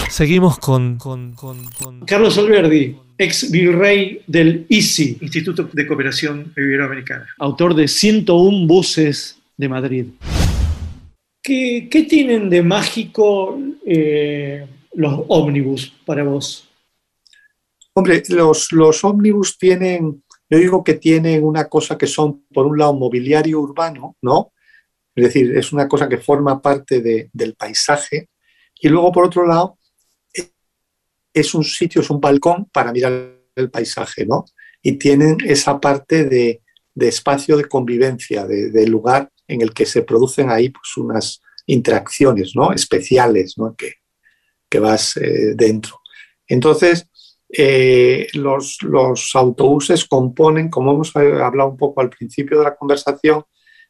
Seguimos 0.10 0.58
con, 0.60 0.98
con- 0.98 1.34
con- 1.34 1.64
con- 1.82 2.02
Carlos 2.06 2.38
Alberdi, 2.38 2.98
ex 3.20 3.52
virrey 3.52 4.22
del 4.26 4.66
ICI, 4.70 5.18
Instituto 5.22 5.70
de 5.74 5.86
Cooperación 5.86 6.54
Iberoamericana, 6.56 7.28
autor 7.38 7.76
de 7.76 7.88
101 7.88 8.66
buses 8.66 9.38
de 9.58 9.68
Madrid. 9.70 10.06
¿Qué, 11.44 11.88
qué 11.92 12.04
tienen 12.04 12.50
de 12.50 12.62
mágico 12.64 13.60
eh, 13.86 14.66
los 14.94 15.22
ómnibus 15.28 15.94
para 16.06 16.24
vos? 16.24 16.70
Hombre, 17.94 18.24
los, 18.30 18.72
los 18.72 19.04
ómnibus 19.04 19.58
tienen, 19.58 20.24
yo 20.50 20.58
digo 20.58 20.84
que 20.84 20.94
tienen 20.94 21.44
una 21.44 21.66
cosa 21.68 21.98
que 21.98 22.08
son, 22.08 22.46
por 22.54 22.66
un 22.68 22.78
lado, 22.78 22.94
mobiliario 22.94 23.60
urbano, 23.60 24.16
¿no? 24.22 24.54
Es 25.16 25.26
decir, 25.26 25.58
es 25.58 25.74
una 25.74 25.88
cosa 25.90 26.08
que 26.08 26.20
forma 26.20 26.62
parte 26.62 27.02
de- 27.02 27.30
del 27.34 27.56
paisaje. 27.56 28.30
Y 28.82 28.88
luego, 28.88 29.12
por 29.12 29.26
otro 29.26 29.46
lado, 29.46 29.78
es 31.34 31.54
un 31.54 31.64
sitio, 31.64 32.02
es 32.02 32.10
un 32.10 32.20
balcón 32.20 32.66
para 32.72 32.92
mirar 32.92 33.40
el 33.56 33.70
paisaje, 33.70 34.26
¿no? 34.26 34.46
Y 34.82 34.94
tienen 34.94 35.38
esa 35.46 35.80
parte 35.80 36.26
de, 36.26 36.62
de 36.94 37.08
espacio 37.08 37.58
de 37.58 37.66
convivencia, 37.66 38.46
de, 38.46 38.88
lugar 38.88 39.30
en 39.48 39.62
el 39.62 39.74
que 39.74 39.86
se 39.86 40.04
producen 40.04 40.50
ahí 40.50 40.70
pues, 40.70 40.98
unas 40.98 41.42
interacciones, 41.66 42.56
¿no? 42.56 42.72
Especiales, 42.72 43.56
¿no? 43.58 43.76
Que, 43.76 43.96
que 44.70 44.80
vas 44.80 45.18
eh, 45.18 45.54
dentro. 45.56 46.00
Entonces, 46.48 47.08
eh, 47.50 48.28
los, 48.34 48.78
los 48.84 49.36
autobuses 49.36 50.06
componen, 50.06 50.70
como 50.70 50.94
hemos 50.94 51.16
hablado 51.16 51.70
un 51.70 51.78
poco 51.78 52.02
al 52.02 52.10
principio 52.10 52.60
de 52.60 52.66
la 52.66 52.76
conversación, 52.76 53.44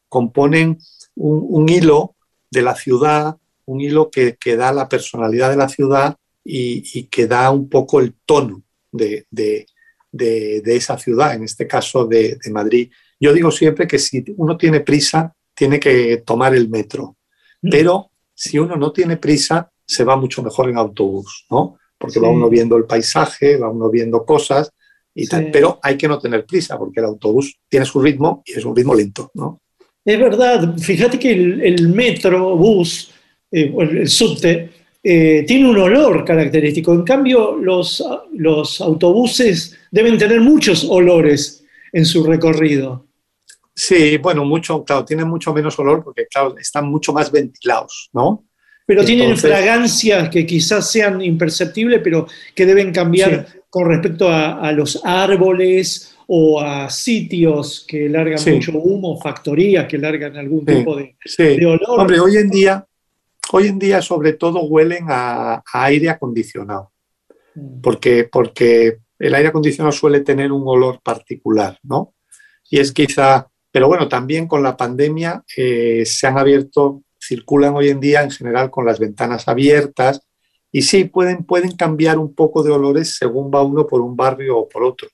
componen 0.08 0.78
un, 1.14 1.46
un 1.48 1.68
hilo 1.68 2.16
de 2.50 2.62
la 2.62 2.74
ciudad, 2.74 3.36
un 3.66 3.80
hilo 3.80 4.10
que, 4.10 4.36
que 4.36 4.56
da 4.56 4.72
la 4.72 4.88
personalidad 4.88 5.50
de 5.50 5.56
la 5.56 5.68
ciudad 5.68 6.16
y, 6.44 6.82
y 6.98 7.04
que 7.04 7.26
da 7.26 7.50
un 7.50 7.68
poco 7.68 8.00
el 8.00 8.14
tono 8.26 8.62
de, 8.92 9.26
de- 9.30 9.66
de- 10.12 10.60
de 10.64 10.76
esa 10.76 10.98
ciudad, 10.98 11.34
en 11.34 11.44
este 11.44 11.66
caso 11.66 12.04
de, 12.06 12.36
Madrid. 12.50 12.90
Yo 13.20 13.32
digo 13.32 13.50
siempre 13.50 13.86
que 13.86 13.98
si 13.98 14.24
uno 14.36 14.56
tiene 14.56 14.80
prisa, 14.80 15.32
tiene 15.54 15.78
que 15.78 16.22
tomar 16.26 16.54
el 16.54 16.68
metro, 16.68 17.16
pero 17.60 18.10
si 18.34 18.58
uno 18.58 18.76
no 18.76 18.90
tiene 18.92 19.18
prisa, 19.18 19.70
se 19.86 20.02
va 20.04 20.16
mucho 20.16 20.42
mejor 20.42 20.68
en 20.70 20.78
autobús, 20.78 21.46
¿no? 21.50 21.76
Porque 21.98 22.18
va 22.18 22.28
Sí. 22.28 22.34
uno 22.34 22.48
viendo 22.48 22.76
el 22.76 22.84
paisaje, 22.86 23.56
va 23.58 23.68
uno 23.70 23.90
viendo 23.90 24.24
cosas 24.24 24.70
y 25.14 25.26
tal, 25.26 25.44
Sí. 25.44 25.50
pero 25.52 25.78
hay 25.82 25.96
que 25.96 26.08
no 26.08 26.18
tener 26.18 26.46
prisa 26.46 26.78
porque 26.78 27.00
el 27.00 27.06
autobús 27.06 27.60
tiene 27.68 27.84
su 27.84 28.00
ritmo 28.00 28.42
y 28.46 28.52
es 28.52 28.64
un 28.64 28.74
ritmo 28.74 28.94
lento, 28.94 29.30
¿no? 29.34 29.60
Es 30.04 30.18
verdad, 30.18 30.76
fíjate 30.78 31.18
que 31.18 31.30
el, 31.32 31.60
el 31.60 31.88
metro, 31.90 32.56
bus, 32.56 33.12
eh, 33.52 33.72
el 33.78 34.08
subte, 34.08 34.70
eh, 35.02 35.44
tiene 35.46 35.68
un 35.68 35.78
olor 35.78 36.24
característico. 36.24 36.92
En 36.92 37.02
cambio, 37.02 37.56
los, 37.56 38.04
los 38.32 38.80
autobuses 38.80 39.76
deben 39.90 40.18
tener 40.18 40.40
muchos 40.40 40.84
olores 40.84 41.64
en 41.92 42.04
su 42.04 42.24
recorrido. 42.24 43.06
Sí, 43.74 44.18
bueno, 44.18 44.44
mucho, 44.44 44.84
claro, 44.84 45.04
tienen 45.04 45.28
mucho 45.28 45.54
menos 45.54 45.78
olor 45.78 46.04
porque, 46.04 46.26
claro, 46.26 46.54
están 46.58 46.86
mucho 46.90 47.12
más 47.12 47.32
ventilados, 47.32 48.10
¿no? 48.12 48.44
Pero 48.84 49.04
tienen 49.04 49.36
fragancias 49.36 50.28
que 50.30 50.44
quizás 50.44 50.90
sean 50.90 51.22
imperceptibles, 51.22 52.00
pero 52.02 52.26
que 52.54 52.66
deben 52.66 52.92
cambiar 52.92 53.46
con 53.70 53.88
respecto 53.88 54.28
a, 54.28 54.60
a 54.60 54.72
los 54.72 55.00
árboles 55.04 56.14
o 56.26 56.60
a 56.60 56.90
sitios 56.90 57.84
que 57.88 58.08
largan 58.08 58.38
Sí. 58.38 58.50
mucho 58.52 58.72
humo, 58.78 59.20
factorías 59.20 59.86
que 59.86 59.96
largan 59.96 60.36
algún 60.36 60.64
Sí, 60.66 60.74
tipo 60.74 60.96
de, 60.96 61.14
de 61.38 61.66
olor. 61.66 62.00
Hombre, 62.00 62.20
hoy 62.20 62.36
en 62.36 62.50
día, 62.50 62.84
hoy 63.52 63.68
en 63.68 63.78
día 63.78 64.02
sobre 64.02 64.32
todo 64.34 64.62
huelen 64.64 65.06
a, 65.08 65.54
a 65.56 65.84
aire 65.84 66.10
acondicionado, 66.10 66.92
Mm. 67.54 67.80
porque, 67.80 68.28
porque 68.30 68.98
el 69.18 69.34
aire 69.34 69.48
acondicionado 69.48 69.90
suele 69.92 70.20
tener 70.20 70.52
un 70.52 70.62
olor 70.66 71.00
particular, 71.02 71.78
¿no? 71.82 72.14
Y 72.70 72.78
es 72.78 72.92
quizá, 72.92 73.48
pero 73.72 73.88
bueno, 73.88 74.08
también 74.08 74.46
con 74.46 74.62
la 74.62 74.76
pandemia 74.76 75.42
eh, 75.56 76.04
se 76.06 76.26
han 76.28 76.38
abierto, 76.38 77.02
circulan 77.20 77.74
hoy 77.74 77.88
en 77.88 77.98
día 77.98 78.22
en 78.22 78.30
general 78.30 78.70
con 78.70 78.86
las 78.86 79.00
ventanas 79.00 79.48
abiertas 79.48 80.20
y 80.70 80.82
sí, 80.82 81.04
pueden, 81.04 81.44
pueden 81.44 81.72
cambiar 81.76 82.18
un 82.18 82.34
poco 82.36 82.62
de 82.62 82.70
olores 82.70 83.16
según 83.16 83.50
va 83.52 83.62
uno 83.62 83.84
por 83.86 84.00
un 84.00 84.16
barrio 84.16 84.58
o 84.58 84.68
por 84.68 84.84
otro. 84.84 85.08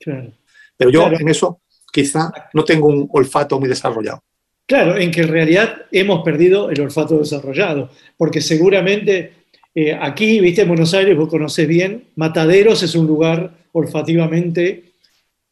Claro. 0.00 0.32
Pero 0.78 0.90
yo 0.90 1.00
Claro. 1.02 1.18
en 1.20 1.28
eso 1.28 1.60
quizá 1.92 2.32
no 2.54 2.64
tengo 2.64 2.86
un 2.88 3.06
olfato 3.12 3.60
muy 3.60 3.68
desarrollado. 3.68 4.22
Claro, 4.68 4.98
en 4.98 5.10
que 5.10 5.22
en 5.22 5.28
realidad 5.28 5.86
hemos 5.90 6.22
perdido 6.22 6.70
el 6.70 6.78
olfato 6.82 7.18
desarrollado, 7.18 7.88
porque 8.18 8.42
seguramente 8.42 9.32
eh, 9.74 9.96
aquí, 9.98 10.40
viste, 10.40 10.60
en 10.60 10.68
Buenos 10.68 10.92
Aires, 10.92 11.16
vos 11.16 11.30
conocés 11.30 11.66
bien, 11.66 12.04
Mataderos 12.16 12.82
es 12.82 12.94
un 12.94 13.06
lugar 13.06 13.50
olfativamente 13.72 14.92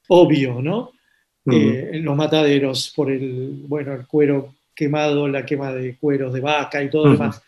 obvio, 0.09 0.60
¿no? 0.60 0.93
Eh, 1.51 1.93
en 1.94 2.05
los 2.05 2.14
mataderos, 2.14 2.93
por 2.94 3.10
el, 3.10 3.64
bueno, 3.66 3.94
el 3.94 4.06
cuero 4.06 4.55
quemado, 4.74 5.26
la 5.28 5.47
quema 5.47 5.72
de 5.72 5.97
cueros 5.97 6.34
de 6.34 6.40
vaca 6.40 6.82
y 6.82 6.90
todo 6.90 7.05
Ujú. 7.05 7.12
demás. 7.12 7.40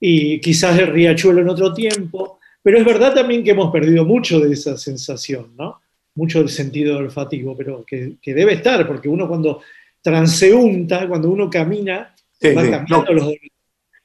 Y 0.00 0.40
quizás 0.40 0.78
el 0.78 0.86
riachuelo 0.86 1.42
en 1.42 1.50
otro 1.50 1.74
tiempo, 1.74 2.38
pero 2.62 2.78
es 2.78 2.84
verdad 2.84 3.12
también 3.12 3.44
que 3.44 3.50
hemos 3.50 3.70
perdido 3.70 4.06
mucho 4.06 4.40
de 4.40 4.54
esa 4.54 4.78
sensación, 4.78 5.48
¿no? 5.58 5.82
Mucho 6.14 6.38
del 6.38 6.48
sentido 6.48 6.96
olfativo, 6.96 7.54
pero 7.54 7.84
que, 7.84 8.14
que 8.22 8.32
debe 8.32 8.54
estar, 8.54 8.86
porque 8.86 9.08
uno 9.08 9.28
cuando 9.28 9.60
transeúnta, 10.02 11.08
cuando 11.08 11.28
uno 11.30 11.48
camina 11.50 12.14
Sí, 12.40 12.48
sí, 12.50 12.70
no. 12.70 12.84
los 12.88 13.08
olores. 13.08 13.38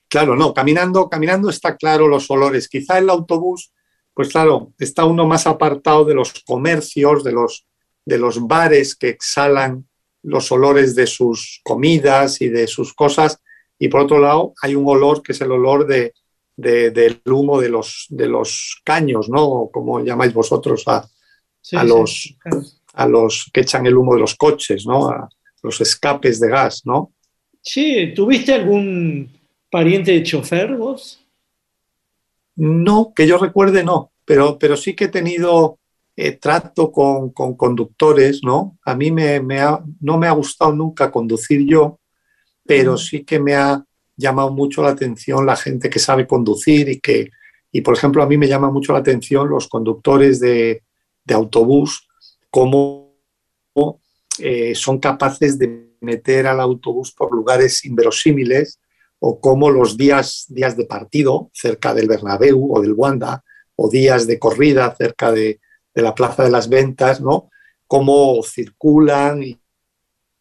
Claro, 0.10 0.36
no, 0.36 0.54
caminando, 0.54 1.10
caminando 1.10 1.50
está 1.50 1.76
claro 1.78 2.08
los 2.08 2.30
olores. 2.30 2.68
Quizá 2.68 2.98
el 3.00 3.10
autobús, 3.10 3.72
pues 4.14 4.30
claro, 4.30 4.74
está 4.78 5.06
uno 5.06 5.26
más 5.26 5.48
apartado 5.48 6.06
de 6.06 6.14
los 6.14 6.34
comercios, 6.46 7.24
de 7.24 7.32
los, 7.32 7.66
de 8.06 8.18
los 8.18 8.46
bares 8.46 8.96
que 8.96 9.10
exhalan 9.10 9.88
los 10.24 10.52
olores 10.52 10.96
de 10.96 11.08
sus 11.08 11.62
comidas 11.64 12.42
y 12.42 12.50
de 12.50 12.68
sus 12.68 12.94
cosas. 12.94 13.40
Y 13.80 13.88
por 13.88 14.02
otro 14.02 14.20
lado, 14.20 14.54
hay 14.62 14.76
un 14.76 14.88
olor 14.88 15.22
que 15.22 15.32
es 15.32 15.42
el 15.42 15.52
olor 15.52 15.86
de, 15.88 16.14
de- 16.56 16.92
del 16.92 17.22
humo 17.26 17.60
de 17.60 17.70
los, 17.70 18.06
de 18.10 18.28
los 18.28 18.82
caños, 18.84 19.30
¿no? 19.30 19.70
Como 19.72 20.00
llamáis 20.02 20.34
vosotros 20.34 20.84
a, 20.88 21.08
Sí, 21.62 21.76
a 21.78 21.82
sí, 21.82 21.88
los, 21.88 22.36
claro. 22.40 22.62
a 22.94 23.08
los 23.08 23.50
que 23.52 23.62
echan 23.62 23.86
el 23.88 23.98
humo 23.98 24.14
de 24.14 24.20
los 24.22 24.36
coches, 24.36 24.86
¿no? 24.86 25.10
A 25.10 25.28
los 25.66 25.82
escapes 25.82 26.40
de 26.40 26.50
gas, 26.50 26.84
¿no? 26.86 27.12
Che, 27.62 28.14
¿tuviste 28.16 28.54
algún 28.54 29.30
pariente 29.70 30.12
de 30.12 30.24
chofer 30.24 30.76
vos? 30.78 31.20
No, 32.56 33.12
que 33.14 33.28
yo 33.28 33.38
recuerde, 33.38 33.84
no, 33.84 34.12
pero, 34.24 34.58
pero 34.58 34.78
sí 34.78 34.94
que 34.96 35.06
he 35.06 35.10
tenido 35.10 35.78
eh, 36.16 36.34
trato 36.34 36.92
con, 36.92 37.32
con 37.32 37.56
conductores, 37.56 38.42
¿no? 38.44 38.78
A 38.86 38.96
mí 38.96 39.12
me, 39.12 39.42
me 39.42 39.60
ha- 39.60 39.84
no 40.00 40.18
me 40.18 40.28
ha 40.28 40.32
gustado 40.32 40.74
nunca 40.74 41.12
conducir 41.12 41.66
yo, 41.66 42.00
pero 42.66 42.98
sí 42.98 43.26
que 43.26 43.40
me 43.40 43.56
ha 43.56 43.84
llamado 44.16 44.52
mucho 44.52 44.82
la 44.82 44.90
atención 44.92 45.46
la 45.46 45.58
gente 45.58 45.90
que 45.90 46.00
sabe 46.00 46.26
conducir 46.26 46.88
y 46.88 47.00
que, 47.02 47.30
y 47.72 47.82
por 47.82 47.96
ejemplo, 47.96 48.24
a 48.24 48.28
mí 48.28 48.38
me 48.38 48.48
llama 48.48 48.72
mucho 48.72 48.94
la 48.94 49.00
atención 49.00 49.50
los 49.50 49.68
conductores 49.68 50.40
de, 50.40 50.84
de 51.26 51.34
autobús, 51.34 52.08
cómo 52.50 53.05
eh, 54.40 54.76
son 54.76 54.99
capaces 54.99 55.57
de 55.57 55.90
meter 56.02 56.48
al 56.48 56.60
autobús 56.60 57.12
por 57.12 57.32
lugares 57.34 57.84
inverosímiles 57.86 58.80
o 59.20 59.40
como 59.40 59.70
los 59.70 59.98
días, 59.98 60.45
días 60.49 60.76
de 60.78 60.86
partido 60.86 61.49
cerca 61.53 61.94
del 61.94 62.07
Bernabéu 62.07 62.74
o 62.76 62.82
del 62.82 62.94
Wanda, 62.94 63.44
o 63.76 63.90
días 63.90 64.28
de 64.28 64.38
corrida 64.40 64.94
cerca 64.98 65.32
de, 65.32 65.60
de 65.94 66.02
la 66.02 66.14
Plaza 66.14 66.44
de 66.44 66.52
las 66.52 66.70
Ventas, 66.70 67.22
¿no? 67.22 67.49
Cómo 67.88 68.41
circulan 68.44 69.41
y, 69.44 69.60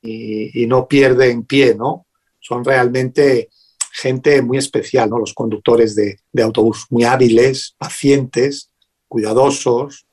y- 0.02 0.62
y 0.62 0.66
no 0.66 0.86
pierden 0.86 1.44
pie, 1.44 1.74
¿no? 1.74 2.06
Son 2.40 2.64
realmente 2.64 3.48
gente 3.92 4.42
muy 4.42 4.58
especial, 4.58 5.08
¿no? 5.08 5.18
Los 5.18 5.34
conductores 5.34 5.94
de, 5.94 6.18
de 6.32 6.42
autobús, 6.42 6.86
muy 6.90 7.04
hábiles, 7.04 7.74
pacientes, 7.78 8.70
cuidadosos, 9.08 10.06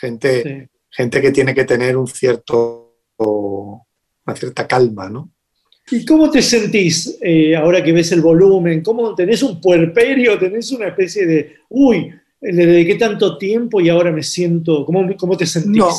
gente, 0.00 0.42
Sí. 0.42 0.68
gente 0.90 1.20
que 1.20 1.30
tiene 1.30 1.54
que 1.54 1.64
tener 1.64 1.96
un 1.96 2.06
cierto, 2.08 2.89
una 3.28 4.36
cierta 4.36 4.66
calma, 4.66 5.08
¿no? 5.08 5.30
¿Y 5.90 6.04
cómo 6.04 6.30
te 6.30 6.40
sentís 6.40 7.18
eh, 7.20 7.56
ahora 7.56 7.82
que 7.82 7.92
ves 7.92 8.12
el 8.12 8.20
volumen? 8.20 8.82
¿Cómo 8.82 9.14
tenés 9.14 9.42
un 9.42 9.60
puerperio? 9.60 10.38
¿Tenés 10.38 10.70
una 10.70 10.88
especie 10.88 11.26
de, 11.26 11.54
uy, 11.68 12.12
le 12.40 12.66
dediqué 12.66 12.94
tanto 12.94 13.36
tiempo 13.36 13.80
y 13.80 13.88
ahora 13.88 14.12
me 14.12 14.22
siento, 14.22 14.84
¿cómo, 14.86 15.04
cómo 15.16 15.36
te 15.36 15.46
sentís? 15.46 15.76
No, 15.78 15.90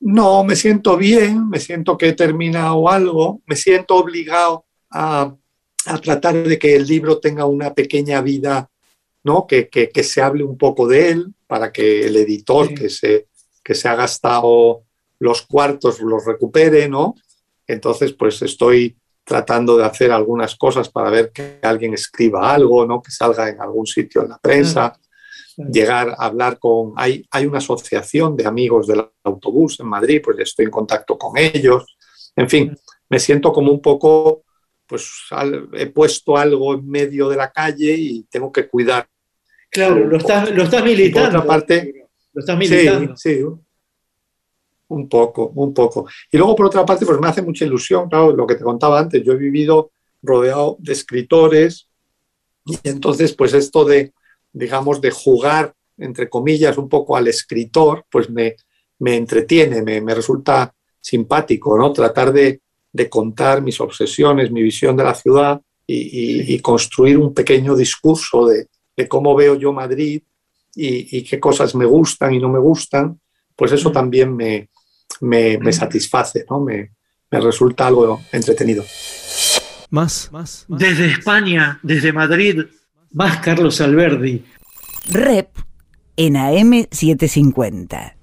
no, 0.00 0.44
me 0.44 0.54
siento 0.56 0.96
bien, 0.98 1.48
me 1.48 1.58
siento 1.58 1.96
que 1.96 2.08
he 2.08 2.12
terminado 2.12 2.88
algo, 2.88 3.40
me 3.46 3.56
siento 3.56 3.96
obligado 3.96 4.66
a, 4.90 5.34
a 5.86 5.98
tratar 6.00 6.46
de 6.46 6.58
que 6.58 6.76
el 6.76 6.86
libro 6.86 7.18
tenga 7.18 7.46
una 7.46 7.72
pequeña 7.72 8.20
vida, 8.20 8.70
¿no? 9.22 9.46
Que, 9.46 9.68
que- 9.68 9.88
que 9.88 10.02
se 10.02 10.20
hable 10.20 10.44
un 10.44 10.58
poco 10.58 10.86
de 10.86 11.10
él 11.10 11.34
para 11.46 11.72
que 11.72 12.04
el 12.06 12.16
editor 12.16 12.68
Sí. 12.68 12.74
que, 12.74 12.90
se, 12.90 13.26
que 13.62 13.74
se 13.74 13.88
ha 13.88 13.94
gastado 13.94 14.83
los 15.24 15.42
cuartos 15.42 16.00
los 16.00 16.24
recupere, 16.26 16.88
¿no? 16.88 17.14
Entonces, 17.66 18.12
pues 18.12 18.42
estoy 18.42 18.96
tratando 19.24 19.76
de 19.78 19.84
hacer 19.84 20.12
algunas 20.12 20.54
cosas 20.54 20.90
para 20.90 21.08
ver 21.10 21.32
que 21.32 21.58
alguien 21.62 21.94
escriba 21.94 22.52
algo, 22.52 22.84
¿no? 22.84 23.00
Que 23.00 23.10
salga 23.10 23.48
en 23.48 23.58
algún 23.60 23.86
sitio 23.86 24.22
en 24.22 24.28
la 24.30 24.38
prensa 24.38 24.92
Claro. 25.56 25.70
llegar 25.72 26.08
a 26.18 26.26
hablar 26.26 26.58
con... 26.58 26.92
Hay, 26.96 27.24
hay 27.30 27.46
una 27.46 27.58
asociación 27.58 28.36
de 28.36 28.44
amigos 28.44 28.88
del 28.88 29.02
autobús 29.22 29.78
en 29.80 29.86
Madrid, 29.86 30.20
pues 30.22 30.36
estoy 30.40 30.64
en 30.66 30.70
contacto 30.72 31.16
con 31.16 31.38
ellos. 31.38 31.84
En 32.34 32.48
fin, 32.50 32.76
me 33.08 33.18
siento 33.20 33.52
como 33.52 33.70
un 33.70 33.80
poco, 33.80 34.42
pues 34.86 35.08
al- 35.30 35.68
he 35.74 35.86
puesto 35.86 36.36
algo 36.36 36.74
en 36.74 36.86
medio 36.88 37.28
de 37.28 37.36
la 37.36 37.50
calle 37.52 37.94
y 37.96 38.24
tengo 38.24 38.50
que 38.50 38.66
cuidar. 38.68 39.06
Claro, 39.70 40.04
lo 40.04 40.16
estás, 40.18 40.50
lo 40.50 40.64
estás 40.64 40.80
Y 40.80 40.82
por 40.82 40.88
militando. 40.90 41.28
otra 41.38 41.46
parte, 41.46 42.08
Lo 42.32 42.40
estás 42.40 42.58
sí, 42.66 42.72
militando. 42.74 43.16
sí, 43.16 43.40
un 44.94 45.08
poco, 45.08 45.52
un 45.54 45.74
poco. 45.74 46.06
Y 46.30 46.36
luego 46.38 46.56
por 46.56 46.66
otra 46.66 46.84
parte, 46.86 47.04
pues 47.06 47.20
me 47.20 47.28
hace 47.28 47.42
mucha 47.42 47.64
ilusión, 47.64 48.08
claro, 48.08 48.34
lo 48.34 48.46
que 48.46 48.54
te 48.56 48.64
contaba 48.64 48.98
antes, 48.98 49.22
yo 49.24 49.32
he 49.32 49.36
vivido 49.36 49.90
rodeado 50.22 50.76
de 50.80 50.92
escritores 50.92 51.88
y 52.66 52.78
entonces 52.84 53.34
pues 53.34 53.52
esto 53.54 53.84
de, 53.84 54.12
digamos, 54.52 55.00
de 55.00 55.10
jugar, 55.10 55.74
entre 55.98 56.28
comillas, 56.28 56.78
un 56.78 56.88
poco 56.88 57.16
al 57.16 57.28
escritor, 57.28 58.04
pues 58.10 58.30
me, 58.30 58.56
me 58.98 59.16
entretiene, 59.16 59.82
me, 59.82 60.00
me 60.00 60.14
resulta 60.14 60.74
simpático, 61.00 61.76
¿no? 61.76 61.92
Tratar 61.92 62.32
de, 62.32 62.60
de 62.92 63.08
contar 63.10 63.62
mis 63.62 63.80
obsesiones, 63.80 64.50
mi 64.50 64.62
visión 64.62 64.96
de 64.96 65.04
la 65.04 65.14
ciudad 65.14 65.60
y, 65.86 65.96
y- 65.96 66.54
y 66.54 66.60
construir 66.60 67.18
un 67.18 67.34
pequeño 67.34 67.76
discurso 67.76 68.46
de, 68.46 68.68
de 68.96 69.08
cómo 69.08 69.34
veo 69.34 69.54
yo 69.56 69.72
Madrid 69.72 70.22
y, 70.74 71.18
y 71.18 71.22
qué 71.24 71.38
cosas 71.38 71.74
me 71.74 71.84
gustan 71.84 72.32
y 72.34 72.38
no 72.38 72.48
me 72.48 72.58
gustan, 72.58 73.20
pues 73.54 73.72
eso 73.72 73.92
también 73.92 74.34
me, 74.34 74.70
me, 75.20 75.58
me 75.58 75.72
satisface, 75.72 76.44
¿no? 76.48 76.60
Me, 76.60 76.92
me 77.30 77.40
resulta 77.40 77.86
algo 77.86 78.20
entretenido. 78.32 78.84
Más, 79.90 80.28
más, 80.32 80.64
más. 80.68 80.80
Desde 80.80 81.06
España, 81.06 81.78
desde 81.82 82.12
Madrid, 82.12 82.60
más 83.12 83.38
Carlos 83.38 83.80
Alberdi. 83.80 84.44
Rep 85.10 85.48
en 86.16 86.34
AM750. 86.34 88.14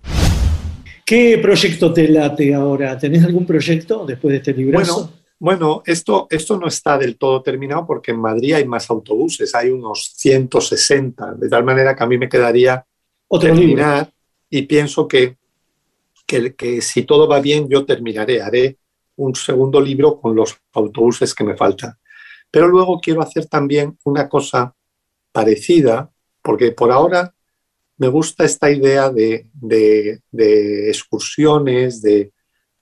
¿Qué 1.06 1.40
proyecto 1.42 1.92
te 1.92 2.08
late 2.08 2.54
ahora? 2.54 2.98
¿Tenés 2.98 3.24
algún 3.26 3.46
proyecto 3.46 4.06
después 4.06 4.32
de 4.32 4.38
este 4.38 4.54
librazo? 4.54 4.94
Bueno, 4.96 5.12
bueno 5.40 5.84
esto, 5.86 6.28
esto 6.30 6.58
no 6.58 6.68
está 6.68 6.98
del 6.98 7.18
todo 7.18 7.42
terminado 7.42 7.86
porque 7.86 8.12
en 8.12 8.20
Madrid 8.22 8.54
hay 8.54 8.66
más 8.66 8.90
autobuses, 8.90 9.54
hay 9.54 9.70
unos 9.72 10.14
160, 10.16 11.34
de 11.34 11.50
tal 11.50 11.66
manera 11.66 11.96
que 11.96 12.04
a 12.04 12.08
mí 12.08 12.18
me 12.18 12.30
quedaría 12.30 12.86
Otro 13.28 13.50
libro. 13.50 13.60
terminar 13.60 14.14
y 14.50 14.62
pienso 14.64 15.08
que, 15.08 15.36
que, 16.56 16.82
si 16.82 17.04
todo 17.04 17.28
va 17.28 17.40
bien 17.40 17.68
yo 17.70 17.86
terminaré, 17.86 18.42
haré 18.42 18.78
un 19.18 19.36
segundo 19.36 19.82
libro 19.82 20.20
con 20.20 20.36
los 20.36 20.58
autobuses 20.74 21.36
que 21.36 21.44
me 21.44 21.58
faltan. 21.58 21.98
Pero 22.50 22.68
luego 22.68 23.00
quiero 23.00 23.22
hacer 23.22 23.46
también 23.48 23.98
una 24.04 24.28
cosa 24.30 24.74
parecida, 25.32 26.12
porque 26.42 26.72
por 26.72 26.92
ahora 26.92 27.34
me 27.98 28.08
gusta 28.08 28.46
esta 28.46 28.72
idea 28.72 29.10
de, 29.10 29.48
de- 29.54 30.90
excursiones, 30.90 32.02
de, 32.02 32.32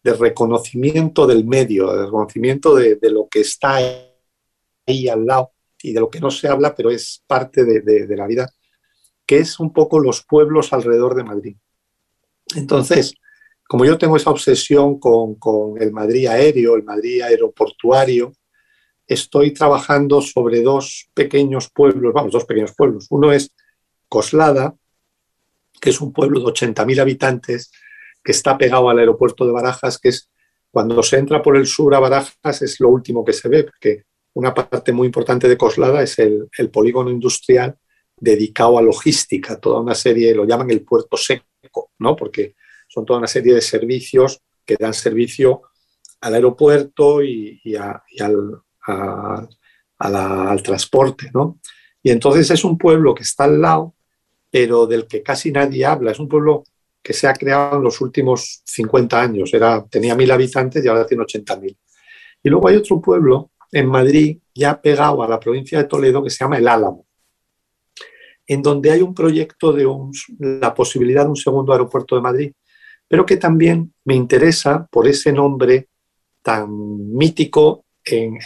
de 0.03 0.13
reconocimiento 0.13 1.27
del 1.27 1.45
medio, 1.45 1.91
de 1.91 2.05
reconocimiento 2.05 2.75
de, 2.75 2.97
lo 3.01 3.27
que 3.27 3.41
está 3.41 3.79
ahí 4.87 5.07
al 5.09 5.25
lado 5.25 5.51
y 5.81 5.93
de 5.93 5.99
lo 5.99 6.09
que 6.09 6.19
no 6.19 6.31
se 6.31 6.47
habla, 6.47 6.73
pero 6.73 6.89
es 6.89 7.21
parte 7.27 7.63
de 7.63 8.15
la 8.15 8.27
vida, 8.27 8.49
que 9.25 9.37
es 9.37 9.59
un 9.59 9.73
poco 9.73 9.99
los 9.99 10.23
pueblos 10.23 10.71
alrededor 10.73 11.15
de 11.15 11.23
Madrid. 11.23 11.55
Entonces, 12.55 13.13
como 13.69 13.85
yo 13.85 13.99
tengo 13.99 14.17
esa 14.17 14.31
obsesión 14.31 14.99
con, 14.99 15.37
el 15.79 15.91
Madrid 15.91 16.25
aéreo, 16.25 16.75
el 16.75 16.83
Madrid 16.83 17.21
aeroportuario, 17.21 18.33
estoy 19.05 19.51
trabajando 19.51 20.23
sobre 20.23 20.63
dos 20.63 21.07
pequeños 21.13 21.69
pueblos, 21.69 22.11
vamos, 22.11 22.31
dos 22.31 22.45
pequeños 22.45 22.73
pueblos. 22.75 23.05
Uno 23.11 23.31
es 23.31 23.53
Coslada, 24.07 24.73
que 25.79 25.91
es 25.91 26.01
un 26.01 26.11
pueblo 26.11 26.39
de 26.39 26.47
80.000 26.47 26.99
habitantes 26.99 27.71
que 28.23 28.31
está 28.31 28.57
pegado 28.57 28.89
al 28.89 28.97
aeropuerto 28.97 29.45
de 29.45 29.51
Barajas, 29.51 29.99
que 29.99 30.09
es 30.09 30.31
cuando 30.71 31.03
se 31.03 31.19
entra 31.19 31.43
por 31.43 31.55
el 31.55 31.67
sur 31.67 31.93
a 31.93 31.99
Barajas 31.99 32.63
es 32.63 32.79
lo 32.79 32.89
último 32.89 33.23
que 33.23 33.33
se 33.33 33.49
ve, 33.49 33.65
porque 33.65 34.05
una 34.33 34.51
parte 34.51 34.91
muy 34.91 35.05
importante 35.05 35.47
de 35.47 35.57
Coslada 35.59 36.01
es 36.01 36.17
el, 36.17 36.49
el 36.57 36.71
polígono 36.71 37.11
industrial 37.11 37.77
dedicado 38.17 38.79
a 38.79 38.81
logística, 38.81 39.59
toda 39.59 39.79
una 39.79 39.93
serie, 39.93 40.33
lo 40.33 40.45
llaman 40.45 40.71
el 40.71 40.81
puerto 40.81 41.17
seco, 41.17 41.91
¿no? 41.99 42.15
Porque 42.15 42.55
son 42.89 43.05
toda 43.05 43.19
una 43.19 43.27
serie 43.27 43.53
de 43.53 43.61
servicios 43.61 44.41
que 44.65 44.75
dan 44.77 44.93
servicio 44.93 45.61
al 46.21 46.33
aeropuerto 46.33 47.23
y, 47.23 47.61
al, 47.75 48.61
al 49.97 50.63
transporte, 50.63 51.31
¿no? 51.33 51.59
Y 52.03 52.11
entonces 52.11 52.49
es 52.51 52.63
un 52.63 52.77
pueblo 52.77 53.13
que 53.13 53.23
está 53.23 53.45
al 53.45 53.61
lado, 53.61 53.95
pero 54.49 54.87
del 54.87 55.07
que 55.07 55.21
casi 55.21 55.51
nadie 55.51 55.85
habla. 55.85 56.11
Es 56.11 56.19
un 56.19 56.27
pueblo 56.27 56.63
que 57.01 57.13
se 57.13 57.27
ha 57.27 57.33
creado 57.33 57.77
en 57.77 57.83
los 57.83 58.01
últimos 58.01 58.61
50 58.65 59.21
años. 59.21 59.53
Era, 59.53 59.85
tenía 59.85 60.15
mil 60.15 60.31
habitantes 60.31 60.83
y 60.83 60.87
ahora 60.87 61.05
tiene 61.05 61.23
80.000. 61.23 61.77
Y 62.43 62.49
luego 62.49 62.67
hay 62.67 62.77
otro 62.77 63.01
pueblo 63.01 63.51
en 63.71 63.87
Madrid, 63.87 64.39
ya 64.55 64.81
pegado 64.81 65.21
a 65.21 65.27
la 65.27 65.39
provincia 65.39 65.77
de 65.77 65.83
Toledo, 65.85 66.23
que 66.23 66.29
se 66.29 66.43
llama 66.43 66.57
El 66.57 66.67
Álamo, 66.67 67.05
en 68.47 68.61
donde 68.61 68.91
hay 68.91 69.01
un 69.01 69.13
proyecto 69.13 69.71
de 69.71 69.87
la 70.39 70.73
posibilidad 70.73 71.23
de 71.23 71.29
un 71.29 71.35
segundo 71.35 71.71
aeropuerto 71.71 72.15
de 72.15 72.21
Madrid, 72.21 72.53
pero 73.09 73.25
que 73.25 73.37
también 73.37 73.91
me 74.05 74.15
interesa 74.15 74.87
por 74.89 75.07
ese 75.07 75.33
nombre 75.33 75.89
tan 76.41 76.69
mítico 77.15 77.85
en, 78.05 78.37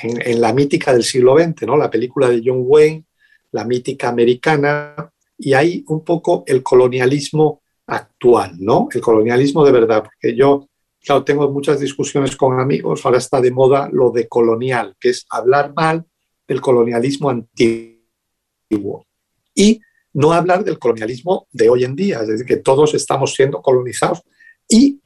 la 0.41 0.53
mítica 0.53 0.93
del 0.93 1.03
siglo 1.03 1.37
XX, 1.37 1.67
¿no? 1.67 1.77
la 1.77 1.91
película 1.91 2.29
de 2.29 2.41
John 2.43 2.63
Wayne, 2.65 3.05
la 3.51 3.65
mítica 3.65 4.09
americana, 4.09 5.11
y 5.37 5.53
hay 5.53 5.83
un 5.87 6.03
poco 6.03 6.43
el 6.47 6.63
colonialismo 6.63 7.61
actual, 7.87 8.55
¿no? 8.59 8.87
El 8.91 9.01
colonialismo 9.01 9.65
de 9.65 9.71
verdad, 9.71 10.03
porque 10.03 10.35
yo, 10.35 10.67
claro, 11.03 11.23
tengo 11.23 11.51
muchas 11.51 11.79
discusiones 11.79 12.35
con 12.35 12.59
amigos, 12.59 13.05
ahora 13.05 13.17
está 13.17 13.41
de 13.41 13.51
moda 13.51 13.89
lo 13.91 14.11
de 14.11 14.27
colonial, 14.27 14.95
que 14.99 15.09
es 15.09 15.25
hablar 15.29 15.73
mal 15.75 16.05
del 16.47 16.61
colonialismo 16.61 17.29
antiguo 17.29 19.05
y 19.53 19.81
no 20.13 20.31
hablar 20.31 20.63
del 20.63 20.79
colonialismo 20.79 21.47
de 21.51 21.69
hoy 21.69 21.83
en 21.83 21.95
día, 21.95 22.21
es 22.21 22.27
decir, 22.29 22.45
que 22.45 22.57
todos 22.57 22.93
estamos 22.93 23.33
siendo 23.33 23.61
colonizados 23.61 24.21
y 24.67 24.99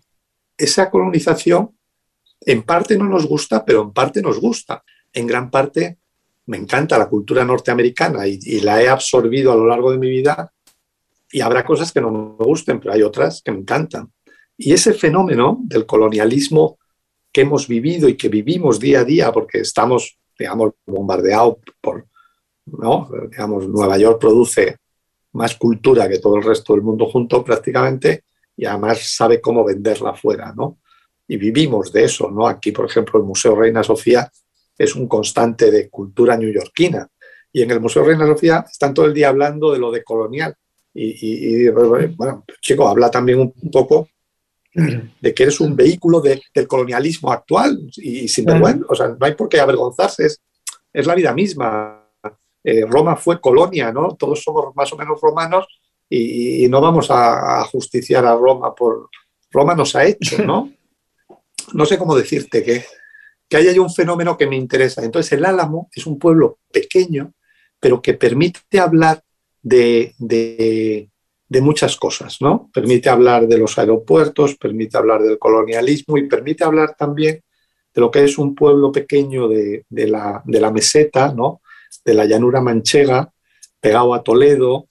esa 0.57 0.89
colonización 0.89 1.77
en 2.41 2.63
parte 2.63 2.97
no 2.97 3.05
nos 3.05 3.25
gusta, 3.25 3.63
pero 3.65 3.81
en 3.81 3.91
parte 3.91 4.21
nos 4.21 4.39
gusta. 4.39 4.83
En 5.13 5.27
gran 5.27 5.49
parte 5.49 5.97
me 6.47 6.57
encanta 6.57 6.97
la 6.97 7.09
cultura 7.09 7.43
norteamericana 7.43 8.27
y, 8.27 8.59
la 8.61 8.81
he 8.81 8.87
absorbido 8.87 9.51
a 9.51 9.55
lo 9.55 9.67
largo 9.67 9.91
de 9.91 9.97
mi 9.97 10.09
vida 10.09 10.51
y 11.31 11.41
habrá 11.41 11.65
cosas 11.65 11.91
que 11.91 12.01
no 12.01 12.09
me 12.11 12.45
gusten, 12.45 12.79
pero 12.79 12.93
hay 12.93 13.03
otras 13.03 13.41
que 13.41 13.51
me 13.51 13.59
encantan. 13.59 14.11
Y 14.57 14.73
ese 14.73 14.93
fenómeno 14.93 15.59
del 15.63 15.85
colonialismo 15.85 16.79
que 17.31 17.41
hemos 17.41 17.67
vivido 17.67 18.07
y 18.07 18.15
que 18.15 18.29
vivimos 18.29 18.79
día 18.79 19.01
a 19.01 19.03
día, 19.03 19.31
porque 19.31 19.59
estamos, 19.59 20.17
digamos, 20.39 20.73
bombardeados 20.85 21.57
por, 21.81 22.07
¿no? 22.65 23.09
Digamos, 23.29 23.67
Nueva 23.67 23.97
York 23.97 24.19
produce 24.19 24.77
más 25.33 25.55
cultura 25.55 26.07
que 26.07 26.19
todo 26.19 26.37
el 26.37 26.43
resto 26.43 26.73
del 26.73 26.81
mundo 26.81 27.07
junto 27.07 27.43
prácticamente 27.43 28.23
y 28.57 28.65
además 28.65 28.99
sabe 29.15 29.39
cómo 29.39 29.63
venderla 29.63 30.09
afuera, 30.09 30.51
¿no? 30.57 30.79
Y 31.27 31.37
vivimos 31.37 31.93
de 31.93 32.05
eso, 32.05 32.31
¿no? 32.31 32.47
Aquí, 32.47 32.71
por 32.71 32.85
ejemplo, 32.85 33.19
el 33.19 33.25
Museo 33.25 33.55
Reina 33.55 33.83
Sofía 33.83 34.29
es 34.77 34.95
un 34.95 35.07
constante 35.07 35.69
de 35.69 35.89
cultura 35.89 36.35
neoyorquina. 36.35 37.07
Y 37.53 37.61
en 37.61 37.71
el 37.71 37.79
Museo 37.79 38.03
Reina 38.03 38.25
Sofía 38.25 38.65
están 38.69 38.93
todo 38.93 39.05
el 39.05 39.13
día 39.13 39.29
hablando 39.29 39.71
de 39.71 39.79
lo 39.79 39.91
de 39.91 40.03
colonial. 40.03 40.55
Y, 40.93 41.69
bueno, 41.69 42.43
chico, 42.59 42.87
habla 42.87 43.11
también 43.11 43.39
un, 43.39 43.71
poco 43.71 44.09
de 44.73 45.33
que 45.33 45.43
eres 45.43 45.59
un 45.59 45.75
vehículo 45.75 46.21
del 46.21 46.67
colonialismo 46.67 47.31
actual 47.31 47.79
y, 47.97 48.27
sin 48.27 48.45
vergüenza, 48.45 48.85
o 48.89 48.95
sea, 48.95 49.09
no 49.09 49.17
hay 49.25 49.35
por 49.35 49.47
qué 49.47 49.59
avergonzarse, 49.59 50.25
es, 50.25 50.41
es 50.91 51.05
la 51.05 51.13
vida 51.13 51.33
misma. 51.33 52.03
Eh, 52.63 52.83
Roma 52.87 53.15
fue 53.15 53.39
colonia, 53.39 53.91
¿no? 53.91 54.15
Todos 54.15 54.41
somos 54.41 54.75
más 54.75 54.91
o 54.91 54.97
menos 54.97 55.21
romanos 55.21 55.67
y, 56.09 56.67
no 56.69 56.81
vamos 56.81 57.07
a, 57.09 57.63
justiciar 57.65 58.25
a 58.25 58.35
Roma 58.35 58.73
por... 58.73 59.09
Roma 59.51 59.75
nos 59.75 59.95
ha 59.95 60.05
hecho, 60.05 60.43
¿no? 60.43 60.71
No 61.73 61.85
sé 61.85 61.97
cómo 61.97 62.15
decirte 62.15 62.63
que, 62.63 62.85
que 63.49 63.57
ahí 63.57 63.67
hay 63.67 63.77
un 63.77 63.93
fenómeno 63.93 64.37
que 64.37 64.47
me 64.47 64.55
interesa. 64.55 65.03
Entonces 65.03 65.33
el 65.33 65.43
Álamo 65.43 65.89
es 65.93 66.07
un 66.07 66.17
pueblo 66.17 66.59
pequeño, 66.71 67.33
pero 67.77 68.01
que 68.01 68.13
permite 68.13 68.79
hablar 68.79 69.21
de, 69.61 71.09
muchas 71.61 71.97
cosas, 71.97 72.41
¿no? 72.41 72.69
Permite 72.73 73.09
hablar 73.09 73.47
de 73.47 73.57
los 73.57 73.77
aeropuertos, 73.77 74.55
permite 74.55 74.97
hablar 74.97 75.21
del 75.21 75.39
colonialismo 75.39 76.17
y 76.17 76.27
permite 76.27 76.63
hablar 76.63 76.95
también 76.97 77.43
de 77.93 78.01
lo 78.01 78.11
que 78.11 78.23
es 78.23 78.37
un 78.37 78.55
pueblo 78.55 78.91
pequeño 78.91 79.47
de, 79.47 79.85
la, 79.89 80.71
meseta, 80.71 81.33
¿no? 81.33 81.61
De 82.05 82.13
la 82.13 82.25
llanura 82.25 82.61
manchega, 82.61 83.31
pegado 83.79 84.13
a 84.13 84.23
Toledo, 84.23 84.87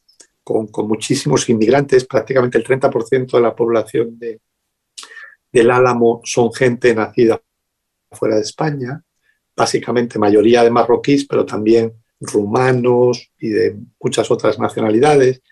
con, 0.47 0.87
muchísimos 0.87 1.49
inmigrantes, 1.49 2.05
prácticamente 2.05 2.57
el 2.57 2.65
30% 2.65 3.33
de 3.33 3.41
la 3.41 3.57
población 3.57 4.17
de, 4.17 4.41
del 5.51 5.73
Álamo 5.73 6.21
son 6.23 6.53
gente 6.53 6.95
nacida 6.95 7.43
fuera 8.13 8.37
de 8.37 8.43
España, 8.43 9.03
básicamente 9.57 10.21
mayoría 10.21 10.63
de 10.63 10.71
marroquíes, 10.71 11.27
pero 11.27 11.45
también 11.45 11.95
rumanos 12.21 13.33
y 13.41 13.49
de 13.49 13.77
muchas 14.01 14.31
otras 14.31 14.61
nacionalidades. 14.61 15.43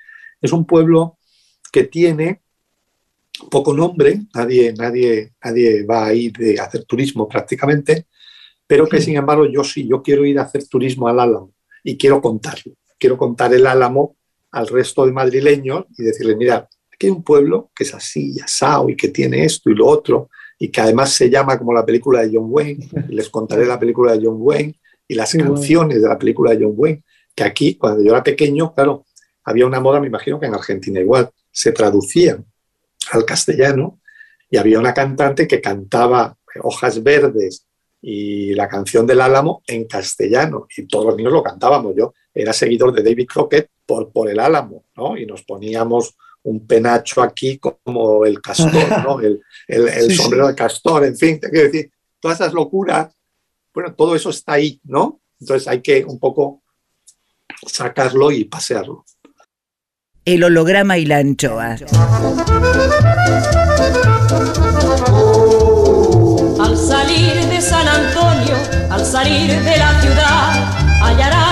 Es 0.40 0.52
un 0.52 0.64
pueblo 0.64 1.18
que 1.72 1.84
tiene 1.84 2.42
poco 3.50 3.74
nombre, 3.74 4.20
nadie, 4.32 4.74
nadie, 4.74 5.32
nadie 5.42 5.84
va 5.84 6.06
a 6.06 6.14
ir 6.14 6.60
a 6.60 6.66
hacer 6.66 6.84
turismo 6.84 7.26
prácticamente, 7.26 8.06
pero 8.64 8.86
que 8.86 9.00
sin 9.00 9.16
embargo 9.16 9.46
yo 9.46 9.64
sí, 9.64 9.88
yo 9.88 10.04
quiero 10.04 10.24
ir 10.24 10.38
a 10.38 10.42
hacer 10.42 10.68
turismo 10.68 11.08
al 11.08 11.18
Álamo 11.18 11.52
y 11.82 11.98
quiero 11.98 12.22
contarlo. 12.22 12.74
Quiero 12.96 13.18
contar 13.18 13.52
el 13.52 13.66
Álamo 13.66 14.16
al 14.54 14.68
resto 14.68 15.04
de 15.04 15.12
madrileños 15.12 15.84
y 15.98 16.04
decirle, 16.04 16.36
mira, 16.36 16.68
aquí 16.92 17.06
hay 17.06 17.10
un 17.10 17.24
pueblo 17.24 17.70
que 17.74 17.84
es 17.84 17.92
así, 17.94 18.38
asado 18.40 18.88
y 18.88 18.96
que 18.96 19.08
tiene 19.08 19.44
esto 19.44 19.68
y 19.68 19.74
lo 19.74 19.86
otro, 19.86 20.30
y 20.58 20.68
que 20.70 20.80
además 20.80 21.12
se 21.12 21.28
llama 21.28 21.58
como 21.58 21.72
la 21.72 21.84
película 21.84 22.22
de 22.22 22.30
John 22.32 22.46
Wayne, 22.48 22.88
les 23.08 23.28
contaré 23.28 23.66
la 23.66 23.78
película 23.78 24.12
de 24.12 24.24
John 24.24 24.36
Wayne, 24.38 24.80
y 25.06 25.14
las 25.14 25.32
canciones 25.32 26.00
de 26.00 26.08
la 26.08 26.18
película 26.18 26.52
de 26.52 26.64
John 26.64 26.74
Wayne, 26.76 27.02
que 27.34 27.44
aquí, 27.44 27.74
cuando 27.74 28.02
yo 28.02 28.12
era 28.12 28.22
pequeño, 28.22 28.72
claro, 28.74 29.04
había 29.42 29.66
una 29.66 29.80
moda, 29.80 30.00
me 30.00 30.06
imagino 30.06 30.40
que 30.40 30.46
en 30.46 30.54
Argentina 30.54 31.00
igual, 31.00 31.30
se 31.50 31.72
traducían 31.72 32.46
al 33.12 33.24
castellano 33.24 34.00
y 34.48 34.56
había 34.56 34.78
una 34.78 34.94
cantante 34.94 35.46
que 35.46 35.60
cantaba 35.60 36.36
Hojas 36.62 37.02
Verdes 37.02 37.66
y 38.00 38.54
la 38.54 38.68
canción 38.68 39.06
del 39.06 39.20
Álamo 39.20 39.62
en 39.66 39.86
castellano 39.86 40.66
y 40.76 40.86
todos 40.86 41.06
los 41.06 41.16
niños 41.16 41.32
lo 41.32 41.42
cantábamos. 41.42 41.94
Yo 41.96 42.14
era 42.34 42.52
seguidor 42.52 42.92
de 42.92 43.02
David 43.02 43.26
Crockett 43.26 43.70
por, 43.86 44.10
por 44.10 44.28
el 44.28 44.40
Álamo, 44.40 44.84
¿no? 44.96 45.16
Y 45.16 45.24
nos 45.26 45.42
poníamos 45.42 46.16
un 46.42 46.66
penacho 46.66 47.22
aquí 47.22 47.58
como 47.58 48.24
el 48.24 48.40
castor, 48.42 49.02
¿no? 49.02 49.20
El, 49.20 49.40
el, 49.66 50.14
sombrero 50.14 50.48
de 50.48 50.54
castor, 50.54 51.06
en 51.06 51.16
fin, 51.16 51.40
te 51.40 51.48
quiero 51.48 51.70
decir, 51.70 51.90
todas 52.20 52.38
esas 52.38 52.52
locuras 52.52 53.14
bueno, 53.74 53.92
todo 53.92 54.14
eso 54.14 54.30
está 54.30 54.52
ahí, 54.52 54.80
¿no? 54.84 55.20
Entonces 55.40 55.66
hay 55.66 55.82
que 55.82 56.04
un 56.04 56.20
poco 56.20 56.62
sacarlo 57.66 58.30
y 58.30 58.44
pasearlo. 58.44 59.04
El 60.24 60.44
holograma 60.44 60.96
y 60.96 61.06
la 61.06 61.18
anchoa. 61.18 61.76
Al 66.60 66.76
salir 66.78 67.34
de 67.46 67.60
San 67.60 67.88
Antonio, 67.88 68.56
al 68.90 69.04
salir 69.04 69.50
de 69.50 69.76
la 69.76 70.00
ciudad, 70.00 71.02
hallarás 71.02 71.43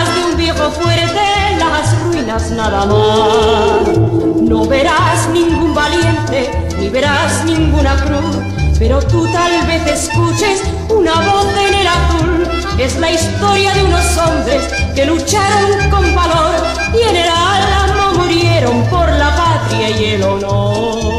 las 1.59 2.03
ruinas 2.03 2.51
nada 2.51 2.87
más. 2.87 3.99
No 4.43 4.65
verás 4.67 5.29
ningún 5.31 5.75
valiente, 5.75 6.51
ni 6.79 6.89
verás 6.89 7.45
ninguna 7.45 7.97
cruz 7.97 8.63
pero 8.83 9.01
tú 9.01 9.25
tal 9.33 9.65
vez 9.69 9.87
escuches 9.87 10.61
una 10.89 11.13
voz 11.13 11.47
en 11.57 11.75
el 11.75 11.87
azul. 11.87 12.49
Es 12.81 12.99
la 12.99 13.13
historia 13.13 13.73
de 13.75 13.85
unos 13.85 14.19
hombres 14.19 14.65
que 14.93 15.07
lucharon 15.07 15.89
con 15.89 16.15
valor 16.17 16.57
y 16.93 17.09
en 17.09 17.15
el 17.15 17.29
álamo 17.29 18.19
murieron 18.19 18.83
por 18.87 19.09
la 19.09 19.37
patria 19.37 19.89
y 19.89 20.05
el 20.15 20.23
honor. 20.25 21.12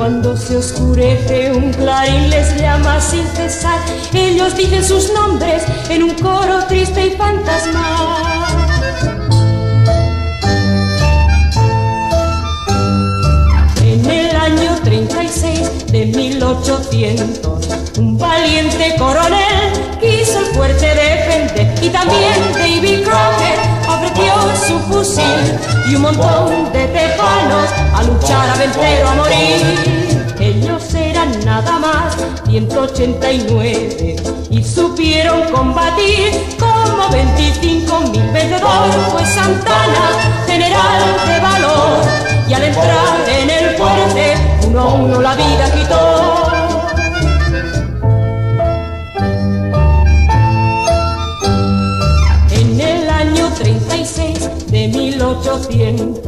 Cuando 0.00 0.34
se 0.34 0.56
oscurece 0.56 1.52
un 1.52 1.74
clarín 1.74 2.30
les 2.30 2.58
llama 2.58 2.98
sin 3.02 3.22
cesar, 3.36 3.78
ellos 4.14 4.56
dicen 4.56 4.82
sus 4.82 5.12
nombres 5.12 5.62
en 5.90 6.04
un 6.04 6.14
coro 6.14 6.64
triste 6.66 7.08
y 7.08 7.10
fantasmal. 7.10 8.30
de 15.92 16.06
1800. 16.06 17.68
Un 17.98 18.16
valiente 18.16 18.94
coronel 18.96 19.70
quiso 20.00 20.38
el 20.38 20.46
fuerte 20.54 20.86
defender 20.86 21.84
y 21.84 21.90
también 21.90 22.52
David 22.54 23.04
Crockett 23.04 23.79
su 24.60 24.78
fusil 24.80 25.58
y 25.88 25.94
un 25.94 26.02
montón 26.02 26.72
de 26.72 26.86
tejanos 26.88 27.70
a 27.94 28.02
luchar, 28.02 28.50
a 28.50 28.56
vencer 28.56 29.04
o 29.04 29.08
a 29.08 29.14
morir. 29.14 30.34
Ellos 30.38 30.94
eran 30.94 31.32
nada 31.44 31.78
más 31.78 32.16
189 32.46 34.16
y 34.50 34.64
supieron 34.64 35.42
combatir 35.50 36.32
como 36.58 37.08
25 37.10 38.00
mil 38.12 38.22
vendedores. 38.32 38.96
Fue 39.12 39.24
Santana, 39.26 40.44
general 40.46 41.02
de 41.26 41.40
valor, 41.40 42.02
y 42.48 42.54
al 42.54 42.64
entrar 42.64 43.28
en 43.28 43.50
el 43.50 43.76
fuerte 43.76 44.34
uno 44.66 44.80
a 44.80 44.94
uno 44.94 45.20
la 45.20 45.34
vida 45.34 45.70
quitó. 45.74 46.29
1800, 55.30 56.26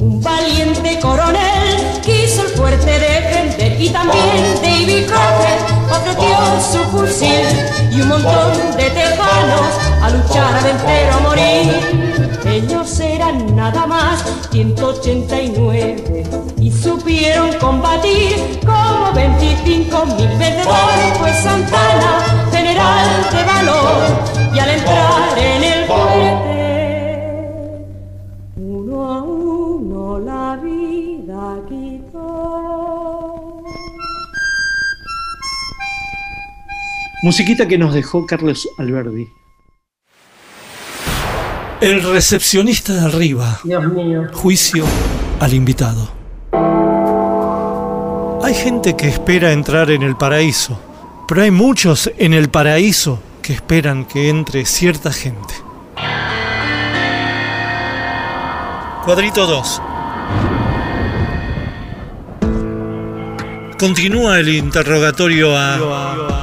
un 0.00 0.20
valiente 0.20 0.98
coronel 1.00 2.00
quiso 2.02 2.42
el 2.42 2.48
fuerte 2.48 2.98
defender 2.98 3.80
y 3.80 3.88
también 3.88 4.60
David 4.62 5.06
Crockett 5.06 5.72
ofreció 5.90 6.36
su 6.60 6.78
fusil 6.90 7.46
y 7.90 8.02
un 8.02 8.08
montón 8.08 8.52
de 8.76 8.90
tejanos 8.90 9.72
a 10.02 10.10
luchar, 10.10 10.54
a 10.54 10.60
vencer 10.60 11.10
o 11.14 11.20
morir. 11.22 12.40
Ellos 12.44 13.00
eran 13.00 13.56
nada 13.56 13.86
más 13.86 14.22
189 14.50 16.24
y 16.60 16.70
supieron 16.70 17.54
combatir 17.54 18.60
como 18.66 19.12
25 19.14 20.06
mil 20.06 20.28
vendedores, 20.38 21.18
pues 21.18 21.36
Santana, 21.38 22.48
general 22.52 23.06
bastante 23.06 23.44
valor 23.44 24.54
y 24.54 24.58
al 24.58 24.68
entrar 24.68 25.38
en 25.38 25.64
el 25.64 25.86
fuerte, 25.86 26.61
Musiquita 37.22 37.68
que 37.68 37.78
nos 37.78 37.94
dejó 37.94 38.26
Carlos 38.26 38.68
Alberdi. 38.78 39.28
El 41.80 42.02
recepcionista 42.02 42.94
de 42.94 43.00
arriba. 43.06 43.60
Dios 43.62 43.84
mío. 43.92 44.26
Juicio 44.32 44.84
al 45.38 45.54
invitado. 45.54 46.10
Hay 48.42 48.54
gente 48.54 48.96
que 48.96 49.06
espera 49.06 49.52
entrar 49.52 49.92
en 49.92 50.02
el 50.02 50.16
paraíso, 50.16 50.80
pero 51.28 51.42
hay 51.42 51.52
muchos 51.52 52.10
en 52.18 52.34
el 52.34 52.48
paraíso 52.48 53.20
que 53.40 53.52
esperan 53.52 54.04
que 54.04 54.28
entre 54.28 54.64
cierta 54.64 55.12
gente. 55.12 55.54
Cuadrito 59.04 59.46
2. 59.46 59.82
Continúa 63.78 64.40
el 64.40 64.48
interrogatorio 64.48 65.56
a... 65.56 66.41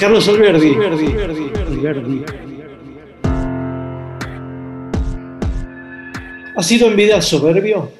Carlos 0.00 0.26
Alberdi. 0.30 0.74
Alberdi. 0.76 2.24
¿Ha 6.56 6.62
sido 6.62 6.88
en 6.88 6.96
vida 6.96 7.20
soberbio? 7.20 7.90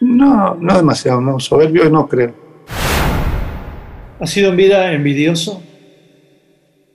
No, 0.00 0.54
no 0.60 0.76
demasiado, 0.76 1.22
no. 1.22 1.40
Soberbio 1.40 1.88
no 1.88 2.06
creo. 2.06 2.34
¿Ha 4.20 4.26
sido 4.26 4.50
en 4.50 4.56
vida 4.56 4.92
envidioso? 4.92 5.62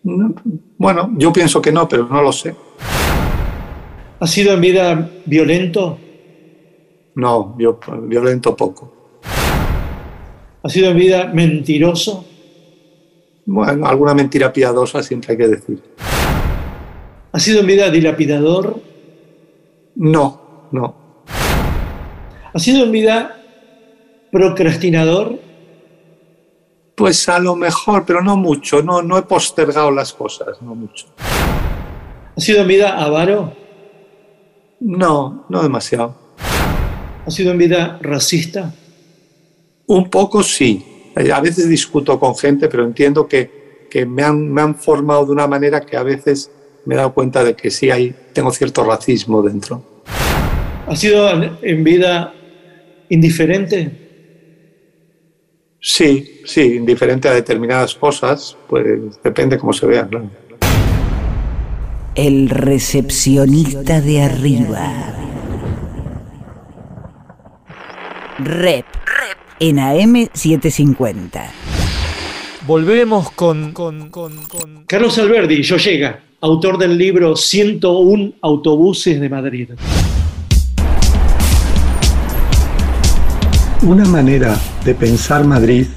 No, 0.04 0.36
bueno, 0.78 1.10
yo 1.18 1.34
pienso 1.34 1.60
que 1.60 1.72
no, 1.72 1.90
pero 1.90 2.06
no 2.06 2.22
lo 2.22 2.32
sé. 2.32 2.56
¿Ha 4.20 4.28
sido 4.28 4.54
en 4.54 4.62
vida 4.62 5.10
violento? 5.26 5.98
No, 7.16 7.56
yo, 7.58 7.80
violento 8.04 8.56
poco. 8.56 9.20
¿Ha 10.62 10.70
sido 10.70 10.92
en 10.92 10.98
vida 10.98 11.26
mentiroso? 11.34 12.28
Bueno, 13.46 13.88
alguna 13.88 14.14
mentira 14.14 14.54
piadosa 14.54 15.02
siempre 15.02 15.32
hay 15.32 15.38
que 15.38 15.48
decir. 15.48 15.82
¿Ha 17.32 17.40
sido 17.40 17.62
en 17.62 17.68
vida 17.68 17.90
dilapidador? 17.90 18.82
No, 19.96 20.70
no. 20.72 20.96
¿Ha 22.54 22.60
sido 22.60 22.84
en 22.84 22.92
vida 22.92 23.40
procrastinador? 24.32 25.40
Pues 26.96 27.30
a 27.30 27.40
lo 27.40 27.56
mejor, 27.56 28.06
pero 28.06 28.22
no 28.22 28.36
mucho. 28.36 28.82
No, 28.82 29.02
no 29.02 29.18
he 29.18 29.22
postergado 29.22 29.92
las 29.92 30.14
cosas, 30.14 30.62
no 30.62 30.76
mucho. 30.76 31.08
¿Ha 32.36 32.42
sido 32.42 32.62
en 32.62 32.68
vida 32.68 32.98
avaro? 32.98 33.54
No, 34.80 35.46
no 35.50 35.62
demasiado. 35.62 36.16
¿Ha 37.26 37.32
sido 37.32 37.52
en 37.52 37.58
vida 37.58 38.00
racista? 38.02 38.74
Un 39.88 40.10
poco 40.10 40.42
sí. 40.42 40.89
A 41.20 41.42
veces 41.42 41.68
discuto 41.68 42.20
con 42.20 42.36
gente, 42.36 42.70
pero 42.70 42.86
entiendo 42.86 43.28
que, 43.28 43.88
que 43.90 44.06
me, 44.06 44.24
han, 44.24 44.52
me 44.52 44.62
han 44.62 44.76
formado 44.76 45.26
de 45.26 45.32
una 45.34 45.48
manera 45.48 45.82
que 45.82 45.98
a 45.98 46.04
veces 46.04 46.50
me 46.86 46.96
he 46.96 46.98
dado 46.98 47.14
cuenta 47.14 47.44
de 47.44 47.56
que 47.56 47.70
sí 47.70 47.92
hay, 47.92 48.16
tengo 48.34 48.52
cierto 48.52 48.84
racismo 48.84 49.42
dentro. 49.42 49.84
¿Ha 50.88 50.96
sido 50.96 51.30
en 51.62 51.84
vida 51.84 52.34
indiferente? 53.10 54.08
Sí, 55.82 56.42
sí, 56.46 56.76
indiferente 56.76 57.30
a 57.30 57.34
determinadas 57.34 57.96
cosas, 57.96 58.58
pues 58.68 59.22
depende 59.24 59.58
cómo 59.58 59.72
se 59.72 59.86
vea, 59.86 60.08
claro. 60.08 60.30
El 62.16 62.50
recepcionista 62.50 64.02
de 64.02 64.22
arriba. 64.22 65.16
Rep. 68.40 68.86
En 69.62 69.76
AM750. 69.76 71.42
Volvemos 72.66 73.30
con, 73.32 73.74
con, 73.74 74.10
con, 74.10 74.38
con... 74.46 74.86
Carlos 74.86 75.18
Alberdi, 75.18 75.62
yo 75.64 75.76
llega, 75.76 76.22
autor 76.40 76.78
del 76.78 76.98
libro 76.98 77.36
101 77.36 78.36
autobuses 78.42 79.20
de 79.20 79.28
Madrid. 79.28 79.70
Una 83.82 84.06
manera 84.06 84.58
de 84.86 84.96
pensar 84.96 85.44
Madrid 85.44 85.88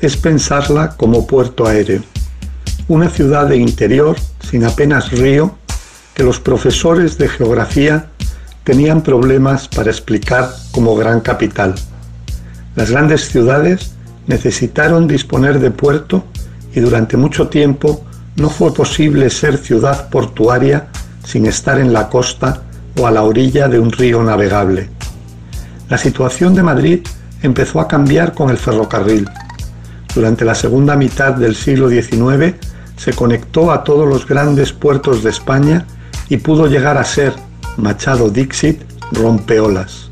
es 0.00 0.14
pensarla 0.18 0.94
como 0.98 1.26
puerto 1.26 1.66
aéreo, 1.66 2.02
una 2.86 3.08
ciudad 3.08 3.46
de 3.46 3.56
interior 3.56 4.16
sin 4.40 4.62
apenas 4.64 5.10
río 5.10 5.56
que 6.12 6.22
los 6.22 6.38
profesores 6.38 7.16
de 7.16 7.28
geografía 7.28 8.10
tenían 8.62 9.02
problemas 9.02 9.68
para 9.68 9.90
explicar 9.90 10.50
como 10.70 10.94
gran 10.96 11.20
capital. 11.20 11.76
Las 12.76 12.90
grandes 12.90 13.28
ciudades 13.28 13.92
necesitaron 14.26 15.08
disponer 15.08 15.58
de 15.60 15.70
puerto 15.70 16.24
y 16.74 16.80
durante 16.80 17.16
mucho 17.16 17.48
tiempo 17.48 18.04
no 18.36 18.50
fue 18.50 18.72
posible 18.74 19.30
ser 19.30 19.56
ciudad 19.56 20.10
portuaria 20.10 20.88
sin 21.24 21.46
estar 21.46 21.80
en 21.80 21.94
la 21.94 22.10
costa 22.10 22.62
o 22.98 23.06
a 23.06 23.10
la 23.10 23.22
orilla 23.22 23.66
de 23.68 23.78
un 23.78 23.90
río 23.90 24.22
navegable. 24.22 24.90
La 25.88 25.96
situación 25.96 26.54
de 26.54 26.62
Madrid 26.62 27.00
empezó 27.42 27.80
a 27.80 27.88
cambiar 27.88 28.34
con 28.34 28.50
el 28.50 28.58
ferrocarril. 28.58 29.26
Durante 30.14 30.44
la 30.44 30.54
segunda 30.54 30.96
mitad 30.96 31.32
del 31.32 31.54
siglo 31.54 31.88
XIX 31.88 32.56
se 32.96 33.12
conectó 33.14 33.72
a 33.72 33.84
todos 33.84 34.06
los 34.06 34.26
grandes 34.26 34.72
puertos 34.72 35.22
de 35.22 35.30
España 35.30 35.86
y 36.28 36.38
pudo 36.38 36.66
llegar 36.66 36.98
a 36.98 37.04
ser, 37.04 37.32
Machado 37.78 38.28
Dixit, 38.28 38.82
rompeolas. 39.12 40.10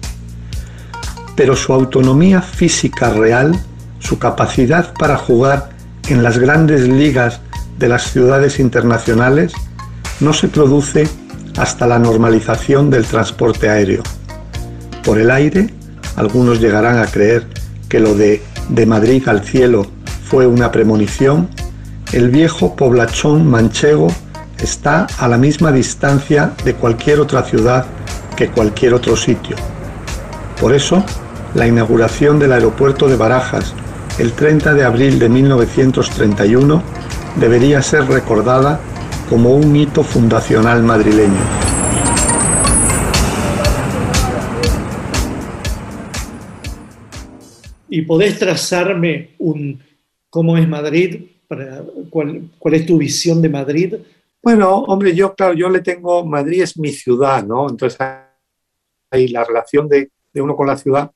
Pero 1.37 1.57
su 1.57 1.73
autonomía 1.73 2.43
física 2.43 3.11
real, 3.11 3.59
su 3.99 4.19
capacidad 4.19 4.93
para 4.95 5.17
jugar 5.17 5.71
en 6.09 6.23
las 6.23 6.39
grandes 6.39 6.89
ligas 6.89 7.41
de 7.79 7.89
las 7.89 8.11
ciudades 8.11 8.61
internacionales, 8.61 9.53
no 10.21 10.33
se 10.33 10.49
produce 10.49 11.09
hasta 11.57 11.87
la 11.87 11.99
normalización 11.99 12.91
del 12.91 13.05
transporte 13.05 13.69
aéreo. 13.69 14.03
Por 15.05 15.19
el 15.19 15.31
aire, 15.31 15.73
algunos 16.17 16.61
llegarán 16.61 16.99
a 16.99 17.07
creer 17.07 17.47
que 17.89 18.01
lo 18.01 18.15
de 18.15 18.43
de 18.69 18.87
Madrid 18.87 19.27
al 19.29 19.45
cielo 19.45 19.87
fue 20.25 20.47
una 20.47 20.73
premonición, 20.73 21.49
el 22.13 22.31
viejo 22.31 22.75
poblachón 22.77 23.47
manchego 23.47 24.09
está 24.59 25.07
a 25.19 25.29
la 25.29 25.37
misma 25.37 25.73
distancia 25.73 26.53
de 26.65 26.75
cualquier 26.75 27.21
otra 27.21 27.43
ciudad 27.43 27.87
que 28.37 28.49
cualquier 28.49 28.95
otro 28.95 29.17
sitio. 29.17 29.57
Por 30.61 30.73
eso, 30.73 31.05
la 31.55 31.69
inauguración 31.69 32.39
del 32.39 32.53
aeropuerto 32.53 33.09
de 33.09 33.17
Barajas 33.17 33.75
el 34.19 34.33
30 34.33 34.75
de 34.75 34.85
abril 34.85 35.19
de 35.19 35.29
1931 35.29 36.83
debería 37.37 37.81
ser 37.81 38.05
recordada 38.07 38.81
como 39.29 39.57
un 39.57 39.75
hito 39.75 40.03
fundacional 40.03 40.83
madrileño. 40.83 41.33
¿Y 47.89 48.03
podés 48.03 48.39
trazarme 48.39 49.31
un 49.39 49.81
cómo 50.31 50.59
es 50.59 50.69
Madrid? 50.69 51.25
Para, 51.47 51.83
cuál, 52.11 52.51
¿Cuál 52.59 52.75
es 52.75 52.87
tu 52.87 52.99
visión 52.99 53.41
de 53.41 53.49
Madrid? 53.49 53.95
Bueno, 54.43 54.79
hombre, 54.79 55.15
yo, 55.15 55.35
claro, 55.35 55.55
yo 55.55 55.69
le 55.71 55.81
tengo, 55.81 56.25
Madrid 56.25 56.63
es 56.63 56.77
mi 56.77 56.91
ciudad, 56.91 57.45
¿no? 57.45 57.69
Entonces, 57.69 57.99
ahí 59.11 59.29
la 59.29 59.45
relación 59.45 59.89
de, 59.89 60.11
de 60.33 60.41
uno 60.41 60.57
con 60.57 60.67
la 60.67 60.77
ciudad 60.77 61.11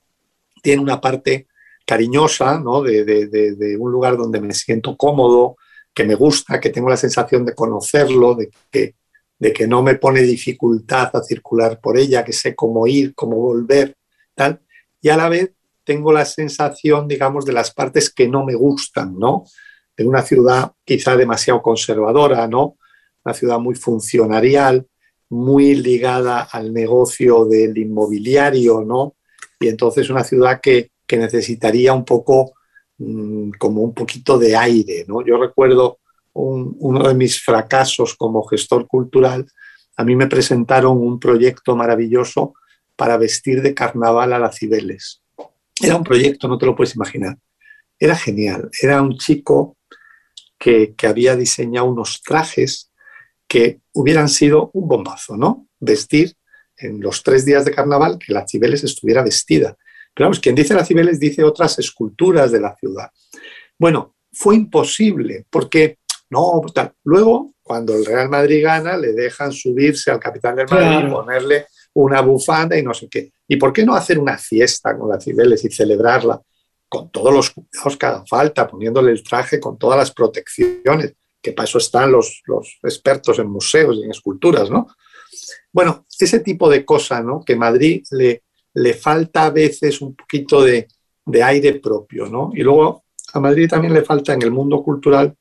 tiene 0.62 0.82
una 0.82 1.00
parte 1.00 1.46
cariñosa, 1.84 2.60
¿no? 2.60 2.82
De, 2.82 3.76
un 3.78 3.90
lugar 3.90 4.16
donde 4.16 4.40
me 4.40 4.52
siento 4.52 4.96
cómodo, 4.96 5.56
que 5.94 6.04
me 6.04 6.14
gusta, 6.14 6.60
que 6.60 6.70
tengo 6.70 6.90
la 6.90 6.96
sensación 6.96 7.44
de 7.44 7.54
conocerlo, 7.54 8.34
de 8.34 8.50
que, 8.70 8.94
de 9.38 9.52
que 9.52 9.66
no 9.66 9.82
me 9.82 9.94
pone 9.94 10.20
dificultad 10.20 11.10
a 11.14 11.22
circular 11.22 11.80
por 11.80 11.98
ella, 11.98 12.24
que 12.24 12.32
sé 12.32 12.54
cómo 12.54 12.86
ir, 12.86 13.14
cómo 13.14 13.36
volver, 13.36 13.96
tal. 14.34 14.60
Y 15.00 15.08
a 15.08 15.16
la 15.16 15.28
vez 15.28 15.52
tengo 15.84 16.12
la 16.12 16.26
sensación, 16.26 17.08
digamos, 17.08 17.46
de 17.46 17.54
las 17.54 17.72
partes 17.72 18.12
que 18.12 18.28
no 18.28 18.44
me 18.44 18.54
gustan, 18.54 19.18
¿no? 19.18 19.44
De 19.96 20.06
una 20.06 20.20
ciudad 20.20 20.72
quizá 20.84 21.16
demasiado 21.16 21.62
conservadora, 21.62 22.46
¿no? 22.46 22.76
Una 23.24 23.34
ciudad 23.34 23.58
muy 23.58 23.74
funcionarial, 23.74 24.86
muy 25.30 25.74
ligada 25.74 26.42
al 26.42 26.74
negocio 26.74 27.46
del 27.46 27.78
inmobiliario, 27.78 28.82
¿no? 28.84 29.14
Y 29.60 29.68
entonces 29.68 30.10
una 30.10 30.24
ciudad 30.24 30.60
que, 30.60 30.90
que 31.06 31.16
necesitaría 31.16 31.92
un 31.92 32.04
poco, 32.04 32.52
mmm, 32.98 33.50
como 33.58 33.82
un 33.82 33.94
poquito 33.94 34.38
de 34.38 34.56
aire, 34.56 35.04
¿no? 35.08 35.24
Yo 35.24 35.36
recuerdo 35.38 35.98
un, 36.32 36.76
uno 36.78 37.08
de 37.08 37.14
mis 37.14 37.42
fracasos 37.42 38.14
como 38.14 38.44
gestor 38.44 38.86
cultural, 38.86 39.46
a 39.96 40.04
mí 40.04 40.14
me 40.14 40.28
presentaron 40.28 40.98
un 40.98 41.18
proyecto 41.18 41.74
maravilloso 41.74 42.54
para 42.94 43.16
vestir 43.16 43.62
de 43.62 43.74
carnaval 43.74 44.32
a 44.32 44.38
las 44.38 44.56
Cibeles. 44.56 45.22
Era 45.80 45.96
un 45.96 46.04
proyecto, 46.04 46.46
no 46.48 46.58
te 46.58 46.66
lo 46.66 46.76
puedes 46.76 46.94
imaginar. 46.94 47.36
Era 47.98 48.14
genial. 48.14 48.70
Era 48.80 49.02
un 49.02 49.16
chico 49.16 49.76
que, 50.56 50.94
que 50.94 51.06
había 51.06 51.36
diseñado 51.36 51.86
unos 51.86 52.22
trajes 52.22 52.92
que 53.48 53.80
hubieran 53.92 54.28
sido 54.28 54.70
un 54.72 54.88
bombazo, 54.88 55.36
¿no? 55.36 55.66
Vestir 55.80 56.36
en 56.78 57.00
los 57.00 57.22
tres 57.22 57.44
días 57.44 57.64
de 57.64 57.72
carnaval 57.72 58.18
que 58.18 58.32
la 58.32 58.46
Cibeles 58.46 58.84
estuviera 58.84 59.22
vestida. 59.22 59.76
Pero 60.14 60.26
vamos, 60.26 60.40
quien 60.40 60.54
dice 60.54 60.74
la 60.74 60.84
Cibeles 60.84 61.20
dice 61.20 61.44
otras 61.44 61.78
esculturas 61.78 62.50
de 62.52 62.60
la 62.60 62.74
ciudad. 62.76 63.10
Bueno, 63.78 64.14
fue 64.32 64.56
imposible 64.56 65.46
porque 65.50 65.98
no, 66.30 66.60
tal. 66.74 66.92
luego 67.04 67.52
cuando 67.62 67.94
el 67.94 68.04
Real 68.04 68.28
Madrid 68.28 68.62
gana 68.62 68.96
le 68.96 69.12
dejan 69.12 69.52
subirse 69.52 70.10
al 70.10 70.18
capitán 70.20 70.56
del 70.56 70.66
Madrid, 70.68 71.00
Claro. 71.00 71.12
ponerle 71.12 71.66
una 71.94 72.20
bufanda 72.20 72.78
y 72.78 72.82
no 72.82 72.94
sé 72.94 73.08
qué. 73.08 73.32
¿Y 73.46 73.56
por 73.56 73.72
qué 73.72 73.84
no 73.84 73.94
hacer 73.94 74.18
una 74.18 74.38
fiesta 74.38 74.96
con 74.96 75.08
la 75.08 75.20
Cibeles 75.20 75.64
y 75.64 75.70
celebrarla 75.70 76.40
con 76.88 77.10
todos 77.10 77.32
los 77.32 77.50
cuidados 77.50 77.96
que 77.98 78.06
haga 78.06 78.24
falta, 78.26 78.66
poniéndole 78.66 79.12
el 79.12 79.22
traje 79.22 79.60
con 79.60 79.78
todas 79.78 79.98
las 79.98 80.10
protecciones, 80.12 81.14
que 81.40 81.52
para 81.52 81.64
eso 81.68 81.78
están 81.78 82.10
los, 82.12 82.42
los 82.46 82.78
expertos 82.82 83.38
en 83.38 83.48
museos 83.48 83.96
y 83.96 84.04
en 84.04 84.10
esculturas, 84.10 84.70
¿no? 84.70 84.86
Bueno, 85.72 86.06
ese 86.18 86.40
tipo 86.40 86.68
de 86.68 86.84
cosas, 86.84 87.24
¿no? 87.24 87.44
Que 87.44 87.56
Madrid 87.56 88.04
le, 88.10 88.42
le 88.74 88.94
falta 88.94 89.46
a 89.46 89.50
veces 89.50 90.00
un 90.00 90.14
poquito 90.14 90.62
de, 90.62 90.88
de 91.24 91.42
aire 91.42 91.74
propio, 91.74 92.26
¿no? 92.26 92.50
Y 92.54 92.62
luego 92.62 93.04
a 93.32 93.40
Madrid 93.40 93.68
también 93.68 93.92
le 93.92 94.04
falta 94.04 94.32
en 94.32 94.42
el 94.42 94.50
mundo 94.50 94.82
cultural 94.82 95.34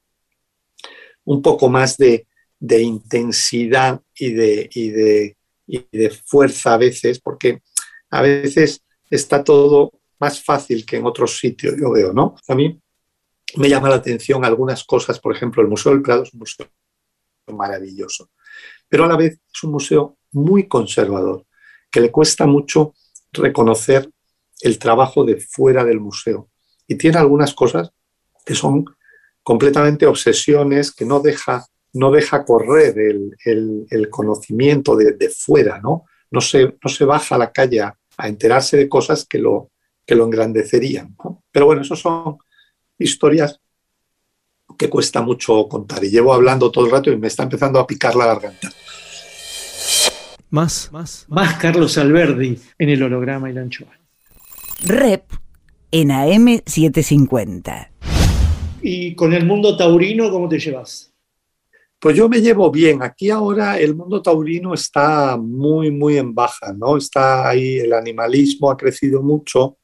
un 1.25 1.41
poco 1.41 1.69
más 1.69 1.97
de, 1.97 2.27
de 2.59 2.81
intensidad 2.81 4.01
y 4.15 4.31
de, 4.33 4.69
y, 4.73 4.89
de, 4.89 5.37
y 5.67 5.85
de 5.91 6.09
fuerza 6.09 6.73
a 6.73 6.77
veces, 6.77 7.19
porque 7.19 7.61
a 8.09 8.21
veces 8.21 8.83
está 9.09 9.43
todo 9.43 9.91
más 10.19 10.43
fácil 10.43 10.85
que 10.85 10.97
en 10.97 11.05
otros 11.05 11.37
sitios, 11.37 11.75
yo 11.79 11.91
veo, 11.91 12.13
¿no? 12.13 12.35
A 12.47 12.55
mí 12.55 12.79
me 13.55 13.69
llama 13.69 13.89
la 13.89 13.95
atención 13.95 14.43
algunas 14.43 14.83
cosas, 14.83 15.19
por 15.19 15.35
ejemplo, 15.35 15.61
el 15.61 15.67
Museo 15.69 15.91
del 15.91 16.01
Prado 16.01 16.23
es 16.23 16.33
un 16.33 16.39
museo 16.39 16.67
maravilloso, 17.47 18.29
pero 18.89 19.05
a 19.05 19.07
la 19.07 19.17
vez 19.17 19.39
es 19.53 19.63
un 19.63 19.71
museo 19.71 20.17
muy 20.31 20.67
conservador, 20.67 21.45
que 21.91 22.01
le 22.01 22.11
cuesta 22.11 22.45
mucho 22.45 22.93
reconocer 23.31 24.09
el 24.61 24.79
trabajo 24.79 25.23
de 25.23 25.37
fuera 25.37 25.83
del 25.83 25.99
museo. 25.99 26.49
Y 26.87 26.95
tiene 26.95 27.17
algunas 27.17 27.53
cosas 27.53 27.91
que 28.45 28.55
son 28.55 28.85
completamente 29.43 30.05
obsesiones, 30.05 30.93
que 30.93 31.05
no 31.05 31.19
deja, 31.19 31.65
no 31.93 32.11
deja 32.11 32.43
correr 32.45 32.97
el, 32.99 33.35
el- 33.89 34.09
conocimiento 34.09 34.95
de, 34.95 35.29
fuera, 35.29 35.79
¿no? 35.79 36.05
No 36.31 36.41
se, 36.41 36.77
no 36.83 36.89
se 36.89 37.05
baja 37.05 37.35
a 37.35 37.37
la 37.37 37.51
calle 37.51 37.81
a, 37.81 37.97
enterarse 38.23 38.77
de 38.77 38.89
cosas 38.89 39.25
que 39.25 39.37
lo, 39.37 39.69
que 40.05 40.15
lo 40.15 40.25
engrandecerían. 40.25 41.15
Pero 41.51 41.67
bueno, 41.67 41.83
eso 41.83 41.95
son 41.95 42.39
historias 42.97 43.59
que 44.77 44.89
cuesta 44.89 45.21
mucho 45.21 45.67
contar. 45.67 46.03
Y 46.03 46.09
llevo 46.09 46.33
hablando 46.33 46.71
todo 46.71 46.85
el 46.85 46.91
rato 46.91 47.11
y 47.11 47.17
me 47.17 47.27
está 47.27 47.43
empezando 47.43 47.79
a 47.79 47.87
picar 47.87 48.15
la 48.15 48.27
garganta. 48.27 48.71
Más, 50.49 50.89
más, 50.93 51.25
Más 51.27 51.57
Carlos 51.57 51.97
Alberdi 51.97 52.57
en 52.77 52.89
el 52.89 53.03
holograma 53.03 53.49
y 53.49 53.53
la 53.53 53.61
anchoa. 53.61 53.91
Rep 54.85 55.25
en 55.91 56.09
AM750. 56.09 57.89
Y 58.81 59.15
con 59.15 59.33
el 59.33 59.45
mundo 59.45 59.75
taurino, 59.75 60.31
¿cómo 60.31 60.47
te 60.47 60.59
llevas? 60.59 61.11
Pues 61.99 62.15
yo 62.15 62.29
me 62.29 62.39
llevo 62.39 62.71
bien. 62.71 63.01
Aquí 63.01 63.29
ahora 63.29 63.79
el 63.79 63.95
mundo 63.95 64.21
taurino 64.21 64.73
está 64.73 65.35
muy, 65.35 65.89
muy 65.91 66.17
en 66.17 66.33
baja, 66.33 66.71
¿no? 66.71 66.95
Está 66.95 67.49
ahí, 67.49 67.79
el 67.79 67.91
animalismo 67.91 68.69
ha 68.69 68.77
crecido 68.77 69.23
mucho. 69.23 69.77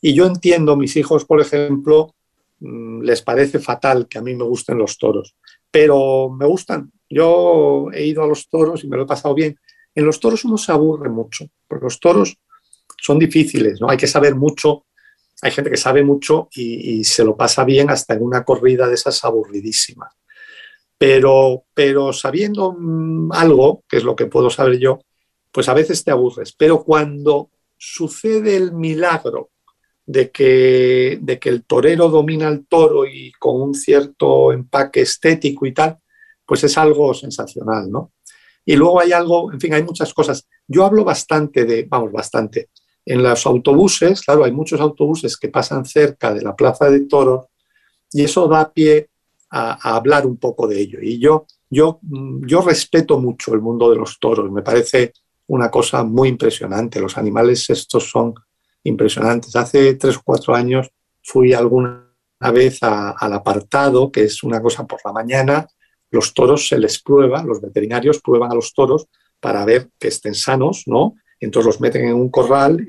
Y 0.00 0.14
yo 0.14 0.26
entiendo, 0.26 0.76
mis 0.76 0.96
hijos, 0.96 1.24
por 1.24 1.40
ejemplo, 1.40 2.14
les 2.60 3.22
parece 3.22 3.58
fatal 3.58 4.08
que 4.08 4.18
a 4.18 4.22
mí 4.22 4.34
me 4.34 4.44
gusten 4.44 4.78
los 4.78 4.98
toros, 4.98 5.36
pero 5.70 6.30
me 6.30 6.46
gustan. 6.46 6.90
Yo 7.08 7.88
he 7.92 8.04
ido 8.04 8.22
a 8.22 8.26
los 8.26 8.48
toros 8.48 8.82
y 8.84 8.88
me 8.88 8.96
lo 8.96 9.04
he 9.04 9.06
pasado 9.06 9.34
bien. 9.34 9.58
En 9.94 10.04
los 10.04 10.20
toros 10.20 10.44
uno 10.44 10.58
se 10.58 10.72
aburre 10.72 11.08
mucho, 11.08 11.46
porque 11.68 11.84
los 11.84 12.00
toros 12.00 12.36
son 12.98 13.18
difíciles, 13.18 13.80
¿no? 13.80 13.90
Hay 13.90 13.96
que 13.96 14.06
saber 14.06 14.34
mucho. 14.34 14.86
Hay 15.42 15.50
gente 15.50 15.70
que 15.70 15.76
sabe 15.76 16.02
mucho 16.02 16.48
y, 16.52 16.98
y 16.98 17.04
se 17.04 17.22
lo 17.22 17.36
pasa 17.36 17.64
bien 17.64 17.90
hasta 17.90 18.14
en 18.14 18.22
una 18.22 18.42
corrida 18.42 18.88
de 18.88 18.94
esas 18.94 19.22
aburridísimas 19.22 20.16
pero, 20.98 21.64
pero 21.74 22.12
sabiendo 22.12 22.74
mm, 22.78 23.32
algo, 23.32 23.84
que 23.88 23.98
es 23.98 24.04
lo 24.04 24.16
que 24.16 24.26
puedo 24.26 24.50
saber 24.50 24.78
yo, 24.78 25.00
pues 25.52 25.68
a 25.68 25.74
veces 25.74 26.04
te 26.04 26.10
aburres. 26.10 26.52
Pero 26.52 26.82
cuando 26.82 27.50
sucede 27.76 28.56
el 28.56 28.72
milagro 28.72 29.50
de 30.06 30.30
que, 30.30 31.18
de 31.20 31.38
que 31.38 31.48
el 31.48 31.64
torero 31.64 32.08
domina 32.08 32.46
al 32.46 32.64
toro 32.66 33.04
y 33.04 33.32
con 33.32 33.60
un 33.60 33.74
cierto 33.74 34.52
empaque 34.52 35.00
estético 35.00 35.66
y 35.66 35.74
tal, 35.74 35.98
pues 36.46 36.62
es 36.62 36.78
algo 36.78 37.12
sensacional, 37.12 37.90
¿no? 37.90 38.12
Y 38.64 38.76
luego 38.76 39.00
hay 39.00 39.12
algo, 39.12 39.52
en 39.52 39.60
fin, 39.60 39.74
hay 39.74 39.82
muchas 39.82 40.14
cosas. 40.14 40.48
Yo 40.66 40.84
hablo 40.84 41.04
bastante 41.04 41.64
de, 41.64 41.84
vamos, 41.88 42.12
bastante. 42.12 42.70
En 43.04 43.22
los 43.22 43.46
autobuses, 43.46 44.22
claro, 44.22 44.44
hay 44.44 44.52
muchos 44.52 44.80
autobuses 44.80 45.36
que 45.36 45.48
pasan 45.48 45.84
cerca 45.84 46.32
de 46.32 46.42
la 46.42 46.54
plaza 46.54 46.88
de 46.90 47.00
toros 47.00 47.46
y 48.12 48.24
eso 48.24 48.48
da 48.48 48.72
pie 48.72 49.10
a, 49.50 49.90
a 49.90 49.96
hablar 49.96 50.26
un 50.26 50.36
poco 50.36 50.66
de 50.66 50.80
ello. 50.80 50.98
Y 51.00 51.18
yo, 51.18 51.46
yo, 51.68 51.98
mm, 52.02 52.46
yo 52.46 52.60
respeto 52.62 53.18
mucho 53.18 53.54
el 53.54 53.60
mundo 53.60 53.90
de 53.90 53.96
los 53.96 54.18
toros, 54.18 54.50
me 54.50 54.62
parece 54.62 55.12
una 55.48 55.70
cosa 55.70 56.02
muy 56.04 56.28
impresionante. 56.28 57.00
Los 57.00 57.16
animales 57.18 57.68
estos 57.70 58.10
son 58.10 58.34
impresionantes. 58.86 59.54
Hace 59.56 59.94
tres 59.94 60.16
o 60.16 60.22
cuatro 60.24 60.54
años 60.54 60.90
fui 61.22 61.52
alguna 61.52 62.06
vez 62.52 62.82
a- 62.82 63.10
al 63.10 63.32
apartado, 63.32 64.10
que 64.10 64.24
es 64.24 64.42
una 64.42 64.60
cosa 64.60 64.86
por 64.86 65.00
la 65.04 65.12
mañana, 65.12 65.66
los 66.10 66.32
toros 66.34 66.68
se 66.68 66.78
les 66.78 67.02
prueba, 67.02 67.42
los 67.42 67.60
veterinarios 67.60 68.20
prueban 68.20 68.52
a 68.52 68.54
los 68.54 68.72
toros 68.72 69.06
para 69.40 69.64
ver 69.64 69.90
que 69.98 70.08
estén 70.08 70.34
sanos, 70.34 70.84
¿no? 70.86 71.14
Entonces 71.40 71.66
los 71.66 71.80
meten 71.80 72.06
en 72.06 72.14
un 72.14 72.30
corral 72.30 72.86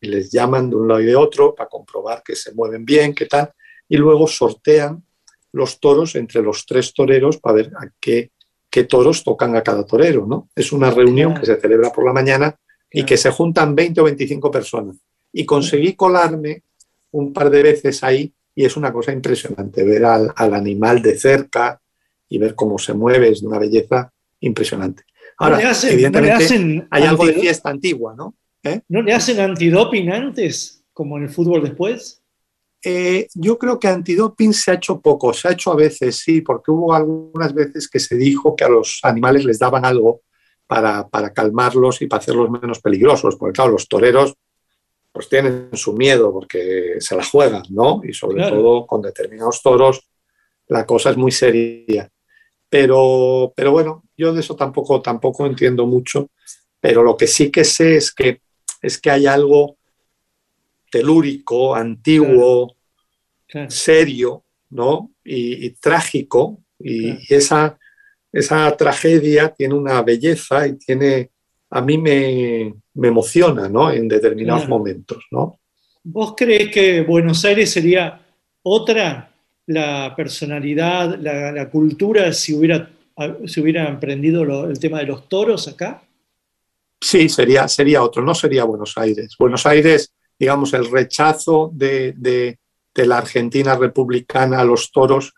y 0.00 0.06
les 0.06 0.30
llaman 0.30 0.70
de 0.70 0.76
un 0.76 0.88
lado 0.88 1.00
y 1.00 1.06
de 1.06 1.16
otro 1.16 1.54
para 1.54 1.68
comprobar 1.68 2.22
que 2.22 2.36
se 2.36 2.54
mueven 2.54 2.84
bien, 2.84 3.14
qué 3.14 3.26
tal, 3.26 3.52
y 3.88 3.96
luego 3.96 4.26
sortean 4.26 5.04
los 5.52 5.80
toros 5.80 6.14
entre 6.14 6.42
los 6.42 6.66
tres 6.66 6.92
toreros 6.94 7.38
para 7.38 7.56
ver 7.56 7.72
a 7.76 7.88
qué, 8.00 8.30
qué 8.70 8.84
toros 8.84 9.22
tocan 9.22 9.56
a 9.56 9.62
cada 9.62 9.84
torero, 9.84 10.26
¿no? 10.26 10.48
Es 10.54 10.72
una 10.72 10.90
reunión 10.90 11.34
que 11.34 11.46
se 11.46 11.60
celebra 11.60 11.92
por 11.92 12.04
la 12.04 12.12
mañana 12.12 12.56
y 12.94 13.04
que 13.04 13.16
se 13.16 13.30
juntan 13.30 13.74
20 13.74 14.00
o 14.00 14.04
25 14.04 14.50
personas. 14.50 14.96
Y 15.32 15.44
conseguí 15.44 15.94
colarme 15.94 16.62
un 17.10 17.32
par 17.32 17.50
de 17.50 17.62
veces 17.62 18.02
ahí 18.04 18.32
y 18.54 18.64
es 18.64 18.76
una 18.76 18.92
cosa 18.92 19.12
impresionante 19.12 19.82
ver 19.84 20.04
al, 20.04 20.32
al 20.36 20.54
animal 20.54 21.02
de 21.02 21.18
cerca 21.18 21.80
y 22.28 22.38
ver 22.38 22.54
cómo 22.54 22.78
se 22.78 22.94
mueve, 22.94 23.30
es 23.30 23.40
de 23.40 23.48
una 23.48 23.58
belleza 23.58 24.12
impresionante. 24.40 25.02
Ahora, 25.38 25.56
¿No 25.56 25.62
le 25.62 25.68
hacen- 25.68 25.92
evidentemente, 25.92 26.32
no 26.32 26.38
le 26.38 26.44
hacen 26.44 26.88
hay 26.90 27.02
algo 27.02 27.26
de 27.26 27.34
fiesta 27.34 27.70
antigua, 27.70 28.14
¿no? 28.16 28.34
¿Eh? 28.62 28.80
¿No 28.88 29.02
le 29.02 29.12
hacen 29.12 29.40
antidoping 29.40 30.10
antes, 30.10 30.84
como 30.92 31.16
en 31.16 31.24
el 31.24 31.28
fútbol 31.30 31.62
después? 31.64 32.22
Eh, 32.82 33.26
yo 33.34 33.58
creo 33.58 33.78
que 33.78 33.88
antidoping 33.88 34.52
se 34.52 34.70
ha 34.70 34.74
hecho 34.74 35.00
poco, 35.00 35.32
se 35.32 35.48
ha 35.48 35.52
hecho 35.52 35.72
a 35.72 35.76
veces, 35.76 36.16
sí, 36.16 36.42
porque 36.42 36.70
hubo 36.70 36.94
algunas 36.94 37.52
veces 37.52 37.88
que 37.88 37.98
se 37.98 38.14
dijo 38.16 38.54
que 38.54 38.64
a 38.64 38.68
los 38.68 39.00
animales 39.02 39.44
les 39.44 39.58
daban 39.58 39.84
algo 39.84 40.20
para, 40.66 41.08
para 41.08 41.32
calmarlos 41.32 42.00
y 42.02 42.06
para 42.06 42.20
hacerlos 42.20 42.50
menos 42.50 42.80
peligrosos, 42.80 43.36
porque 43.36 43.54
claro, 43.54 43.72
los 43.72 43.88
toreros 43.88 44.34
pues 45.12 45.28
tienen 45.28 45.68
su 45.74 45.92
miedo 45.92 46.32
porque 46.32 46.96
se 46.98 47.14
la 47.16 47.24
juegan, 47.24 47.62
¿no? 47.70 48.00
Y 48.04 48.12
sobre 48.12 48.36
Claro. 48.38 48.56
todo 48.56 48.86
con 48.86 49.00
determinados 49.02 49.62
toros 49.62 50.08
la 50.68 50.84
cosa 50.86 51.10
es 51.10 51.16
muy 51.16 51.30
seria. 51.30 52.10
Pero, 52.68 53.52
pero 53.54 53.70
bueno, 53.70 54.02
yo 54.16 54.32
de 54.32 54.40
eso 54.40 54.56
tampoco, 54.56 55.00
tampoco 55.00 55.46
entiendo 55.46 55.86
mucho, 55.86 56.30
pero 56.80 57.02
lo 57.02 57.16
que 57.16 57.26
sí 57.26 57.50
que 57.50 57.64
sé 57.64 57.96
es 57.96 58.12
que, 58.12 58.40
es 58.82 59.00
que 59.00 59.10
hay 59.10 59.26
algo 59.26 59.76
telúrico, 60.90 61.74
antiguo, 61.74 62.74
serio, 63.68 64.44
¿no? 64.70 65.12
Y, 65.22 65.66
y 65.66 65.70
trágico, 65.70 66.58
y, 66.78 67.10
y 67.12 67.34
esa, 67.34 67.78
esa 68.34 68.76
tragedia 68.76 69.48
tiene 69.56 69.74
una 69.74 70.02
belleza 70.02 70.66
y 70.66 70.74
tiene, 70.76 71.30
a 71.70 71.80
mí 71.80 71.96
me, 71.98 72.74
me 72.94 73.08
emociona, 73.08 73.68
¿no? 73.68 73.90
En 73.90 74.08
determinados 74.08 74.62
Claro. 74.66 74.78
momentos, 74.78 75.24
¿no? 75.30 75.58
¿Vos 76.02 76.34
crees 76.36 76.70
que 76.70 77.00
Buenos 77.02 77.44
Aires 77.44 77.70
sería 77.70 78.20
otra 78.62 79.30
la 79.66 80.12
personalidad, 80.16 81.18
la, 81.18 81.52
la 81.52 81.70
cultura 81.70 82.32
si 82.32 82.54
hubiera, 82.54 82.90
si 83.46 83.60
hubiera 83.60 83.88
emprendido 83.88 84.44
lo- 84.44 84.68
el 84.68 84.78
tema 84.78 84.98
de 84.98 85.06
los 85.06 85.28
toros 85.28 85.66
acá? 85.68 86.02
Sí, 87.00 87.28
sería, 87.28 87.68
sería 87.68 88.02
otro, 88.02 88.22
no 88.22 88.34
sería 88.34 88.64
Buenos 88.64 88.96
Aires. 88.98 89.36
Buenos 89.38 89.64
Aires, 89.66 90.12
digamos, 90.38 90.74
el 90.74 90.90
rechazo 90.90 91.70
de, 91.72 92.12
de- 92.16 92.58
de 92.94 93.06
la 93.06 93.18
Argentina 93.18 93.76
republicana 93.76 94.60
a 94.60 94.64
los 94.64 94.90
toros 94.92 95.32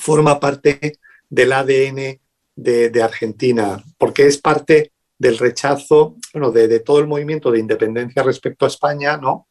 forma 0.00 0.40
parte 0.40 0.98
del 1.32 1.50
ADN 1.52 2.20
de, 2.54 2.90
de 2.90 3.02
Argentina, 3.02 3.82
porque 3.96 4.26
es 4.26 4.36
parte 4.36 4.92
del 5.18 5.38
rechazo 5.38 6.16
bueno, 6.34 6.50
de, 6.50 6.68
de 6.68 6.80
todo 6.80 6.98
el 7.00 7.06
movimiento 7.06 7.50
de 7.50 7.58
independencia 7.60 8.22
respecto 8.22 8.64
a 8.64 8.68
España, 8.68 9.16
¿no? 9.16 9.46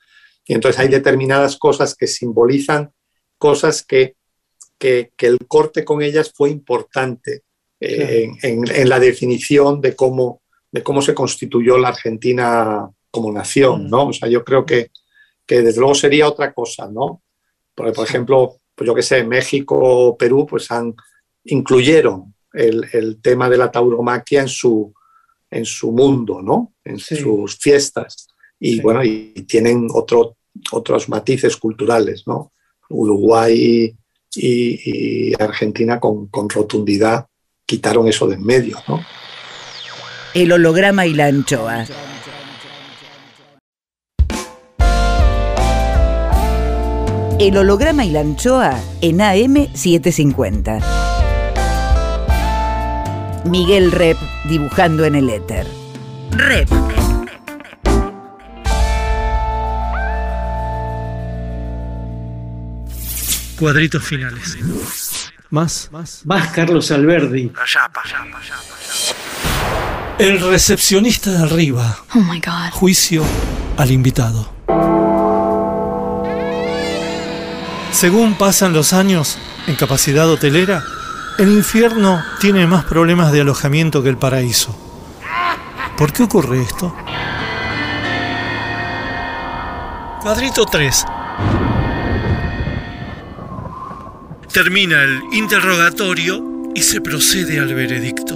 Y 0.46 0.54
entonces 0.54 0.80
hay 0.80 0.90
determinadas 0.90 1.58
cosas 1.58 1.96
que 1.96 2.08
simbolizan 2.08 2.92
cosas 3.38 3.84
que 3.84 4.16
que, 4.78 5.12
que 5.16 5.28
el 5.28 5.38
corte 5.48 5.86
con 5.86 6.02
ellas 6.02 6.32
fue 6.36 6.50
importante 6.50 7.44
eh, 7.80 8.30
en, 8.42 8.64
en- 8.68 8.76
en 8.82 8.90
la 8.90 9.00
definición 9.00 9.80
de 9.80 9.96
cómo, 9.96 10.42
de 10.72 10.82
cómo 10.82 11.02
se 11.04 11.14
constituyó 11.14 11.78
la 11.78 11.90
Argentina 11.90 12.90
como 13.12 13.32
nación, 13.32 13.90
¿no? 13.92 14.08
O 14.08 14.14
sea, 14.14 14.28
yo 14.28 14.44
creo 14.44 14.66
que, 14.66 14.90
que 15.46 15.62
desde 15.62 15.80
luego 15.82 15.94
sería 15.94 16.28
otra 16.28 16.52
cosa, 16.52 16.90
¿no? 16.92 17.22
Porque, 17.76 17.92
por 17.94 18.08
ejemplo, 18.08 18.58
pues 18.74 18.88
yo 18.88 18.96
que 18.96 19.04
sé, 19.04 19.24
México, 19.24 20.18
Perú, 20.18 20.48
pues 20.50 20.72
han 20.72 20.96
incluyeron 21.46 22.34
el, 22.54 22.88
el 22.94 23.22
tema 23.22 23.50
de 23.50 23.58
la 23.58 23.72
tauromaquia 23.72 24.42
en 24.42 24.48
su, 24.48 24.94
en 25.50 25.66
su 25.66 25.92
mundo, 25.92 26.42
¿no? 26.42 26.74
En 26.84 27.00
sus 27.00 27.58
fiestas. 27.58 28.28
Y 28.60 28.80
bueno, 28.82 29.04
y 29.04 29.34
tienen 29.48 29.88
otro, 29.94 30.38
otros 30.72 31.10
matices 31.10 31.58
culturales, 31.58 32.24
¿no? 32.28 32.52
Uruguay 32.90 33.96
y, 34.36 35.30
y 35.32 35.34
Argentina 35.42 36.00
con, 36.00 36.28
con 36.28 36.50
rotundidad 36.50 37.26
quitaron 37.66 38.08
eso 38.08 38.28
de 38.28 38.36
en 38.36 38.44
medio, 38.44 38.78
¿no? 38.88 39.00
El 40.34 40.52
holograma 40.52 41.06
y 41.06 41.14
la 41.14 41.28
anchoa. 41.28 41.86
El 47.40 47.58
holograma 47.58 48.06
y 48.06 48.12
la 48.12 48.20
anchoa 48.20 48.80
en 49.02 49.18
AM750. 49.18 51.01
Miguel 53.46 53.92
Rep 53.92 54.18
dibujando 54.46 55.04
en 55.06 55.16
el 55.16 55.30
éter. 55.30 55.68
Rep. 56.32 56.70
Cuadritos 63.60 64.04
finales. 64.04 64.58
Más. 65.50 65.90
Más 65.92 66.48
Carlos 66.54 66.92
Alberdi. 66.92 67.52
El 70.20 70.40
recepcionista 70.40 71.32
de 71.32 71.44
arriba. 71.44 71.98
Oh 72.16 72.20
my 72.20 72.40
god. 72.40 72.72
Juicio 72.72 73.24
al 73.78 73.92
invitado. 73.92 74.54
Según 77.92 78.36
pasan 78.36 78.74
los 78.74 78.94
años 78.94 79.38
en 79.68 79.76
capacidad 79.76 80.30
hotelera, 80.30 80.84
el 81.38 81.50
infierno 81.50 82.24
tiene 82.40 82.68
más 82.68 82.86
problemas 82.86 83.32
de 83.32 83.42
alojamiento 83.42 84.04
que 84.04 84.10
el 84.10 84.18
paraíso. 84.18 84.76
¿Por 85.98 86.14
qué 86.14 86.24
ocurre 86.24 86.62
esto? 86.62 86.94
Cuadrito 90.22 90.66
3. 90.66 91.06
Termina 94.54 95.04
el 95.04 95.22
interrogatorio 95.32 96.44
y 96.76 96.82
se 96.82 97.02
procede 97.02 97.60
al 97.60 97.74
veredicto. 97.74 98.36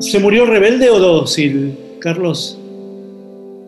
¿Se 0.00 0.18
murió 0.18 0.46
rebelde 0.46 0.90
o 0.90 0.98
dócil, 0.98 1.78
Carlos? 2.00 2.58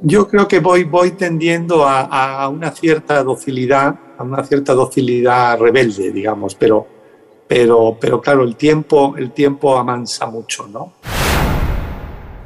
Yo 0.09 0.29
creo 0.29 0.47
que 0.47 0.61
voy, 0.61 0.85
voy 0.85 1.11
tendiendo 1.13 1.85
a, 1.85 2.03
a 2.43 2.49
una 2.49 2.71
cierta 2.71 3.25
docilidad, 3.25 3.99
a 4.17 4.23
una 4.23 4.45
cierta 4.45 4.73
docilidad 4.73 5.59
rebelde, 5.59 6.13
digamos, 6.13 6.55
pero, 6.55 6.87
pero, 7.49 7.97
pero 8.01 8.21
claro, 8.21 8.45
el 8.45 8.55
tiempo, 8.55 9.17
el 9.17 9.33
tiempo 9.33 9.77
amansa 9.77 10.27
mucho, 10.27 10.69
¿no? 10.69 10.93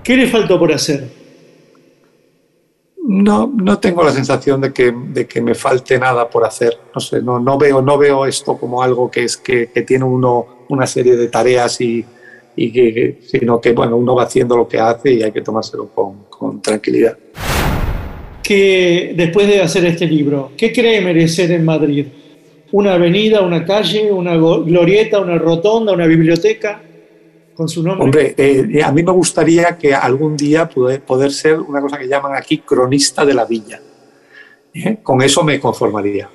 ¿Qué 0.03 0.17
le 0.17 0.27
faltó 0.27 0.59
por 0.59 0.73
hacer? 0.73 1.07
No, 3.07 3.53
no 3.55 3.79
tengo 3.79 4.03
la 4.05 4.13
sensación 4.13 4.63
de 4.63 4.73
que, 4.73 4.91
de 4.93 5.27
que 5.27 5.43
me 5.43 5.55
falte 5.55 5.99
nada 5.99 6.31
por 6.31 6.47
hacer. 6.47 6.79
No 6.95 7.01
sé, 7.03 7.21
no, 7.21 7.39
no, 7.41 7.59
veo, 7.59 7.83
no 7.83 7.99
veo 7.99 8.25
esto 8.25 8.57
como 8.57 8.83
algo 8.83 9.11
que, 9.11 9.25
es, 9.25 9.37
que, 9.37 9.71
que 9.71 9.83
tiene 9.83 10.05
uno 10.07 10.47
una 10.71 10.87
serie 10.87 11.15
de 11.17 11.29
tareas 11.29 11.79
y, 11.83 12.03
y 12.57 12.73
que, 12.73 12.95
que- 12.95 13.19
sino 13.27 13.61
que 13.61 13.73
bueno, 13.75 13.97
uno 13.97 14.15
va 14.15 14.23
haciendo 14.23 14.57
lo 14.57 14.67
que 14.67 14.79
hace 14.79 15.13
y 15.13 15.23
hay 15.23 15.33
que 15.33 15.43
tomárselo 15.43 15.89
con, 15.89 16.20
con 16.41 16.63
tranquilidad. 16.63 17.19
Que 18.43 19.13
después 19.15 19.47
de 19.47 19.61
hacer 19.61 19.85
este 19.85 20.07
libro, 20.07 20.53
¿qué 20.57 20.73
cree 20.73 21.03
merecer 21.03 21.53
en 21.53 21.67
Madrid? 21.67 22.07
¿Una 22.73 22.95
avenida, 22.95 23.43
una 23.43 23.63
calle, 23.63 24.11
una 24.11 24.37
glorieta, 24.37 25.21
una 25.21 25.37
rotonda, 25.37 25.93
una 25.93 26.07
biblioteca 26.07 26.81
con 27.55 27.69
su 27.69 27.83
nombre? 27.83 28.05
Hombre, 28.05 28.35
eh, 28.39 28.83
a 28.83 28.91
mí 28.91 29.03
me 29.03 29.13
gustaría 29.13 29.77
que 29.77 29.95
algún 29.95 30.35
día 30.35 30.67
poder, 30.67 31.03
poder 31.03 31.31
ser 31.31 31.61
una 31.61 31.83
cosa 31.83 31.99
que 31.99 32.09
llaman 32.09 32.35
aquí 32.35 32.59
cronista 32.59 33.27
de 33.27 33.35
la 33.35 33.45
villa. 33.45 33.79
¿Eh? 34.73 34.97
Con 35.03 35.21
eso 35.21 35.45
me 35.45 35.61
conformaría. 35.61 36.31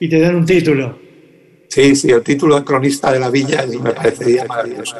Y 0.00 0.08
te 0.08 0.18
dan 0.18 0.34
un 0.34 0.44
título. 0.44 0.98
Sí, 1.68 1.94
sí, 1.94 2.10
el 2.10 2.22
título 2.22 2.56
de 2.56 2.64
cronista 2.64 3.12
de 3.12 3.20
la 3.20 3.30
villa 3.30 3.64
me 3.80 3.92
parecería 3.92 4.44
maravilloso. 4.44 4.96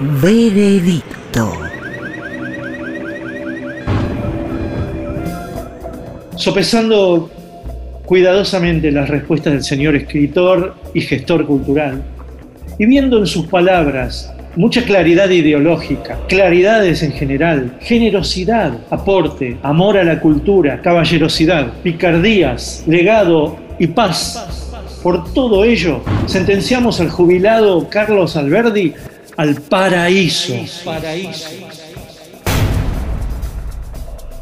Veredicto. 0.00 1.52
Sopesando 6.34 7.30
cuidadosamente 8.04 8.90
las 8.90 9.08
respuestas 9.08 9.52
del 9.52 9.62
señor 9.62 9.94
escritor 9.94 10.74
y 10.94 11.00
gestor 11.00 11.46
cultural, 11.46 12.02
y 12.76 12.86
viendo 12.86 13.18
en 13.18 13.26
sus 13.26 13.46
palabras 13.46 14.32
mucha 14.56 14.84
claridad 14.84 15.30
ideológica, 15.30 16.18
claridades 16.28 17.04
en 17.04 17.12
general, 17.12 17.78
generosidad, 17.80 18.72
aporte, 18.90 19.58
amor 19.62 19.96
a 19.96 20.04
la 20.04 20.18
cultura, 20.18 20.82
caballerosidad, 20.82 21.72
picardías, 21.84 22.82
legado 22.88 23.56
y 23.78 23.86
paz. 23.86 24.64
Por 25.04 25.32
todo 25.32 25.64
ello, 25.64 26.00
sentenciamos 26.26 27.00
al 27.00 27.10
jubilado 27.10 27.88
Carlos 27.90 28.36
Alberdi 28.36 28.94
al 29.36 29.60
paraíso. 29.62 30.54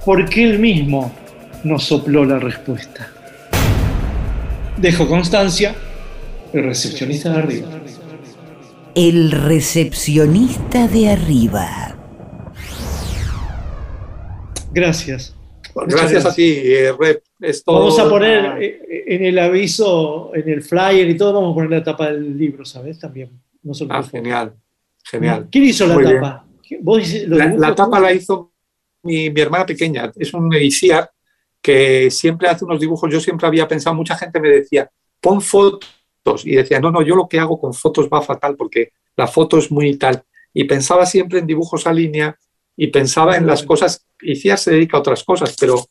Porque 0.05 0.45
él 0.45 0.59
mismo 0.59 1.13
nos 1.65 1.85
sopló 1.85 2.25
la 2.25 2.39
respuesta. 2.39 3.11
Dejo 4.77 5.07
constancia, 5.07 5.75
el 6.53 6.65
recepcionista 6.65 7.31
de 7.31 7.39
arriba. 7.39 7.69
El 8.95 9.31
recepcionista 9.31 10.89
de 10.89 11.11
arriba. 11.11 11.97
Gracias. 14.73 15.35
Muchas 15.75 16.01
Gracias 16.01 16.27
a 16.27 16.35
ti, 16.35 16.61
eh, 16.65 16.93
Rep. 16.99 17.23
Vamos 17.67 17.99
a 17.99 18.09
poner 18.09 18.63
eh, 18.63 19.05
en 19.07 19.25
el 19.25 19.39
aviso, 19.39 20.35
en 20.35 20.49
el 20.49 20.63
flyer 20.63 21.09
y 21.09 21.17
todo, 21.17 21.35
vamos 21.35 21.53
a 21.53 21.55
poner 21.55 21.71
la 21.71 21.83
tapa 21.83 22.11
del 22.11 22.37
libro, 22.37 22.65
¿sabes? 22.65 22.99
También. 22.99 23.31
No 23.63 23.73
Ah, 23.89 24.03
genial, 24.03 24.55
genial. 25.03 25.49
¿Quién 25.51 25.65
hizo 25.65 25.87
la 25.87 25.95
Muy 25.95 26.05
bien. 26.05 26.21
tapa? 26.21 26.47
¿Vos 26.81 27.15
La, 27.27 27.47
la 27.55 27.75
tapa 27.75 28.01
la 28.01 28.13
hizo 28.13 28.53
mi, 29.03 29.31
mi 29.31 29.41
hermana 29.41 29.67
pequeña. 29.67 30.11
Es 30.17 30.33
un 30.33 30.53
Iciar 30.55 31.11
que 31.61 32.11
siempre 32.11 32.49
hace 32.49 32.65
unos 32.65 32.81
dibujos. 32.81 33.11
Yo 33.13 33.21
siempre 33.21 33.47
había 33.47 33.69
pensado, 33.69 33.95
mucha 33.95 34.17
gente 34.17 34.41
me 34.41 34.49
decía, 34.49 34.91
pon 35.21 35.41
fotos. 35.41 36.45
Y 36.45 36.55
decía, 36.55 36.81
no, 36.81 36.91
no, 36.91 37.03
yo 37.03 37.15
lo 37.17 37.29
que 37.29 37.39
hago 37.39 37.61
con 37.61 37.75
fotos 37.75 38.09
va 38.13 38.23
fatal 38.23 38.57
porque 38.57 38.91
la 39.17 39.27
foto 39.27 39.59
es 39.59 39.71
muy 39.71 39.97
tal. 39.97 40.23
Y 40.55 40.65
pensaba 40.65 41.07
siempre 41.07 41.39
en 41.39 41.47
dibujos 41.47 41.87
a 41.87 41.93
línea 41.93 42.37
y 42.77 42.89
pensaba 42.89 43.37
en 43.37 43.47
las 43.47 43.63
cosas. 43.65 44.07
Iciar 44.21 44.59
se 44.59 44.73
dedica 44.73 44.97
a 44.97 45.01
otras 45.01 45.25
cosas, 45.25 45.57
pero 45.59 45.85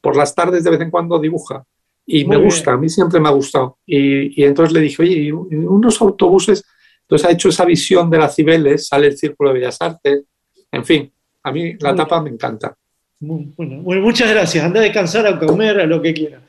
por 0.00 0.16
las 0.16 0.34
tardes 0.34 0.64
de 0.64 0.70
vez 0.70 0.80
en 0.80 0.90
cuando 0.90 1.18
dibuja. 1.18 1.64
Y 2.06 2.24
me 2.26 2.36
Muy 2.36 2.46
gusta, 2.46 2.72
a 2.72 2.76
mí 2.76 2.88
siempre 2.88 3.18
me 3.18 3.28
ha 3.28 3.32
gustado. 3.32 3.78
Y, 3.86 4.40
y 4.40 4.44
entonces 4.44 4.74
le 4.74 4.80
dije, 4.80 5.02
oye, 5.02 5.12
¿y 5.14 5.32
unos 5.32 6.00
autobuses. 6.02 6.64
Entonces 7.04 7.28
ha 7.28 7.32
hecho 7.32 7.48
esa 7.50 7.64
visión 7.64 8.08
de 8.10 8.18
las 8.18 8.34
Cibeles, 8.34 8.86
sale 8.88 9.06
el 9.08 9.16
Círculo 9.18 9.50
de 9.50 9.60
Bellas 9.60 9.76
Artes. 9.80 10.24
En 10.72 10.84
fin, 10.84 11.12
a 11.42 11.52
mí 11.52 11.74
la 11.78 11.90
Muy 11.90 11.96
tapa 11.98 12.20
me 12.22 12.30
encanta. 12.30 12.74
Muy- 13.20 13.52
bueno, 13.56 13.82
bueno, 13.82 14.02
muchas 14.02 14.30
gracias. 14.30 14.64
Anda 14.64 14.80
a 14.80 14.82
descansar, 14.84 15.26
a 15.26 15.38
comer, 15.38 15.80
a 15.80 15.86
lo 15.86 16.00
que 16.02 16.12
quieras. 16.14 16.42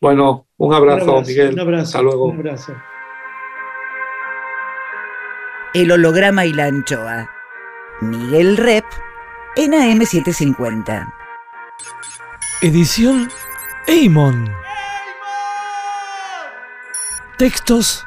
Bueno, 0.00 0.46
un 0.56 0.74
abrazo, 0.74 1.04
Un 1.04 1.10
abrazo, 1.10 1.28
Miguel. 1.28 1.52
un 1.54 1.60
abrazo, 1.60 1.82
Hasta 1.84 2.02
luego. 2.02 2.24
Un 2.26 2.36
abrazo. 2.38 2.74
El 5.74 5.90
holograma 5.90 6.44
y 6.44 6.52
la 6.52 6.66
anchoa. 6.66 7.30
Miguel 8.00 8.56
Rep 8.56 8.84
en 9.56 9.72
AM750. 9.72 11.12
Edición 12.60 13.28
Eimon. 13.86 14.52
Textos 17.38 18.06